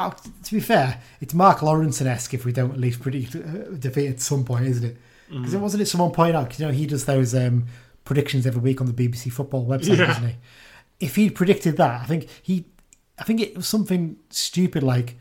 to 0.45 0.55
be 0.55 0.61
fair, 0.61 1.01
it's 1.21 1.33
Mark 1.33 1.59
Lawrenson 1.59 2.07
esque 2.07 2.35
if 2.35 2.45
we 2.45 2.53
don't 2.53 2.73
at 2.73 2.81
least 2.81 3.01
predict 3.01 3.37
a 3.37 3.77
defeat 3.77 4.09
at 4.09 4.21
some 4.21 4.45
point, 4.45 4.67
isn't 4.67 4.85
it? 4.85 4.97
Because 5.31 5.55
it 5.55 5.59
wasn't 5.61 5.83
it 5.83 5.87
someone 5.87 6.11
pointed 6.13 6.35
out, 6.37 6.51
'cause, 6.51 6.61
you 6.61 6.67
know, 6.67 6.73
he 6.73 6.87
does 6.87 7.07
those 7.07 7.35
um, 7.35 7.67
predictions 8.05 8.47
every 8.47 8.61
week 8.61 8.81
on 8.81 8.87
the 8.87 8.93
BBC 8.93 9.31
football 9.33 9.67
website, 9.67 9.97
Yeah. 9.99 10.07
doesn't 10.07 10.29
he? 10.29 10.35
If 11.01 11.17
he 11.17 11.31
predicted 11.31 11.77
that, 11.79 12.01
I 12.03 12.05
think 12.05 12.29
he, 12.43 12.67
I 13.19 13.25
think 13.25 13.41
it 13.41 13.57
was 13.57 13.67
something 13.67 14.17
stupid 14.31 14.83
like, 14.83 15.19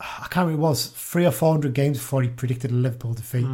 I 0.00 0.26
can't 0.30 0.46
remember 0.46 0.62
what 0.62 0.68
it 0.68 0.70
was, 0.70 0.86
three 0.86 1.24
or 1.26 1.30
four 1.30 1.52
hundred 1.52 1.74
games 1.74 1.98
before 1.98 2.22
he 2.22 2.28
predicted 2.28 2.70
a 2.70 2.74
Liverpool 2.74 3.14
defeat 3.14 3.46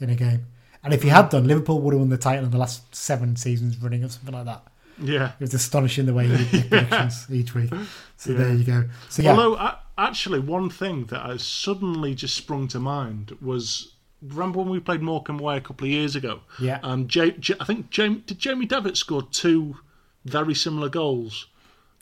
in 0.00 0.10
a 0.10 0.14
game. 0.14 0.46
And 0.84 0.94
if 0.94 1.02
he 1.02 1.08
had 1.08 1.28
done, 1.30 1.46
Liverpool 1.46 1.80
would 1.80 1.92
have 1.94 2.00
won 2.00 2.08
the 2.10 2.16
title 2.18 2.44
in 2.44 2.50
the 2.50 2.58
last 2.58 2.94
seven 2.94 3.36
seasons 3.36 3.76
running 3.82 4.04
or 4.04 4.08
something 4.08 4.34
like 4.34 4.44
that. 4.44 4.62
Yeah. 5.00 5.32
It 5.38 5.40
was 5.40 5.54
astonishing 5.54 6.06
the 6.06 6.14
way 6.14 6.26
he 6.28 6.36
did 6.44 6.52
make 6.52 6.68
predictions 6.88 7.26
each 7.30 7.54
week. 7.54 7.72
So 8.16 8.32
there 8.34 8.54
you 8.54 8.64
go. 8.64 8.84
So 9.08 9.22
yeah, 9.22 9.30
Although, 9.30 9.72
actually, 9.96 10.38
one 10.40 10.70
thing 10.70 11.06
that 11.06 11.24
has 11.26 11.42
suddenly 11.42 12.14
just 12.14 12.36
sprung 12.36 12.68
to 12.68 12.78
mind 12.80 13.36
was 13.40 13.92
remember 14.22 14.58
when 14.58 14.68
we 14.70 14.80
played 14.80 15.02
Morecambe 15.02 15.40
away 15.40 15.56
a 15.56 15.60
couple 15.60 15.86
of 15.86 15.90
years 15.90 16.16
ago? 16.16 16.40
Yeah. 16.60 16.80
Um, 16.82 17.06
J- 17.08 17.32
J- 17.38 17.54
I 17.60 17.64
think 17.64 17.90
Jamie, 17.90 18.22
did 18.26 18.38
Jamie 18.38 18.66
Devitt 18.66 18.96
score 18.96 19.22
two 19.22 19.76
very 20.24 20.54
similar 20.54 20.88
goals 20.88 21.46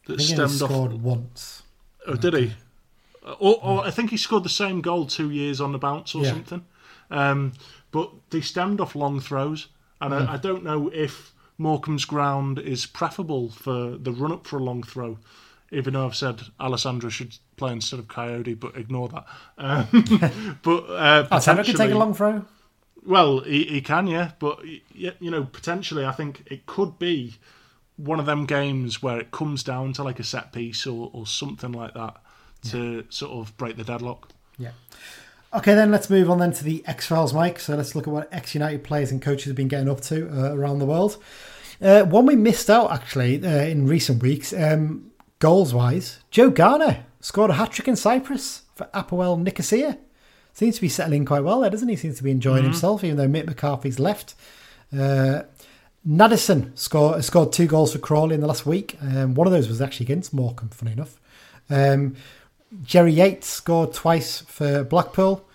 that 0.06 0.16
think 0.18 0.28
he 0.28 0.34
stemmed 0.34 0.50
scored 0.52 0.92
off. 0.94 1.00
once. 1.00 1.62
Oh, 2.06 2.14
did 2.14 2.34
he? 2.34 2.52
Or, 3.40 3.58
or 3.62 3.84
I 3.84 3.90
think 3.90 4.10
he 4.10 4.16
scored 4.16 4.44
the 4.44 4.48
same 4.48 4.80
goal 4.80 5.06
two 5.06 5.30
years 5.30 5.60
on 5.60 5.72
the 5.72 5.78
bounce 5.78 6.14
or 6.14 6.22
Yeah. 6.22 6.30
something. 6.30 6.64
Um, 7.10 7.52
but 7.90 8.10
they 8.30 8.40
stemmed 8.40 8.80
off 8.80 8.94
long 8.94 9.20
throws, 9.20 9.66
and 10.00 10.12
Mm. 10.12 10.28
I, 10.28 10.34
I 10.34 10.36
don't 10.36 10.62
know 10.64 10.88
if 10.92 11.34
Morecambe's 11.58 12.04
ground 12.04 12.58
is 12.58 12.86
preferable 12.86 13.50
for 13.50 13.96
the 13.96 14.12
run 14.12 14.32
up 14.32 14.46
for 14.46 14.58
a 14.58 14.62
long 14.62 14.82
throw. 14.82 15.18
Even 15.72 15.94
though 15.94 16.06
I've 16.06 16.14
said 16.16 16.42
Alessandra 16.60 17.10
should 17.10 17.38
play 17.56 17.72
instead 17.72 17.98
of 17.98 18.06
Kayode, 18.08 18.58
but 18.58 18.76
ignore 18.76 19.08
that. 19.08 19.26
Um, 19.58 20.58
but 20.62 20.84
uh, 20.90 21.26
Oh, 21.30 21.40
can 21.40 21.64
take 21.64 21.90
a 21.90 21.98
long 21.98 22.14
throw. 22.14 22.44
well, 23.04 23.40
he, 23.40 23.64
he 23.64 23.80
can, 23.80 24.06
yeah, 24.06 24.32
but 24.38 24.60
you 24.64 25.30
know, 25.30 25.44
potentially, 25.44 26.04
I 26.04 26.12
think 26.12 26.42
it 26.46 26.66
could 26.66 26.98
be 26.98 27.36
one 27.96 28.20
of 28.20 28.26
them 28.26 28.44
games 28.44 29.02
where 29.02 29.18
it 29.18 29.30
comes 29.30 29.62
down 29.62 29.92
to 29.94 30.02
like 30.02 30.20
a 30.20 30.24
set 30.24 30.52
piece 30.52 30.86
or, 30.86 31.10
or 31.14 31.26
something 31.26 31.72
like 31.72 31.94
that 31.94 32.16
to 32.70 33.04
sort 33.10 33.32
of 33.32 33.56
break 33.56 33.76
the 33.76 33.84
deadlock. 33.84 34.28
Yeah. 34.58 34.72
Okay, 35.54 35.74
then 35.74 35.90
let's 35.90 36.10
move 36.10 36.28
on 36.28 36.38
then 36.38 36.52
to 36.52 36.64
the 36.64 36.82
X 36.86 37.06
Files, 37.06 37.32
Mike. 37.32 37.58
So 37.60 37.74
let's 37.76 37.94
look 37.94 38.06
at 38.06 38.12
what 38.12 38.28
ex 38.32 38.54
United 38.54 38.84
players 38.84 39.10
and 39.10 39.22
coaches 39.22 39.46
have 39.46 39.56
been 39.56 39.68
getting 39.68 39.88
up 39.88 40.00
to 40.02 40.28
uh, 40.28 40.54
around 40.54 40.80
the 40.80 40.84
world. 40.84 41.16
Uh, 41.80 42.02
one 42.04 42.26
we 42.26 42.36
missed 42.36 42.68
out 42.68 42.90
actually 42.90 43.42
uh, 43.42 43.48
in 43.64 43.86
recent 43.86 44.22
weeks, 44.22 44.52
um, 44.52 45.10
goals 45.38 45.72
wise. 45.72 46.18
Joe 46.30 46.50
Garner 46.50 47.05
scored 47.20 47.50
a 47.50 47.54
hat 47.54 47.72
trick 47.72 47.88
in 47.88 47.96
Cyprus 47.96 48.62
for 48.74 48.88
Apoel 48.94 49.40
Nicosia. 49.40 49.98
Seems 50.52 50.76
to 50.76 50.80
be 50.80 50.88
settling 50.88 51.24
quite 51.24 51.44
well 51.44 51.60
there, 51.60 51.70
doesn't 51.70 51.88
he? 51.88 51.96
Seems 51.96 52.16
to 52.16 52.22
be 52.22 52.30
enjoying 52.30 52.64
himself, 52.64 53.04
even 53.04 53.16
though 53.16 53.28
Mick 53.28 53.46
McCarthy's 53.46 53.98
left. 53.98 54.34
Uh, 54.92 55.42
Nadesan 56.06 56.76
scored 56.78 57.24
scored 57.24 57.52
two 57.52 57.66
goals 57.66 57.92
for 57.92 57.98
Crawley 57.98 58.34
in 58.34 58.40
the 58.40 58.46
last 58.46 58.64
week. 58.64 58.96
Um, 59.02 59.34
one 59.34 59.46
of 59.46 59.52
those 59.52 59.68
was 59.68 59.82
actually 59.82 60.06
against 60.06 60.32
Morecambe, 60.32 60.70
funny 60.70 60.92
enough. 60.92 61.20
Um, 61.68 62.16
Jerry 62.82 63.12
Yates 63.12 63.48
scored 63.48 63.92
twice 63.92 64.40
for 64.40 64.84
Blackpool. 64.84 65.46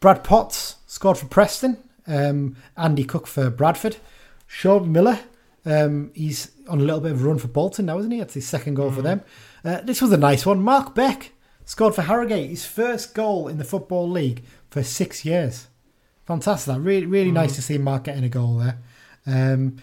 Brad 0.00 0.24
Potts 0.24 0.76
scored 0.86 1.18
for 1.18 1.26
Preston. 1.26 1.76
Um, 2.06 2.56
Andy 2.76 3.04
Cook 3.04 3.26
for 3.26 3.50
Bradford. 3.50 3.98
Sean 4.46 4.90
Miller, 4.90 5.20
um, 5.64 6.10
he's 6.14 6.50
on 6.68 6.80
a 6.80 6.82
little 6.82 7.00
bit 7.00 7.12
of 7.12 7.22
a 7.22 7.28
run 7.28 7.38
for 7.38 7.48
Bolton 7.48 7.86
now, 7.86 7.98
isn't 7.98 8.10
he? 8.10 8.18
That's 8.18 8.34
his 8.34 8.48
second 8.48 8.74
goal 8.74 8.90
for 8.90 9.02
them. 9.02 9.22
Uh, 9.64 9.80
this 9.82 10.00
was 10.00 10.12
a 10.12 10.16
nice 10.16 10.46
one. 10.46 10.62
Mark 10.62 10.94
Beck 10.94 11.32
scored 11.64 11.94
for 11.94 12.02
Harrogate, 12.02 12.50
his 12.50 12.64
first 12.64 13.14
goal 13.14 13.48
in 13.48 13.58
the 13.58 13.64
Football 13.64 14.08
League 14.08 14.42
for 14.70 14.82
six 14.82 15.24
years. 15.24 15.68
Fantastic. 16.26 16.76
Really, 16.78 17.06
really 17.06 17.32
nice 17.32 17.56
to 17.56 17.62
see 17.62 17.78
Mark 17.78 18.04
getting 18.04 18.24
a 18.24 18.28
goal 18.28 18.58
there. 18.58 18.78
Um, 19.26 19.78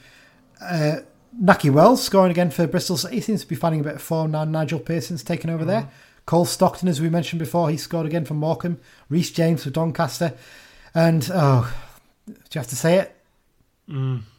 uh, 0.61 0.97
Nakhi 1.39 1.71
Wells 1.71 2.01
scoring 2.01 2.32
again 2.32 2.49
for 2.49 2.65
Bristol 2.67 2.97
City. 2.97 3.21
Seems 3.21 3.41
to 3.41 3.47
be 3.47 3.55
finding 3.55 3.82
a 3.82 3.84
bit 3.84 3.95
of 3.95 4.01
form 4.01 4.32
now. 4.32 4.43
Nigel 4.45 4.80
Pearson's 4.80 5.23
taken 5.23 5.49
over 5.49 5.65
there. 5.65 5.89
Cole 6.25 6.45
Stockton, 6.45 6.89
as 6.89 6.99
we 6.99 7.09
mentioned 7.09 7.39
before, 7.39 7.69
he 7.69 7.78
scored 7.78 8.05
again 8.05 8.25
for 8.25 8.34
Morecambe. 8.34 8.80
Reece 9.09 9.32
James 9.32 9.63
for 9.63 9.69
Doncaster. 9.69 10.34
And, 10.95 11.30
oh, 11.34 11.73
do 12.25 12.34
you 12.34 12.59
have 12.59 12.67
to 12.67 12.75
say 12.75 12.95
it? 12.97 13.15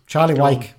Charlie 0.06 0.34
Go. 0.34 0.42
Wyke. 0.42 0.74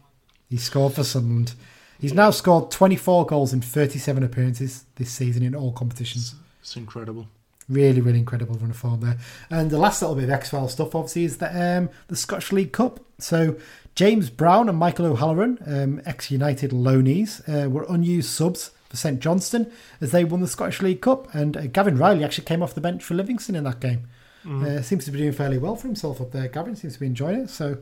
He 0.49 0.57
scored 0.57 0.93
for 0.93 1.03
Sunderland. 1.03 1.53
He's 1.99 2.13
now 2.13 2.31
scored 2.31 2.71
24 2.71 3.25
goals 3.25 3.53
in 3.53 3.61
37 3.61 4.23
appearances 4.23 4.85
this 4.95 5.11
season 5.11 5.43
in 5.43 5.53
all 5.53 5.71
competitions. 5.71 6.35
It's 6.61 6.75
incredible. 6.75 7.27
Really, 7.67 8.01
really 8.01 8.19
incredible 8.19 8.55
run 8.55 8.71
of 8.71 8.77
form 8.77 9.01
there. 9.01 9.17
And 9.49 9.69
the 9.69 9.77
last 9.77 10.01
little 10.01 10.15
bit 10.15 10.23
of 10.23 10.29
X 10.31 10.49
File 10.49 10.69
stuff, 10.69 10.95
obviously, 10.95 11.25
is 11.25 11.37
the 11.37 11.77
um, 11.77 11.89
the 12.07 12.15
Scottish 12.15 12.51
League 12.51 12.71
Cup. 12.71 12.99
So 13.19 13.57
James 13.95 14.29
Brown 14.29 14.69
and 14.69 14.77
Michael 14.77 15.05
O'Halloran, 15.05 15.59
um, 15.67 16.01
ex 16.05 16.31
United 16.31 16.71
loanees, 16.71 17.41
uh, 17.47 17.69
were 17.69 17.85
unused 17.87 18.29
subs 18.29 18.71
for 18.87 18.97
St 18.97 19.19
Johnstone 19.19 19.71
as 20.01 20.11
they 20.11 20.23
won 20.23 20.41
the 20.41 20.47
Scottish 20.47 20.81
League 20.81 21.01
Cup. 21.01 21.33
And 21.35 21.55
uh, 21.55 21.67
Gavin 21.67 21.97
Reilly 21.97 22.23
actually 22.23 22.45
came 22.45 22.63
off 22.63 22.73
the 22.73 22.81
bench 22.81 23.03
for 23.03 23.13
Livingston 23.13 23.55
in 23.55 23.65
that 23.65 23.79
game. 23.79 24.07
Uh, 24.47 24.81
seems 24.81 25.05
to 25.05 25.11
be 25.11 25.19
doing 25.19 25.31
fairly 25.33 25.57
well 25.59 25.75
for 25.75 25.85
himself 25.85 26.19
up 26.21 26.31
there. 26.31 26.47
Gavin 26.47 26.75
seems 26.75 26.93
to 26.93 26.99
be 26.99 27.05
enjoying 27.05 27.41
it. 27.41 27.49
So 27.49 27.77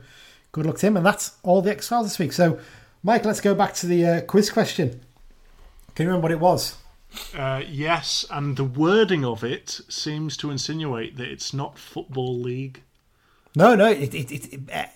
good 0.52 0.66
luck 0.66 0.78
to 0.80 0.88
him. 0.88 0.98
And 0.98 1.06
that's 1.06 1.38
all 1.44 1.62
the 1.62 1.72
X 1.72 1.88
Files 1.88 2.08
this 2.08 2.20
week. 2.20 2.34
So, 2.34 2.60
Mike, 3.08 3.24
let's 3.24 3.40
go 3.40 3.56
back 3.56 3.74
to 3.76 3.88
the 3.88 4.06
uh, 4.06 4.22
quiz 4.22 4.50
question. 4.50 5.00
Can 5.96 6.04
you 6.04 6.10
remember 6.10 6.24
what 6.26 6.32
it 6.34 6.42
was? 6.42 6.76
Uh, 7.34 7.62
yes, 7.66 8.26
and 8.30 8.58
the 8.58 8.66
wording 8.66 9.24
of 9.24 9.46
it 9.46 9.80
seems 9.88 10.36
to 10.36 10.52
insinuate 10.52 11.16
that 11.16 11.30
it's 11.30 11.54
not 11.54 11.80
football 11.80 12.38
league. 12.38 12.82
No, 13.56 13.76
no, 13.76 13.90
it, 13.90 14.14
it, 14.14 14.30
it, 14.30 14.60
uh, 14.74 14.88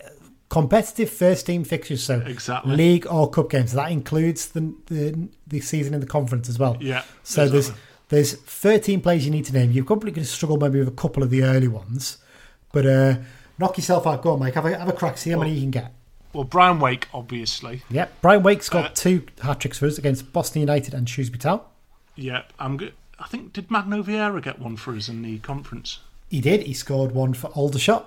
competitive 0.49 1.09
first 1.09 1.45
team 1.45 1.63
fixtures. 1.63 2.03
So 2.03 2.19
Exactly. 2.19 2.75
league 2.75 3.07
or 3.07 3.29
cup 3.29 3.49
games. 3.49 3.71
That 3.71 3.93
includes 3.93 4.49
the 4.49 4.75
the, 4.87 5.29
the 5.47 5.61
season 5.61 5.93
in 5.93 6.01
the 6.01 6.05
conference 6.05 6.49
as 6.49 6.59
well. 6.59 6.75
Yeah, 6.81 7.03
So 7.23 7.43
exactly. 7.43 7.75
there's 8.09 8.33
there's 8.33 8.41
13 8.41 8.99
players 8.99 9.23
you 9.23 9.31
need 9.31 9.45
to 9.45 9.53
name. 9.53 9.71
You're 9.71 9.85
probably 9.85 10.11
going 10.11 10.25
to 10.25 10.29
struggle 10.29 10.57
maybe 10.57 10.79
with 10.79 10.89
a 10.89 10.91
couple 10.91 11.23
of 11.23 11.29
the 11.29 11.43
early 11.43 11.69
ones, 11.69 12.17
but 12.73 12.85
uh, 12.85 13.15
knock 13.57 13.77
yourself 13.77 14.05
out. 14.05 14.21
Go 14.21 14.33
on, 14.33 14.39
Mike. 14.39 14.55
Have 14.55 14.65
a 14.65 14.77
have 14.77 14.89
a 14.89 14.91
crack. 14.91 15.17
See 15.17 15.29
how 15.29 15.39
many 15.39 15.53
you 15.53 15.61
can 15.61 15.71
get. 15.71 15.93
Well, 16.33 16.43
Brian 16.45 16.79
Wake, 16.79 17.07
obviously. 17.13 17.83
Yep. 17.89 18.21
Brian 18.21 18.43
Wake's 18.43 18.69
got 18.69 18.85
Uh, 18.85 18.89
two 18.93 19.25
hat 19.41 19.59
tricks 19.59 19.77
for 19.79 19.85
us 19.87 19.97
against 19.97 20.31
Boston 20.31 20.61
United 20.61 20.93
and 20.93 21.07
Shrewsbury 21.09 21.39
Town. 21.39 21.61
Yeah, 22.15 22.43
I'm 22.59 22.77
good. 22.77 22.93
I 23.19 23.27
think 23.27 23.53
did 23.53 23.69
Magno 23.69 24.01
Vieira 24.01 24.41
get 24.41 24.59
one 24.59 24.77
for 24.77 24.95
us 24.95 25.09
in 25.09 25.21
the 25.21 25.39
conference? 25.39 25.99
He 26.29 26.41
did. 26.41 26.63
He 26.63 26.73
scored 26.73 27.11
one 27.11 27.33
for 27.33 27.47
Aldershot 27.49 28.05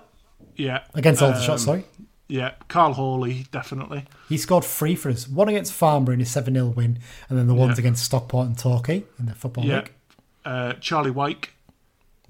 Yeah, 0.56 0.80
against 0.94 1.20
Aldershot. 1.22 1.50
Um, 1.50 1.58
Sorry. 1.58 1.84
Yeah, 2.26 2.52
Karl 2.68 2.94
Hawley 2.94 3.46
definitely. 3.52 4.06
He 4.30 4.38
scored 4.38 4.64
three 4.64 4.94
for 4.94 5.10
us. 5.10 5.28
One 5.28 5.48
against 5.48 5.72
Farnborough 5.74 6.14
in 6.14 6.20
a 6.22 6.24
7 6.24 6.54
0 6.54 6.68
win, 6.68 6.98
and 7.28 7.38
then 7.38 7.46
the 7.46 7.54
ones 7.54 7.76
Yeah. 7.76 7.82
against 7.82 8.04
Stockport 8.04 8.46
and 8.46 8.58
Torquay 8.58 9.04
in 9.18 9.26
the 9.26 9.34
Football 9.34 9.66
Yeah, 9.66 9.76
League. 9.80 9.92
uh, 10.46 10.72
Charlie 10.80 11.10
Wyke. 11.10 11.52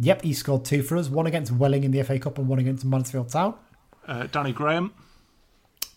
Yep, 0.00 0.22
he 0.22 0.32
scored 0.32 0.64
two 0.64 0.82
for 0.82 0.96
us. 0.96 1.08
One 1.08 1.26
against 1.28 1.52
Welling 1.52 1.84
in 1.84 1.92
the 1.92 2.00
FA 2.00 2.18
Cup 2.18 2.38
and 2.38 2.48
one 2.48 2.58
against 2.58 2.84
Mansfield 2.84 3.28
Town. 3.28 3.54
uh, 4.08 4.26
Danny 4.30 4.52
Graham. 4.52 4.92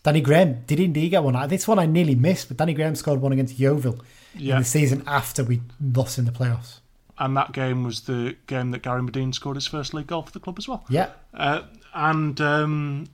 Danny 0.08 0.20
Graham 0.22 0.62
did 0.66 0.80
indeed 0.80 1.10
get 1.10 1.22
one. 1.22 1.48
This 1.48 1.68
one 1.68 1.78
I 1.78 1.84
nearly 1.84 2.14
missed, 2.14 2.48
but 2.48 2.56
Danny 2.56 2.72
Graham 2.72 2.94
scored 2.94 3.20
one 3.20 3.30
against 3.32 3.58
Yeovil 3.58 4.00
Yeah. 4.34 4.54
in 4.56 4.60
the 4.62 4.64
season 4.64 5.02
after 5.06 5.44
we 5.44 5.60
lost 5.80 6.18
in 6.18 6.24
the 6.24 6.32
playoffs. 6.32 6.80
And 7.18 7.36
that 7.36 7.52
game 7.52 7.84
was 7.84 8.02
the 8.02 8.36
game 8.46 8.70
that 8.70 8.82
Gary 8.82 9.02
Madine 9.02 9.34
scored 9.34 9.56
his 9.56 9.66
first 9.66 9.92
league 9.92 10.06
goal 10.06 10.22
for 10.22 10.32
the 10.32 10.40
club 10.40 10.56
as 10.58 10.66
well. 10.66 10.84
Yeah, 10.88 11.10
Uh, 11.34 11.62
and 11.92 12.40
um, 12.40 13.06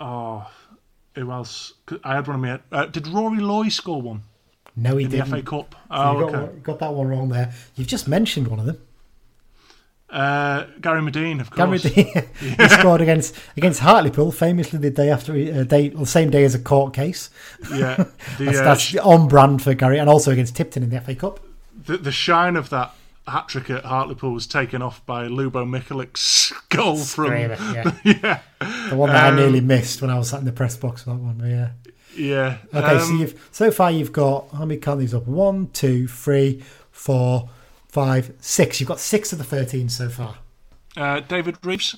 oh, 0.00 0.48
who 1.14 1.30
else? 1.30 1.74
I 2.02 2.14
had 2.14 2.26
one 2.26 2.36
in 2.36 2.40
my 2.40 2.48
head. 2.48 2.60
Uh, 2.72 2.86
did 2.86 3.06
Rory 3.08 3.40
Loy 3.40 3.68
score 3.68 4.00
one 4.00 4.22
no, 4.74 4.96
he 4.96 5.04
in 5.04 5.10
the 5.10 5.16
didn't. 5.18 5.30
The 5.32 5.36
FA 5.38 5.42
Cup? 5.42 5.74
So 5.74 5.78
Oh, 5.90 6.12
you 6.20 6.26
got, 6.32 6.34
okay. 6.44 6.58
got 6.60 6.78
that 6.78 6.94
one 6.94 7.08
wrong 7.08 7.28
there. 7.28 7.52
You've 7.74 7.88
just 7.88 8.08
mentioned 8.08 8.48
one 8.48 8.60
of 8.60 8.64
them. 8.66 8.78
Uh, 10.10 10.64
Gary 10.80 11.02
Madine, 11.02 11.40
of 11.40 11.50
course. 11.50 11.82
Dean- 11.82 12.06
he 12.40 12.68
scored 12.68 13.00
against 13.02 13.34
against 13.56 13.80
Hartlepool, 13.80 14.32
famously 14.32 14.78
the 14.78 14.90
day 14.90 15.10
after, 15.10 15.32
uh, 15.34 15.64
day, 15.64 15.90
well, 15.90 16.06
same 16.06 16.30
day 16.30 16.44
as 16.44 16.54
a 16.54 16.58
court 16.58 16.94
case. 16.94 17.28
yeah, 17.74 17.96
the, 18.38 18.44
That's, 18.46 18.58
uh, 18.58 18.64
that's 18.64 18.96
on 18.96 19.28
brand 19.28 19.62
for 19.62 19.74
Gary, 19.74 19.98
and 19.98 20.08
also 20.08 20.30
against 20.30 20.56
Tipton 20.56 20.82
in 20.82 20.90
the 20.90 21.00
FA 21.00 21.14
Cup. 21.14 21.40
the 21.86 21.98
the 21.98 22.12
shine 22.12 22.56
of 22.56 22.70
that 22.70 22.94
hat 23.26 23.48
trick 23.48 23.68
at 23.68 23.84
Hartlepool 23.84 24.32
was 24.32 24.46
taken 24.46 24.80
off 24.80 25.04
by 25.04 25.26
Lubo 25.28 25.68
Michalik's 25.68 26.54
goal 26.70 26.96
from 26.96 27.32
it, 27.34 27.58
yeah. 27.60 27.92
yeah 28.02 28.40
The 28.88 28.96
one 28.96 29.10
that 29.10 29.28
Um, 29.28 29.34
I 29.34 29.36
nearly 29.36 29.60
missed 29.60 30.00
when 30.00 30.10
I 30.10 30.16
was 30.16 30.30
sat 30.30 30.38
in 30.40 30.46
the 30.46 30.52
press 30.52 30.74
box 30.78 31.02
for 31.02 31.10
that 31.10 31.16
one. 31.16 31.38
Yeah. 31.46 31.68
yeah. 32.16 32.56
Okay, 32.72 32.98
so 32.98 33.04
Um, 33.12 33.18
you've 33.20 33.48
so 33.52 33.70
far 33.70 33.90
you've 33.90 34.12
got 34.12 34.48
how 34.52 34.64
many 34.64 34.80
count 34.80 35.00
these 35.00 35.12
up? 35.12 35.26
One, 35.26 35.66
two, 35.74 36.08
three, 36.08 36.64
four, 36.90 37.50
five, 37.88 38.32
six. 38.40 38.80
You've 38.80 38.88
got 38.88 39.00
six 39.00 39.32
of 39.32 39.38
the 39.38 39.44
thirteen 39.44 39.88
so 39.88 40.08
far. 40.08 40.36
uh, 40.96 41.20
David 41.20 41.56
Reeves. 41.64 41.96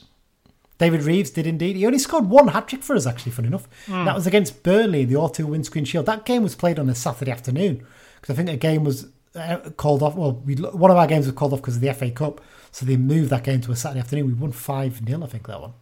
David 0.79 1.03
Reeves 1.03 1.29
did 1.29 1.47
indeed. 1.47 1.77
He 1.77 1.85
only 1.85 1.99
scored 1.99 2.25
one 2.31 2.49
hat 2.49 2.69
trick 2.69 2.83
for 2.83 2.97
us, 2.97 3.07
actually, 3.07 3.33
fun 3.33 3.45
enough. 3.45 3.69
That 3.87 4.15
was 4.15 4.27
against 4.27 4.63
Burnley, 4.63 5.05
the 5.05 5.17
Auto 5.17 5.45
Windscreen 5.45 5.85
Shield. 5.85 6.07
That 6.07 6.25
game 6.25 6.43
was 6.43 6.55
played 6.55 6.79
on 6.79 6.89
a 6.89 6.95
Saturday 6.95 7.31
afternoon 7.31 7.87
because 8.19 8.33
I 8.33 8.37
think 8.37 8.49
a 8.49 8.57
game 8.57 8.83
was 8.85 9.09
uh, 9.35 9.59
called 9.77 10.03
off. 10.03 10.15
Well, 10.17 10.33
we, 10.33 10.55
one 10.55 10.91
of 10.91 10.97
our 10.97 11.07
games 11.07 11.27
was 11.27 11.35
called 11.35 11.53
off 11.53 11.61
because 11.61 11.77
of 11.77 11.83
the 11.83 11.93
FA 11.93 12.11
Cup, 12.11 12.41
so 12.71 12.87
they 12.87 12.97
moved 12.97 13.29
that 13.29 13.45
game 13.45 13.61
to 13.61 13.73
a 13.73 13.77
Saturday 13.77 14.01
afternoon. 14.01 14.27
We 14.29 14.33
won 14.33 14.53
5 14.53 15.03
0, 15.07 15.23
I 15.23 15.27
think, 15.27 15.47
that 15.49 15.61
one. 15.61 15.73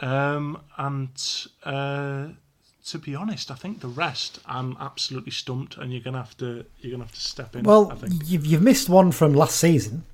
Um, 0.00 0.60
and 0.76 1.10
uh, 1.62 2.28
to 2.86 2.98
be 2.98 3.14
honest, 3.14 3.50
I 3.50 3.54
think 3.54 3.80
the 3.80 3.88
rest 3.88 4.40
I'm 4.46 4.76
absolutely 4.80 5.32
stumped, 5.32 5.76
and 5.76 5.92
you're 5.92 6.02
gonna 6.02 6.18
have 6.18 6.36
to 6.38 6.64
you're 6.80 6.92
gonna 6.92 7.04
have 7.04 7.14
to 7.14 7.20
step 7.20 7.54
in. 7.56 7.64
Well, 7.64 7.90
I 7.92 7.94
think 7.94 8.14
you've, 8.26 8.44
you've 8.46 8.62
missed 8.62 8.88
one 8.88 9.12
from 9.12 9.34
last 9.34 9.56
season. 9.56 10.04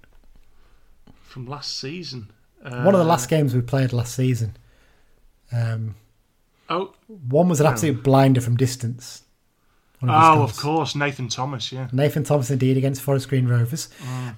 from 1.22 1.46
last 1.46 1.78
season. 1.78 2.30
Uh, 2.64 2.82
One 2.82 2.94
of 2.94 2.98
the 2.98 3.06
last 3.06 3.28
games 3.28 3.54
we 3.54 3.60
played 3.60 3.92
last 3.92 4.14
season. 4.14 4.56
Um, 5.52 5.94
Oh, 6.70 6.92
one 7.06 7.48
was 7.48 7.60
an 7.60 7.66
absolute 7.66 8.02
blinder 8.02 8.40
from 8.42 8.56
distance. 8.56 9.22
His 10.00 10.10
oh, 10.12 10.42
of 10.42 10.56
course, 10.56 10.94
Nathan 10.94 11.28
Thomas. 11.28 11.72
Yeah, 11.72 11.88
Nathan 11.92 12.24
Thomas 12.24 12.50
indeed 12.50 12.76
against 12.76 13.00
Forest 13.00 13.28
Green 13.30 13.48
Rovers. 13.48 13.88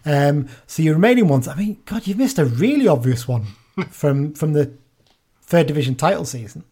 Um, 0.07 0.49
so 0.67 0.83
your 0.83 0.95
remaining 0.95 1.27
ones, 1.29 1.49
I 1.49 1.55
mean, 1.57 1.79
God, 1.85 2.07
you've 2.07 2.19
missed 2.19 2.39
a 2.39 2.45
really 2.45 2.87
obvious 2.87 3.27
one 3.27 3.47
from 3.91 4.33
from 4.35 4.53
the 4.53 4.73
third 5.43 5.67
division 5.67 5.97
title 5.97 6.25
season. 6.25 6.65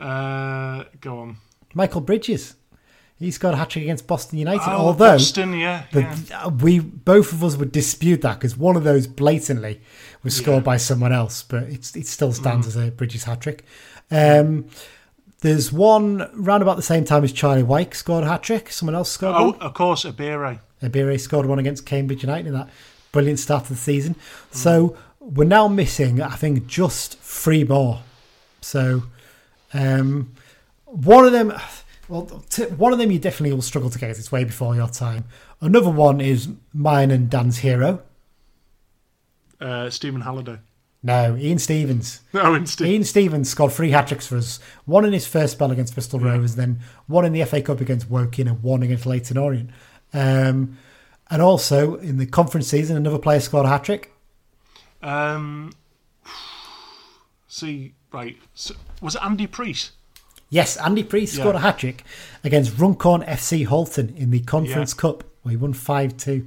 Uh, 0.00 0.84
go 1.00 1.18
on. 1.20 1.36
Michael 1.74 2.00
Bridges, 2.00 2.56
he 3.18 3.30
scored 3.30 3.54
a 3.54 3.56
hat 3.58 3.70
trick 3.70 3.82
against 3.84 4.06
Boston 4.06 4.38
United. 4.38 4.62
Oh, 4.66 4.86
although 4.86 5.12
Boston, 5.12 5.52
yeah, 5.58 5.84
the, 5.92 6.00
yeah. 6.02 6.44
uh, 6.46 6.48
we 6.48 6.78
both 6.80 7.32
of 7.32 7.44
us 7.44 7.56
would 7.56 7.70
dispute 7.70 8.22
that 8.22 8.38
because 8.38 8.56
one 8.56 8.76
of 8.76 8.84
those 8.84 9.06
blatantly 9.06 9.80
was 10.22 10.34
scored 10.34 10.58
Yeah. 10.62 10.64
by 10.64 10.76
someone 10.78 11.12
else, 11.12 11.42
but 11.42 11.64
it's 11.64 11.94
it 11.96 12.06
still 12.06 12.32
stands 12.32 12.66
as 12.66 12.76
a 12.76 12.90
Bridges 12.90 13.24
hat 13.24 13.40
trick. 13.42 13.64
Um, 14.10 14.66
there's 15.42 15.72
one 15.72 16.28
round 16.34 16.62
about 16.62 16.76
the 16.76 16.82
same 16.82 17.04
time 17.04 17.24
as 17.24 17.32
Charlie 17.32 17.62
Wyke 17.62 17.94
scored 17.94 18.24
a 18.24 18.28
hat 18.28 18.42
trick. 18.42 18.70
Someone 18.72 18.94
else 18.94 19.10
scored 19.10 19.34
Oh, 19.36 19.50
one. 19.52 19.60
of 19.60 19.74
course, 19.74 20.04
Ibehre. 20.04 20.58
Ibehre 20.82 21.20
scored 21.20 21.46
one 21.46 21.58
against 21.58 21.86
Cambridge 21.86 22.22
United 22.22 22.46
in 22.48 22.54
that 22.54 22.68
brilliant 23.12 23.38
start 23.38 23.64
to 23.64 23.70
the 23.70 23.78
season. 23.78 24.16
So 24.50 24.96
we're 25.20 25.44
now 25.44 25.68
missing, 25.68 26.20
I 26.22 26.36
think, 26.36 26.66
just 26.66 27.18
three 27.20 27.64
more. 27.64 28.00
So 28.60 29.04
um, 29.72 30.32
one 30.84 31.24
of 31.24 31.32
them, 31.32 31.52
well, 32.08 32.26
t- 32.50 32.64
one 32.64 32.92
of 32.92 32.98
them 32.98 33.10
you 33.10 33.18
definitely 33.18 33.54
will 33.54 33.62
struggle 33.62 33.90
to 33.90 33.98
get. 33.98 34.10
It's 34.10 34.32
way 34.32 34.44
before 34.44 34.74
your 34.74 34.88
time. 34.88 35.24
Another 35.60 35.90
one 35.90 36.20
is 36.20 36.48
mine 36.72 37.10
and 37.10 37.30
Dan's 37.30 37.58
hero. 37.58 38.02
Uh, 39.60 39.90
Stephen 39.90 40.22
Halliday. 40.22 40.58
No, 41.02 41.36
Ian 41.36 41.58
Stevens. 41.58 42.20
Oh, 42.34 42.54
instead. 42.54 42.86
Ian 42.86 43.04
Stevens 43.04 43.48
scored 43.50 43.72
three 43.72 43.90
hat 43.90 44.08
tricks 44.08 44.26
for 44.26 44.36
us. 44.36 44.60
One 44.84 45.04
in 45.04 45.12
his 45.12 45.26
first 45.26 45.54
spell 45.54 45.70
against 45.70 45.94
Bristol 45.94 46.20
Rovers, 46.20 46.56
then 46.56 46.80
one 47.06 47.24
in 47.24 47.32
the 47.32 47.44
FA 47.44 47.62
Cup 47.62 47.80
against 47.80 48.10
Woking, 48.10 48.48
and 48.48 48.62
one 48.62 48.82
against 48.82 49.06
Leyton 49.06 49.38
Orient. 49.38 49.70
Um, 50.12 50.76
and 51.30 51.40
also 51.40 51.96
in 51.96 52.18
the 52.18 52.26
conference 52.26 52.68
season, 52.68 52.96
another 52.96 53.18
player 53.18 53.40
scored 53.40 53.66
a 53.66 53.68
hat 53.68 53.84
trick. 53.84 54.12
Um, 55.02 55.72
see, 57.48 57.94
right. 58.12 58.36
So, 58.54 58.74
was 59.00 59.14
it 59.14 59.22
Andy 59.24 59.46
Priest? 59.46 59.92
Yes, 60.48 60.76
Andy 60.76 61.04
Priest 61.04 61.34
Yeah. 61.36 61.42
scored 61.44 61.56
a 61.56 61.60
hat 61.60 61.78
trick 61.78 62.04
against 62.42 62.76
Runcorn 62.78 63.22
FC 63.22 63.64
Halton 63.66 64.14
in 64.16 64.30
the 64.30 64.40
Conference 64.40 64.92
Yeah. 64.96 65.00
Cup, 65.00 65.24
where 65.42 65.50
he 65.50 65.56
won 65.56 65.72
5 65.72 66.16
2. 66.16 66.44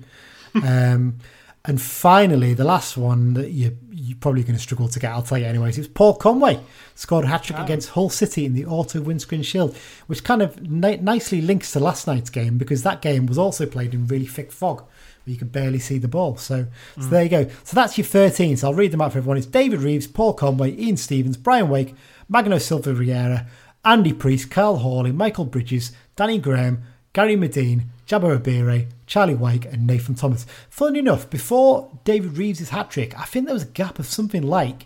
um, 0.55 1.15
and 1.65 1.81
finally, 1.81 2.53
the 2.53 2.65
last 2.65 2.97
one 2.97 3.33
that 3.35 3.51
you, 3.51 3.77
you're 3.91 4.17
probably 4.17 4.43
going 4.43 4.55
to 4.55 4.61
struggle 4.61 4.89
to 4.89 4.99
get, 4.99 5.11
I'll 5.11 5.21
tell 5.23 5.37
you 5.37 5.45
anyways, 5.45 5.77
it 5.77 5.81
was 5.81 5.87
Paul 5.87 6.15
Conway 6.15 6.59
scored 6.95 7.23
a 7.23 7.27
hat 7.29 7.43
trick 7.43 7.57
Ah. 7.59 7.63
against 7.63 7.89
Hull 7.91 8.09
City 8.09 8.45
in 8.45 8.53
the 8.53 8.65
Auto 8.65 8.99
Windscreen 9.01 9.41
Shield, 9.43 9.75
which 10.07 10.23
kind 10.25 10.41
of 10.41 10.61
ni- 10.69 10.97
nicely 10.97 11.39
links 11.41 11.71
to 11.71 11.79
last 11.79 12.05
night's 12.05 12.29
game 12.29 12.57
because 12.57 12.83
that 12.83 13.01
game 13.01 13.25
was 13.25 13.37
also 13.37 13.65
played 13.65 13.93
in 13.93 14.05
really 14.07 14.25
thick 14.27 14.51
fog 14.51 14.79
where 14.79 15.31
you 15.31 15.37
could 15.37 15.53
barely 15.53 15.79
see 15.79 15.97
the 15.97 16.07
ball. 16.09 16.35
So, 16.35 16.67
so 16.99 17.07
there 17.07 17.23
you 17.23 17.29
go. 17.29 17.49
So 17.63 17.75
that's 17.75 17.97
your 17.97 18.03
13. 18.05 18.57
So 18.57 18.67
I'll 18.67 18.73
read 18.73 18.91
them 18.91 18.99
out 18.99 19.13
for 19.13 19.19
everyone. 19.19 19.37
It's 19.37 19.45
David 19.47 19.79
Reeves, 19.79 20.05
Paul 20.07 20.33
Conway, 20.33 20.75
Ian 20.77 20.97
Stevens, 20.97 21.37
Brian 21.37 21.69
Wake, 21.69 21.95
Magno 22.29 22.57
Silva 22.57 22.93
Vieira, 22.93 23.47
Andy 23.85 24.13
Priest, 24.13 24.49
Karl 24.49 24.77
Hawley, 24.77 25.11
Michael 25.11 25.45
Bridges, 25.45 25.91
Danny 26.15 26.37
Graham, 26.37 26.83
Gary 27.13 27.35
Madine, 27.35 27.85
Jabo 28.07 28.37
Ibehre, 28.37 28.87
Charlie 29.05 29.35
Wyke, 29.35 29.65
and 29.65 29.85
Nathan 29.85 30.15
Thomas. 30.15 30.45
Funnily 30.69 30.99
enough, 30.99 31.29
before 31.29 31.91
David 32.03 32.37
Reeves' 32.37 32.69
hat 32.69 32.89
trick, 32.89 33.17
I 33.19 33.25
think 33.25 33.45
there 33.45 33.53
was 33.53 33.63
a 33.63 33.67
gap 33.67 33.99
of 33.99 34.05
something 34.05 34.41
like 34.41 34.85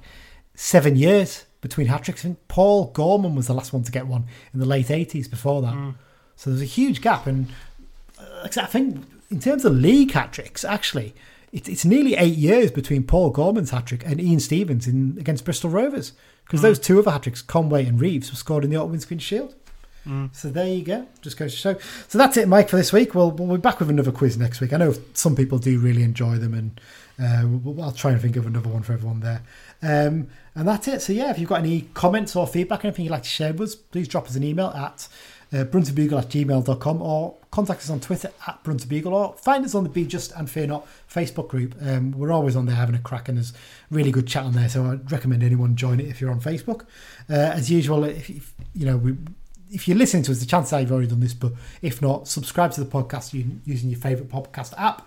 seven 0.56 0.96
years 0.96 1.46
between 1.62 1.88
hat 1.88 2.04
tricks. 2.04 2.22
I 2.22 2.24
think 2.24 2.48
Paul 2.48 2.92
Gorman 2.92 3.36
was 3.36 3.48
the 3.48 3.54
last 3.54 3.74
one 3.74 3.84
to 3.84 3.92
get 3.92 4.08
one 4.08 4.26
in 4.54 4.60
the 4.60 4.66
late 4.66 4.88
80s 4.88 5.30
before 5.30 5.62
that. 5.62 5.74
So 6.36 6.50
there's 6.50 6.62
a 6.62 6.66
huge 6.66 7.02
gap. 7.02 7.28
And 7.28 7.48
uh, 8.20 8.48
I 8.58 8.66
think 8.66 9.06
in 9.30 9.40
terms 9.40 9.66
of 9.66 9.74
league 9.74 10.12
hat 10.12 10.34
tricks, 10.34 10.64
actually, 10.64 11.14
it's 11.52 11.86
nearly 11.86 12.16
eight 12.16 12.36
years 12.36 12.72
between 12.72 13.04
Paul 13.04 13.30
Gorman's 13.32 13.72
hat 13.72 13.88
trick 13.88 14.06
and 14.06 14.20
Ian 14.20 14.40
Stevens 14.40 14.86
in 14.86 15.16
against 15.18 15.46
Bristol 15.46 15.70
Rovers. 15.70 16.12
Because 16.48 16.62
those 16.62 16.80
two 16.80 16.98
other 16.98 17.12
hat 17.12 17.24
tricks, 17.24 17.42
Conway 17.42 17.86
and 17.86 18.00
Reeves, 18.00 18.32
were 18.32 18.38
scored 18.38 18.64
in 18.64 18.70
the 18.70 18.78
Auto 18.78 18.88
Windscreen 18.88 19.20
Shield. 19.20 19.54
So 20.32 20.48
there 20.48 20.68
you 20.68 20.84
go. 20.86 21.06
Just 21.22 21.36
goes 21.36 21.52
to 21.52 21.58
show. 21.58 21.78
So 22.08 22.18
that's 22.18 22.38
it, 22.38 22.48
Mike, 22.48 22.70
for 22.70 22.78
this 22.78 22.94
week. 22.94 23.14
We'll, 23.14 23.32
we'll 23.32 23.58
be 23.58 23.62
back 23.62 23.82
with 23.82 23.90
another 23.90 24.14
quiz 24.14 24.38
next 24.38 24.62
week. 24.62 24.72
I 24.72 24.78
know 24.78 24.94
some 25.14 25.36
people 25.36 25.58
do 25.60 25.78
really 25.80 26.02
enjoy 26.02 26.38
them, 26.38 26.54
and 26.54 26.80
uh, 27.22 27.46
we'll, 27.46 27.84
I'll 27.84 27.92
try 27.92 28.12
and 28.12 28.22
think 28.22 28.38
of 28.38 28.46
another 28.46 28.70
one 28.70 28.84
for 28.84 28.94
everyone 28.94 29.20
there. 29.20 29.42
Um, 29.82 30.30
and 30.56 30.66
that's 30.66 30.88
it. 30.88 31.02
So 31.02 31.12
yeah, 31.12 31.30
if 31.30 31.40
you've 31.40 31.50
got 31.50 31.60
any 31.60 31.90
comments 31.94 32.38
or 32.38 32.48
feedback, 32.48 32.86
anything 32.86 33.04
you'd 33.04 33.12
like 33.12 33.24
to 33.24 33.30
share 33.30 33.52
with 33.52 33.62
us, 33.62 33.76
please 33.76 34.08
drop 34.08 34.28
us 34.28 34.38
an 34.38 34.44
email 34.44 34.68
at 34.68 35.10
uh, 35.54 35.60
at 35.60 35.72
gmail.com 35.72 37.02
or 37.02 37.36
contact 37.52 37.82
us 37.82 37.90
on 37.90 38.00
Twitter 38.00 38.32
at 38.48 38.64
bruntonbugle 38.64 39.12
or 39.12 39.34
find 39.38 39.64
us 39.66 39.74
on 39.76 39.84
the 39.84 39.90
Be 39.90 40.06
Just 40.06 40.32
and 40.34 40.50
Fear 40.50 40.68
Not 40.68 40.88
Facebook 41.12 41.48
group. 41.48 41.76
Um, 41.82 42.12
we're 42.12 42.32
always 42.32 42.56
on 42.56 42.66
there 42.66 42.76
having 42.76 42.96
a 42.96 43.00
crack 43.00 43.30
and 43.30 43.38
there's 43.38 43.54
really 43.90 44.12
good 44.12 44.28
chat 44.28 44.44
on 44.44 44.54
there. 44.54 44.70
So 44.70 44.86
I'd 44.86 45.12
recommend 45.12 45.44
anyone 45.44 45.76
join 45.76 46.00
it 46.00 46.08
if 46.08 46.20
you're 46.20 46.32
on 46.32 46.42
Facebook. 46.42 46.82
Uh, 47.30 47.36
as 47.36 47.72
usual, 47.72 48.04
if, 48.04 48.30
if 48.30 48.54
you 48.74 48.86
know 48.86 48.98
we 48.98 49.16
if 49.70 49.88
you're 49.88 49.98
listening 49.98 50.24
to 50.24 50.32
us, 50.32 50.40
the 50.40 50.46
chance 50.46 50.72
you've 50.72 50.92
already 50.92 51.08
done 51.08 51.20
this, 51.20 51.34
but 51.34 51.52
if 51.82 52.02
not, 52.02 52.28
subscribe 52.28 52.72
to 52.72 52.84
the 52.84 52.90
podcast 52.90 53.34
using 53.66 53.90
your 53.90 54.00
favourite 54.00 54.32
podcast 54.32 54.74
app. 54.78 55.06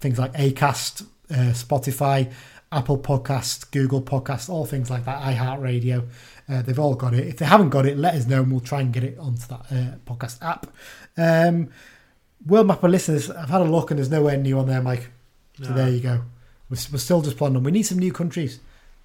Things 0.00 0.18
like 0.18 0.32
Acast, 0.34 1.02
uh, 1.30 1.52
Spotify, 1.52 2.32
Apple 2.70 2.98
Podcast, 2.98 3.70
Google 3.70 4.02
Podcast, 4.02 4.48
all 4.48 4.66
things 4.66 4.90
like 4.90 5.04
that, 5.04 5.22
iHeartRadio. 5.22 6.06
Uh, 6.48 6.62
they've 6.62 6.78
all 6.78 6.94
got 6.94 7.12
it. 7.14 7.26
If 7.26 7.36
they 7.36 7.44
haven't 7.44 7.68
got 7.70 7.84
it, 7.86 7.98
let 7.98 8.14
us 8.14 8.26
know 8.26 8.42
and 8.42 8.50
we'll 8.50 8.60
try 8.60 8.80
and 8.80 8.92
get 8.92 9.04
it 9.04 9.18
onto 9.18 9.46
that 9.48 9.60
uh, 9.70 9.96
podcast 10.10 10.42
app. 10.42 10.66
Um, 11.16 11.68
World 12.46 12.66
Map 12.68 12.82
of 12.82 12.90
Listeners, 12.90 13.30
I've 13.30 13.50
had 13.50 13.60
a 13.60 13.64
look 13.64 13.90
and 13.90 13.98
there's 13.98 14.10
nowhere 14.10 14.36
new 14.36 14.58
on 14.58 14.66
there, 14.66 14.80
Mike. 14.80 15.10
So 15.62 15.68
No. 15.70 15.74
there 15.76 15.90
you 15.90 16.00
go. 16.00 16.22
We're, 16.70 16.78
we're 16.92 16.98
still 16.98 17.20
just 17.20 17.36
planning. 17.36 17.62
We 17.62 17.70
need 17.72 17.82
some 17.82 17.98
new 17.98 18.12
countries. 18.12 18.60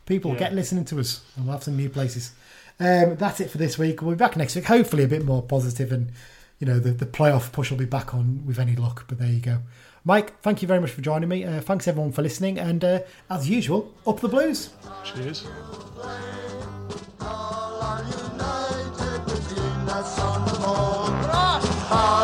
People 0.05 0.31
Yeah. 0.33 0.39
get 0.39 0.53
listening 0.53 0.85
to 0.85 0.99
us 0.99 1.21
and 1.35 1.45
we'll 1.45 1.53
have 1.53 1.63
some 1.63 1.75
new 1.75 1.89
places. 1.89 2.31
Um, 2.79 3.15
that's 3.17 3.39
it 3.41 3.49
for 3.49 3.57
this 3.57 3.77
week. 3.77 4.01
We'll 4.01 4.11
be 4.15 4.17
back 4.17 4.37
next 4.37 4.55
week, 4.55 4.65
hopefully 4.65 5.03
a 5.03 5.07
bit 5.07 5.25
more 5.25 5.41
positive 5.41 5.91
and 5.91 6.11
you 6.59 6.67
know 6.67 6.79
the, 6.79 6.91
the 6.91 7.05
playoff 7.05 7.51
push 7.51 7.71
will 7.71 7.77
be 7.77 7.85
back 7.85 8.13
on 8.13 8.45
with 8.45 8.57
any 8.59 8.75
luck. 8.77 9.05
But 9.07 9.19
there 9.19 9.27
you 9.27 9.39
go. 9.41 9.57
Mike, 10.05 10.39
thank 10.41 10.61
you 10.61 10.67
very 10.67 10.79
much 10.79 10.91
for 10.91 11.01
joining 11.01 11.27
me. 11.29 11.43
Uh, 11.43 11.59
thanks 11.61 11.87
everyone 11.87 12.11
for 12.13 12.21
listening, 12.21 12.57
and 12.59 12.83
uh, 12.83 12.99
as 13.29 13.49
usual, 13.49 13.93
up 14.07 14.19
the 14.21 14.29
blues. 14.29 14.69
Cheers. 15.03 15.45
a 19.95 20.03
son 20.03 20.41
of 20.41 20.63
all. 20.65 22.22